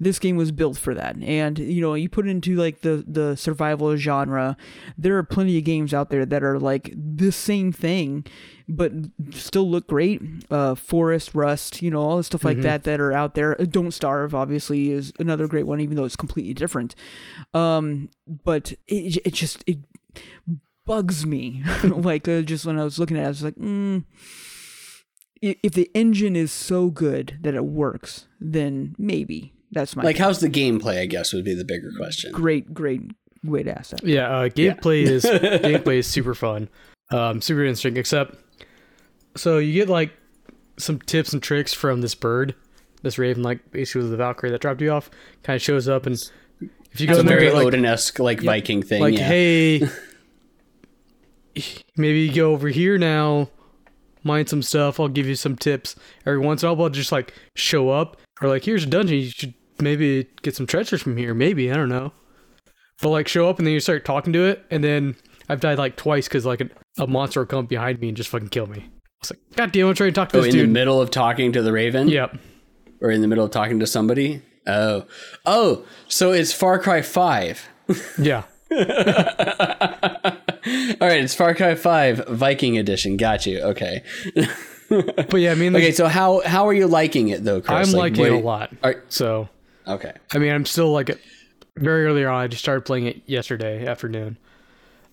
This 0.00 0.18
game 0.18 0.36
was 0.36 0.50
built 0.50 0.78
for 0.78 0.94
that. 0.94 1.16
And 1.22 1.58
you 1.58 1.80
know, 1.80 1.94
you 1.94 2.08
put 2.08 2.26
it 2.26 2.30
into 2.30 2.56
like 2.56 2.80
the 2.80 3.04
the 3.06 3.36
survival 3.36 3.94
genre, 3.96 4.56
there 4.96 5.16
are 5.18 5.22
plenty 5.22 5.58
of 5.58 5.64
games 5.64 5.92
out 5.92 6.10
there 6.10 6.24
that 6.24 6.42
are 6.42 6.58
like 6.58 6.92
the 6.96 7.30
same 7.30 7.70
thing 7.72 8.24
but 8.68 8.92
still 9.32 9.68
look 9.70 9.86
great. 9.86 10.20
Uh 10.50 10.74
Forest, 10.74 11.34
Rust, 11.34 11.82
you 11.82 11.90
know, 11.90 12.00
all 12.00 12.16
the 12.16 12.24
stuff 12.24 12.44
like 12.44 12.58
Mhm. 12.58 12.62
that 12.62 12.84
that 12.84 13.00
are 13.00 13.12
out 13.12 13.34
there. 13.34 13.60
Uh, 13.60 13.64
Don't 13.64 13.92
Starve 13.92 14.34
obviously 14.34 14.90
is 14.90 15.12
another 15.18 15.46
great 15.46 15.66
one 15.66 15.80
even 15.80 15.96
though 15.96 16.04
it's 16.04 16.16
completely 16.16 16.54
different. 16.54 16.94
Um 17.52 18.08
but 18.26 18.72
it 18.86 19.18
it 19.26 19.34
just 19.34 19.62
it 19.66 19.78
bugs 20.86 21.24
me. 21.26 21.62
like 21.84 22.28
uh, 22.28 22.42
just 22.42 22.66
when 22.66 22.78
I 22.78 22.84
was 22.84 22.98
looking 22.98 23.16
at 23.16 23.22
it, 23.22 23.26
I 23.26 23.28
was 23.28 23.42
like, 23.42 23.56
mm, 23.56 24.04
if 25.40 25.72
the 25.72 25.90
engine 25.94 26.36
is 26.36 26.52
so 26.52 26.88
good 26.90 27.38
that 27.42 27.54
it 27.54 27.64
works, 27.64 28.26
then 28.40 28.94
maybe 28.98 29.52
that's 29.72 29.94
my 29.96 30.02
Like, 30.02 30.16
how's 30.18 30.40
the 30.40 30.48
gameplay? 30.48 31.00
I 31.00 31.06
guess 31.06 31.32
would 31.32 31.44
be 31.44 31.54
the 31.54 31.64
bigger 31.64 31.90
question. 31.96 32.32
great, 32.32 32.72
great 32.72 33.02
way 33.42 33.62
to 33.62 33.76
ask 33.78 33.90
that. 33.90 34.04
Yeah, 34.04 34.28
uh, 34.28 34.48
gameplay 34.48 35.02
is 35.04 35.24
gameplay 35.24 35.96
is 35.98 36.06
super 36.06 36.34
fun, 36.34 36.68
um, 37.10 37.40
super 37.42 37.62
interesting. 37.64 37.96
Except, 37.96 38.36
so 39.36 39.58
you 39.58 39.72
get 39.72 39.88
like 39.88 40.12
some 40.76 40.98
tips 40.98 41.32
and 41.32 41.42
tricks 41.42 41.72
from 41.72 42.00
this 42.00 42.14
bird, 42.14 42.54
this 43.02 43.18
raven, 43.18 43.42
like 43.42 43.70
basically 43.70 44.08
the 44.08 44.16
Valkyrie 44.16 44.50
that 44.50 44.60
dropped 44.60 44.80
you 44.80 44.90
off, 44.90 45.10
kind 45.42 45.56
of 45.56 45.62
shows 45.62 45.88
up, 45.88 46.06
and 46.06 46.30
if 46.92 47.00
you 47.00 47.06
go 47.06 47.18
in 47.18 47.26
very 47.26 47.50
like, 47.50 47.66
Odin-esque, 47.66 48.18
like 48.18 48.40
Viking 48.40 48.82
thing. 48.82 49.00
like 49.02 49.18
yeah. 49.18 49.26
hey, 49.26 49.78
maybe 51.96 52.20
you 52.20 52.32
go 52.32 52.52
over 52.52 52.68
here 52.68 52.98
now, 52.98 53.50
mine 54.22 54.46
some 54.46 54.62
stuff. 54.62 54.98
I'll 54.98 55.08
give 55.08 55.26
you 55.26 55.34
some 55.34 55.56
tips. 55.56 55.96
Every 56.26 56.38
once 56.38 56.62
in 56.62 56.68
a 56.68 56.74
while, 56.74 56.84
I'll 56.84 56.90
just 56.90 57.12
like 57.12 57.34
show 57.56 57.90
up, 57.90 58.16
or 58.40 58.48
like 58.48 58.64
here's 58.64 58.84
a 58.84 58.88
dungeon. 58.88 59.18
You 59.18 59.30
should 59.30 59.54
maybe 59.80 60.28
get 60.42 60.54
some 60.54 60.66
treasures 60.66 61.02
from 61.02 61.16
here. 61.16 61.34
Maybe 61.34 61.70
I 61.70 61.74
don't 61.74 61.88
know. 61.88 62.12
But 63.02 63.10
like 63.10 63.28
show 63.28 63.48
up 63.48 63.58
and 63.58 63.66
then 63.66 63.74
you 63.74 63.80
start 63.80 64.04
talking 64.04 64.32
to 64.32 64.44
it, 64.44 64.64
and 64.70 64.82
then 64.82 65.16
I've 65.48 65.60
died 65.60 65.78
like 65.78 65.96
twice 65.96 66.28
because 66.28 66.46
like 66.46 66.60
a, 66.60 66.70
a 66.98 67.06
monster 67.06 67.40
will 67.40 67.46
come 67.46 67.66
behind 67.66 68.00
me 68.00 68.08
and 68.08 68.16
just 68.16 68.30
fucking 68.30 68.48
kill 68.48 68.66
me. 68.66 68.88
I 69.30 69.34
was 69.34 69.40
like, 69.40 69.56
God 69.56 69.72
damn, 69.72 69.88
I'm 69.88 69.94
trying 69.94 70.10
to 70.10 70.14
talk 70.14 70.28
to 70.30 70.38
Oh, 70.38 70.40
this 70.42 70.54
in 70.54 70.60
dude. 70.60 70.68
the 70.68 70.72
middle 70.72 71.00
of 71.00 71.10
talking 71.10 71.52
to 71.52 71.62
the 71.62 71.72
Raven? 71.72 72.08
yep. 72.08 72.36
Or 73.00 73.10
in 73.10 73.20
the 73.20 73.28
middle 73.28 73.44
of 73.44 73.50
talking 73.50 73.80
to 73.80 73.86
somebody? 73.86 74.42
Oh. 74.66 75.04
Oh, 75.44 75.84
so 76.08 76.32
it's 76.32 76.52
Far 76.52 76.78
Cry 76.78 77.02
5. 77.02 77.68
Yeah. 78.18 78.44
All 78.70 78.76
right, 81.08 81.22
it's 81.22 81.34
Far 81.34 81.54
Cry 81.54 81.74
5 81.74 82.28
Viking 82.28 82.78
Edition. 82.78 83.16
Got 83.16 83.46
you. 83.46 83.60
Okay. 83.60 84.02
But 84.90 85.36
yeah, 85.40 85.52
I 85.52 85.54
mean, 85.54 85.74
Okay, 85.74 85.92
so 85.92 86.06
how 86.06 86.42
how 86.46 86.68
are 86.68 86.72
you 86.74 86.86
liking 86.86 87.28
it 87.28 87.42
though, 87.42 87.60
Chris? 87.62 87.88
I'm 87.88 87.94
Like, 87.98 88.12
liking 88.16 88.26
it 88.26 88.32
a 88.32 88.44
lot. 88.44 88.70
Are, 88.82 89.02
So 89.08 89.48
okay. 89.88 90.12
I 90.32 90.38
mean, 90.38 90.52
I'm 90.52 90.66
still 90.66 90.92
like 90.92 91.18
very 91.76 92.04
early 92.04 92.24
on. 92.24 92.34
I 92.34 92.46
just 92.48 92.62
started 92.62 92.82
playing 92.84 93.06
it 93.06 93.22
yesterday 93.26 93.86
afternoon. 93.86 94.36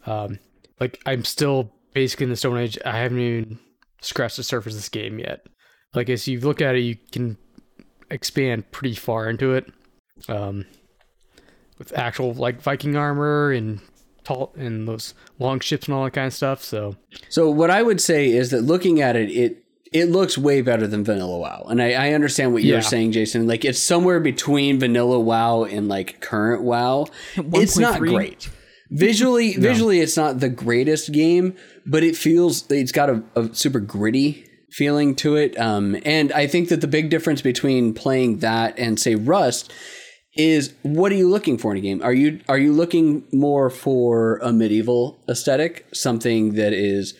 Um, 0.06 0.40
like 0.80 1.00
I'm 1.06 1.24
still 1.24 1.72
basically 1.94 2.26
in 2.26 2.30
the 2.32 2.36
Stone 2.36 2.58
Age. 2.58 2.78
I 2.86 2.98
haven't 2.98 3.20
even 3.20 3.60
scratched 4.02 4.38
the 4.38 4.44
surface 4.44 4.74
of 4.74 4.80
this 4.80 4.90
game 4.90 5.18
yet. 5.20 5.46
Like 5.94 6.10
as 6.10 6.28
you 6.28 6.40
look 6.40 6.62
at 6.62 6.76
it, 6.76 6.80
you 6.82 6.98
can 7.12 7.38
expand 8.10 8.70
pretty 8.72 8.96
far 8.96 9.30
into 9.30 9.54
it, 9.54 9.72
um, 10.28 10.66
with 11.78 11.98
actual 11.98 12.34
like 12.34 12.62
Viking 12.62 12.96
armor 12.96 13.52
and 13.52 13.80
tall 14.24 14.54
and 14.56 14.88
those 14.88 15.14
long 15.40 15.60
ships 15.60 15.88
and 15.88 15.96
all 15.96 16.04
that 16.06 16.12
kind 16.12 16.28
of 16.28 16.34
stuff. 16.34 16.64
So 16.64 16.96
So 17.30 17.50
what 17.50 17.70
I 17.72 17.82
would 17.82 18.00
say 18.02 18.30
is 18.30 18.52
that 18.52 18.62
looking 18.62 19.02
at 19.02 19.16
it, 19.16 19.30
it 19.32 19.58
it 19.92 20.06
looks 20.06 20.38
way 20.38 20.62
better 20.62 20.88
than 20.88 21.04
Vanilla 21.04 21.38
WoW, 21.38 21.66
and 21.70 21.82
I, 21.82 21.92
I 21.92 22.14
understand 22.14 22.54
what 22.54 22.64
you're 22.64 22.78
Yeah. 22.78 22.82
saying, 22.82 23.12
Jason. 23.12 23.46
Like 23.46 23.66
it's 23.66 23.80
somewhere 23.80 24.22
between 24.22 24.80
Vanilla 24.80 25.20
WoW 25.20 25.64
and 25.66 25.90
like 25.90 26.22
current 26.22 26.64
WoW. 26.64 27.08
It's 27.36 27.78
not 27.78 28.00
great 28.00 28.50
visually. 28.90 29.54
Visually, 29.58 30.00
it's 30.00 30.16
not 30.18 30.40
the 30.40 30.50
greatest 30.50 31.12
game, 31.12 31.56
but 31.86 32.04
it 32.04 32.16
feels 32.16 32.70
it's 32.72 32.92
got 32.92 33.10
a, 33.10 33.24
a 33.36 33.54
super 33.54 33.80
gritty 33.80 34.48
feeling 34.72 35.16
to 35.16 35.36
it. 35.36 35.58
Um, 35.60 35.98
and 36.06 36.32
I 36.32 36.48
think 36.48 36.70
that 36.70 36.82
the 36.82 36.88
big 36.88 37.10
difference 37.10 37.42
between 37.42 37.94
playing 37.94 38.40
that 38.40 38.78
and 38.80 39.00
say 39.00 39.16
Rust 39.16 39.72
is 40.34 40.74
what 40.84 41.12
are 41.12 41.16
you 41.16 41.30
looking 41.30 41.58
for 41.58 41.72
in 41.72 41.78
a 41.78 41.82
game? 41.82 42.02
Are 42.02 42.14
you 42.14 42.40
are 42.48 42.58
you 42.58 42.72
looking 42.72 43.28
more 43.34 43.70
for 43.70 44.38
a 44.38 44.54
medieval 44.54 45.22
aesthetic, 45.30 45.86
something 45.94 46.54
that 46.56 46.74
is 46.74 47.14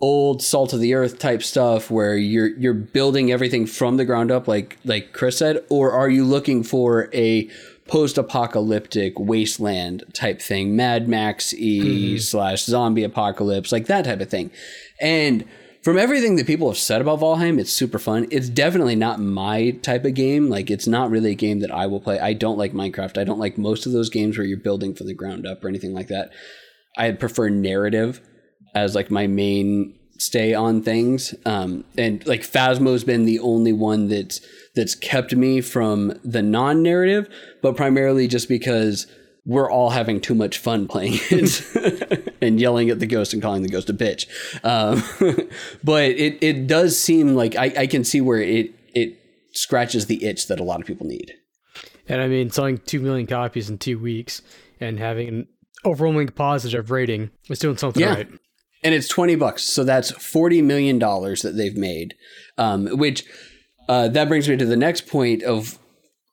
old 0.00 0.42
salt 0.42 0.72
of 0.72 0.80
the 0.80 0.94
earth 0.94 1.18
type 1.18 1.42
stuff 1.42 1.90
where 1.90 2.16
you're 2.16 2.48
you're 2.58 2.72
building 2.72 3.30
everything 3.30 3.66
from 3.66 3.98
the 3.98 4.04
ground 4.04 4.30
up 4.30 4.48
like 4.48 4.78
like 4.84 5.12
Chris 5.12 5.36
said 5.36 5.62
or 5.68 5.92
are 5.92 6.08
you 6.08 6.24
looking 6.24 6.62
for 6.62 7.10
a 7.12 7.50
post-apocalyptic 7.90 9.18
wasteland 9.18 10.04
type 10.12 10.40
thing 10.40 10.76
Mad 10.76 11.08
Max 11.08 11.52
E 11.52 12.18
slash 12.18 12.64
zombie 12.64 13.02
apocalypse 13.02 13.72
like 13.72 13.86
that 13.86 14.04
type 14.04 14.20
of 14.20 14.30
thing 14.30 14.50
and 15.00 15.44
from 15.82 15.96
everything 15.96 16.36
that 16.36 16.46
people 16.46 16.68
have 16.68 16.76
said 16.76 17.00
about 17.00 17.20
Valheim, 17.20 17.58
it's 17.58 17.72
super 17.72 17.98
fun. 17.98 18.26
It's 18.30 18.50
definitely 18.50 18.96
not 18.96 19.18
my 19.18 19.70
type 19.82 20.04
of 20.04 20.12
game. 20.12 20.50
Like, 20.50 20.70
it's 20.70 20.86
not 20.86 21.10
really 21.10 21.30
a 21.30 21.34
game 21.34 21.60
that 21.60 21.70
I 21.70 21.86
will 21.86 22.00
play. 22.00 22.20
I 22.20 22.34
don't 22.34 22.58
like 22.58 22.74
Minecraft. 22.74 23.16
I 23.16 23.24
don't 23.24 23.38
like 23.38 23.56
most 23.56 23.86
of 23.86 23.92
those 23.92 24.10
games 24.10 24.36
where 24.36 24.46
you're 24.46 24.58
building 24.58 24.94
from 24.94 25.06
the 25.06 25.14
ground 25.14 25.46
up 25.46 25.64
or 25.64 25.68
anything 25.68 25.94
like 25.94 26.08
that. 26.08 26.32
I 26.98 27.12
prefer 27.12 27.48
narrative 27.48 28.20
as 28.74 28.94
like 28.94 29.10
my 29.10 29.26
main 29.26 29.98
stay 30.18 30.52
on 30.52 30.82
things. 30.82 31.34
Um, 31.46 31.84
and 31.96 32.26
like 32.26 32.42
Phasmo's 32.42 33.04
been 33.04 33.24
the 33.24 33.40
only 33.40 33.72
one 33.72 34.08
that's 34.08 34.40
that's 34.74 34.94
kept 34.94 35.34
me 35.34 35.60
from 35.60 36.18
the 36.24 36.42
non-narrative, 36.42 37.28
but 37.62 37.76
primarily 37.76 38.28
just 38.28 38.48
because 38.48 39.06
we're 39.46 39.70
all 39.70 39.90
having 39.90 40.20
too 40.20 40.34
much 40.34 40.58
fun 40.58 40.86
playing 40.86 41.14
it 41.30 42.34
and 42.42 42.60
yelling 42.60 42.90
at 42.90 43.00
the 43.00 43.06
ghost 43.06 43.32
and 43.32 43.42
calling 43.42 43.62
the 43.62 43.68
ghost 43.68 43.88
a 43.90 43.94
bitch. 43.94 44.26
Um, 44.64 45.02
but 45.84 46.04
it, 46.10 46.38
it 46.42 46.66
does 46.66 46.98
seem 46.98 47.34
like 47.34 47.56
I, 47.56 47.72
I 47.78 47.86
can 47.86 48.04
see 48.04 48.20
where 48.20 48.40
it 48.40 48.72
it 48.94 49.16
scratches 49.52 50.06
the 50.06 50.24
itch 50.24 50.46
that 50.48 50.60
a 50.60 50.62
lot 50.64 50.80
of 50.80 50.86
people 50.86 51.06
need. 51.06 51.32
and 52.08 52.20
I 52.20 52.28
mean, 52.28 52.50
selling 52.50 52.78
two 52.78 53.00
million 53.00 53.26
copies 53.26 53.70
in 53.70 53.78
two 53.78 53.98
weeks 53.98 54.42
and 54.78 54.98
having 54.98 55.28
an 55.28 55.48
overwhelming 55.84 56.28
positive 56.28 56.90
rating 56.90 57.30
is 57.48 57.58
doing 57.58 57.76
something 57.78 58.02
Yeah. 58.02 58.14
right. 58.14 58.28
and 58.84 58.94
it's 58.94 59.08
20 59.08 59.34
bucks 59.36 59.62
so 59.62 59.82
that's 59.82 60.10
40 60.10 60.60
million 60.62 60.98
dollars 60.98 61.40
that 61.42 61.56
they've 61.56 61.76
made 61.76 62.14
um, 62.58 62.86
which 62.98 63.24
uh, 63.90 64.06
that 64.08 64.28
brings 64.28 64.48
me 64.48 64.56
to 64.56 64.64
the 64.64 64.76
next 64.76 65.08
point 65.08 65.42
of 65.42 65.78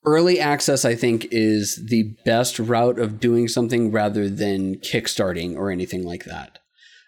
early 0.05 0.39
access 0.39 0.85
i 0.85 0.95
think 0.95 1.27
is 1.31 1.87
the 1.89 2.15
best 2.23 2.59
route 2.59 2.99
of 2.99 3.19
doing 3.19 3.47
something 3.47 3.91
rather 3.91 4.29
than 4.29 4.75
kickstarting 4.75 5.55
or 5.55 5.71
anything 5.71 6.03
like 6.03 6.25
that 6.25 6.59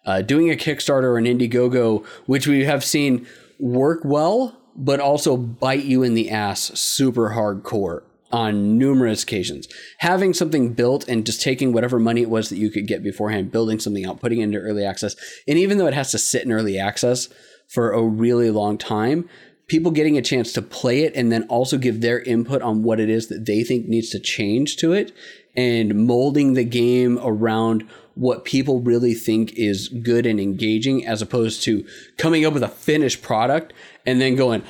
uh, 0.05 0.21
doing 0.21 0.49
a 0.49 0.55
kickstarter 0.55 1.03
or 1.03 1.17
an 1.17 1.25
indiegogo 1.25 2.03
which 2.25 2.47
we 2.47 2.65
have 2.65 2.83
seen 2.83 3.27
work 3.59 4.01
well 4.03 4.59
but 4.75 4.99
also 4.99 5.37
bite 5.37 5.83
you 5.83 6.03
in 6.03 6.13
the 6.15 6.31
ass 6.31 6.71
super 6.79 7.31
hardcore 7.31 8.01
on 8.31 8.77
numerous 8.77 9.23
occasions. 9.23 9.67
Having 9.99 10.33
something 10.33 10.73
built 10.73 11.07
and 11.07 11.25
just 11.25 11.41
taking 11.41 11.73
whatever 11.73 11.99
money 11.99 12.21
it 12.21 12.29
was 12.29 12.49
that 12.49 12.57
you 12.57 12.69
could 12.69 12.87
get 12.87 13.03
beforehand, 13.03 13.51
building 13.51 13.79
something 13.79 14.05
out, 14.05 14.21
putting 14.21 14.39
it 14.39 14.43
into 14.43 14.59
early 14.59 14.85
access, 14.85 15.15
and 15.47 15.57
even 15.57 15.77
though 15.77 15.87
it 15.87 15.93
has 15.93 16.11
to 16.11 16.17
sit 16.17 16.43
in 16.43 16.51
early 16.51 16.77
access 16.77 17.27
for 17.67 17.91
a 17.91 18.01
really 18.01 18.49
long 18.51 18.77
time, 18.77 19.27
people 19.69 19.91
getting 19.91 20.17
a 20.17 20.21
chance 20.21 20.51
to 20.53 20.61
play 20.61 21.03
it 21.03 21.15
and 21.15 21.31
then 21.31 21.43
also 21.43 21.77
give 21.77 22.01
their 22.01 22.19
input 22.21 22.61
on 22.61 22.83
what 22.83 22.99
it 22.99 23.09
is 23.09 23.27
that 23.27 23.45
they 23.45 23.63
think 23.63 23.87
needs 23.87 24.09
to 24.09 24.19
change 24.19 24.75
to 24.77 24.91
it 24.91 25.13
and 25.55 25.95
molding 25.95 26.53
the 26.53 26.63
game 26.63 27.19
around 27.23 27.87
what 28.15 28.43
people 28.43 28.81
really 28.81 29.13
think 29.13 29.53
is 29.53 29.87
good 29.87 30.25
and 30.25 30.39
engaging 30.39 31.05
as 31.05 31.21
opposed 31.21 31.63
to 31.63 31.85
coming 32.17 32.45
up 32.45 32.53
with 32.53 32.63
a 32.63 32.67
finished 32.67 33.21
product 33.21 33.71
and 34.05 34.19
then 34.19 34.35
going 34.35 34.61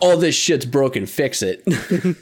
all 0.00 0.16
this 0.16 0.34
shit's 0.34 0.64
broken 0.66 1.06
fix 1.06 1.42
it. 1.42 1.62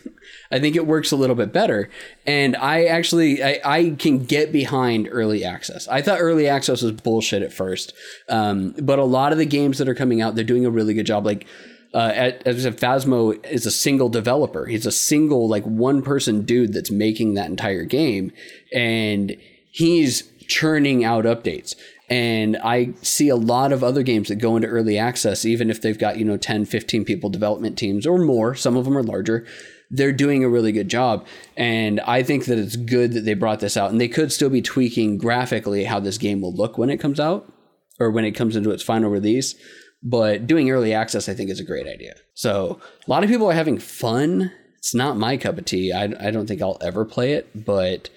I 0.51 0.59
think 0.59 0.77
it 0.77 0.87
works 0.87 1.13
a 1.13 1.17
little 1.17 1.37
bit 1.37 1.53
better. 1.53 1.91
And 2.27 2.57
i 2.57 2.85
actually 2.85 3.43
i, 3.43 3.61
I 3.65 3.91
can 3.99 4.25
get 4.25 4.53
behind 4.53 5.09
early 5.11 5.45
access. 5.45 5.89
I 5.89 6.03
thought 6.03 6.21
early 6.21 6.47
access 6.47 6.83
was 6.83 6.93
bullshit 6.93 7.43
at 7.43 7.53
first 7.53 7.95
um, 8.29 8.75
but 8.83 8.99
a 8.99 9.05
lot 9.05 9.33
of 9.33 9.39
the 9.39 9.47
games 9.47 9.79
that 9.79 9.89
are 9.89 9.95
coming 9.95 10.21
out 10.21 10.35
they're 10.35 10.45
doing 10.45 10.67
a 10.67 10.71
really 10.71 10.95
good 10.95 11.07
job. 11.07 11.25
Like 11.25 11.47
uh, 11.95 12.33
as 12.45 12.67
I 12.67 12.71
said, 12.71 12.79
Phasmo 12.79 13.45
is 13.47 13.65
a 13.65 13.71
single 13.71 14.09
developer. 14.09 14.67
He's 14.67 14.87
a 14.87 14.93
single, 14.93 15.49
like 15.49 15.65
one 15.65 16.03
person 16.03 16.43
dude 16.43 16.73
that's 16.73 16.91
making 16.91 17.35
that 17.35 17.49
entire 17.49 17.85
game, 17.85 18.33
and 18.73 19.37
he's 19.71 20.31
churning 20.47 21.05
out 21.05 21.25
updates. 21.25 21.75
And 22.11 22.57
I 22.65 22.95
see 23.03 23.29
a 23.29 23.37
lot 23.37 23.73
of 23.73 23.85
other 23.85 24.03
games 24.03 24.29
that 24.29 24.37
go 24.37 24.57
into 24.57 24.69
early 24.69 24.99
access, 24.99 25.45
even 25.45 25.71
if 25.71 25.83
they've 25.83 25.99
got, 25.99 26.19
you 26.19 26.25
know, 26.25 26.39
10, 26.39 26.65
15 26.65 27.05
people 27.05 27.29
development 27.29 27.77
teams 27.77 28.07
or 28.07 28.19
more. 28.19 28.55
Some 28.55 28.77
of 28.77 28.87
them 28.87 28.97
are 28.97 29.03
larger. 29.03 29.47
They're 29.91 30.13
doing 30.13 30.43
a 30.43 30.49
really 30.49 30.73
good 30.73 30.89
job. 30.89 31.27
And 31.57 32.01
I 32.01 32.23
think 32.23 32.47
that 32.47 32.59
it's 32.59 32.77
good 32.77 33.13
that 33.13 33.25
they 33.25 33.35
brought 33.35 33.61
this 33.61 33.77
out. 33.77 33.91
And 33.91 34.01
they 34.01 34.09
could 34.09 34.33
still 34.33 34.49
be 34.49 34.63
tweaking 34.63 35.19
graphically 35.19 35.85
how 35.85 36.01
this 36.01 36.17
game 36.17 36.41
will 36.41 36.55
look 36.55 36.79
when 36.79 36.89
it 36.89 36.97
comes 36.97 37.21
out 37.21 37.53
or 38.01 38.11
when 38.11 38.25
it 38.25 38.33
comes 38.33 38.57
into 38.57 38.71
its 38.71 38.83
final 38.83 39.11
release. 39.11 39.55
But 40.03 40.47
doing 40.47 40.71
early 40.71 40.95
access, 40.95 41.29
I 41.29 41.35
think, 41.35 41.51
is 41.51 41.61
a 41.61 41.65
great 41.65 41.87
idea. 41.87 42.15
So 42.35 42.81
a 43.07 43.11
lot 43.11 43.25
of 43.25 43.31
people 43.31 43.51
are 43.51 43.55
having 43.55 43.79
fun. 43.79 44.53
It's 44.77 44.95
not 44.95 45.17
my 45.17 45.37
cup 45.37 45.59
of 45.59 45.65
tea. 45.65 45.93
I, 45.93 46.05
I 46.21 46.31
don't 46.31 46.47
think 46.47 46.63
I'll 46.63 46.79
ever 46.81 47.05
play 47.05 47.33
it, 47.33 47.49
but 47.67 48.09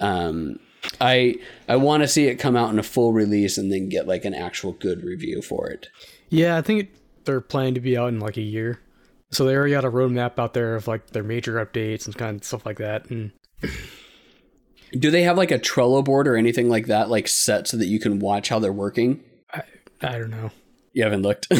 um, 0.00 0.58
I 1.00 1.36
I 1.68 1.76
want 1.76 2.02
to 2.02 2.08
see 2.08 2.26
it 2.26 2.36
come 2.36 2.56
out 2.56 2.70
in 2.72 2.78
a 2.78 2.82
full 2.82 3.12
release 3.12 3.56
and 3.56 3.72
then 3.72 3.88
get 3.88 4.08
like 4.08 4.24
an 4.24 4.34
actual 4.34 4.72
good 4.72 5.04
review 5.04 5.42
for 5.42 5.68
it. 5.68 5.86
Yeah, 6.28 6.56
I 6.56 6.62
think 6.62 6.90
they're 7.24 7.40
planning 7.40 7.74
to 7.74 7.80
be 7.80 7.96
out 7.96 8.08
in 8.08 8.20
like 8.20 8.36
a 8.36 8.42
year. 8.42 8.80
So 9.30 9.44
they 9.44 9.54
already 9.54 9.72
got 9.72 9.84
a 9.84 9.90
roadmap 9.90 10.38
out 10.38 10.54
there 10.54 10.74
of 10.74 10.88
like 10.88 11.10
their 11.10 11.22
major 11.22 11.64
updates 11.64 12.06
and 12.06 12.16
kind 12.16 12.38
of 12.38 12.44
stuff 12.44 12.64
like 12.64 12.78
that. 12.78 13.10
And 13.10 13.32
Do 14.92 15.10
they 15.10 15.22
have 15.22 15.36
like 15.36 15.50
a 15.50 15.58
Trello 15.58 16.02
board 16.04 16.26
or 16.26 16.36
anything 16.36 16.68
like 16.68 16.86
that, 16.86 17.10
like 17.10 17.28
set 17.28 17.68
so 17.68 17.76
that 17.76 17.86
you 17.86 18.00
can 18.00 18.18
watch 18.18 18.48
how 18.48 18.58
they're 18.58 18.72
working? 18.72 19.22
I, 19.52 19.62
I 20.00 20.18
don't 20.18 20.30
know. 20.30 20.50
You 20.92 21.04
haven't 21.04 21.22
looked? 21.22 21.48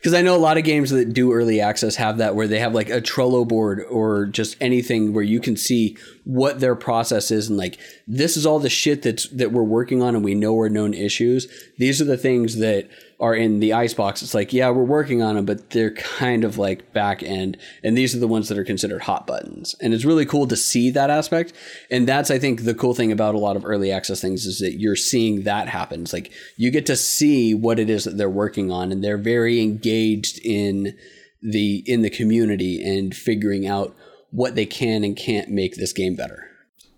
Because 0.00 0.14
I 0.14 0.22
know 0.22 0.34
a 0.34 0.38
lot 0.38 0.56
of 0.56 0.64
games 0.64 0.88
that 0.90 1.12
do 1.12 1.32
early 1.32 1.60
access 1.60 1.96
have 1.96 2.18
that 2.18 2.34
where 2.34 2.48
they 2.48 2.58
have 2.58 2.72
like 2.72 2.88
a 2.88 3.02
Trello 3.02 3.46
board 3.46 3.84
or 3.90 4.24
just 4.24 4.56
anything 4.58 5.12
where 5.12 5.22
you 5.22 5.40
can 5.40 5.58
see 5.58 5.98
what 6.24 6.58
their 6.58 6.74
process 6.74 7.30
is 7.30 7.48
and 7.48 7.58
like 7.58 7.78
this 8.08 8.38
is 8.38 8.46
all 8.46 8.58
the 8.58 8.70
shit 8.70 9.02
that's 9.02 9.28
that 9.28 9.52
we're 9.52 9.62
working 9.62 10.02
on 10.02 10.14
and 10.14 10.24
we 10.24 10.34
know 10.34 10.58
are 10.58 10.70
known 10.70 10.94
issues. 10.94 11.48
These 11.76 12.00
are 12.00 12.06
the 12.06 12.16
things 12.16 12.56
that 12.56 12.88
are 13.20 13.34
in 13.34 13.60
the 13.60 13.74
icebox. 13.74 14.22
It's 14.22 14.34
like, 14.34 14.52
yeah, 14.52 14.70
we're 14.70 14.82
working 14.82 15.22
on 15.22 15.36
them, 15.36 15.44
but 15.44 15.70
they're 15.70 15.92
kind 15.92 16.42
of 16.42 16.56
like 16.56 16.92
back 16.94 17.22
end. 17.22 17.58
And 17.82 17.96
these 17.96 18.14
are 18.14 18.18
the 18.18 18.26
ones 18.26 18.48
that 18.48 18.56
are 18.56 18.64
considered 18.64 19.02
hot 19.02 19.26
buttons. 19.26 19.74
And 19.82 19.92
it's 19.92 20.06
really 20.06 20.24
cool 20.24 20.46
to 20.46 20.56
see 20.56 20.90
that 20.90 21.10
aspect. 21.10 21.52
And 21.90 22.08
that's, 22.08 22.30
I 22.30 22.38
think, 22.38 22.64
the 22.64 22.74
cool 22.74 22.94
thing 22.94 23.12
about 23.12 23.34
a 23.34 23.38
lot 23.38 23.56
of 23.56 23.64
early 23.64 23.92
access 23.92 24.22
things 24.22 24.46
is 24.46 24.58
that 24.60 24.80
you're 24.80 24.96
seeing 24.96 25.42
that 25.42 25.68
happen. 25.68 26.00
It's 26.00 26.14
like 26.14 26.32
you 26.56 26.70
get 26.70 26.86
to 26.86 26.96
see 26.96 27.54
what 27.54 27.78
it 27.78 27.90
is 27.90 28.04
that 28.04 28.16
they're 28.16 28.30
working 28.30 28.70
on 28.70 28.90
and 28.90 29.04
they're 29.04 29.18
very 29.18 29.60
engaged 29.60 30.40
in 30.42 30.96
the 31.42 31.82
in 31.86 32.02
the 32.02 32.10
community 32.10 32.82
and 32.82 33.14
figuring 33.14 33.66
out 33.66 33.94
what 34.30 34.54
they 34.54 34.66
can 34.66 35.04
and 35.04 35.16
can't 35.16 35.50
make 35.50 35.76
this 35.76 35.92
game 35.92 36.14
better. 36.14 36.46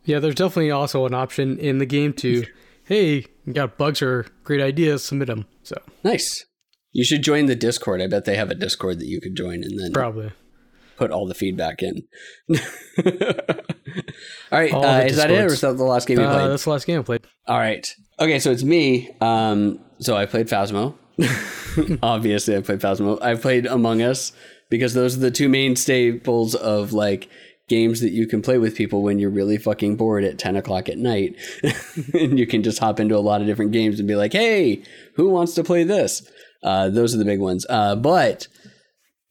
Yeah, 0.05 0.19
there's 0.19 0.35
definitely 0.35 0.71
also 0.71 1.07
an 1.07 1.15
option 1.15 1.59
in 1.59 1.79
the 1.79 1.87
game 1.87 2.13
to, 2.15 2.45
hey, 2.85 3.27
you 3.45 3.53
got 3.53 3.77
bugs 3.79 4.03
or 4.03 4.27
great 4.45 4.61
ideas, 4.61 5.05
submit 5.05 5.27
them. 5.29 5.47
So 5.63 5.77
Nice. 6.05 6.45
You 6.93 7.05
should 7.05 7.23
join 7.23 7.47
the 7.47 7.55
Discord. 7.57 8.03
I 8.03 8.07
bet 8.07 8.25
they 8.27 8.37
have 8.37 8.51
a 8.51 8.55
Discord 8.55 8.99
that 9.01 9.07
you 9.07 9.21
could 9.21 9.35
join 9.35 9.65
and 9.65 9.79
then 9.81 9.93
probably. 9.93 10.31
put 10.99 11.11
all 11.11 11.27
the 11.27 11.35
feedback 11.35 11.83
in. 11.83 12.03
all 13.07 14.59
right, 14.59 14.73
All 14.73 14.85
uh, 14.85 15.01
is 15.01 15.17
that 15.17 15.31
it, 15.31 15.41
or 15.43 15.47
is 15.47 15.61
that 15.63 15.77
the 15.77 15.85
last 15.85 16.07
game 16.07 16.19
you 16.19 16.25
Uh, 16.25 16.35
played? 16.39 16.51
that's 16.51 16.65
the 16.65 16.71
last 16.71 16.87
game 16.87 17.01
I 17.01 17.03
played. 17.03 17.23
All 17.47 17.59
right. 17.59 17.91
Okay, 18.21 18.39
so 18.39 18.51
it's 18.51 18.63
me. 18.63 19.11
Um, 19.21 19.79
so 20.01 20.17
I 20.17 20.27
played 20.27 20.49
Phasmo. 20.49 20.95
Obviously, 22.03 22.57
I 22.57 22.61
played 22.61 22.81
Phasmo. 22.81 23.21
I 23.23 23.35
played 23.37 23.67
Among 23.67 24.03
Us 24.03 24.33
because 24.71 24.95
those 24.95 25.17
are 25.17 25.21
the 25.21 25.31
two 25.31 25.49
main 25.49 25.77
staples 25.77 26.55
of 26.55 26.93
like 26.93 27.29
games 27.73 28.03
that 28.03 28.13
you 28.13 28.27
can 28.27 28.43
play 28.43 28.59
with 28.59 28.77
people 28.77 29.03
when 29.03 29.19
you're 29.19 29.31
really 29.31 29.57
fucking 29.57 29.97
bored 29.97 30.25
at 30.25 30.39
10 30.39 30.57
o'clock 30.57 30.91
at 30.91 30.99
night. 30.99 31.35
and 32.13 32.39
you 32.39 32.47
can 32.47 32.63
just 32.63 32.79
hop 32.79 33.01
into 33.01 33.17
a 33.17 33.25
lot 33.29 33.41
of 33.41 33.47
different 33.47 33.73
games 33.73 33.99
and 33.99 34.07
be 34.07 34.15
like, 34.15 34.35
hey, 34.35 34.83
who 35.17 35.31
wants 35.31 35.55
to 35.55 35.65
play 35.65 35.83
this? 35.83 36.31
Uh, 36.63 36.91
those 36.91 37.15
are 37.15 37.19
the 37.19 37.25
big 37.25 37.41
ones. 37.41 37.65
Uh, 37.71 37.97
but 37.97 38.47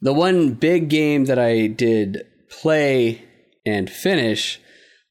the 0.01 0.11
one 0.11 0.53
big 0.55 0.89
game 0.89 1.25
that 1.25 1.37
I 1.37 1.67
did 1.67 2.25
play 2.49 3.23
and 3.63 3.87
finish 3.87 4.59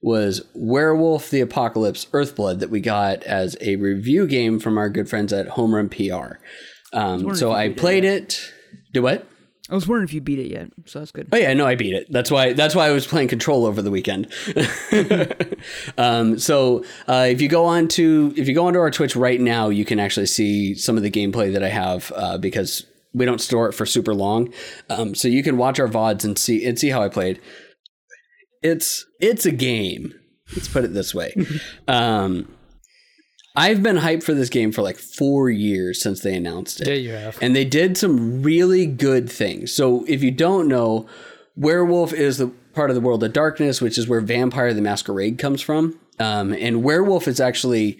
was 0.02 0.42
Werewolf 0.52 1.30
the 1.30 1.40
Apocalypse 1.40 2.06
Earthblood 2.06 2.58
that 2.58 2.70
we 2.70 2.80
got 2.80 3.22
as 3.22 3.56
a 3.60 3.76
review 3.76 4.26
game 4.26 4.58
from 4.58 4.76
our 4.76 4.90
good 4.90 5.08
friends 5.08 5.32
at 5.32 5.50
Home 5.50 5.72
Run 5.72 5.88
PR. 5.88 6.38
Um, 6.92 7.36
so 7.36 7.52
I 7.52 7.68
played 7.68 8.04
it. 8.04 8.52
Do 8.92 9.02
what? 9.02 9.29
I 9.70 9.74
was 9.74 9.86
wondering 9.86 10.08
if 10.08 10.12
you 10.12 10.20
beat 10.20 10.40
it 10.40 10.48
yet, 10.48 10.70
so 10.86 10.98
that's 10.98 11.12
good. 11.12 11.28
Oh 11.32 11.36
yeah, 11.36 11.54
no, 11.54 11.64
I 11.66 11.76
beat 11.76 11.94
it. 11.94 12.08
That's 12.10 12.30
why. 12.30 12.52
That's 12.52 12.74
why 12.74 12.86
I 12.86 12.90
was 12.90 13.06
playing 13.06 13.28
Control 13.28 13.66
over 13.66 13.80
the 13.80 13.90
weekend. 13.90 14.32
um, 15.98 16.38
so 16.38 16.84
uh, 17.06 17.26
if 17.28 17.40
you 17.40 17.48
go 17.48 17.66
on 17.66 17.86
to 17.88 18.34
if 18.36 18.48
you 18.48 18.54
go 18.54 18.66
onto 18.66 18.80
our 18.80 18.90
Twitch 18.90 19.14
right 19.14 19.40
now, 19.40 19.68
you 19.68 19.84
can 19.84 20.00
actually 20.00 20.26
see 20.26 20.74
some 20.74 20.96
of 20.96 21.04
the 21.04 21.10
gameplay 21.10 21.52
that 21.52 21.62
I 21.62 21.68
have 21.68 22.12
uh, 22.16 22.36
because 22.38 22.84
we 23.12 23.24
don't 23.24 23.40
store 23.40 23.68
it 23.68 23.72
for 23.72 23.86
super 23.86 24.14
long. 24.14 24.52
Um, 24.88 25.14
so 25.14 25.28
you 25.28 25.42
can 25.42 25.56
watch 25.56 25.78
our 25.78 25.88
vods 25.88 26.24
and 26.24 26.36
see 26.36 26.64
and 26.66 26.78
see 26.78 26.88
how 26.88 27.02
I 27.02 27.08
played. 27.08 27.40
It's 28.62 29.06
it's 29.20 29.46
a 29.46 29.52
game. 29.52 30.14
Let's 30.54 30.68
put 30.68 30.84
it 30.84 30.94
this 30.94 31.14
way. 31.14 31.34
um, 31.88 32.48
I've 33.56 33.82
been 33.82 33.96
hyped 33.96 34.22
for 34.22 34.32
this 34.34 34.48
game 34.48 34.70
for 34.72 34.82
like 34.82 34.96
four 34.96 35.50
years 35.50 36.00
since 36.00 36.20
they 36.20 36.34
announced 36.36 36.80
it 36.80 36.86
Yeah, 36.88 36.94
you 36.94 37.10
have. 37.10 37.38
and 37.42 37.54
they 37.56 37.64
did 37.64 37.96
some 37.96 38.42
really 38.42 38.86
good 38.86 39.30
things. 39.30 39.72
So 39.72 40.04
if 40.06 40.22
you 40.22 40.30
don't 40.30 40.68
know, 40.68 41.06
Werewolf 41.56 42.12
is 42.12 42.38
the 42.38 42.48
part 42.74 42.90
of 42.90 42.94
the 42.94 43.00
world 43.00 43.24
of 43.24 43.32
darkness, 43.32 43.80
which 43.80 43.98
is 43.98 44.06
where 44.08 44.20
Vampire 44.20 44.72
the 44.72 44.80
Masquerade 44.80 45.38
comes 45.38 45.60
from. 45.60 45.98
Um, 46.20 46.52
and 46.52 46.84
Werewolf 46.84 47.26
is 47.26 47.40
actually 47.40 47.98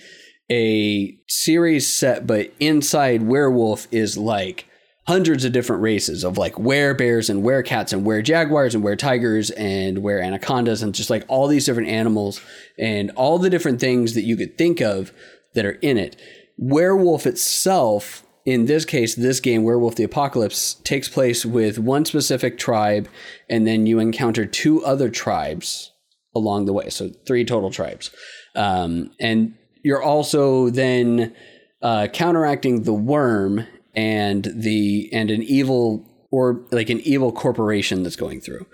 a 0.50 1.18
series 1.28 1.92
set, 1.92 2.26
but 2.26 2.52
inside 2.60 3.22
Werewolf 3.22 3.88
is 3.90 4.16
like 4.16 4.66
hundreds 5.06 5.44
of 5.44 5.50
different 5.52 5.82
races 5.82 6.22
of 6.22 6.38
like 6.38 6.54
werebears 6.54 7.28
and 7.28 7.42
werecats 7.42 7.92
and 7.92 8.04
were-jaguars 8.04 8.74
and 8.74 8.84
were-tigers 8.84 9.50
and 9.50 10.02
were-anacondas 10.02 10.82
and 10.82 10.94
just 10.94 11.10
like 11.10 11.24
all 11.26 11.48
these 11.48 11.66
different 11.66 11.88
animals 11.88 12.40
and 12.78 13.10
all 13.16 13.38
the 13.38 13.50
different 13.50 13.80
things 13.80 14.14
that 14.14 14.22
you 14.22 14.36
could 14.36 14.56
think 14.56 14.80
of 14.80 15.12
that 15.54 15.64
are 15.64 15.78
in 15.82 15.98
it. 15.98 16.20
Werewolf 16.56 17.26
itself, 17.26 18.24
in 18.44 18.66
this 18.66 18.84
case, 18.84 19.14
this 19.14 19.40
game, 19.40 19.62
Werewolf 19.62 19.96
the 19.96 20.04
Apocalypse, 20.04 20.74
takes 20.84 21.08
place 21.08 21.44
with 21.46 21.78
one 21.78 22.04
specific 22.04 22.58
tribe, 22.58 23.08
and 23.48 23.66
then 23.66 23.86
you 23.86 23.98
encounter 23.98 24.46
two 24.46 24.84
other 24.84 25.08
tribes 25.08 25.92
along 26.34 26.66
the 26.66 26.72
way. 26.72 26.88
So 26.90 27.10
three 27.26 27.44
total 27.44 27.70
tribes. 27.70 28.10
Um, 28.54 29.10
and 29.18 29.54
you're 29.82 30.02
also 30.02 30.70
then 30.70 31.34
uh, 31.82 32.08
counteracting 32.12 32.82
the 32.82 32.92
worm 32.92 33.66
and 33.94 34.44
the 34.54 35.08
and 35.12 35.30
an 35.30 35.42
evil 35.42 36.06
or 36.30 36.64
like 36.70 36.90
an 36.90 37.00
evil 37.00 37.32
corporation 37.32 38.02
that's 38.02 38.16
going 38.16 38.40
through. 38.40 38.66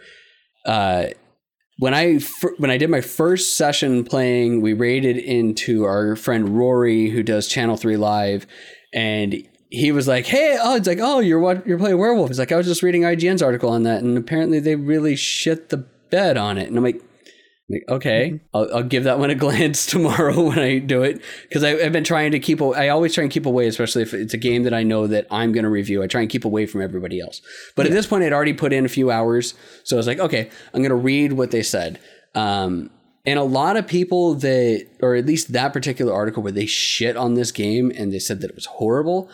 Uh, 0.64 1.06
when 1.78 1.94
I 1.94 2.14
when 2.58 2.70
I 2.70 2.78
did 2.78 2.90
my 2.90 3.00
first 3.00 3.56
session 3.56 4.04
playing, 4.04 4.62
we 4.62 4.72
raided 4.72 5.16
into 5.16 5.84
our 5.84 6.16
friend 6.16 6.56
Rory 6.56 7.10
who 7.10 7.22
does 7.22 7.48
Channel 7.48 7.76
Three 7.76 7.96
Live, 7.96 8.46
and 8.92 9.46
he 9.70 9.92
was 9.92 10.08
like, 10.08 10.26
"Hey, 10.26 10.58
oh, 10.60 10.76
it's 10.76 10.88
like, 10.88 11.00
oh, 11.00 11.20
you're 11.20 11.38
what 11.38 11.66
you're 11.66 11.78
playing 11.78 11.98
Werewolf." 11.98 12.30
He's 12.30 12.38
like, 12.38 12.52
"I 12.52 12.56
was 12.56 12.66
just 12.66 12.82
reading 12.82 13.02
IGN's 13.02 13.42
article 13.42 13.70
on 13.70 13.82
that, 13.82 14.02
and 14.02 14.16
apparently 14.16 14.58
they 14.58 14.74
really 14.74 15.16
shit 15.16 15.68
the 15.68 15.78
bed 16.10 16.38
on 16.38 16.56
it." 16.56 16.68
And 16.68 16.78
I'm 16.78 16.84
like, 16.84 17.02
like, 17.68 17.84
okay, 17.88 18.40
I'll, 18.54 18.76
I'll 18.76 18.82
give 18.82 19.04
that 19.04 19.18
one 19.18 19.30
a 19.30 19.34
glance 19.46 19.86
tomorrow 19.86 20.40
when 20.40 20.58
I 20.58 20.78
do 20.78 21.02
it 21.02 21.20
because 21.48 21.64
I've 21.64 21.92
been 21.92 22.04
trying 22.04 22.32
to 22.32 22.38
keep. 22.38 22.62
I 22.62 22.88
always 22.88 23.14
try 23.14 23.22
and 23.22 23.32
keep 23.32 23.46
away, 23.46 23.66
especially 23.66 24.02
if 24.02 24.14
it's 24.14 24.34
a 24.34 24.38
game 24.38 24.62
that 24.64 24.74
I 24.74 24.82
know 24.82 25.06
that 25.06 25.26
I'm 25.30 25.52
going 25.52 25.64
to 25.64 25.70
review. 25.70 26.02
I 26.02 26.06
try 26.06 26.20
and 26.20 26.30
keep 26.30 26.44
away 26.44 26.66
from 26.66 26.80
everybody 26.80 27.20
else. 27.20 27.42
But 27.74 27.86
at 27.86 27.92
this 27.92 28.06
point, 28.06 28.24
I'd 28.24 28.32
already 28.32 28.52
put 28.52 28.72
in 28.72 28.84
a 28.84 28.88
few 28.88 29.10
hours, 29.10 29.54
so 29.84 29.96
I 29.96 29.98
was 29.98 30.06
like, 30.06 30.18
okay, 30.18 30.50
I'm 30.72 30.80
going 30.80 30.90
to 30.90 30.94
read 30.94 31.32
what 31.32 31.50
they 31.50 31.62
said. 31.62 31.98
Um, 32.34 32.90
and 33.24 33.40
a 33.40 33.44
lot 33.44 33.76
of 33.76 33.88
people 33.88 34.36
that, 34.36 34.86
or 35.02 35.16
at 35.16 35.26
least 35.26 35.52
that 35.52 35.72
particular 35.72 36.14
article 36.14 36.44
where 36.44 36.52
they 36.52 36.66
shit 36.66 37.16
on 37.16 37.34
this 37.34 37.50
game 37.50 37.90
and 37.96 38.12
they 38.12 38.20
said 38.20 38.40
that 38.40 38.50
it 38.50 38.54
was 38.54 38.66
horrible. 38.66 39.28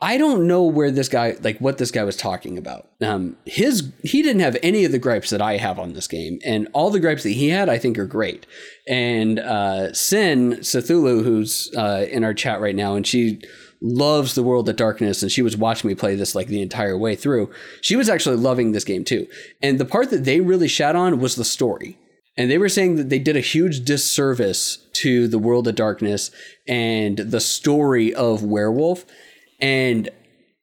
I 0.00 0.18
don't 0.18 0.46
know 0.46 0.62
where 0.64 0.90
this 0.90 1.08
guy, 1.08 1.36
like 1.40 1.58
what 1.58 1.78
this 1.78 1.90
guy 1.90 2.04
was 2.04 2.18
talking 2.18 2.58
about. 2.58 2.90
Um, 3.00 3.36
his 3.46 3.92
he 4.02 4.22
didn't 4.22 4.42
have 4.42 4.58
any 4.62 4.84
of 4.84 4.92
the 4.92 4.98
gripes 4.98 5.30
that 5.30 5.40
I 5.40 5.56
have 5.56 5.78
on 5.78 5.94
this 5.94 6.06
game, 6.06 6.38
and 6.44 6.68
all 6.74 6.90
the 6.90 7.00
gripes 7.00 7.22
that 7.22 7.30
he 7.30 7.48
had, 7.48 7.70
I 7.70 7.78
think, 7.78 7.98
are 7.98 8.06
great. 8.06 8.46
And 8.86 9.38
uh, 9.38 9.94
Sin 9.94 10.58
Cthulhu, 10.60 11.24
who's 11.24 11.74
uh, 11.74 12.06
in 12.10 12.24
our 12.24 12.34
chat 12.34 12.60
right 12.60 12.76
now, 12.76 12.94
and 12.94 13.06
she 13.06 13.40
loves 13.80 14.34
the 14.34 14.42
world 14.42 14.68
of 14.68 14.76
darkness, 14.76 15.22
and 15.22 15.32
she 15.32 15.42
was 15.42 15.56
watching 15.56 15.88
me 15.88 15.94
play 15.94 16.14
this 16.14 16.34
like 16.34 16.48
the 16.48 16.62
entire 16.62 16.98
way 16.98 17.16
through. 17.16 17.50
She 17.80 17.96
was 17.96 18.10
actually 18.10 18.36
loving 18.36 18.72
this 18.72 18.84
game 18.84 19.04
too. 19.04 19.26
And 19.62 19.78
the 19.78 19.84
part 19.86 20.10
that 20.10 20.24
they 20.24 20.40
really 20.40 20.68
shat 20.68 20.94
on 20.94 21.20
was 21.20 21.36
the 21.36 21.44
story. 21.44 21.98
And 22.36 22.50
they 22.50 22.58
were 22.58 22.68
saying 22.68 22.96
that 22.96 23.08
they 23.08 23.18
did 23.18 23.36
a 23.36 23.40
huge 23.40 23.84
disservice 23.84 24.76
to 24.92 25.26
the 25.26 25.38
world 25.38 25.66
of 25.68 25.74
darkness 25.74 26.30
and 26.68 27.16
the 27.16 27.40
story 27.40 28.14
of 28.14 28.42
Werewolf. 28.44 29.06
And 29.60 30.10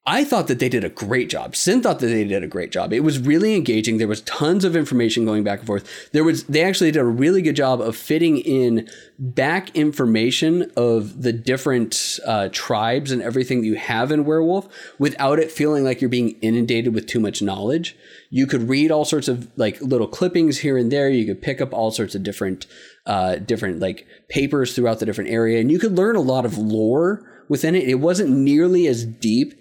I 0.06 0.26
thought 0.26 0.48
that 0.48 0.60
they 0.60 0.68
did 0.68 0.84
a 0.84 0.90
great 0.90 1.30
job. 1.30 1.56
Sin 1.56 1.82
thought 1.82 2.00
that 2.00 2.08
they 2.08 2.26
did 2.26 2.44
a 2.44 2.48
great 2.48 2.74
job. 2.74 2.92
It 2.92 3.06
was 3.06 3.20
really 3.20 3.56
engaging. 3.56 4.00
There 4.00 4.08
was 4.08 4.20
tons 4.24 4.66
of 4.66 4.76
information 4.76 5.24
going 5.24 5.46
back 5.46 5.60
and 5.60 5.68
forth. 5.68 6.10
There 6.12 6.26
was 6.26 6.44
they 6.44 6.62
actually 6.62 6.92
did 6.92 7.00
a 7.00 7.06
really 7.06 7.42
good 7.42 7.56
job 7.56 7.80
of 7.80 7.96
fitting 7.96 8.38
in 8.40 8.90
back 9.18 9.74
information 9.78 10.70
of 10.76 11.22
the 11.22 11.32
different 11.32 12.20
uh, 12.26 12.50
tribes 12.52 13.12
and 13.12 13.22
everything 13.22 13.62
that 13.62 13.68
you 13.68 13.76
have 13.76 14.12
in 14.12 14.26
Werewolf 14.26 14.68
without 15.00 15.40
it 15.40 15.50
feeling 15.50 15.86
like 15.86 16.02
you're 16.02 16.10
being 16.10 16.32
inundated 16.42 16.94
with 16.94 17.08
too 17.08 17.22
much 17.22 17.42
knowledge. 17.42 17.96
You 18.30 18.46
could 18.46 18.68
read 18.68 18.92
all 18.92 19.06
sorts 19.06 19.30
of 19.30 19.50
like 19.56 19.80
little 19.80 20.08
clippings 20.08 20.60
here 20.60 20.78
and 20.78 20.92
there. 20.92 21.08
You 21.08 21.26
could 21.26 21.42
pick 21.42 21.62
up 21.62 21.74
all 21.74 21.92
sorts 21.92 22.14
of 22.14 22.24
different 22.24 22.68
uh, 23.06 23.38
different 23.38 23.80
like 23.80 24.06
papers 24.28 24.76
throughout 24.76 25.00
the 25.00 25.06
different 25.06 25.30
area, 25.30 25.62
and 25.62 25.72
you 25.72 25.80
could 25.80 25.98
learn 25.98 26.18
a 26.18 26.22
lot 26.22 26.44
of 26.44 26.58
lore 26.58 27.30
within 27.50 27.76
it. 27.76 27.88
It 27.88 27.96
wasn't 27.96 28.30
nearly 28.30 28.88
as 28.88 29.06
deep 29.06 29.54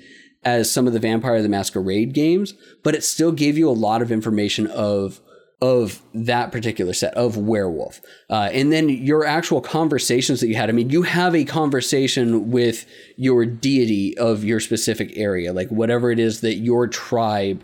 as 0.44 0.70
some 0.70 0.86
of 0.86 0.92
the 0.92 0.98
Vampire 0.98 1.40
the 1.42 1.48
Masquerade 1.48 2.12
games, 2.12 2.54
but 2.82 2.94
it 2.94 3.04
still 3.04 3.32
gave 3.32 3.56
you 3.56 3.68
a 3.68 3.72
lot 3.72 4.02
of 4.02 4.10
information 4.10 4.66
of 4.66 5.20
of 5.60 6.02
that 6.12 6.50
particular 6.50 6.92
set 6.92 7.14
of 7.14 7.36
werewolf 7.36 8.00
uh, 8.28 8.50
and 8.52 8.72
then 8.72 8.88
your 8.88 9.24
actual 9.24 9.60
conversations 9.60 10.40
that 10.40 10.48
you 10.48 10.56
had 10.56 10.68
i 10.68 10.72
mean 10.72 10.90
you 10.90 11.02
have 11.02 11.36
a 11.36 11.44
conversation 11.44 12.50
with 12.50 12.84
your 13.16 13.46
deity 13.46 14.18
of 14.18 14.42
your 14.42 14.59
specific 14.59 15.12
area 15.14 15.52
like 15.52 15.68
whatever 15.68 16.10
it 16.10 16.18
is 16.18 16.40
that 16.40 16.56
your 16.56 16.88
tribe 16.88 17.62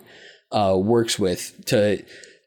uh, 0.53 0.73
works 0.77 1.19
with 1.19 1.53
to 1.65 2.01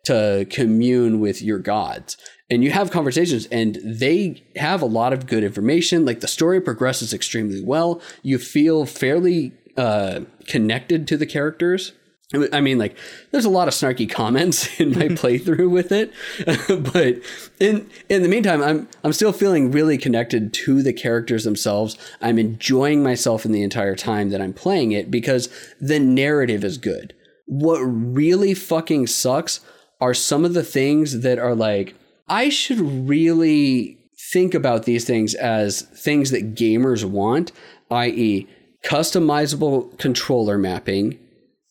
to 0.05 0.47
commune 0.51 1.21
with 1.21 1.43
your 1.43 1.59
gods. 1.59 2.17
And 2.51 2.63
you 2.63 2.71
have 2.71 2.91
conversations 2.91 3.47
and 3.47 3.79
they 3.85 4.45
have 4.57 4.83
a 4.83 4.87
lot 4.87 5.13
of 5.13 5.27
good 5.27 5.45
information. 5.45 6.05
Like 6.05 6.21
the 6.21 6.29
story 6.29 6.61
progresses 6.61 7.15
extremely 7.15 7.63
well. 7.63 8.03
You 8.23 8.39
feel 8.39 8.85
fairly 8.85 9.53
uh, 9.77 10.21
connected 10.47 11.09
to 11.09 11.17
the 11.17 11.27
characters. 11.27 11.93
I 12.35 12.63
mean, 12.63 12.79
like, 12.79 12.97
there's 13.31 13.45
a 13.45 13.51
lot 13.51 13.69
of 13.69 13.75
snarky 13.75 14.11
comments 14.11 14.69
in 14.81 14.93
my 14.93 15.09
playthrough 15.09 15.71
with 15.71 15.93
it, 15.93 16.13
but 16.93 17.21
in 17.61 17.91
in 18.09 18.23
the 18.23 18.29
meantime, 18.29 18.63
I'm 18.63 18.89
I'm 19.05 19.13
still 19.13 19.33
feeling 19.33 19.71
really 19.71 19.99
connected 19.99 20.55
to 20.55 20.83
the 20.83 20.95
characters 20.95 21.45
themselves. 21.45 21.97
I'm 22.23 22.39
enjoying 22.39 23.03
myself 23.03 23.45
in 23.45 23.53
the 23.53 23.63
entire 23.63 23.95
time 23.95 24.31
that 24.31 24.41
I'm 24.41 24.55
playing 24.55 24.93
it 24.93 25.11
because 25.11 25.51
the 25.79 25.99
narrative 25.99 26.65
is 26.65 26.79
good. 26.79 27.15
What 27.45 27.81
really 27.81 28.55
fucking 28.55 29.09
sucks 29.09 29.61
are 30.03 30.13
some 30.13 30.45
of 30.45 30.53
the 30.53 30.63
things 30.63 31.21
that 31.21 31.39
are 31.39 31.55
like, 31.55 31.95
I 32.29 32.51
should 32.51 32.81
really 32.81 33.97
think 34.33 34.55
about 34.55 34.85
these 34.85 35.05
things 35.05 35.35
as 35.35 35.83
things 35.83 36.31
that 36.31 36.55
gamers 36.55 37.05
want, 37.05 37.53
i.e., 37.91 38.47
customizable 38.85 39.97
controller 39.99 40.59
mapping 40.59 41.19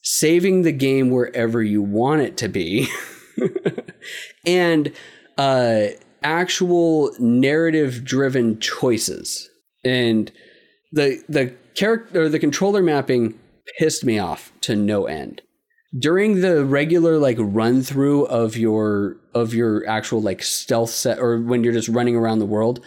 saving 0.03 0.63
the 0.63 0.71
game 0.71 1.11
wherever 1.11 1.61
you 1.61 1.81
want 1.81 2.21
it 2.21 2.37
to 2.37 2.47
be 2.47 2.87
and 4.47 4.91
uh 5.37 5.87
actual 6.23 7.13
narrative 7.19 8.03
driven 8.03 8.59
choices. 8.59 9.49
And 9.83 10.31
the 10.91 11.23
the 11.27 11.53
character 11.75 12.29
the 12.29 12.39
controller 12.39 12.81
mapping 12.81 13.39
pissed 13.77 14.03
me 14.03 14.19
off 14.19 14.51
to 14.61 14.75
no 14.75 15.05
end. 15.05 15.41
During 15.97 16.41
the 16.41 16.63
regular 16.65 17.17
like 17.17 17.37
run 17.39 17.81
through 17.81 18.25
of 18.25 18.55
your 18.55 19.17
of 19.33 19.53
your 19.53 19.85
actual 19.87 20.21
like 20.21 20.41
stealth 20.43 20.89
set 20.89 21.19
or 21.19 21.39
when 21.39 21.63
you're 21.63 21.73
just 21.73 21.89
running 21.89 22.15
around 22.15 22.39
the 22.39 22.45
world 22.45 22.83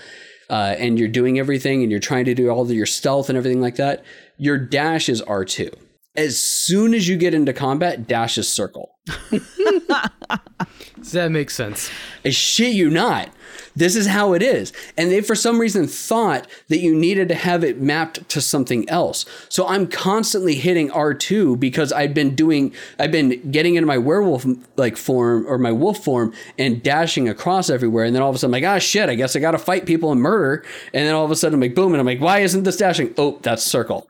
uh, 0.49 0.75
and 0.79 0.99
you're 0.99 1.09
doing 1.09 1.39
everything 1.39 1.83
and 1.83 1.91
you're 1.91 2.01
trying 2.01 2.25
to 2.25 2.35
do 2.35 2.49
all 2.49 2.63
of 2.63 2.71
your 2.71 2.87
stealth 2.87 3.29
and 3.29 3.37
everything 3.37 3.61
like 3.61 3.77
that, 3.77 4.05
your 4.39 4.59
dash 4.59 5.09
is 5.09 5.21
R2. 5.23 5.75
As 6.17 6.41
soon 6.41 6.95
as 6.95 7.09
you 7.09 7.17
get 7.17 7.35
into 7.35 7.53
combat, 7.53 8.07
dash 8.07 8.39
is 8.39 8.49
circle. 8.49 8.97
Does 10.97 11.13
that 11.13 11.31
makes 11.31 11.55
sense. 11.55 11.91
I 12.25 12.31
shit 12.31 12.73
you 12.73 12.89
not. 12.89 13.31
This 13.77 13.97
is 13.97 14.07
how 14.07 14.35
it 14.35 14.43
is. 14.43 14.73
And 14.97 15.11
they, 15.11 15.21
for 15.21 15.35
some 15.35 15.61
reason, 15.61 15.87
thought 15.87 16.47
that 16.69 16.79
you 16.79 16.95
needed 16.95 17.29
to 17.29 17.35
have 17.35 17.65
it 17.65 17.81
mapped 17.81 18.29
to 18.31 18.41
something 18.41 18.89
else. 18.89 19.27
So 19.49 19.67
I'm 19.67 19.87
constantly 19.87 20.55
hitting 20.55 20.91
R2 20.91 21.59
because 21.59 21.93
I've 21.93 22.15
been 22.15 22.35
doing, 22.35 22.73
I've 22.99 23.11
been 23.11 23.51
getting 23.51 23.75
into 23.75 23.87
my 23.87 23.99
werewolf 23.99 24.47
like 24.77 24.97
form 24.97 25.47
or 25.47 25.59
my 25.59 25.73
wolf 25.73 26.05
form 26.05 26.33
and 26.59 26.83
dashing 26.83 27.29
across 27.29 27.69
everywhere. 27.69 28.05
And 28.05 28.15
then 28.15 28.23
all 28.23 28.31
of 28.31 28.37
a 28.37 28.39
sudden, 28.39 28.55
I'm 28.55 28.63
like, 28.63 28.71
ah, 28.71 28.79
shit, 28.79 29.09
I 29.09 29.15
guess 29.15 29.35
I 29.35 29.41
got 29.41 29.53
to 29.53 29.59
fight 29.59 29.87
people 29.87 30.13
and 30.13 30.21
murder. 30.21 30.65
And 30.93 31.07
then 31.07 31.15
all 31.15 31.25
of 31.25 31.31
a 31.31 31.37
sudden, 31.37 31.55
I'm 31.55 31.61
like, 31.61 31.75
boom. 31.75 31.93
And 31.93 32.01
I'm 32.01 32.07
like, 32.07 32.21
why 32.21 32.41
isn't 32.41 32.63
this 32.63 32.77
dashing? 32.77 33.15
Oh, 33.19 33.39
that's 33.43 33.63
circle. 33.63 34.09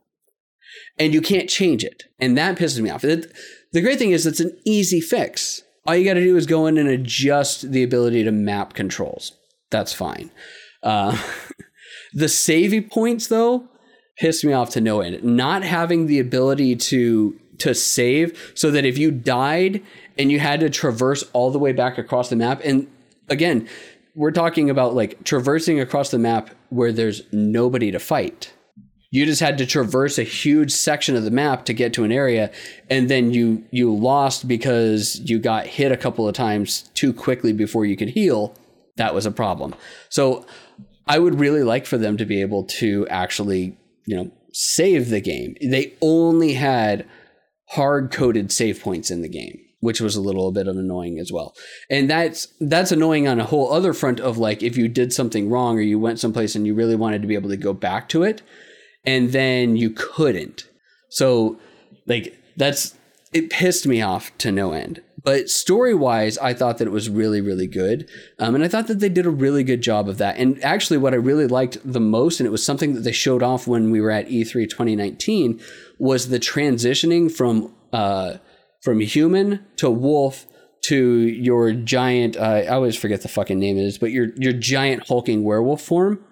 And 0.99 1.13
you 1.13 1.21
can't 1.21 1.49
change 1.49 1.85
it. 1.85 2.05
And 2.21 2.37
that 2.39 2.59
pisses 2.59 2.81
me 2.81 2.91
off. 2.91 3.05
It, 3.05 3.33
the 3.73 3.81
great 3.81 3.99
thing 3.99 4.13
is, 4.13 4.27
it's 4.27 4.41
an 4.41 4.57
easy 4.65 5.01
fix 5.01 5.63
all 5.87 5.95
you 5.95 6.05
got 6.05 6.15
to 6.15 6.25
do 6.25 6.37
is 6.37 6.47
go 6.47 6.67
in 6.67 6.79
and 6.79 6.89
adjust 6.89 7.73
the 7.73 7.83
ability 7.83 8.25
to 8.25 8.33
map 8.33 8.75
controls. 8.75 9.33
That's 9.75 9.93
fine. 9.93 10.31
Uh, 10.85 11.21
the 12.15 12.29
saving 12.29 12.91
points, 12.91 13.27
though, 13.27 13.69
pissed 14.17 14.45
me 14.45 14.53
off 14.53 14.71
to 14.71 14.81
no 14.81 15.01
end. 15.01 15.25
Not 15.25 15.65
having 15.65 16.07
the 16.07 16.21
ability 16.21 16.77
to 16.77 17.37
to 17.59 17.75
save, 17.75 18.53
so 18.55 18.71
that 18.71 18.85
if 18.85 18.99
you 18.99 19.11
died 19.11 19.83
and 20.17 20.31
you 20.31 20.39
had 20.39 20.61
to 20.61 20.71
traverse 20.71 21.25
all 21.33 21.51
the 21.51 21.59
way 21.59 21.73
back 21.73 21.99
across 21.99 22.29
the 22.29 22.37
map, 22.37 22.61
and 22.63 22.87
again, 23.29 23.69
we're 24.15 24.31
talking 24.31 24.71
about 24.71 24.95
like 24.95 25.25
traversing 25.25 25.81
across 25.81 26.13
the 26.13 26.21
map 26.21 26.51
where 26.69 26.93
there's 26.93 27.23
nobody 27.33 27.91
to 27.91 27.99
fight 27.99 28.53
you 29.11 29.25
just 29.25 29.41
had 29.41 29.59
to 29.59 29.65
traverse 29.65 30.19
a 30.19 30.25
huge 30.25 30.73
section 30.73 31.15
of 31.15 31.23
the 31.23 31.31
map 31.31 31.65
to 31.67 31.73
get 31.73 31.93
to 31.93 32.03
an 32.03 32.11
area 32.11 32.51
and 32.91 33.09
then 33.09 33.33
you 33.33 33.65
you 33.71 33.95
lost 33.95 34.49
because 34.49 35.21
you 35.21 35.39
got 35.39 35.67
hit 35.67 35.93
a 35.93 35.97
couple 35.97 36.27
of 36.27 36.35
times 36.35 36.91
too 36.95 37.13
quickly 37.13 37.53
before 37.53 37.85
you 37.85 37.97
could 37.97 38.09
heal 38.09 38.57
that 38.97 39.15
was 39.15 39.27
a 39.27 39.31
problem 39.31 39.75
so 40.09 40.45
i 41.07 41.19
would 41.19 41.39
really 41.39 41.63
like 41.63 41.87
for 41.87 41.99
them 41.99 42.17
to 42.17 42.25
be 42.25 42.41
able 42.41 42.65
to 42.65 43.07
actually 43.09 43.77
you 44.07 44.17
know 44.17 44.31
save 44.53 45.09
the 45.09 45.21
game 45.21 45.55
they 45.63 45.93
only 46.01 46.55
had 46.55 47.07
hard 47.71 48.13
coded 48.13 48.53
save 48.53 48.81
points 48.81 49.11
in 49.11 49.23
the 49.23 49.29
game 49.29 49.59
which 49.85 50.01
was 50.01 50.17
a 50.17 50.21
little 50.21 50.51
bit 50.51 50.67
of 50.67 50.79
annoying 50.79 51.19
as 51.19 51.31
well. 51.31 51.55
And 51.91 52.09
that's 52.09 52.49
that's 52.59 52.91
annoying 52.91 53.29
on 53.29 53.39
a 53.39 53.45
whole 53.45 53.71
other 53.71 53.93
front 53.93 54.19
of 54.19 54.39
like 54.39 54.63
if 54.63 54.79
you 54.79 54.89
did 54.89 55.13
something 55.13 55.51
wrong 55.51 55.77
or 55.77 55.83
you 55.83 55.99
went 55.99 56.19
someplace 56.19 56.55
and 56.55 56.67
you 56.67 56.75
really 56.75 56.97
wanted 56.97 57.21
to 57.21 57.29
be 57.29 57.35
able 57.35 57.51
to 57.51 57.57
go 57.59 57.75
back 57.75 58.09
to 58.09 58.23
it, 58.23 58.41
and 59.05 59.33
then 59.33 59.77
you 59.77 59.91
couldn't. 59.91 60.67
So 61.11 61.59
like 62.07 62.35
that's 62.57 62.95
it 63.35 63.51
pissed 63.51 63.87
me 63.87 64.01
off 64.01 64.37
to 64.39 64.51
no 64.51 64.73
end. 64.73 65.03
But 65.25 65.49
story 65.49 65.95
wise, 65.95 66.37
I 66.37 66.53
thought 66.53 66.77
that 66.79 66.87
it 66.87 66.91
was 66.91 67.09
really, 67.09 67.41
really 67.41 67.67
good. 67.67 68.09
Um, 68.39 68.55
and 68.55 68.63
I 68.63 68.69
thought 68.69 68.89
that 68.89 69.01
they 69.01 69.09
did 69.09 69.25
a 69.25 69.31
really 69.31 69.65
good 69.65 69.81
job 69.81 70.07
of 70.07 70.19
that. 70.19 70.37
And 70.37 70.63
actually, 70.63 70.99
what 70.99 71.15
I 71.15 71.17
really 71.17 71.47
liked 71.47 71.79
the 71.83 72.01
most, 72.01 72.41
and 72.41 72.47
it 72.47 72.51
was 72.51 72.65
something 72.65 72.93
that 72.93 73.01
they 73.01 73.13
showed 73.13 73.43
off 73.43 73.67
when 73.67 73.91
we 73.91 74.03
were 74.03 74.11
at 74.11 74.29
E3 74.29 74.69
2019, 74.69 75.61
was 75.99 76.29
the 76.29 76.39
transitioning 76.39 77.33
from 77.33 77.75
uh, 77.93 78.37
from 78.83 79.01
human 79.01 79.65
to 79.77 79.91
wolf 79.91 80.47
to 80.83 80.97
your 81.21 81.73
giant. 81.73 82.37
Uh, 82.37 82.41
I 82.41 82.67
always 82.67 82.95
forget 82.95 83.23
the 83.23 83.29
fucking 83.29 83.59
name 83.59 83.79
it 83.79 83.85
is, 83.85 83.97
but 83.97 84.11
your 84.11 84.29
your 84.37 84.53
giant 84.53 85.09
hulking 85.09 85.43
werewolf 85.43 85.81
form. 85.81 86.23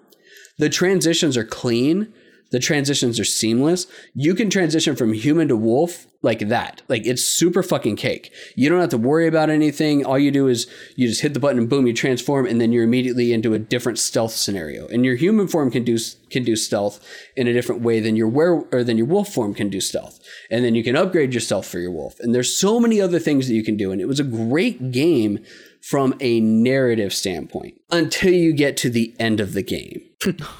The 0.59 0.69
transitions 0.69 1.35
are 1.35 1.43
clean 1.43 2.13
the 2.53 2.59
transitions 2.59 3.19
are 3.19 3.25
seamless. 3.25 3.87
You 4.13 4.35
can 4.35 4.51
transition 4.51 4.95
from 4.95 5.13
human 5.13 5.47
to 5.47 5.57
wolf 5.57 6.05
like 6.21 6.49
that. 6.49 6.83
Like 6.87 7.03
it's 7.03 7.23
super 7.23 7.63
fucking 7.63 7.95
cake. 7.95 8.31
You 8.55 8.69
don't 8.69 8.79
have 8.79 8.91
to 8.91 8.97
worry 8.99 9.25
about 9.25 9.49
anything. 9.49 10.05
All 10.05 10.19
you 10.19 10.29
do 10.29 10.47
is 10.47 10.67
you 10.95 11.07
just 11.07 11.21
hit 11.21 11.33
the 11.33 11.39
button 11.39 11.57
and 11.57 11.67
boom, 11.67 11.87
you 11.87 11.93
transform, 11.93 12.45
and 12.45 12.61
then 12.61 12.71
you're 12.71 12.83
immediately 12.83 13.33
into 13.33 13.55
a 13.55 13.59
different 13.59 13.97
stealth 13.97 14.33
scenario. 14.33 14.87
And 14.89 15.03
your 15.03 15.15
human 15.15 15.47
form 15.47 15.71
can 15.71 15.83
do 15.83 15.97
can 16.29 16.43
do 16.43 16.55
stealth 16.55 17.03
in 17.35 17.47
a 17.47 17.53
different 17.53 17.81
way 17.81 17.99
than 17.99 18.15
your 18.15 18.29
were 18.29 18.67
or 18.71 18.83
than 18.83 18.99
your 18.99 19.07
wolf 19.07 19.33
form 19.33 19.55
can 19.55 19.69
do 19.69 19.81
stealth. 19.81 20.19
And 20.51 20.63
then 20.63 20.75
you 20.75 20.83
can 20.83 20.95
upgrade 20.95 21.33
yourself 21.33 21.65
for 21.65 21.79
your 21.79 21.91
wolf. 21.91 22.19
And 22.19 22.35
there's 22.35 22.55
so 22.55 22.79
many 22.79 23.01
other 23.01 23.17
things 23.17 23.47
that 23.47 23.55
you 23.55 23.63
can 23.63 23.77
do. 23.77 23.91
And 23.91 23.99
it 23.99 24.07
was 24.07 24.19
a 24.19 24.23
great 24.23 24.91
game 24.91 25.39
from 25.81 26.13
a 26.19 26.39
narrative 26.39 27.13
standpoint 27.13 27.81
until 27.89 28.31
you 28.31 28.53
get 28.53 28.77
to 28.77 28.91
the 28.91 29.15
end 29.19 29.39
of 29.39 29.53
the 29.53 29.63
game. 29.63 30.03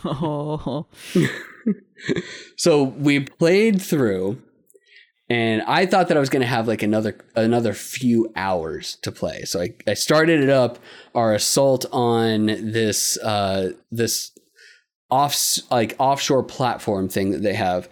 oh. 0.03 0.87
so 2.57 2.83
we 2.83 3.21
played 3.21 3.81
through 3.81 4.41
and 5.29 5.61
I 5.63 5.85
thought 5.85 6.09
that 6.09 6.17
I 6.17 6.19
was 6.19 6.29
going 6.29 6.41
to 6.41 6.47
have 6.47 6.67
like 6.67 6.83
another 6.83 7.17
another 7.35 7.73
few 7.73 8.31
hours 8.35 8.97
to 9.03 9.11
play. 9.11 9.43
So 9.43 9.61
I, 9.61 9.69
I 9.87 9.93
started 9.93 10.41
it 10.41 10.49
up 10.49 10.79
our 11.15 11.33
assault 11.33 11.85
on 11.91 12.47
this 12.47 13.17
uh 13.17 13.71
this 13.91 14.31
off 15.09 15.37
like 15.71 15.95
offshore 15.99 16.43
platform 16.43 17.07
thing 17.07 17.31
that 17.31 17.41
they 17.41 17.53
have. 17.53 17.89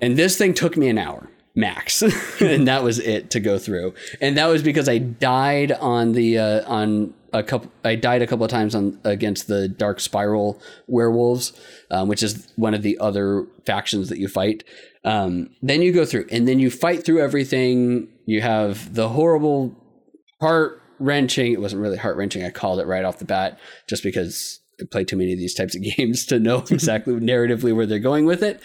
And 0.00 0.16
this 0.16 0.36
thing 0.36 0.52
took 0.52 0.76
me 0.76 0.88
an 0.88 0.98
hour 0.98 1.30
max 1.58 2.02
and 2.40 2.68
that 2.68 2.82
was 2.82 2.98
it 2.98 3.30
to 3.30 3.40
go 3.40 3.58
through 3.58 3.94
and 4.20 4.36
that 4.36 4.44
was 4.44 4.62
because 4.62 4.90
i 4.90 4.98
died 4.98 5.72
on 5.72 6.12
the 6.12 6.38
uh, 6.38 6.62
on 6.70 7.14
a 7.38 7.42
couple 7.42 7.70
i 7.84 7.94
died 7.94 8.22
a 8.22 8.26
couple 8.26 8.44
of 8.44 8.50
times 8.50 8.74
on 8.74 8.98
against 9.04 9.48
the 9.48 9.68
dark 9.68 10.00
spiral 10.00 10.60
werewolves 10.86 11.52
um, 11.90 12.08
which 12.08 12.22
is 12.22 12.50
one 12.56 12.74
of 12.74 12.82
the 12.82 12.98
other 12.98 13.46
factions 13.64 14.08
that 14.08 14.18
you 14.18 14.28
fight 14.28 14.64
um, 15.04 15.50
then 15.62 15.82
you 15.82 15.92
go 15.92 16.04
through 16.04 16.26
and 16.30 16.48
then 16.48 16.58
you 16.58 16.70
fight 16.70 17.04
through 17.04 17.20
everything 17.20 18.08
you 18.26 18.40
have 18.40 18.94
the 18.94 19.08
horrible 19.10 19.74
heart 20.40 20.82
wrenching 20.98 21.52
it 21.52 21.60
wasn't 21.60 21.80
really 21.80 21.96
heart 21.96 22.16
wrenching 22.16 22.44
i 22.44 22.50
called 22.50 22.80
it 22.80 22.86
right 22.86 23.04
off 23.04 23.18
the 23.18 23.24
bat 23.24 23.58
just 23.86 24.02
because 24.02 24.60
I 24.80 24.84
play 24.84 25.04
too 25.04 25.16
many 25.16 25.32
of 25.32 25.38
these 25.38 25.54
types 25.54 25.74
of 25.74 25.82
games 25.96 26.26
to 26.26 26.38
know 26.38 26.58
exactly 26.70 27.14
narratively 27.14 27.74
where 27.74 27.86
they're 27.86 27.98
going 27.98 28.26
with 28.26 28.42
it. 28.42 28.60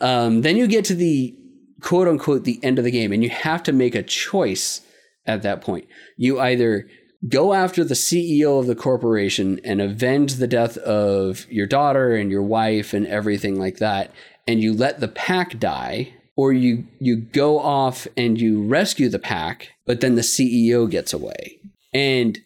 Um, 0.00 0.42
then 0.42 0.56
you 0.56 0.66
get 0.66 0.84
to 0.86 0.94
the 0.94 1.34
quote 1.80 2.08
unquote 2.08 2.44
the 2.44 2.60
end 2.62 2.78
of 2.78 2.84
the 2.84 2.90
game 2.90 3.12
and 3.12 3.22
you 3.22 3.30
have 3.30 3.62
to 3.62 3.72
make 3.72 3.94
a 3.94 4.02
choice 4.02 4.80
at 5.26 5.42
that 5.42 5.60
point. 5.60 5.86
You 6.16 6.40
either 6.40 6.88
go 7.28 7.54
after 7.54 7.84
the 7.84 7.94
CEO 7.94 8.58
of 8.58 8.66
the 8.66 8.74
corporation 8.74 9.60
and 9.64 9.80
avenge 9.80 10.34
the 10.34 10.46
death 10.46 10.76
of 10.78 11.46
your 11.50 11.66
daughter 11.66 12.14
and 12.14 12.30
your 12.30 12.42
wife 12.42 12.92
and 12.92 13.06
everything 13.06 13.58
like 13.58 13.78
that 13.78 14.10
and 14.46 14.60
you 14.62 14.72
let 14.72 15.00
the 15.00 15.08
pack 15.08 15.58
die 15.58 16.12
or 16.36 16.52
you 16.52 16.86
you 16.98 17.16
go 17.16 17.58
off 17.58 18.06
and 18.16 18.40
you 18.40 18.62
rescue 18.62 19.08
the 19.08 19.18
pack 19.18 19.70
but 19.86 20.00
then 20.00 20.14
the 20.14 20.22
CEO 20.22 20.90
gets 20.90 21.12
away. 21.12 21.58
And 21.92 22.38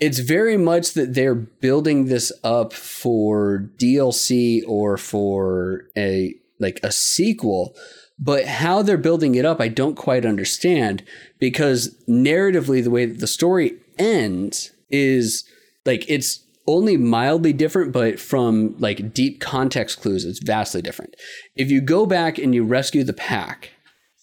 it's 0.00 0.18
very 0.18 0.56
much 0.56 0.94
that 0.94 1.14
they're 1.14 1.34
building 1.34 2.06
this 2.06 2.32
up 2.42 2.72
for 2.72 3.70
DLC 3.78 4.62
or 4.66 4.96
for 4.96 5.84
a 5.96 6.34
like 6.58 6.80
a 6.82 6.92
sequel 6.92 7.74
but 8.18 8.46
how 8.46 8.82
they're 8.82 8.98
building 8.98 9.34
it 9.34 9.44
up, 9.44 9.60
I 9.60 9.66
don't 9.66 9.96
quite 9.96 10.24
understand 10.24 11.02
because 11.40 11.96
narratively, 12.08 12.84
the 12.84 12.90
way 12.90 13.04
that 13.04 13.18
the 13.18 13.26
story 13.26 13.74
ends 13.98 14.72
is 14.90 15.44
like 15.84 16.04
it's 16.08 16.44
only 16.66 16.96
mildly 16.96 17.52
different, 17.52 17.92
but 17.92 18.20
from 18.20 18.76
like 18.78 19.12
deep 19.12 19.40
context 19.40 20.00
clues, 20.00 20.24
it's 20.24 20.38
vastly 20.38 20.82
different. 20.82 21.14
If 21.56 21.70
you 21.70 21.80
go 21.80 22.06
back 22.06 22.38
and 22.38 22.54
you 22.54 22.64
rescue 22.64 23.04
the 23.04 23.12
pack, 23.12 23.72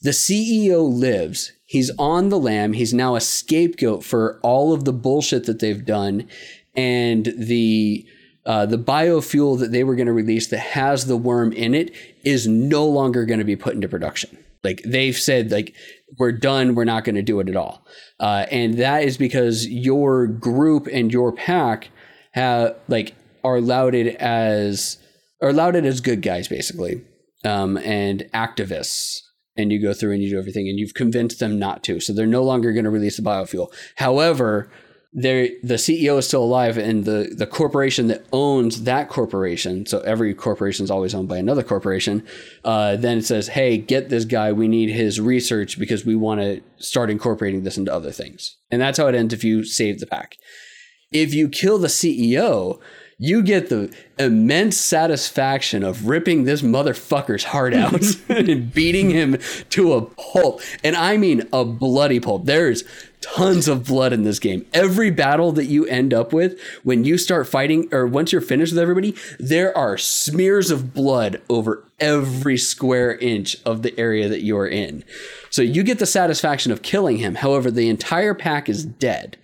the 0.01 0.11
CEO 0.11 0.89
lives. 0.89 1.51
He's 1.65 1.91
on 1.99 2.29
the 2.29 2.39
lam. 2.39 2.73
He's 2.73 2.93
now 2.93 3.15
a 3.15 3.21
scapegoat 3.21 4.03
for 4.03 4.39
all 4.41 4.73
of 4.73 4.85
the 4.85 4.93
bullshit 4.93 5.45
that 5.45 5.59
they've 5.59 5.85
done. 5.85 6.27
And 6.75 7.33
the 7.37 8.07
uh, 8.45 8.65
the 8.65 8.77
biofuel 8.77 9.59
that 9.59 9.71
they 9.71 9.83
were 9.83 9.95
going 9.95 10.07
to 10.07 10.13
release 10.13 10.47
that 10.47 10.59
has 10.59 11.05
the 11.05 11.17
worm 11.17 11.51
in 11.51 11.75
it 11.75 11.93
is 12.23 12.47
no 12.47 12.85
longer 12.87 13.25
going 13.25 13.39
to 13.39 13.45
be 13.45 13.55
put 13.55 13.75
into 13.75 13.87
production. 13.87 14.37
Like 14.63 14.81
they've 14.83 15.15
said, 15.15 15.51
like 15.51 15.75
we're 16.17 16.31
done. 16.31 16.75
We're 16.75 16.85
not 16.85 17.03
going 17.03 17.15
to 17.15 17.21
do 17.21 17.39
it 17.39 17.49
at 17.49 17.55
all. 17.55 17.85
Uh, 18.19 18.45
and 18.51 18.75
that 18.75 19.03
is 19.03 19.17
because 19.17 19.67
your 19.67 20.27
group 20.27 20.87
and 20.91 21.11
your 21.11 21.31
pack 21.31 21.89
have 22.31 22.75
like 22.87 23.15
are 23.43 23.61
lauded 23.61 24.15
as 24.15 24.97
are 25.41 25.53
lauded 25.53 25.85
as 25.85 26.01
good 26.01 26.21
guys, 26.21 26.47
basically, 26.47 27.01
um, 27.45 27.77
and 27.77 28.21
activists. 28.33 29.21
And 29.57 29.71
you 29.71 29.81
go 29.81 29.93
through 29.93 30.13
and 30.13 30.23
you 30.23 30.29
do 30.29 30.39
everything, 30.39 30.69
and 30.69 30.79
you've 30.79 30.93
convinced 30.93 31.39
them 31.39 31.59
not 31.59 31.83
to. 31.83 31.99
So 31.99 32.13
they're 32.13 32.25
no 32.25 32.43
longer 32.43 32.71
going 32.71 32.85
to 32.85 32.89
release 32.89 33.17
the 33.17 33.23
biofuel. 33.23 33.73
However, 33.95 34.69
there 35.11 35.49
the 35.63 35.75
CEO 35.75 36.19
is 36.19 36.27
still 36.27 36.43
alive 36.43 36.77
and 36.77 37.05
the 37.05 37.33
the 37.35 37.47
corporation 37.47 38.07
that 38.07 38.25
owns 38.31 38.83
that 38.83 39.09
corporation 39.09 39.85
so 39.85 39.99
every 40.01 40.35
corporation 40.35 40.83
is 40.83 40.91
always 40.91 41.15
owned 41.15 41.27
by 41.27 41.37
another 41.37 41.63
corporation 41.63 42.25
uh, 42.63 42.95
then 42.95 43.17
it 43.17 43.25
says 43.25 43.47
hey 43.47 43.77
get 43.77 44.09
this 44.09 44.23
guy 44.25 44.51
we 44.51 44.67
need 44.67 44.89
his 44.89 45.19
research 45.19 45.79
because 45.79 46.05
we 46.05 46.15
want 46.15 46.39
to 46.39 46.61
start 46.77 47.09
incorporating 47.09 47.63
this 47.63 47.77
into 47.77 47.91
other 47.91 48.11
things 48.11 48.57
and 48.69 48.79
that's 48.79 48.99
how 48.99 49.07
it 49.07 49.15
ends 49.15 49.33
if 49.33 49.43
you 49.43 49.63
save 49.63 49.99
the 49.99 50.05
pack 50.05 50.37
if 51.11 51.33
you 51.33 51.49
kill 51.49 51.79
the 51.79 51.87
CEO 51.87 52.79
you 53.21 53.43
get 53.43 53.67
the 53.67 53.93
immense 54.17 54.77
satisfaction 54.77 55.83
of 55.83 56.07
ripping 56.07 56.45
this 56.45 56.61
motherfucker's 56.61 57.43
heart 57.43 57.73
out 57.73 58.01
and 58.29 58.73
beating 58.73 59.09
him 59.09 59.37
to 59.69 59.93
a 59.93 60.01
pulp. 60.01 60.61
And 60.83 60.95
I 60.95 61.17
mean 61.17 61.43
a 61.51 61.65
bloody 61.65 62.21
pulp. 62.21 62.45
There's 62.45 62.83
tons 63.21 63.67
of 63.67 63.85
blood 63.85 64.13
in 64.13 64.23
this 64.23 64.39
game. 64.39 64.65
Every 64.73 65.09
battle 65.09 65.51
that 65.53 65.65
you 65.65 65.85
end 65.85 66.13
up 66.13 66.31
with, 66.33 66.59
when 66.83 67.03
you 67.03 67.17
start 67.17 67.47
fighting, 67.47 67.87
or 67.91 68.07
once 68.07 68.31
you're 68.31 68.41
finished 68.41 68.73
with 68.73 68.79
everybody, 68.79 69.15
there 69.39 69.75
are 69.77 69.97
smears 69.97 70.71
of 70.71 70.93
blood 70.93 71.41
over 71.49 71.85
every 71.99 72.57
square 72.57 73.17
inch 73.17 73.57
of 73.65 73.81
the 73.81 73.97
area 73.99 74.29
that 74.29 74.43
you're 74.43 74.67
in. 74.67 75.03
So 75.49 75.61
you 75.61 75.83
get 75.83 75.99
the 75.99 76.05
satisfaction 76.05 76.71
of 76.71 76.81
killing 76.81 77.17
him. 77.17 77.35
However, 77.35 77.71
the 77.71 77.89
entire 77.89 78.33
pack 78.33 78.69
is 78.69 78.85
dead. 78.85 79.37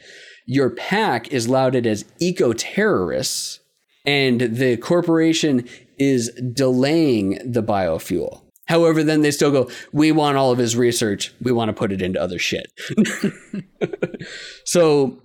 Your 0.46 0.70
pack 0.70 1.32
is 1.32 1.48
lauded 1.48 1.88
as 1.88 2.06
eco 2.20 2.54
terrorists 2.54 3.60
and 4.06 4.42
the 4.42 4.78
corporation 4.78 5.68
is 5.98 6.30
delaying 6.32 7.40
the 7.44 7.64
biofuel. 7.64 8.42
However, 8.68 9.04
then 9.04 9.22
they 9.22 9.32
still 9.32 9.52
go, 9.52 9.70
we 9.92 10.12
want 10.12 10.38
all 10.38 10.52
of 10.52 10.58
his 10.58 10.76
research. 10.76 11.34
We 11.42 11.52
want 11.52 11.70
to 11.70 11.74
put 11.74 11.92
it 11.92 12.02
into 12.02 12.22
other 12.22 12.40
shit. 12.40 12.68
so, 14.66 15.22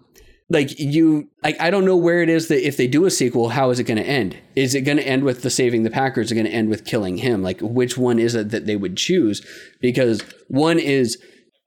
like, 0.50 0.78
you, 0.78 1.30
I 1.42 1.70
don't 1.70 1.84
know 1.84 1.96
where 1.96 2.22
it 2.22 2.28
is 2.28 2.48
that 2.48 2.66
if 2.66 2.76
they 2.76 2.86
do 2.86 3.06
a 3.06 3.10
sequel, 3.10 3.50
how 3.50 3.70
is 3.70 3.78
it 3.78 3.84
going 3.84 4.02
to 4.02 4.06
end? 4.06 4.36
Is 4.56 4.74
it 4.74 4.82
going 4.82 4.98
to 4.98 5.06
end 5.06 5.22
with 5.22 5.42
the 5.42 5.50
saving 5.50 5.84
the 5.84 5.90
Packers? 5.90 6.26
Is 6.26 6.32
it 6.32 6.34
going 6.34 6.46
to 6.46 6.52
end 6.52 6.68
with 6.68 6.84
killing 6.84 7.16
him? 7.18 7.42
Like, 7.42 7.60
which 7.60 7.96
one 7.96 8.18
is 8.18 8.34
it 8.34 8.50
that 8.50 8.66
they 8.66 8.76
would 8.76 8.96
choose? 8.96 9.46
Because 9.80 10.22
one 10.48 10.78
is 10.78 11.16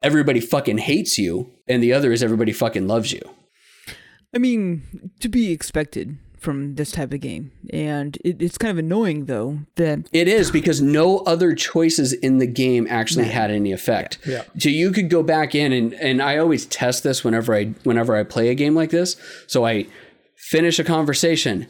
everybody 0.03 0.41
fucking 0.41 0.79
hates 0.79 1.17
you, 1.17 1.53
and 1.67 1.81
the 1.81 1.93
other 1.93 2.11
is 2.11 2.21
everybody 2.21 2.51
fucking 2.51 2.87
loves 2.87 3.11
you. 3.11 3.21
I 4.35 4.37
mean, 4.37 5.11
to 5.21 5.29
be 5.29 5.51
expected 5.51 6.17
from 6.43 6.75
this 6.75 6.91
type 6.91 7.13
of 7.13 7.21
game. 7.21 7.51
And 7.71 8.17
it, 8.23 8.41
it's 8.41 8.57
kind 8.57 8.71
of 8.71 8.77
annoying 8.77 9.25
though 9.25 9.59
that 9.75 10.07
it 10.11 10.27
is 10.27 10.51
because 10.51 10.81
no 10.81 11.19
other 11.19 11.55
choices 11.55 12.13
in 12.13 12.37
the 12.37 12.47
game 12.47 12.85
actually 12.89 13.25
had 13.25 13.49
any 13.49 13.71
effect. 13.71 14.19
Yeah. 14.25 14.43
So 14.59 14.69
you 14.69 14.91
could 14.91 15.09
go 15.09 15.23
back 15.23 15.55
in 15.55 15.71
and 15.71 15.93
and 15.95 16.21
I 16.21 16.37
always 16.37 16.65
test 16.65 17.03
this 17.03 17.23
whenever 17.23 17.55
I 17.55 17.65
whenever 17.83 18.15
I 18.15 18.23
play 18.23 18.49
a 18.49 18.55
game 18.55 18.75
like 18.75 18.89
this. 18.89 19.15
So 19.47 19.65
I 19.65 19.87
finish 20.35 20.77
a 20.77 20.83
conversation 20.83 21.67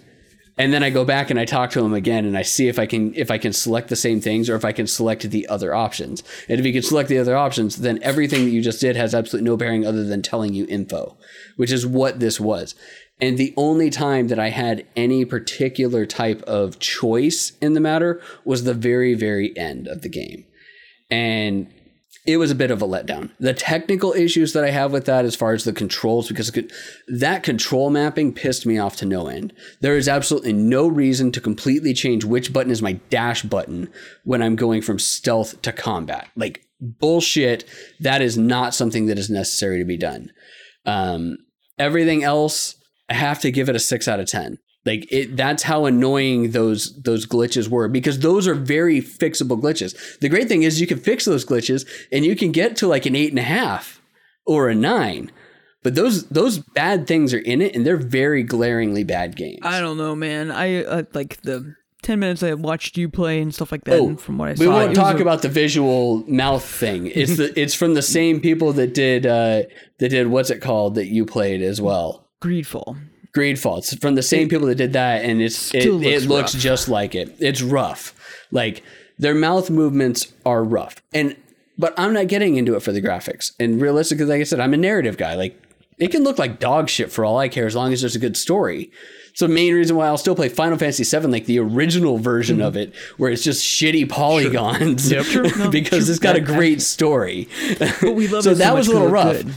and 0.58 0.72
then 0.72 0.84
I 0.84 0.92
go 0.92 1.04
back 1.04 1.32
and 1.32 1.40
I 1.40 1.46
talk 1.46 1.72
to 1.72 1.84
him 1.84 1.94
again 1.94 2.26
and 2.26 2.38
I 2.38 2.44
see 2.44 2.68
if 2.68 2.78
I 2.78 2.86
can 2.86 3.14
if 3.16 3.32
I 3.32 3.38
can 3.38 3.54
select 3.54 3.90
the 3.90 3.96
same 3.96 4.22
things 4.22 4.50
or 4.50 4.56
if 4.56 4.64
I 4.64 4.72
can 4.72 4.86
select 4.86 5.30
the 5.30 5.48
other 5.48 5.74
options. 5.74 6.24
And 6.48 6.60
if 6.60 6.66
you 6.66 6.74
can 6.74 6.84
select 6.84 7.10
the 7.10 7.18
other 7.18 7.36
options, 7.36 7.78
then 7.78 8.00
everything 8.04 8.46
that 8.46 8.52
you 8.52 8.62
just 8.62 8.80
did 8.80 8.96
has 8.96 9.16
absolutely 9.16 9.50
no 9.50 9.58
bearing 9.58 9.86
other 9.86 10.04
than 10.04 10.22
telling 10.22 10.54
you 10.54 10.66
info, 10.70 11.18
which 11.56 11.72
is 11.72 11.88
what 11.88 12.20
this 12.20 12.40
was. 12.40 12.76
And 13.24 13.38
the 13.38 13.54
only 13.56 13.90
time 13.90 14.28
that 14.28 14.38
I 14.38 14.50
had 14.50 14.86
any 14.98 15.24
particular 15.24 16.06
type 16.06 16.42
of 16.42 16.78
choice 16.80 17.54
in 17.62 17.72
the 17.72 17.80
matter 17.80 18.22
was 18.44 18.66
the 18.66 18.74
very, 18.74 19.14
very 19.14 19.58
end 19.58 19.88
of 19.88 20.02
the 20.02 20.10
game. 20.10 20.44
And 21.10 21.74
it 22.28 22.36
was 22.36 22.52
a 22.52 22.56
bit 22.56 22.70
of 22.70 22.82
a 22.82 22.86
letdown. 22.86 23.32
The 23.40 23.54
technical 23.54 24.12
issues 24.12 24.52
that 24.52 24.66
I 24.66 24.72
have 24.72 24.92
with 24.92 25.06
that, 25.06 25.24
as 25.24 25.38
far 25.38 25.54
as 25.54 25.64
the 25.64 25.72
controls, 25.72 26.28
because 26.28 26.52
that 27.08 27.44
control 27.44 27.90
mapping 27.90 28.34
pissed 28.34 28.66
me 28.66 28.78
off 28.78 28.98
to 28.98 29.06
no 29.06 29.28
end. 29.28 29.54
There 29.80 29.96
is 29.96 30.10
absolutely 30.10 30.52
no 30.52 30.86
reason 30.86 31.32
to 31.32 31.40
completely 31.40 31.94
change 31.94 32.26
which 32.26 32.52
button 32.52 32.74
is 32.74 32.82
my 32.82 33.00
dash 33.10 33.44
button 33.44 33.88
when 34.26 34.44
I'm 34.44 34.58
going 34.58 34.82
from 34.82 35.00
stealth 35.00 35.62
to 35.62 35.72
combat. 35.72 36.28
Like, 36.36 36.66
bullshit. 36.82 37.64
That 38.02 38.22
is 38.22 38.38
not 38.38 38.76
something 38.76 39.06
that 39.06 39.18
is 39.18 39.30
necessary 39.30 39.80
to 39.80 39.86
be 39.86 39.96
done. 39.96 40.34
Um, 40.86 41.38
everything 41.80 42.26
else, 42.26 42.76
I 43.10 43.14
have 43.16 43.40
to 43.42 43.52
give 43.52 43.70
it 43.70 43.76
a 43.76 43.80
six 43.80 44.08
out 44.08 44.20
of 44.20 44.28
ten. 44.28 44.58
Like 44.86 45.10
it, 45.12 45.38
that's 45.38 45.64
how 45.64 45.86
annoying 45.86 46.52
those 46.52 47.02
those 47.02 47.26
glitches 47.26 47.70
were 47.70 47.88
because 47.88 48.20
those 48.20 48.48
are 48.48 48.56
very 48.56 49.02
fixable 49.02 49.62
glitches. 49.62 50.20
The 50.20 50.30
great 50.30 50.48
thing 50.50 50.64
is 50.64 50.82
you 50.82 50.88
can 50.88 51.00
fix 51.00 51.26
those 51.26 51.46
glitches 51.46 51.88
and 52.12 52.26
you 52.26 52.36
can 52.36 52.52
get 52.52 52.76
to 52.78 52.88
like 52.88 53.06
an 53.06 53.16
eight 53.16 53.30
and 53.30 53.40
a 53.40 53.44
half 53.44 54.02
or 54.46 54.70
a 54.70 54.76
nine. 54.76 55.32
But 55.84 55.96
those 55.96 56.28
those 56.28 56.60
bad 56.60 57.08
things 57.08 57.34
are 57.34 57.40
in 57.40 57.62
it, 57.62 57.76
and 57.76 57.86
they're 57.86 57.98
very 57.98 58.44
glaringly 58.44 59.04
bad 59.04 59.36
games. 59.36 59.60
I 59.64 59.82
don't 59.82 59.98
know, 59.98 60.16
man. 60.16 60.50
I 60.50 60.84
uh, 60.84 61.04
like 61.14 61.42
the 61.42 61.76
ten 62.02 62.20
minutes 62.20 62.42
I 62.42 62.54
watched 62.54 62.98
you 62.98 63.10
play 63.10 63.42
and 63.42 63.54
stuff 63.54 63.72
like 63.72 63.84
that. 63.86 64.00
Oh, 64.00 64.16
from 64.16 64.38
what 64.38 64.50
I 64.50 64.54
saw, 64.56 64.62
we 64.62 64.68
won't 64.68 64.96
talk 64.96 65.20
a- 65.20 65.22
about 65.22 65.42
the 65.42 65.50
visual 65.50 66.24
mouth 66.26 66.64
thing. 66.64 67.08
It's 67.08 67.36
the 67.36 67.54
it's 67.60 67.74
from 67.74 67.96
the 67.96 68.02
same 68.02 68.40
people 68.40 68.74
that 68.74 68.94
did 68.94 69.26
uh, 69.26 69.64
that 70.00 70.10
did 70.10 70.28
what's 70.28 70.50
it 70.50 70.62
called 70.62 70.96
that 70.96 71.08
you 71.08 71.26
played 71.26 71.62
as 71.62 71.82
well. 71.82 72.23
Greedfall. 72.44 72.98
Greedfall. 73.36 73.80
It's 73.80 73.96
from 73.96 74.16
the 74.16 74.22
same 74.22 74.50
people 74.50 74.68
that 74.68 74.76
did 74.76 74.94
that, 74.94 75.24
and 75.26 75.42
it's 75.42 75.74
it, 75.74 75.82
Still 75.82 76.02
it 76.04 76.14
looks 76.24 76.26
looks 76.28 76.54
just 76.54 76.88
like 76.90 77.16
it. 77.16 77.36
It's 77.40 77.62
rough. 77.62 78.14
Like 78.52 78.84
their 79.18 79.34
mouth 79.34 79.70
movements 79.70 80.32
are 80.46 80.64
rough, 80.64 81.02
and 81.14 81.36
but 81.78 81.94
I'm 81.98 82.14
not 82.14 82.28
getting 82.28 82.56
into 82.58 82.76
it 82.76 82.82
for 82.82 82.92
the 82.92 83.02
graphics. 83.02 83.54
And 83.60 83.82
realistically, 83.82 84.26
like 84.26 84.42
I 84.42 84.44
said, 84.44 84.60
I'm 84.60 84.74
a 84.74 84.78
narrative 84.78 85.18
guy. 85.18 85.36
Like 85.36 85.60
it 85.98 86.10
can 86.12 86.24
look 86.24 86.38
like 86.38 86.60
dog 86.60 86.90
shit 86.90 87.12
for 87.12 87.24
all 87.26 87.38
I 87.40 87.48
care, 87.48 87.66
as 87.66 87.76
long 87.76 87.92
as 87.94 88.02
there's 88.02 88.16
a 88.16 88.20
good 88.20 88.38
story. 88.38 88.92
So 89.36 89.48
the 89.48 89.54
main 89.54 89.74
reason 89.74 89.96
why 89.96 90.06
I'll 90.06 90.18
still 90.20 90.36
play 90.36 90.48
Final 90.48 90.78
Fantasy 90.78 91.04
VII, 91.04 91.26
like 91.26 91.48
the 91.48 91.58
original 91.58 92.20
version 92.20 92.62
of 92.62 92.78
it, 92.78 92.94
where 93.18 93.32
it's 93.32 93.44
just 93.44 93.66
shitty 93.66 94.08
polygons, 94.08 95.12
Yep. 95.12 95.26
Sure. 95.34 95.58
No, 95.58 95.72
because 95.72 96.08
it's 96.08 96.20
got 96.20 96.36
a 96.36 96.40
great 96.40 96.82
story. 96.96 97.50
But 97.80 98.00
we 98.14 98.28
love 98.28 98.44
so 98.44 98.52
it 98.52 98.56
so 98.58 98.60
that 98.60 98.76
was 98.76 98.88
a 98.88 98.92
little 98.94 99.08
rough. 99.10 99.38
good. 99.38 99.54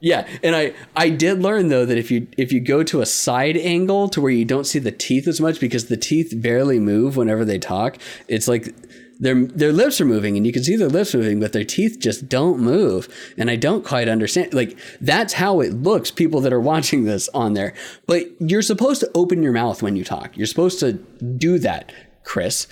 Yeah, 0.00 0.26
and 0.42 0.56
I 0.56 0.72
I 0.96 1.10
did 1.10 1.42
learn 1.42 1.68
though 1.68 1.84
that 1.84 1.98
if 1.98 2.10
you 2.10 2.26
if 2.38 2.52
you 2.52 2.60
go 2.60 2.82
to 2.82 3.02
a 3.02 3.06
side 3.06 3.56
angle 3.56 4.08
to 4.10 4.20
where 4.20 4.32
you 4.32 4.46
don't 4.46 4.64
see 4.64 4.78
the 4.78 4.92
teeth 4.92 5.28
as 5.28 5.40
much 5.40 5.60
because 5.60 5.86
the 5.86 5.96
teeth 5.96 6.32
barely 6.36 6.78
move 6.78 7.16
whenever 7.16 7.44
they 7.44 7.58
talk, 7.58 7.98
it's 8.26 8.48
like 8.48 8.74
their 9.20 9.44
their 9.44 9.72
lips 9.72 10.00
are 10.00 10.06
moving 10.06 10.38
and 10.38 10.46
you 10.46 10.52
can 10.52 10.64
see 10.64 10.76
their 10.76 10.88
lips 10.88 11.14
moving, 11.14 11.38
but 11.38 11.52
their 11.52 11.64
teeth 11.64 11.98
just 12.00 12.28
don't 12.28 12.58
move. 12.58 13.08
And 13.36 13.50
I 13.50 13.56
don't 13.56 13.84
quite 13.84 14.08
understand. 14.08 14.54
Like 14.54 14.78
that's 15.00 15.34
how 15.34 15.60
it 15.60 15.74
looks. 15.74 16.10
People 16.10 16.40
that 16.40 16.52
are 16.52 16.60
watching 16.60 17.04
this 17.04 17.28
on 17.34 17.52
there, 17.52 17.74
but 18.06 18.24
you're 18.40 18.62
supposed 18.62 19.00
to 19.00 19.10
open 19.14 19.42
your 19.42 19.52
mouth 19.52 19.82
when 19.82 19.96
you 19.96 20.04
talk. 20.04 20.36
You're 20.36 20.46
supposed 20.46 20.80
to 20.80 20.94
do 20.94 21.58
that. 21.58 21.92
Chris. 22.24 22.66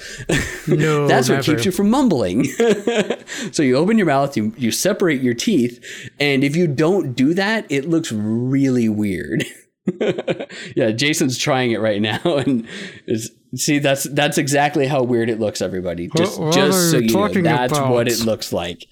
No, 0.68 1.08
That's 1.08 1.28
what 1.28 1.36
never. 1.36 1.52
keeps 1.52 1.64
you 1.64 1.72
from 1.72 1.90
mumbling. 1.90 2.44
so 3.52 3.62
you 3.62 3.76
open 3.76 3.98
your 3.98 4.06
mouth, 4.06 4.36
you 4.36 4.52
you 4.56 4.70
separate 4.70 5.20
your 5.20 5.34
teeth, 5.34 5.82
and 6.20 6.44
if 6.44 6.54
you 6.54 6.66
don't 6.66 7.14
do 7.14 7.34
that, 7.34 7.66
it 7.68 7.88
looks 7.88 8.12
really 8.12 8.88
weird. 8.88 9.44
yeah, 10.76 10.90
Jason's 10.90 11.38
trying 11.38 11.72
it 11.72 11.80
right 11.80 12.00
now, 12.00 12.20
and 12.24 12.66
is 13.06 13.32
see 13.54 13.78
that's 13.78 14.04
that's 14.04 14.38
exactly 14.38 14.86
how 14.86 15.02
weird 15.02 15.30
it 15.30 15.40
looks. 15.40 15.62
Everybody, 15.62 16.08
just 16.16 16.38
what 16.38 16.54
just 16.54 16.90
so 16.90 16.98
you 16.98 17.08
you 17.08 17.42
know, 17.42 17.50
that's 17.50 17.72
about? 17.72 17.90
what 17.90 18.08
it 18.08 18.20
looks 18.20 18.52
like. 18.52 18.86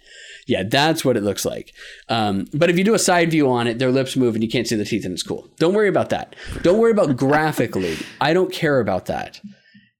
Yeah, 0.48 0.62
that's 0.62 1.04
what 1.04 1.16
it 1.16 1.24
looks 1.24 1.44
like. 1.44 1.74
Um, 2.08 2.46
but 2.54 2.70
if 2.70 2.78
you 2.78 2.84
do 2.84 2.94
a 2.94 3.00
side 3.00 3.32
view 3.32 3.50
on 3.50 3.66
it, 3.66 3.80
their 3.80 3.90
lips 3.90 4.14
move 4.14 4.36
and 4.36 4.44
you 4.44 4.48
can't 4.48 4.66
see 4.66 4.76
the 4.76 4.84
teeth, 4.84 5.04
and 5.04 5.12
it's 5.12 5.24
cool. 5.24 5.48
Don't 5.58 5.74
worry 5.74 5.88
about 5.88 6.10
that. 6.10 6.36
Don't 6.62 6.78
worry 6.78 6.92
about 6.92 7.16
graphically. 7.16 7.96
I 8.20 8.32
don't 8.32 8.52
care 8.52 8.78
about 8.78 9.06
that 9.06 9.40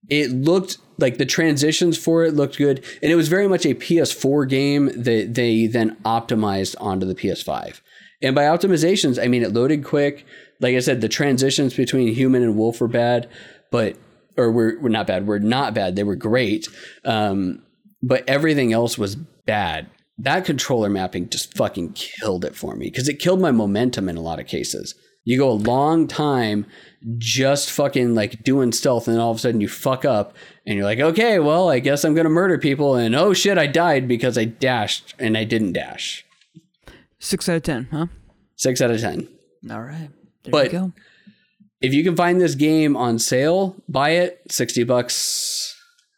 it 0.08 0.30
looked 0.30 0.78
like 0.98 1.18
the 1.18 1.26
transitions 1.26 1.98
for 1.98 2.24
it 2.24 2.34
looked 2.34 2.56
good 2.58 2.84
and 3.02 3.12
it 3.12 3.16
was 3.16 3.28
very 3.28 3.48
much 3.48 3.64
a 3.66 3.74
ps4 3.74 4.48
game 4.48 4.86
that 4.94 5.34
they 5.34 5.66
then 5.66 5.96
optimized 6.04 6.74
onto 6.80 7.06
the 7.06 7.14
ps5 7.14 7.80
and 8.22 8.34
by 8.34 8.42
optimizations 8.42 9.22
i 9.22 9.28
mean 9.28 9.42
it 9.42 9.52
loaded 9.52 9.84
quick. 9.84 10.24
Like 10.60 10.74
i 10.74 10.80
said 10.80 11.00
the 11.00 11.08
transitions 11.08 11.74
between 11.74 12.14
human 12.14 12.42
and 12.42 12.56
wolf 12.56 12.80
were 12.80 12.88
bad 12.88 13.28
but 13.70 13.96
or 14.36 14.50
were, 14.50 14.78
were 14.80 14.90
not 14.90 15.06
bad 15.06 15.26
were 15.26 15.38
not 15.38 15.74
bad. 15.74 15.96
They 15.96 16.04
were 16.04 16.16
great 16.16 16.68
um, 17.04 17.62
but 18.02 18.28
everything 18.28 18.72
else 18.72 18.96
was 18.98 19.16
bad. 19.16 19.88
That 20.18 20.44
controller 20.44 20.88
mapping 20.88 21.28
just 21.28 21.54
fucking 21.56 21.92
killed 21.92 22.44
it 22.44 22.54
for 22.54 22.74
me 22.74 22.86
because 22.86 23.08
it 23.08 23.18
killed 23.18 23.40
my 23.40 23.50
momentum 23.50 24.08
in 24.08 24.16
a 24.16 24.22
lot 24.22 24.40
of 24.40 24.46
cases 24.46 24.94
you 25.26 25.36
go 25.36 25.50
a 25.50 25.52
long 25.52 26.06
time 26.08 26.64
just 27.18 27.70
fucking 27.70 28.14
like 28.14 28.42
doing 28.42 28.72
stealth 28.72 29.06
and 29.08 29.18
all 29.20 29.30
of 29.30 29.36
a 29.36 29.40
sudden 29.40 29.60
you 29.60 29.68
fuck 29.68 30.04
up 30.06 30.34
and 30.66 30.76
you're 30.76 30.84
like 30.84 30.98
okay 30.98 31.38
well 31.38 31.68
i 31.68 31.78
guess 31.78 32.02
i'm 32.04 32.14
gonna 32.14 32.28
murder 32.30 32.56
people 32.58 32.94
and 32.96 33.14
oh 33.14 33.32
shit 33.34 33.58
i 33.58 33.66
died 33.66 34.08
because 34.08 34.38
i 34.38 34.44
dashed 34.44 35.14
and 35.18 35.36
i 35.36 35.44
didn't 35.44 35.72
dash 35.74 36.24
Six 37.18 37.48
out 37.48 37.56
of 37.56 37.62
ten, 37.62 37.88
huh? 37.90 38.06
six 38.56 38.80
out 38.80 38.90
of 38.90 39.00
ten 39.00 39.28
All 39.70 39.82
right. 39.82 40.08
There 40.44 40.52
But- 40.52 40.72
you 40.72 40.78
go. 40.78 40.92
if 41.80 41.92
you 41.92 42.02
can 42.04 42.14
find 42.16 42.40
this 42.40 42.54
game 42.54 42.96
on 42.96 43.18
sale 43.18 43.76
buy 43.88 44.10
it 44.10 44.40
60 44.50 44.84
bucks 44.84 45.74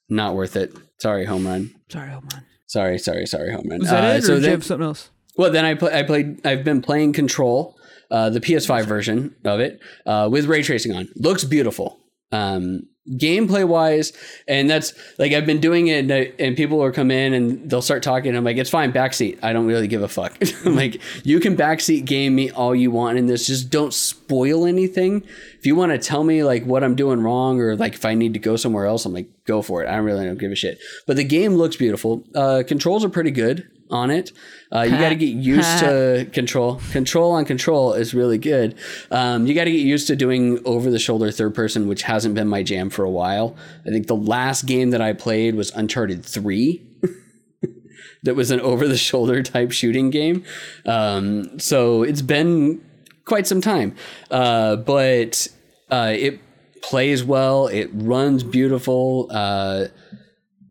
not 0.09 0.35
worth 0.35 0.55
it 0.56 0.72
sorry 1.01 1.24
home 1.24 1.47
run 1.47 1.74
Sorry, 1.90 2.10
hold 2.10 2.24
on. 2.35 2.43
sorry 2.66 2.98
sorry 2.98 3.26
sorry 3.26 3.52
home 3.52 3.66
run 3.68 3.80
Was 3.80 3.90
that 3.90 4.05
Uh, 4.05 4.14
it, 4.14 4.18
or 4.18 4.22
so 4.22 4.35
did 4.36 4.44
you 4.44 4.51
have 4.51 4.64
something 4.64 4.86
else? 4.86 5.10
Well, 5.36 5.52
then 5.52 5.64
I 5.64 5.74
play. 5.74 5.97
I 5.97 6.02
played. 6.02 6.44
I've 6.44 6.64
been 6.64 6.82
playing 6.82 7.12
Control, 7.12 7.78
uh, 8.10 8.30
the 8.30 8.40
PS5 8.40 8.85
version 8.86 9.35
of 9.44 9.60
it, 9.60 9.80
uh, 10.06 10.28
with 10.30 10.47
ray 10.47 10.62
tracing 10.62 10.94
on. 10.94 11.09
Looks 11.16 11.44
beautiful. 11.44 11.98
Um, 12.30 12.82
gameplay 13.10 13.66
wise, 13.66 14.12
and 14.47 14.68
that's 14.68 14.93
like 15.18 15.32
I've 15.32 15.47
been 15.47 15.60
doing 15.60 15.86
it, 15.89 16.01
and, 16.01 16.12
I- 16.12 16.32
and 16.39 16.55
people 16.56 16.76
will 16.76 16.93
come 16.93 17.10
in 17.10 17.32
and 17.32 17.70
they'll 17.70 17.80
start 17.80 18.02
talking. 18.02 18.28
And 18.28 18.36
I'm 18.36 18.44
like, 18.44 18.59
it's 18.59 18.68
fine, 18.68 18.93
backseat. 18.93 19.39
I 19.43 19.55
don't 19.55 19.66
really 19.66 19.89
give 19.89 20.02
a 20.02 20.09
fuck. 20.09 20.36
I'm 20.66 20.76
like, 20.76 21.01
you 21.24 21.40
can 21.40 21.56
backseat 21.56 22.05
game 22.05 22.35
me 22.35 22.51
all 22.51 22.74
you 22.74 22.90
want 22.90 23.16
in 23.16 23.24
this. 23.26 23.47
Just 23.47 23.70
don't 23.70 23.94
spoil 23.94 24.66
anything. 24.66 25.22
If 25.59 25.64
you 25.64 25.74
want 25.74 25.93
to 25.93 25.98
tell 25.98 26.22
me 26.22 26.44
like 26.44 26.64
what 26.64 26.85
I'm 26.85 26.97
doing 26.97 27.22
wrong 27.22 27.60
or 27.62 27.76
like 27.76 27.94
if 27.94 28.05
I 28.05 28.12
need 28.12 28.35
to 28.35 28.39
go 28.40 28.56
somewhere 28.56 28.85
else, 28.85 29.06
I'm 29.06 29.14
like, 29.14 29.28
go 29.47 29.62
for 29.62 29.82
it. 29.82 29.89
I 29.89 29.97
don't 29.97 30.05
really 30.05 30.26
don't 30.26 30.39
give 30.39 30.52
a 30.52 30.55
shit. 30.55 30.78
But 31.06 31.16
the 31.16 31.24
game 31.24 31.55
looks 31.55 31.76
beautiful. 31.76 32.24
Uh, 32.35 32.62
controls 32.66 33.06
are 33.06 33.09
pretty 33.09 33.30
good 33.30 33.66
on 33.90 34.10
it. 34.10 34.32
Uh, 34.74 34.82
you 34.82 34.90
got 34.90 35.09
to 35.10 35.15
get 35.15 35.35
used 35.35 35.78
to 35.78 36.28
control. 36.32 36.81
Control 36.90 37.32
on 37.32 37.44
control 37.44 37.94
is 37.94 38.15
really 38.15 38.39
good. 38.39 38.74
Um, 39.10 39.47
you 39.47 39.55
got 39.55 39.65
to 39.65 39.70
get 39.70 39.81
used 39.81 40.06
to 40.09 40.16
doing 40.16 40.60
over 40.65 40.90
the 40.90 40.98
shoulder 40.98 41.31
third 41.31 41.55
person, 41.55 41.89
which 41.89 42.02
hasn't 42.02 42.35
been 42.35 42.48
my 42.48 42.62
jam 42.62 42.90
for 42.90 43.05
a 43.05 43.10
while. 43.10 43.56
I 43.86 43.90
think 43.90 44.06
the 44.06 44.16
last 44.16 44.66
game 44.66 44.90
that 44.90 45.01
I 45.01 45.12
played 45.12 45.55
was 45.55 45.70
Uncharted 45.70 46.24
3. 46.24 46.82
that 48.23 48.35
was 48.35 48.51
an 48.51 48.60
over 48.60 48.86
the 48.86 48.97
shoulder 48.98 49.43
type 49.43 49.73
shooting 49.73 50.10
game. 50.10 50.44
Um, 50.85 51.59
so 51.59 52.02
it's 52.02 52.23
been 52.23 52.85
quite 53.24 53.47
some 53.47 53.60
time. 53.60 53.94
Uh, 54.31 54.77
but 54.77 55.48
uh, 55.90 56.12
it 56.15 56.40
plays 56.82 57.24
well, 57.24 57.69
it 57.69 57.90
runs 57.93 58.43
beautiful. 58.43 59.31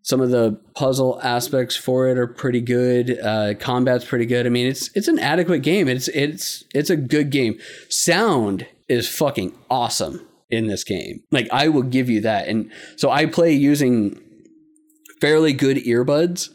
Some 0.08 0.22
of 0.22 0.30
the 0.30 0.58
puzzle 0.74 1.20
aspects 1.22 1.76
for 1.76 2.08
it 2.08 2.18
are 2.18 2.28
pretty 2.28 2.62
good. 2.62 3.20
Uh, 3.20 3.56
combat's 3.60 4.06
pretty 4.06 4.26
good. 4.26 4.46
I 4.46 4.50
mean, 4.50 4.66
it's 4.66 4.90
it's 4.96 5.10
an 5.10 5.20
adequate 5.20 5.64
game. 5.64 5.90
It's 5.90 6.08
it's 6.08 6.64
it's 6.74 6.90
a 6.90 6.96
good 6.96 7.30
game. 7.30 7.60
Sound 7.90 8.68
is 8.88 9.10
fucking 9.10 9.54
awesome 9.70 10.26
in 10.50 10.68
this 10.68 10.86
game. 10.86 11.24
Like 11.30 11.50
I 11.52 11.68
will 11.68 11.84
give 11.84 12.10
you 12.10 12.22
that. 12.22 12.48
And 12.48 12.72
so 12.96 13.12
I 13.12 13.26
play 13.26 13.52
using 13.52 14.18
fairly 15.20 15.52
good 15.52 15.76
earbuds. 15.76 16.52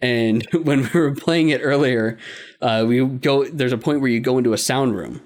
And 0.00 0.46
when 0.62 0.88
we 0.94 1.00
were 1.00 1.12
playing 1.12 1.48
it 1.48 1.60
earlier, 1.60 2.18
uh, 2.60 2.84
we 2.86 3.04
go. 3.04 3.42
There's 3.46 3.72
a 3.72 3.78
point 3.78 4.00
where 4.00 4.10
you 4.10 4.20
go 4.20 4.38
into 4.38 4.52
a 4.52 4.58
sound 4.58 4.94
room, 4.94 5.20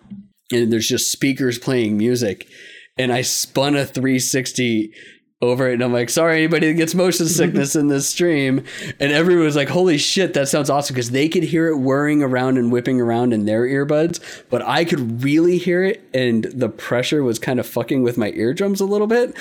and 0.51 0.73
there's 0.73 0.89
just 0.89 1.13
speakers 1.13 1.59
playing 1.59 1.99
music. 1.99 2.49
And 2.97 3.13
I 3.13 3.21
spun 3.21 3.77
a 3.77 3.85
360 3.85 4.95
over 5.43 5.69
it, 5.69 5.75
and 5.75 5.85
I'm 5.85 5.93
like, 5.93 6.09
"Sorry, 6.09 6.39
anybody 6.39 6.69
that 6.69 6.75
gets 6.75 6.95
motion 6.95 7.27
sickness 7.29 7.77
in 7.77 7.89
this 7.89 8.09
stream." 8.09 8.65
And 8.99 9.13
everyone 9.13 9.45
was 9.45 9.57
like, 9.57 9.69
"Holy 9.69 9.99
shit, 9.99 10.35
that 10.35 10.49
sounds 10.49 10.71
awesome!" 10.71 10.95
Because 10.95 11.11
they 11.11 11.29
could 11.29 11.43
hear 11.43 11.69
it 11.69 11.77
whirring 11.77 12.23
around 12.23 12.59
and 12.59 12.73
whipping 12.73 13.01
around 13.01 13.33
in 13.33 13.45
their 13.45 13.67
earbuds, 13.67 14.21
but 14.49 14.63
I 14.63 14.85
could 14.85 15.23
really 15.23 15.59
hear 15.59 15.85
it, 15.85 16.03
and 16.15 16.45
the 16.45 16.69
pressure 16.69 17.23
was 17.23 17.39
kind 17.39 17.61
of 17.61 17.67
fucking 17.67 18.03
with 18.03 18.17
my 18.17 18.31
eardrums 18.31 18.81
a 18.81 18.87
little 18.87 19.07
bit, 19.07 19.37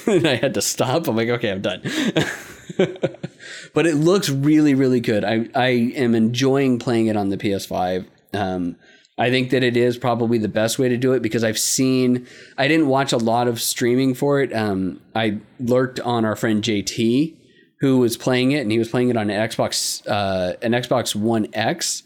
and 0.06 0.26
I 0.26 0.36
had 0.36 0.54
to 0.54 0.62
stop. 0.62 1.08
I'm 1.08 1.16
like, 1.16 1.28
"Okay, 1.28 1.50
I'm 1.50 1.62
done." 1.62 1.82
but 3.74 3.86
it 3.86 3.96
looks 3.96 4.30
really 4.30 4.74
really 4.74 5.00
good 5.00 5.24
i 5.24 5.46
i 5.54 5.68
am 5.68 6.14
enjoying 6.14 6.78
playing 6.78 7.06
it 7.06 7.16
on 7.16 7.28
the 7.28 7.36
ps5 7.36 8.06
um 8.32 8.76
I 9.22 9.30
think 9.30 9.50
that 9.50 9.62
it 9.62 9.76
is 9.76 9.96
probably 9.98 10.38
the 10.38 10.48
best 10.48 10.80
way 10.80 10.88
to 10.88 10.96
do 10.96 11.12
it 11.12 11.22
because 11.22 11.44
I've 11.44 11.58
seen 11.58 12.26
I 12.58 12.66
didn't 12.66 12.88
watch 12.88 13.12
a 13.12 13.18
lot 13.18 13.46
of 13.46 13.60
streaming 13.60 14.14
for 14.14 14.40
it. 14.40 14.52
Um, 14.52 15.00
I 15.14 15.38
lurked 15.60 16.00
on 16.00 16.24
our 16.24 16.34
friend 16.34 16.60
JT 16.60 17.36
who 17.80 17.98
was 17.98 18.16
playing 18.16 18.50
it 18.50 18.62
and 18.62 18.72
he 18.72 18.80
was 18.80 18.88
playing 18.88 19.10
it 19.10 19.16
on 19.16 19.30
an 19.30 19.48
Xbox 19.48 20.02
uh, 20.08 20.54
an 20.60 20.72
Xbox 20.72 21.14
One 21.14 21.46
X 21.52 22.02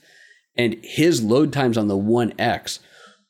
and 0.58 0.76
his 0.82 1.22
load 1.22 1.54
times 1.54 1.78
on 1.78 1.88
the 1.88 1.96
One 1.96 2.34
X 2.38 2.80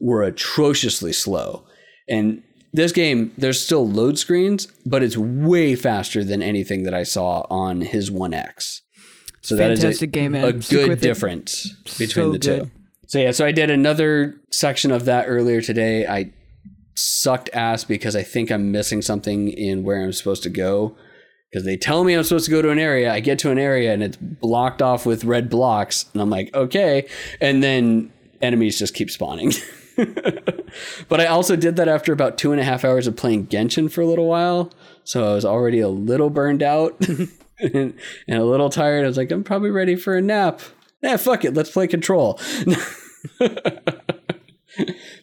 were 0.00 0.24
atrociously 0.24 1.12
slow. 1.12 1.64
And 2.08 2.42
this 2.72 2.90
game, 2.90 3.32
there's 3.38 3.60
still 3.60 3.88
load 3.88 4.18
screens, 4.18 4.66
but 4.84 5.04
it's 5.04 5.16
way 5.16 5.76
faster 5.76 6.24
than 6.24 6.42
anything 6.42 6.82
that 6.82 6.92
I 6.94 7.04
saw 7.04 7.46
on 7.48 7.82
his 7.82 8.10
One 8.10 8.34
X. 8.34 8.82
So 9.42 9.54
that 9.54 9.70
is 9.70 9.80
Fantastic 9.80 10.08
a, 10.08 10.10
game, 10.10 10.32
man. 10.32 10.44
a 10.44 10.52
good 10.54 11.00
difference 11.00 11.70
between 11.98 12.08
So 12.08 12.32
the 12.32 12.38
good. 12.40 12.64
two. 12.64 12.70
So 13.06 13.18
yeah, 13.18 13.30
so 13.30 13.46
I 13.46 13.52
did 13.52 13.70
another 13.70 14.40
section 14.50 14.90
of 14.90 15.04
that 15.04 15.26
earlier 15.26 15.60
today. 15.60 16.06
I 16.06 16.32
sucked 16.94 17.50
ass 17.52 17.84
because 17.84 18.16
I 18.16 18.22
think 18.22 18.50
I'm 18.50 18.72
missing 18.72 19.02
something 19.02 19.48
in 19.48 19.84
where 19.84 20.02
I'm 20.02 20.12
supposed 20.12 20.42
to 20.44 20.50
go. 20.50 20.96
Because 21.50 21.64
they 21.64 21.76
tell 21.76 22.02
me 22.02 22.14
I'm 22.14 22.24
supposed 22.24 22.46
to 22.46 22.50
go 22.50 22.60
to 22.60 22.70
an 22.70 22.78
area, 22.78 23.12
I 23.12 23.20
get 23.20 23.38
to 23.40 23.50
an 23.50 23.58
area 23.58 23.92
and 23.94 24.02
it's 24.02 24.16
blocked 24.16 24.82
off 24.82 25.06
with 25.06 25.24
red 25.24 25.48
blocks, 25.48 26.06
and 26.12 26.20
I'm 26.20 26.28
like, 26.28 26.52
okay, 26.54 27.08
and 27.40 27.62
then 27.62 28.12
enemies 28.42 28.78
just 28.78 28.94
keep 28.94 29.10
spawning. 29.10 29.52
but 29.96 31.20
I 31.20 31.26
also 31.26 31.54
did 31.54 31.76
that 31.76 31.88
after 31.88 32.12
about 32.12 32.36
two 32.36 32.50
and 32.50 32.60
a 32.60 32.64
half 32.64 32.84
hours 32.84 33.06
of 33.06 33.16
playing 33.16 33.46
Genshin 33.46 33.90
for 33.90 34.00
a 34.00 34.06
little 34.06 34.26
while, 34.26 34.72
so 35.04 35.30
I 35.30 35.34
was 35.34 35.44
already 35.44 35.78
a 35.78 35.88
little 35.88 36.30
burned 36.30 36.64
out 36.64 37.00
and, 37.60 37.94
a 38.28 38.44
little 38.44 38.68
tired. 38.68 39.04
I 39.04 39.08
was 39.08 39.16
like, 39.16 39.30
I'm 39.30 39.44
probably 39.44 39.70
ready 39.70 39.94
for 39.94 40.16
a 40.16 40.20
nap. 40.20 40.60
Yeah, 41.02 41.16
fuck 41.16 41.44
it, 41.44 41.54
let's 41.54 41.70
play 41.70 41.86
Control. 41.86 42.40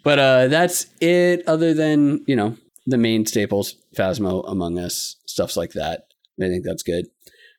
but 0.03 0.19
uh, 0.19 0.47
that's 0.47 0.87
it. 1.01 1.47
Other 1.47 1.73
than 1.73 2.23
you 2.27 2.35
know 2.35 2.57
the 2.85 2.97
main 2.97 3.25
staples, 3.25 3.75
Phasmo, 3.95 4.49
Among 4.49 4.77
Us, 4.77 5.17
stuffs 5.25 5.57
like 5.57 5.73
that. 5.73 6.07
I 6.41 6.47
think 6.47 6.65
that's 6.65 6.83
good. 6.83 7.07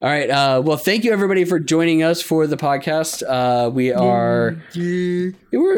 All 0.02 0.10
right. 0.10 0.28
Uh, 0.28 0.60
well, 0.62 0.76
thank 0.76 1.04
you 1.04 1.12
everybody 1.12 1.44
for 1.44 1.58
joining 1.58 2.02
us 2.02 2.20
for 2.20 2.46
the 2.46 2.56
podcast. 2.56 3.22
Uh, 3.26 3.70
we 3.70 3.92
are 3.92 4.60
we're, 4.76 5.32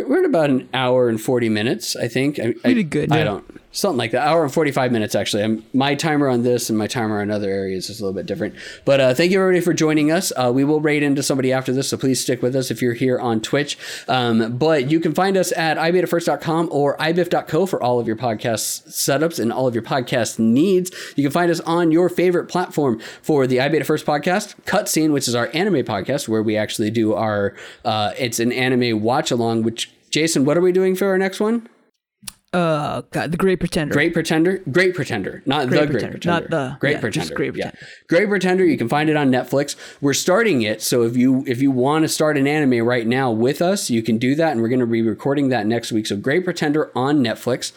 we're 0.09 0.19
at 0.21 0.25
about 0.25 0.51
an 0.51 0.69
hour 0.75 1.09
and 1.09 1.21
forty 1.21 1.49
minutes. 1.49 1.95
I 1.95 2.09
think. 2.09 2.41
I, 2.41 2.55
I, 2.65 2.83
good, 2.83 3.13
I 3.13 3.19
yeah. 3.19 3.25
don't 3.25 3.61
something 3.77 3.99
like 3.99 4.11
that. 4.13 4.27
Hour 4.27 4.43
and 4.43 4.53
forty 4.53 4.73
five 4.73 4.93
minutes 4.93 5.15
actually. 5.15 5.43
I'm, 5.45 5.65
my 5.73 5.95
timer 5.95 6.29
on 6.29 6.43
this 6.43 6.69
and 6.69 6.79
my 6.79 6.87
timer 6.87 7.21
on 7.21 7.31
other 7.31 7.51
areas 7.51 7.91
is 7.91 8.01
a 8.01 8.05
little 8.05 8.15
bit 8.15 8.27
different. 8.27 8.55
But 8.85 9.01
uh, 9.01 9.15
thank 9.15 9.31
you 9.31 9.41
everybody 9.41 9.65
for 9.65 9.75
joining 9.75 10.11
us. 10.11 10.33
Uh, 10.37 10.51
we 10.55 10.65
will 10.65 10.81
raid 10.81 11.03
into 11.03 11.23
somebody 11.23 11.53
after 11.53 11.73
this, 11.73 11.89
so 11.89 11.97
please 11.97 12.21
stick 12.21 12.43
with 12.43 12.57
us 12.57 12.71
if 12.71 12.81
you're 12.83 12.95
here 12.95 13.19
on 13.19 13.41
Twitch. 13.41 13.79
Um, 14.09 14.57
but 14.57 14.91
you 14.91 15.01
can 15.01 15.15
find 15.15 15.37
us 15.37 15.53
at 15.53 15.77
ibeatitfirst.com 15.77 16.69
or 16.73 16.97
ibiff.co 16.99 17.67
for 17.67 17.83
all 17.83 18.01
of 18.01 18.07
your 18.07 18.17
podcast 18.17 18.89
setups 18.89 19.39
and 19.39 19.53
all 19.53 19.67
of 19.67 19.75
your 19.75 19.83
podcast 19.85 20.39
needs. 20.39 20.91
You 21.17 21.23
can 21.23 21.33
find 21.33 21.51
us 21.51 21.61
on 21.61 21.93
your 21.93 22.09
favorite 22.09 22.47
platform 22.47 23.01
for 23.23 23.47
the 23.47 23.61
I 23.61 23.69
Beat 23.69 23.83
It 23.83 23.85
First 23.85 24.07
podcast, 24.07 24.55
Cutscene, 24.65 25.13
which 25.13 25.29
is 25.29 25.35
our 25.35 25.51
anime 25.53 25.85
podcast 25.85 26.29
where 26.29 26.43
we 26.43 26.57
actually 26.57 26.91
do 26.91 27.15
our 27.15 27.55
uh, 27.85 28.13
it's 28.19 28.41
an 28.41 28.53
anime 28.53 29.03
watch 29.03 29.31
along. 29.31 29.63
Which 29.63 29.93
Jason, 30.11 30.45
what 30.45 30.57
are 30.57 30.63
we 30.63 30.73
doing 30.73 30.95
for 30.97 31.09
our 31.09 31.19
next 31.19 31.41
one? 31.41 31.69
Uh, 32.57 33.03
God, 33.11 33.33
the 33.33 33.37
Great 33.37 33.61
Pretender. 33.61 33.93
Great 33.93 34.15
Pretender, 34.15 34.63
Great 34.73 34.95
Pretender, 34.95 35.43
not 35.45 35.69
Great 35.69 35.81
the 35.81 35.87
Great 35.87 35.91
Pretender, 35.91 36.13
Pretender, 36.19 36.49
not 36.49 36.51
the- 36.51 36.77
Great 36.81 36.93
yeah, 36.93 37.01
Pretender. 37.01 37.25
just 37.27 37.35
Great 37.35 37.55
Yeah, 37.55 37.71
Pretender. 37.71 37.87
Great 38.09 38.29
Pretender. 38.29 38.65
You 38.65 38.79
can 38.79 38.89
find 38.89 39.11
it 39.11 39.17
on 39.17 39.31
Netflix. 39.31 39.77
We're 40.01 40.15
starting 40.15 40.63
it, 40.63 40.81
so 40.81 41.03
if 41.03 41.17
you 41.19 41.45
if 41.47 41.61
you 41.61 41.71
want 41.71 42.05
to 42.05 42.09
start 42.09 42.39
an 42.39 42.47
anime 42.47 42.87
right 42.87 43.07
now 43.07 43.31
with 43.31 43.61
us, 43.61 43.91
you 43.91 44.03
can 44.03 44.17
do 44.17 44.35
that, 44.37 44.53
and 44.53 44.63
we're 44.63 44.69
going 44.69 44.81
to 44.81 44.87
be 44.87 45.03
recording 45.03 45.51
that 45.51 45.67
next 45.67 45.93
week. 45.93 46.07
So 46.07 46.17
Great 46.17 46.45
Pretender 46.45 46.91
on 46.97 47.19
Netflix. 47.19 47.73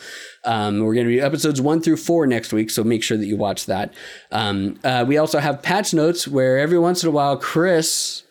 Um, 0.45 0.79
we're 0.79 0.93
going 0.93 1.07
to 1.07 1.11
be 1.13 1.19
episodes 1.19 1.59
one 1.59 1.81
through 1.81 1.97
four 1.97 2.25
next 2.25 2.53
week, 2.53 2.69
so 2.69 2.81
make 2.81 3.03
sure 3.03 3.17
that 3.17 3.25
you 3.25 3.35
watch 3.35 3.65
that. 3.65 3.93
Um, 4.31 4.79
uh, 4.85 5.03
we 5.05 5.17
also 5.17 5.39
have 5.39 5.61
patch 5.61 5.93
notes 5.93 6.25
where 6.25 6.57
every 6.57 6.79
once 6.79 7.03
in 7.03 7.09
a 7.09 7.11
while 7.11 7.35
Chris 7.35 8.23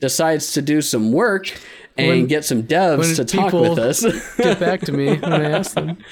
decides 0.00 0.52
to 0.54 0.60
do 0.62 0.80
some 0.82 1.12
work 1.12 1.52
and 1.96 2.08
When- 2.08 2.26
get 2.26 2.44
some 2.44 2.62
devs 2.64 3.16
to 3.16 3.24
talk 3.24 3.52
with 3.52 3.78
us. 3.78 4.02
Get 4.36 4.58
back 4.60 4.80
to 4.82 4.92
me 4.92 5.16
when 5.16 5.32
I 5.32 5.50
ask 5.50 5.74
them. 5.74 5.98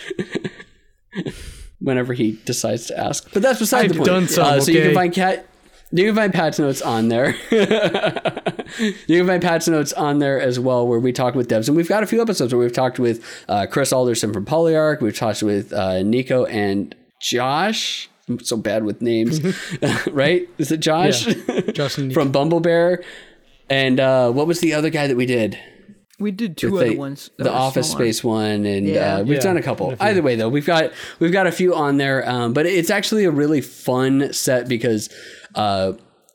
whenever 1.81 2.13
he 2.13 2.39
decides 2.45 2.87
to 2.87 2.99
ask. 2.99 3.27
But 3.33 3.43
that's 3.43 3.59
beside 3.59 3.85
I've 3.87 3.89
the 3.93 3.97
point. 3.97 4.07
done 4.07 4.29
some, 4.29 4.45
uh, 4.45 4.61
So 4.61 4.71
you 4.71 4.83
can 4.83 4.95
find 4.95 5.13
cat. 5.13 5.47
You 5.93 6.07
can 6.07 6.15
find 6.15 6.33
patch 6.33 6.59
notes 6.61 6.83
on 6.83 7.09
there. 7.09 7.35
you 7.51 9.19
can 9.19 9.27
find 9.27 9.43
patch 9.43 9.67
notes 9.67 9.93
on 9.93 10.21
there 10.21 10.41
as 10.41 10.61
well, 10.61 10.87
where 10.87 11.01
we 11.01 11.11
talk 11.13 11.35
with 11.35 11.49
devs, 11.49 11.67
and 11.67 11.77
we've 11.77 11.89
got 11.89 12.05
a 12.05 12.07
few 12.07 12.23
episodes 12.23 12.55
where 12.55 12.61
we've 12.63 12.73
talked 12.73 13.01
with 13.01 13.25
uh, 13.49 13.67
Chris 13.69 13.93
Alderson 13.93 14.33
from 14.33 14.45
Polyarc. 14.45 15.01
We've 15.01 15.17
talked 15.17 15.43
with 15.43 15.73
uh, 15.73 16.05
Nico 16.05 16.45
and 16.45 16.95
Josh. 17.21 18.09
I'm 18.29 18.39
so 18.39 18.57
bad 18.57 18.85
with 18.85 19.03
names, 19.03 19.41
right? 20.13 20.49
Is 20.59 20.71
it 20.71 20.79
Josh 20.79 21.25
Justin, 21.73 22.13
from 22.13 22.33
BumbleBear? 22.33 23.03
And 23.71 24.01
uh, 24.01 24.31
what 24.33 24.47
was 24.47 24.61
the 24.61 24.75
other 24.75 24.91
guy 24.91 25.07
that 25.07 25.17
we 25.17 25.25
did? 25.27 25.59
We 26.19 26.33
did 26.33 26.59
two 26.59 26.73
the, 26.73 26.77
other 26.89 26.97
ones. 26.99 27.31
the 27.39 27.51
office 27.51 27.89
smaller. 27.91 28.05
space 28.05 28.23
one 28.23 28.67
and 28.67 28.87
Yeah. 28.87 29.17
uh, 29.17 29.23
we've 29.23 29.35
Yeah, 29.37 29.41
done 29.41 29.57
a 29.57 29.63
couple 29.63 29.95
either 30.01 30.21
way 30.21 30.37
though 30.37 30.51
we've 30.51 30.67
got 30.67 30.93
we've 31.19 31.33
got 31.33 31.47
a 31.47 31.53
few 31.53 31.75
on 31.75 31.97
there 31.97 32.29
um, 32.29 32.53
but 32.53 32.67
it's 32.67 32.91
actually 32.91 33.25
a 33.25 33.31
really 33.31 33.63
fun 33.63 34.31
set 34.35 34.69
because 34.69 35.09
uh, 35.55 35.93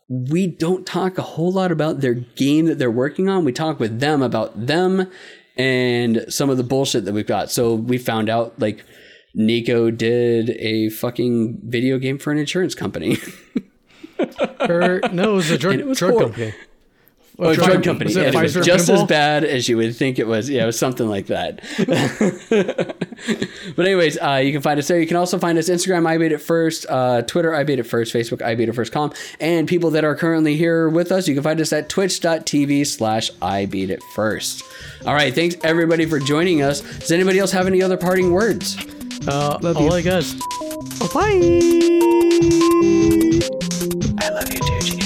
we 0.10 0.48
don't 0.48 0.88
talk 0.88 1.20
a 1.20 1.22
whole 1.22 1.52
lot 1.52 1.72
about 1.72 1.99
their 2.02 2.16
game 2.16 2.66
that 2.66 2.80
they're 2.80 2.90
working 2.90 3.30
on 3.30 3.45
we 3.45 3.52
talk 3.52 3.80
with 3.80 3.99
them 3.99 4.24
about 4.24 4.66
them 4.66 5.07
and 5.56 6.26
some 6.30 6.49
of 6.49 6.57
the 6.57 6.64
bullshit 6.64 7.06
that 7.06 7.14
we've 7.14 7.28
got 7.28 7.52
so 7.52 7.76
we 7.76 7.99
found 7.99 8.28
out 8.28 8.57
like 8.60 8.84
nico 9.36 9.91
did 9.91 10.49
a 10.52 10.90
fucking 10.90 11.60
video 11.64 11.99
game 11.99 12.18
for 12.18 12.32
an 12.32 12.40
insurance 12.40 12.74
company 12.74 13.18
or, 14.62 15.02
no, 15.12 15.34
it 15.34 15.36
was 15.36 15.52
a 15.52 15.57
drug, 15.57 15.76
it 15.76 15.86
was 15.86 15.99
drug 15.99 16.18
company. 16.18 16.53
Oh, 17.38 17.53
drug 17.53 17.56
drug 17.56 17.84
company. 17.84 17.86
company. 17.86 18.06
Was 18.07 18.18
it 18.18 18.28
Anyway, 18.28 18.45
Pfizer 18.45 18.64
just 18.64 18.90
as 18.90 19.03
bad 19.03 19.44
as 19.44 19.68
you 19.68 19.76
would 19.78 19.95
think 19.95 20.20
it 20.20 20.28
was. 20.28 20.49
Yeah, 20.49 20.64
it 20.64 20.68
was 20.68 20.80
something 20.80 21.07
like 21.07 21.28
that. 21.28 21.62
but 23.76 23.86
anyways, 23.86 24.18
uh, 24.22 24.41
you 24.44 24.53
can 24.53 24.62
find 24.62 24.80
us 24.80 24.88
there. 24.88 24.99
You 24.99 25.07
can 25.07 25.18
also 25.18 25.38
find 25.38 25.57
us 25.57 25.70
Instagram, 25.70 26.07
I 26.07 26.18
Beat 26.18 26.32
It 26.32 26.38
First, 26.40 26.86
uh, 26.88 27.24
Twitter, 27.24 27.53
I 27.53 27.64
Beat 27.66 27.80
It 27.80 27.84
First, 27.84 28.14
Facebook, 28.14 28.41
I 28.41 28.56
Beat 28.56 28.70
It 28.70 28.74
First 28.76 28.94
com, 28.94 29.12
and 29.40 29.68
people 29.68 29.91
that 29.91 30.06
are 30.06 30.16
currently 30.16 30.56
here 30.56 30.88
with 30.88 31.12
us, 31.12 31.28
you 31.28 31.34
can 31.34 31.44
find 31.44 31.60
us 31.60 31.74
at 31.74 31.90
twitch.tv 31.90 32.88
slash 32.88 33.32
I 33.41 33.66
Beat 33.66 33.90
It 33.90 34.02
First. 34.14 34.64
All 35.06 35.14
right, 35.14 35.34
thanks 35.34 35.56
everybody 35.64 36.06
for 36.06 36.20
joining 36.20 36.62
us. 36.62 36.82
Does 36.82 37.12
anybody 37.12 37.40
else 37.40 37.52
have 37.52 37.68
any 37.68 37.82
other 37.82 37.98
parting 37.98 38.32
words? 38.32 38.78
Uh, 39.28 39.57
Love 39.62 39.78
all 39.78 39.84
you. 39.84 39.91
I 39.91 40.02
guess. 40.02 40.34
Bye. 41.14 41.40
I 44.22 44.30
love 44.30 44.53
you 44.53 44.60
too. 44.60 45.05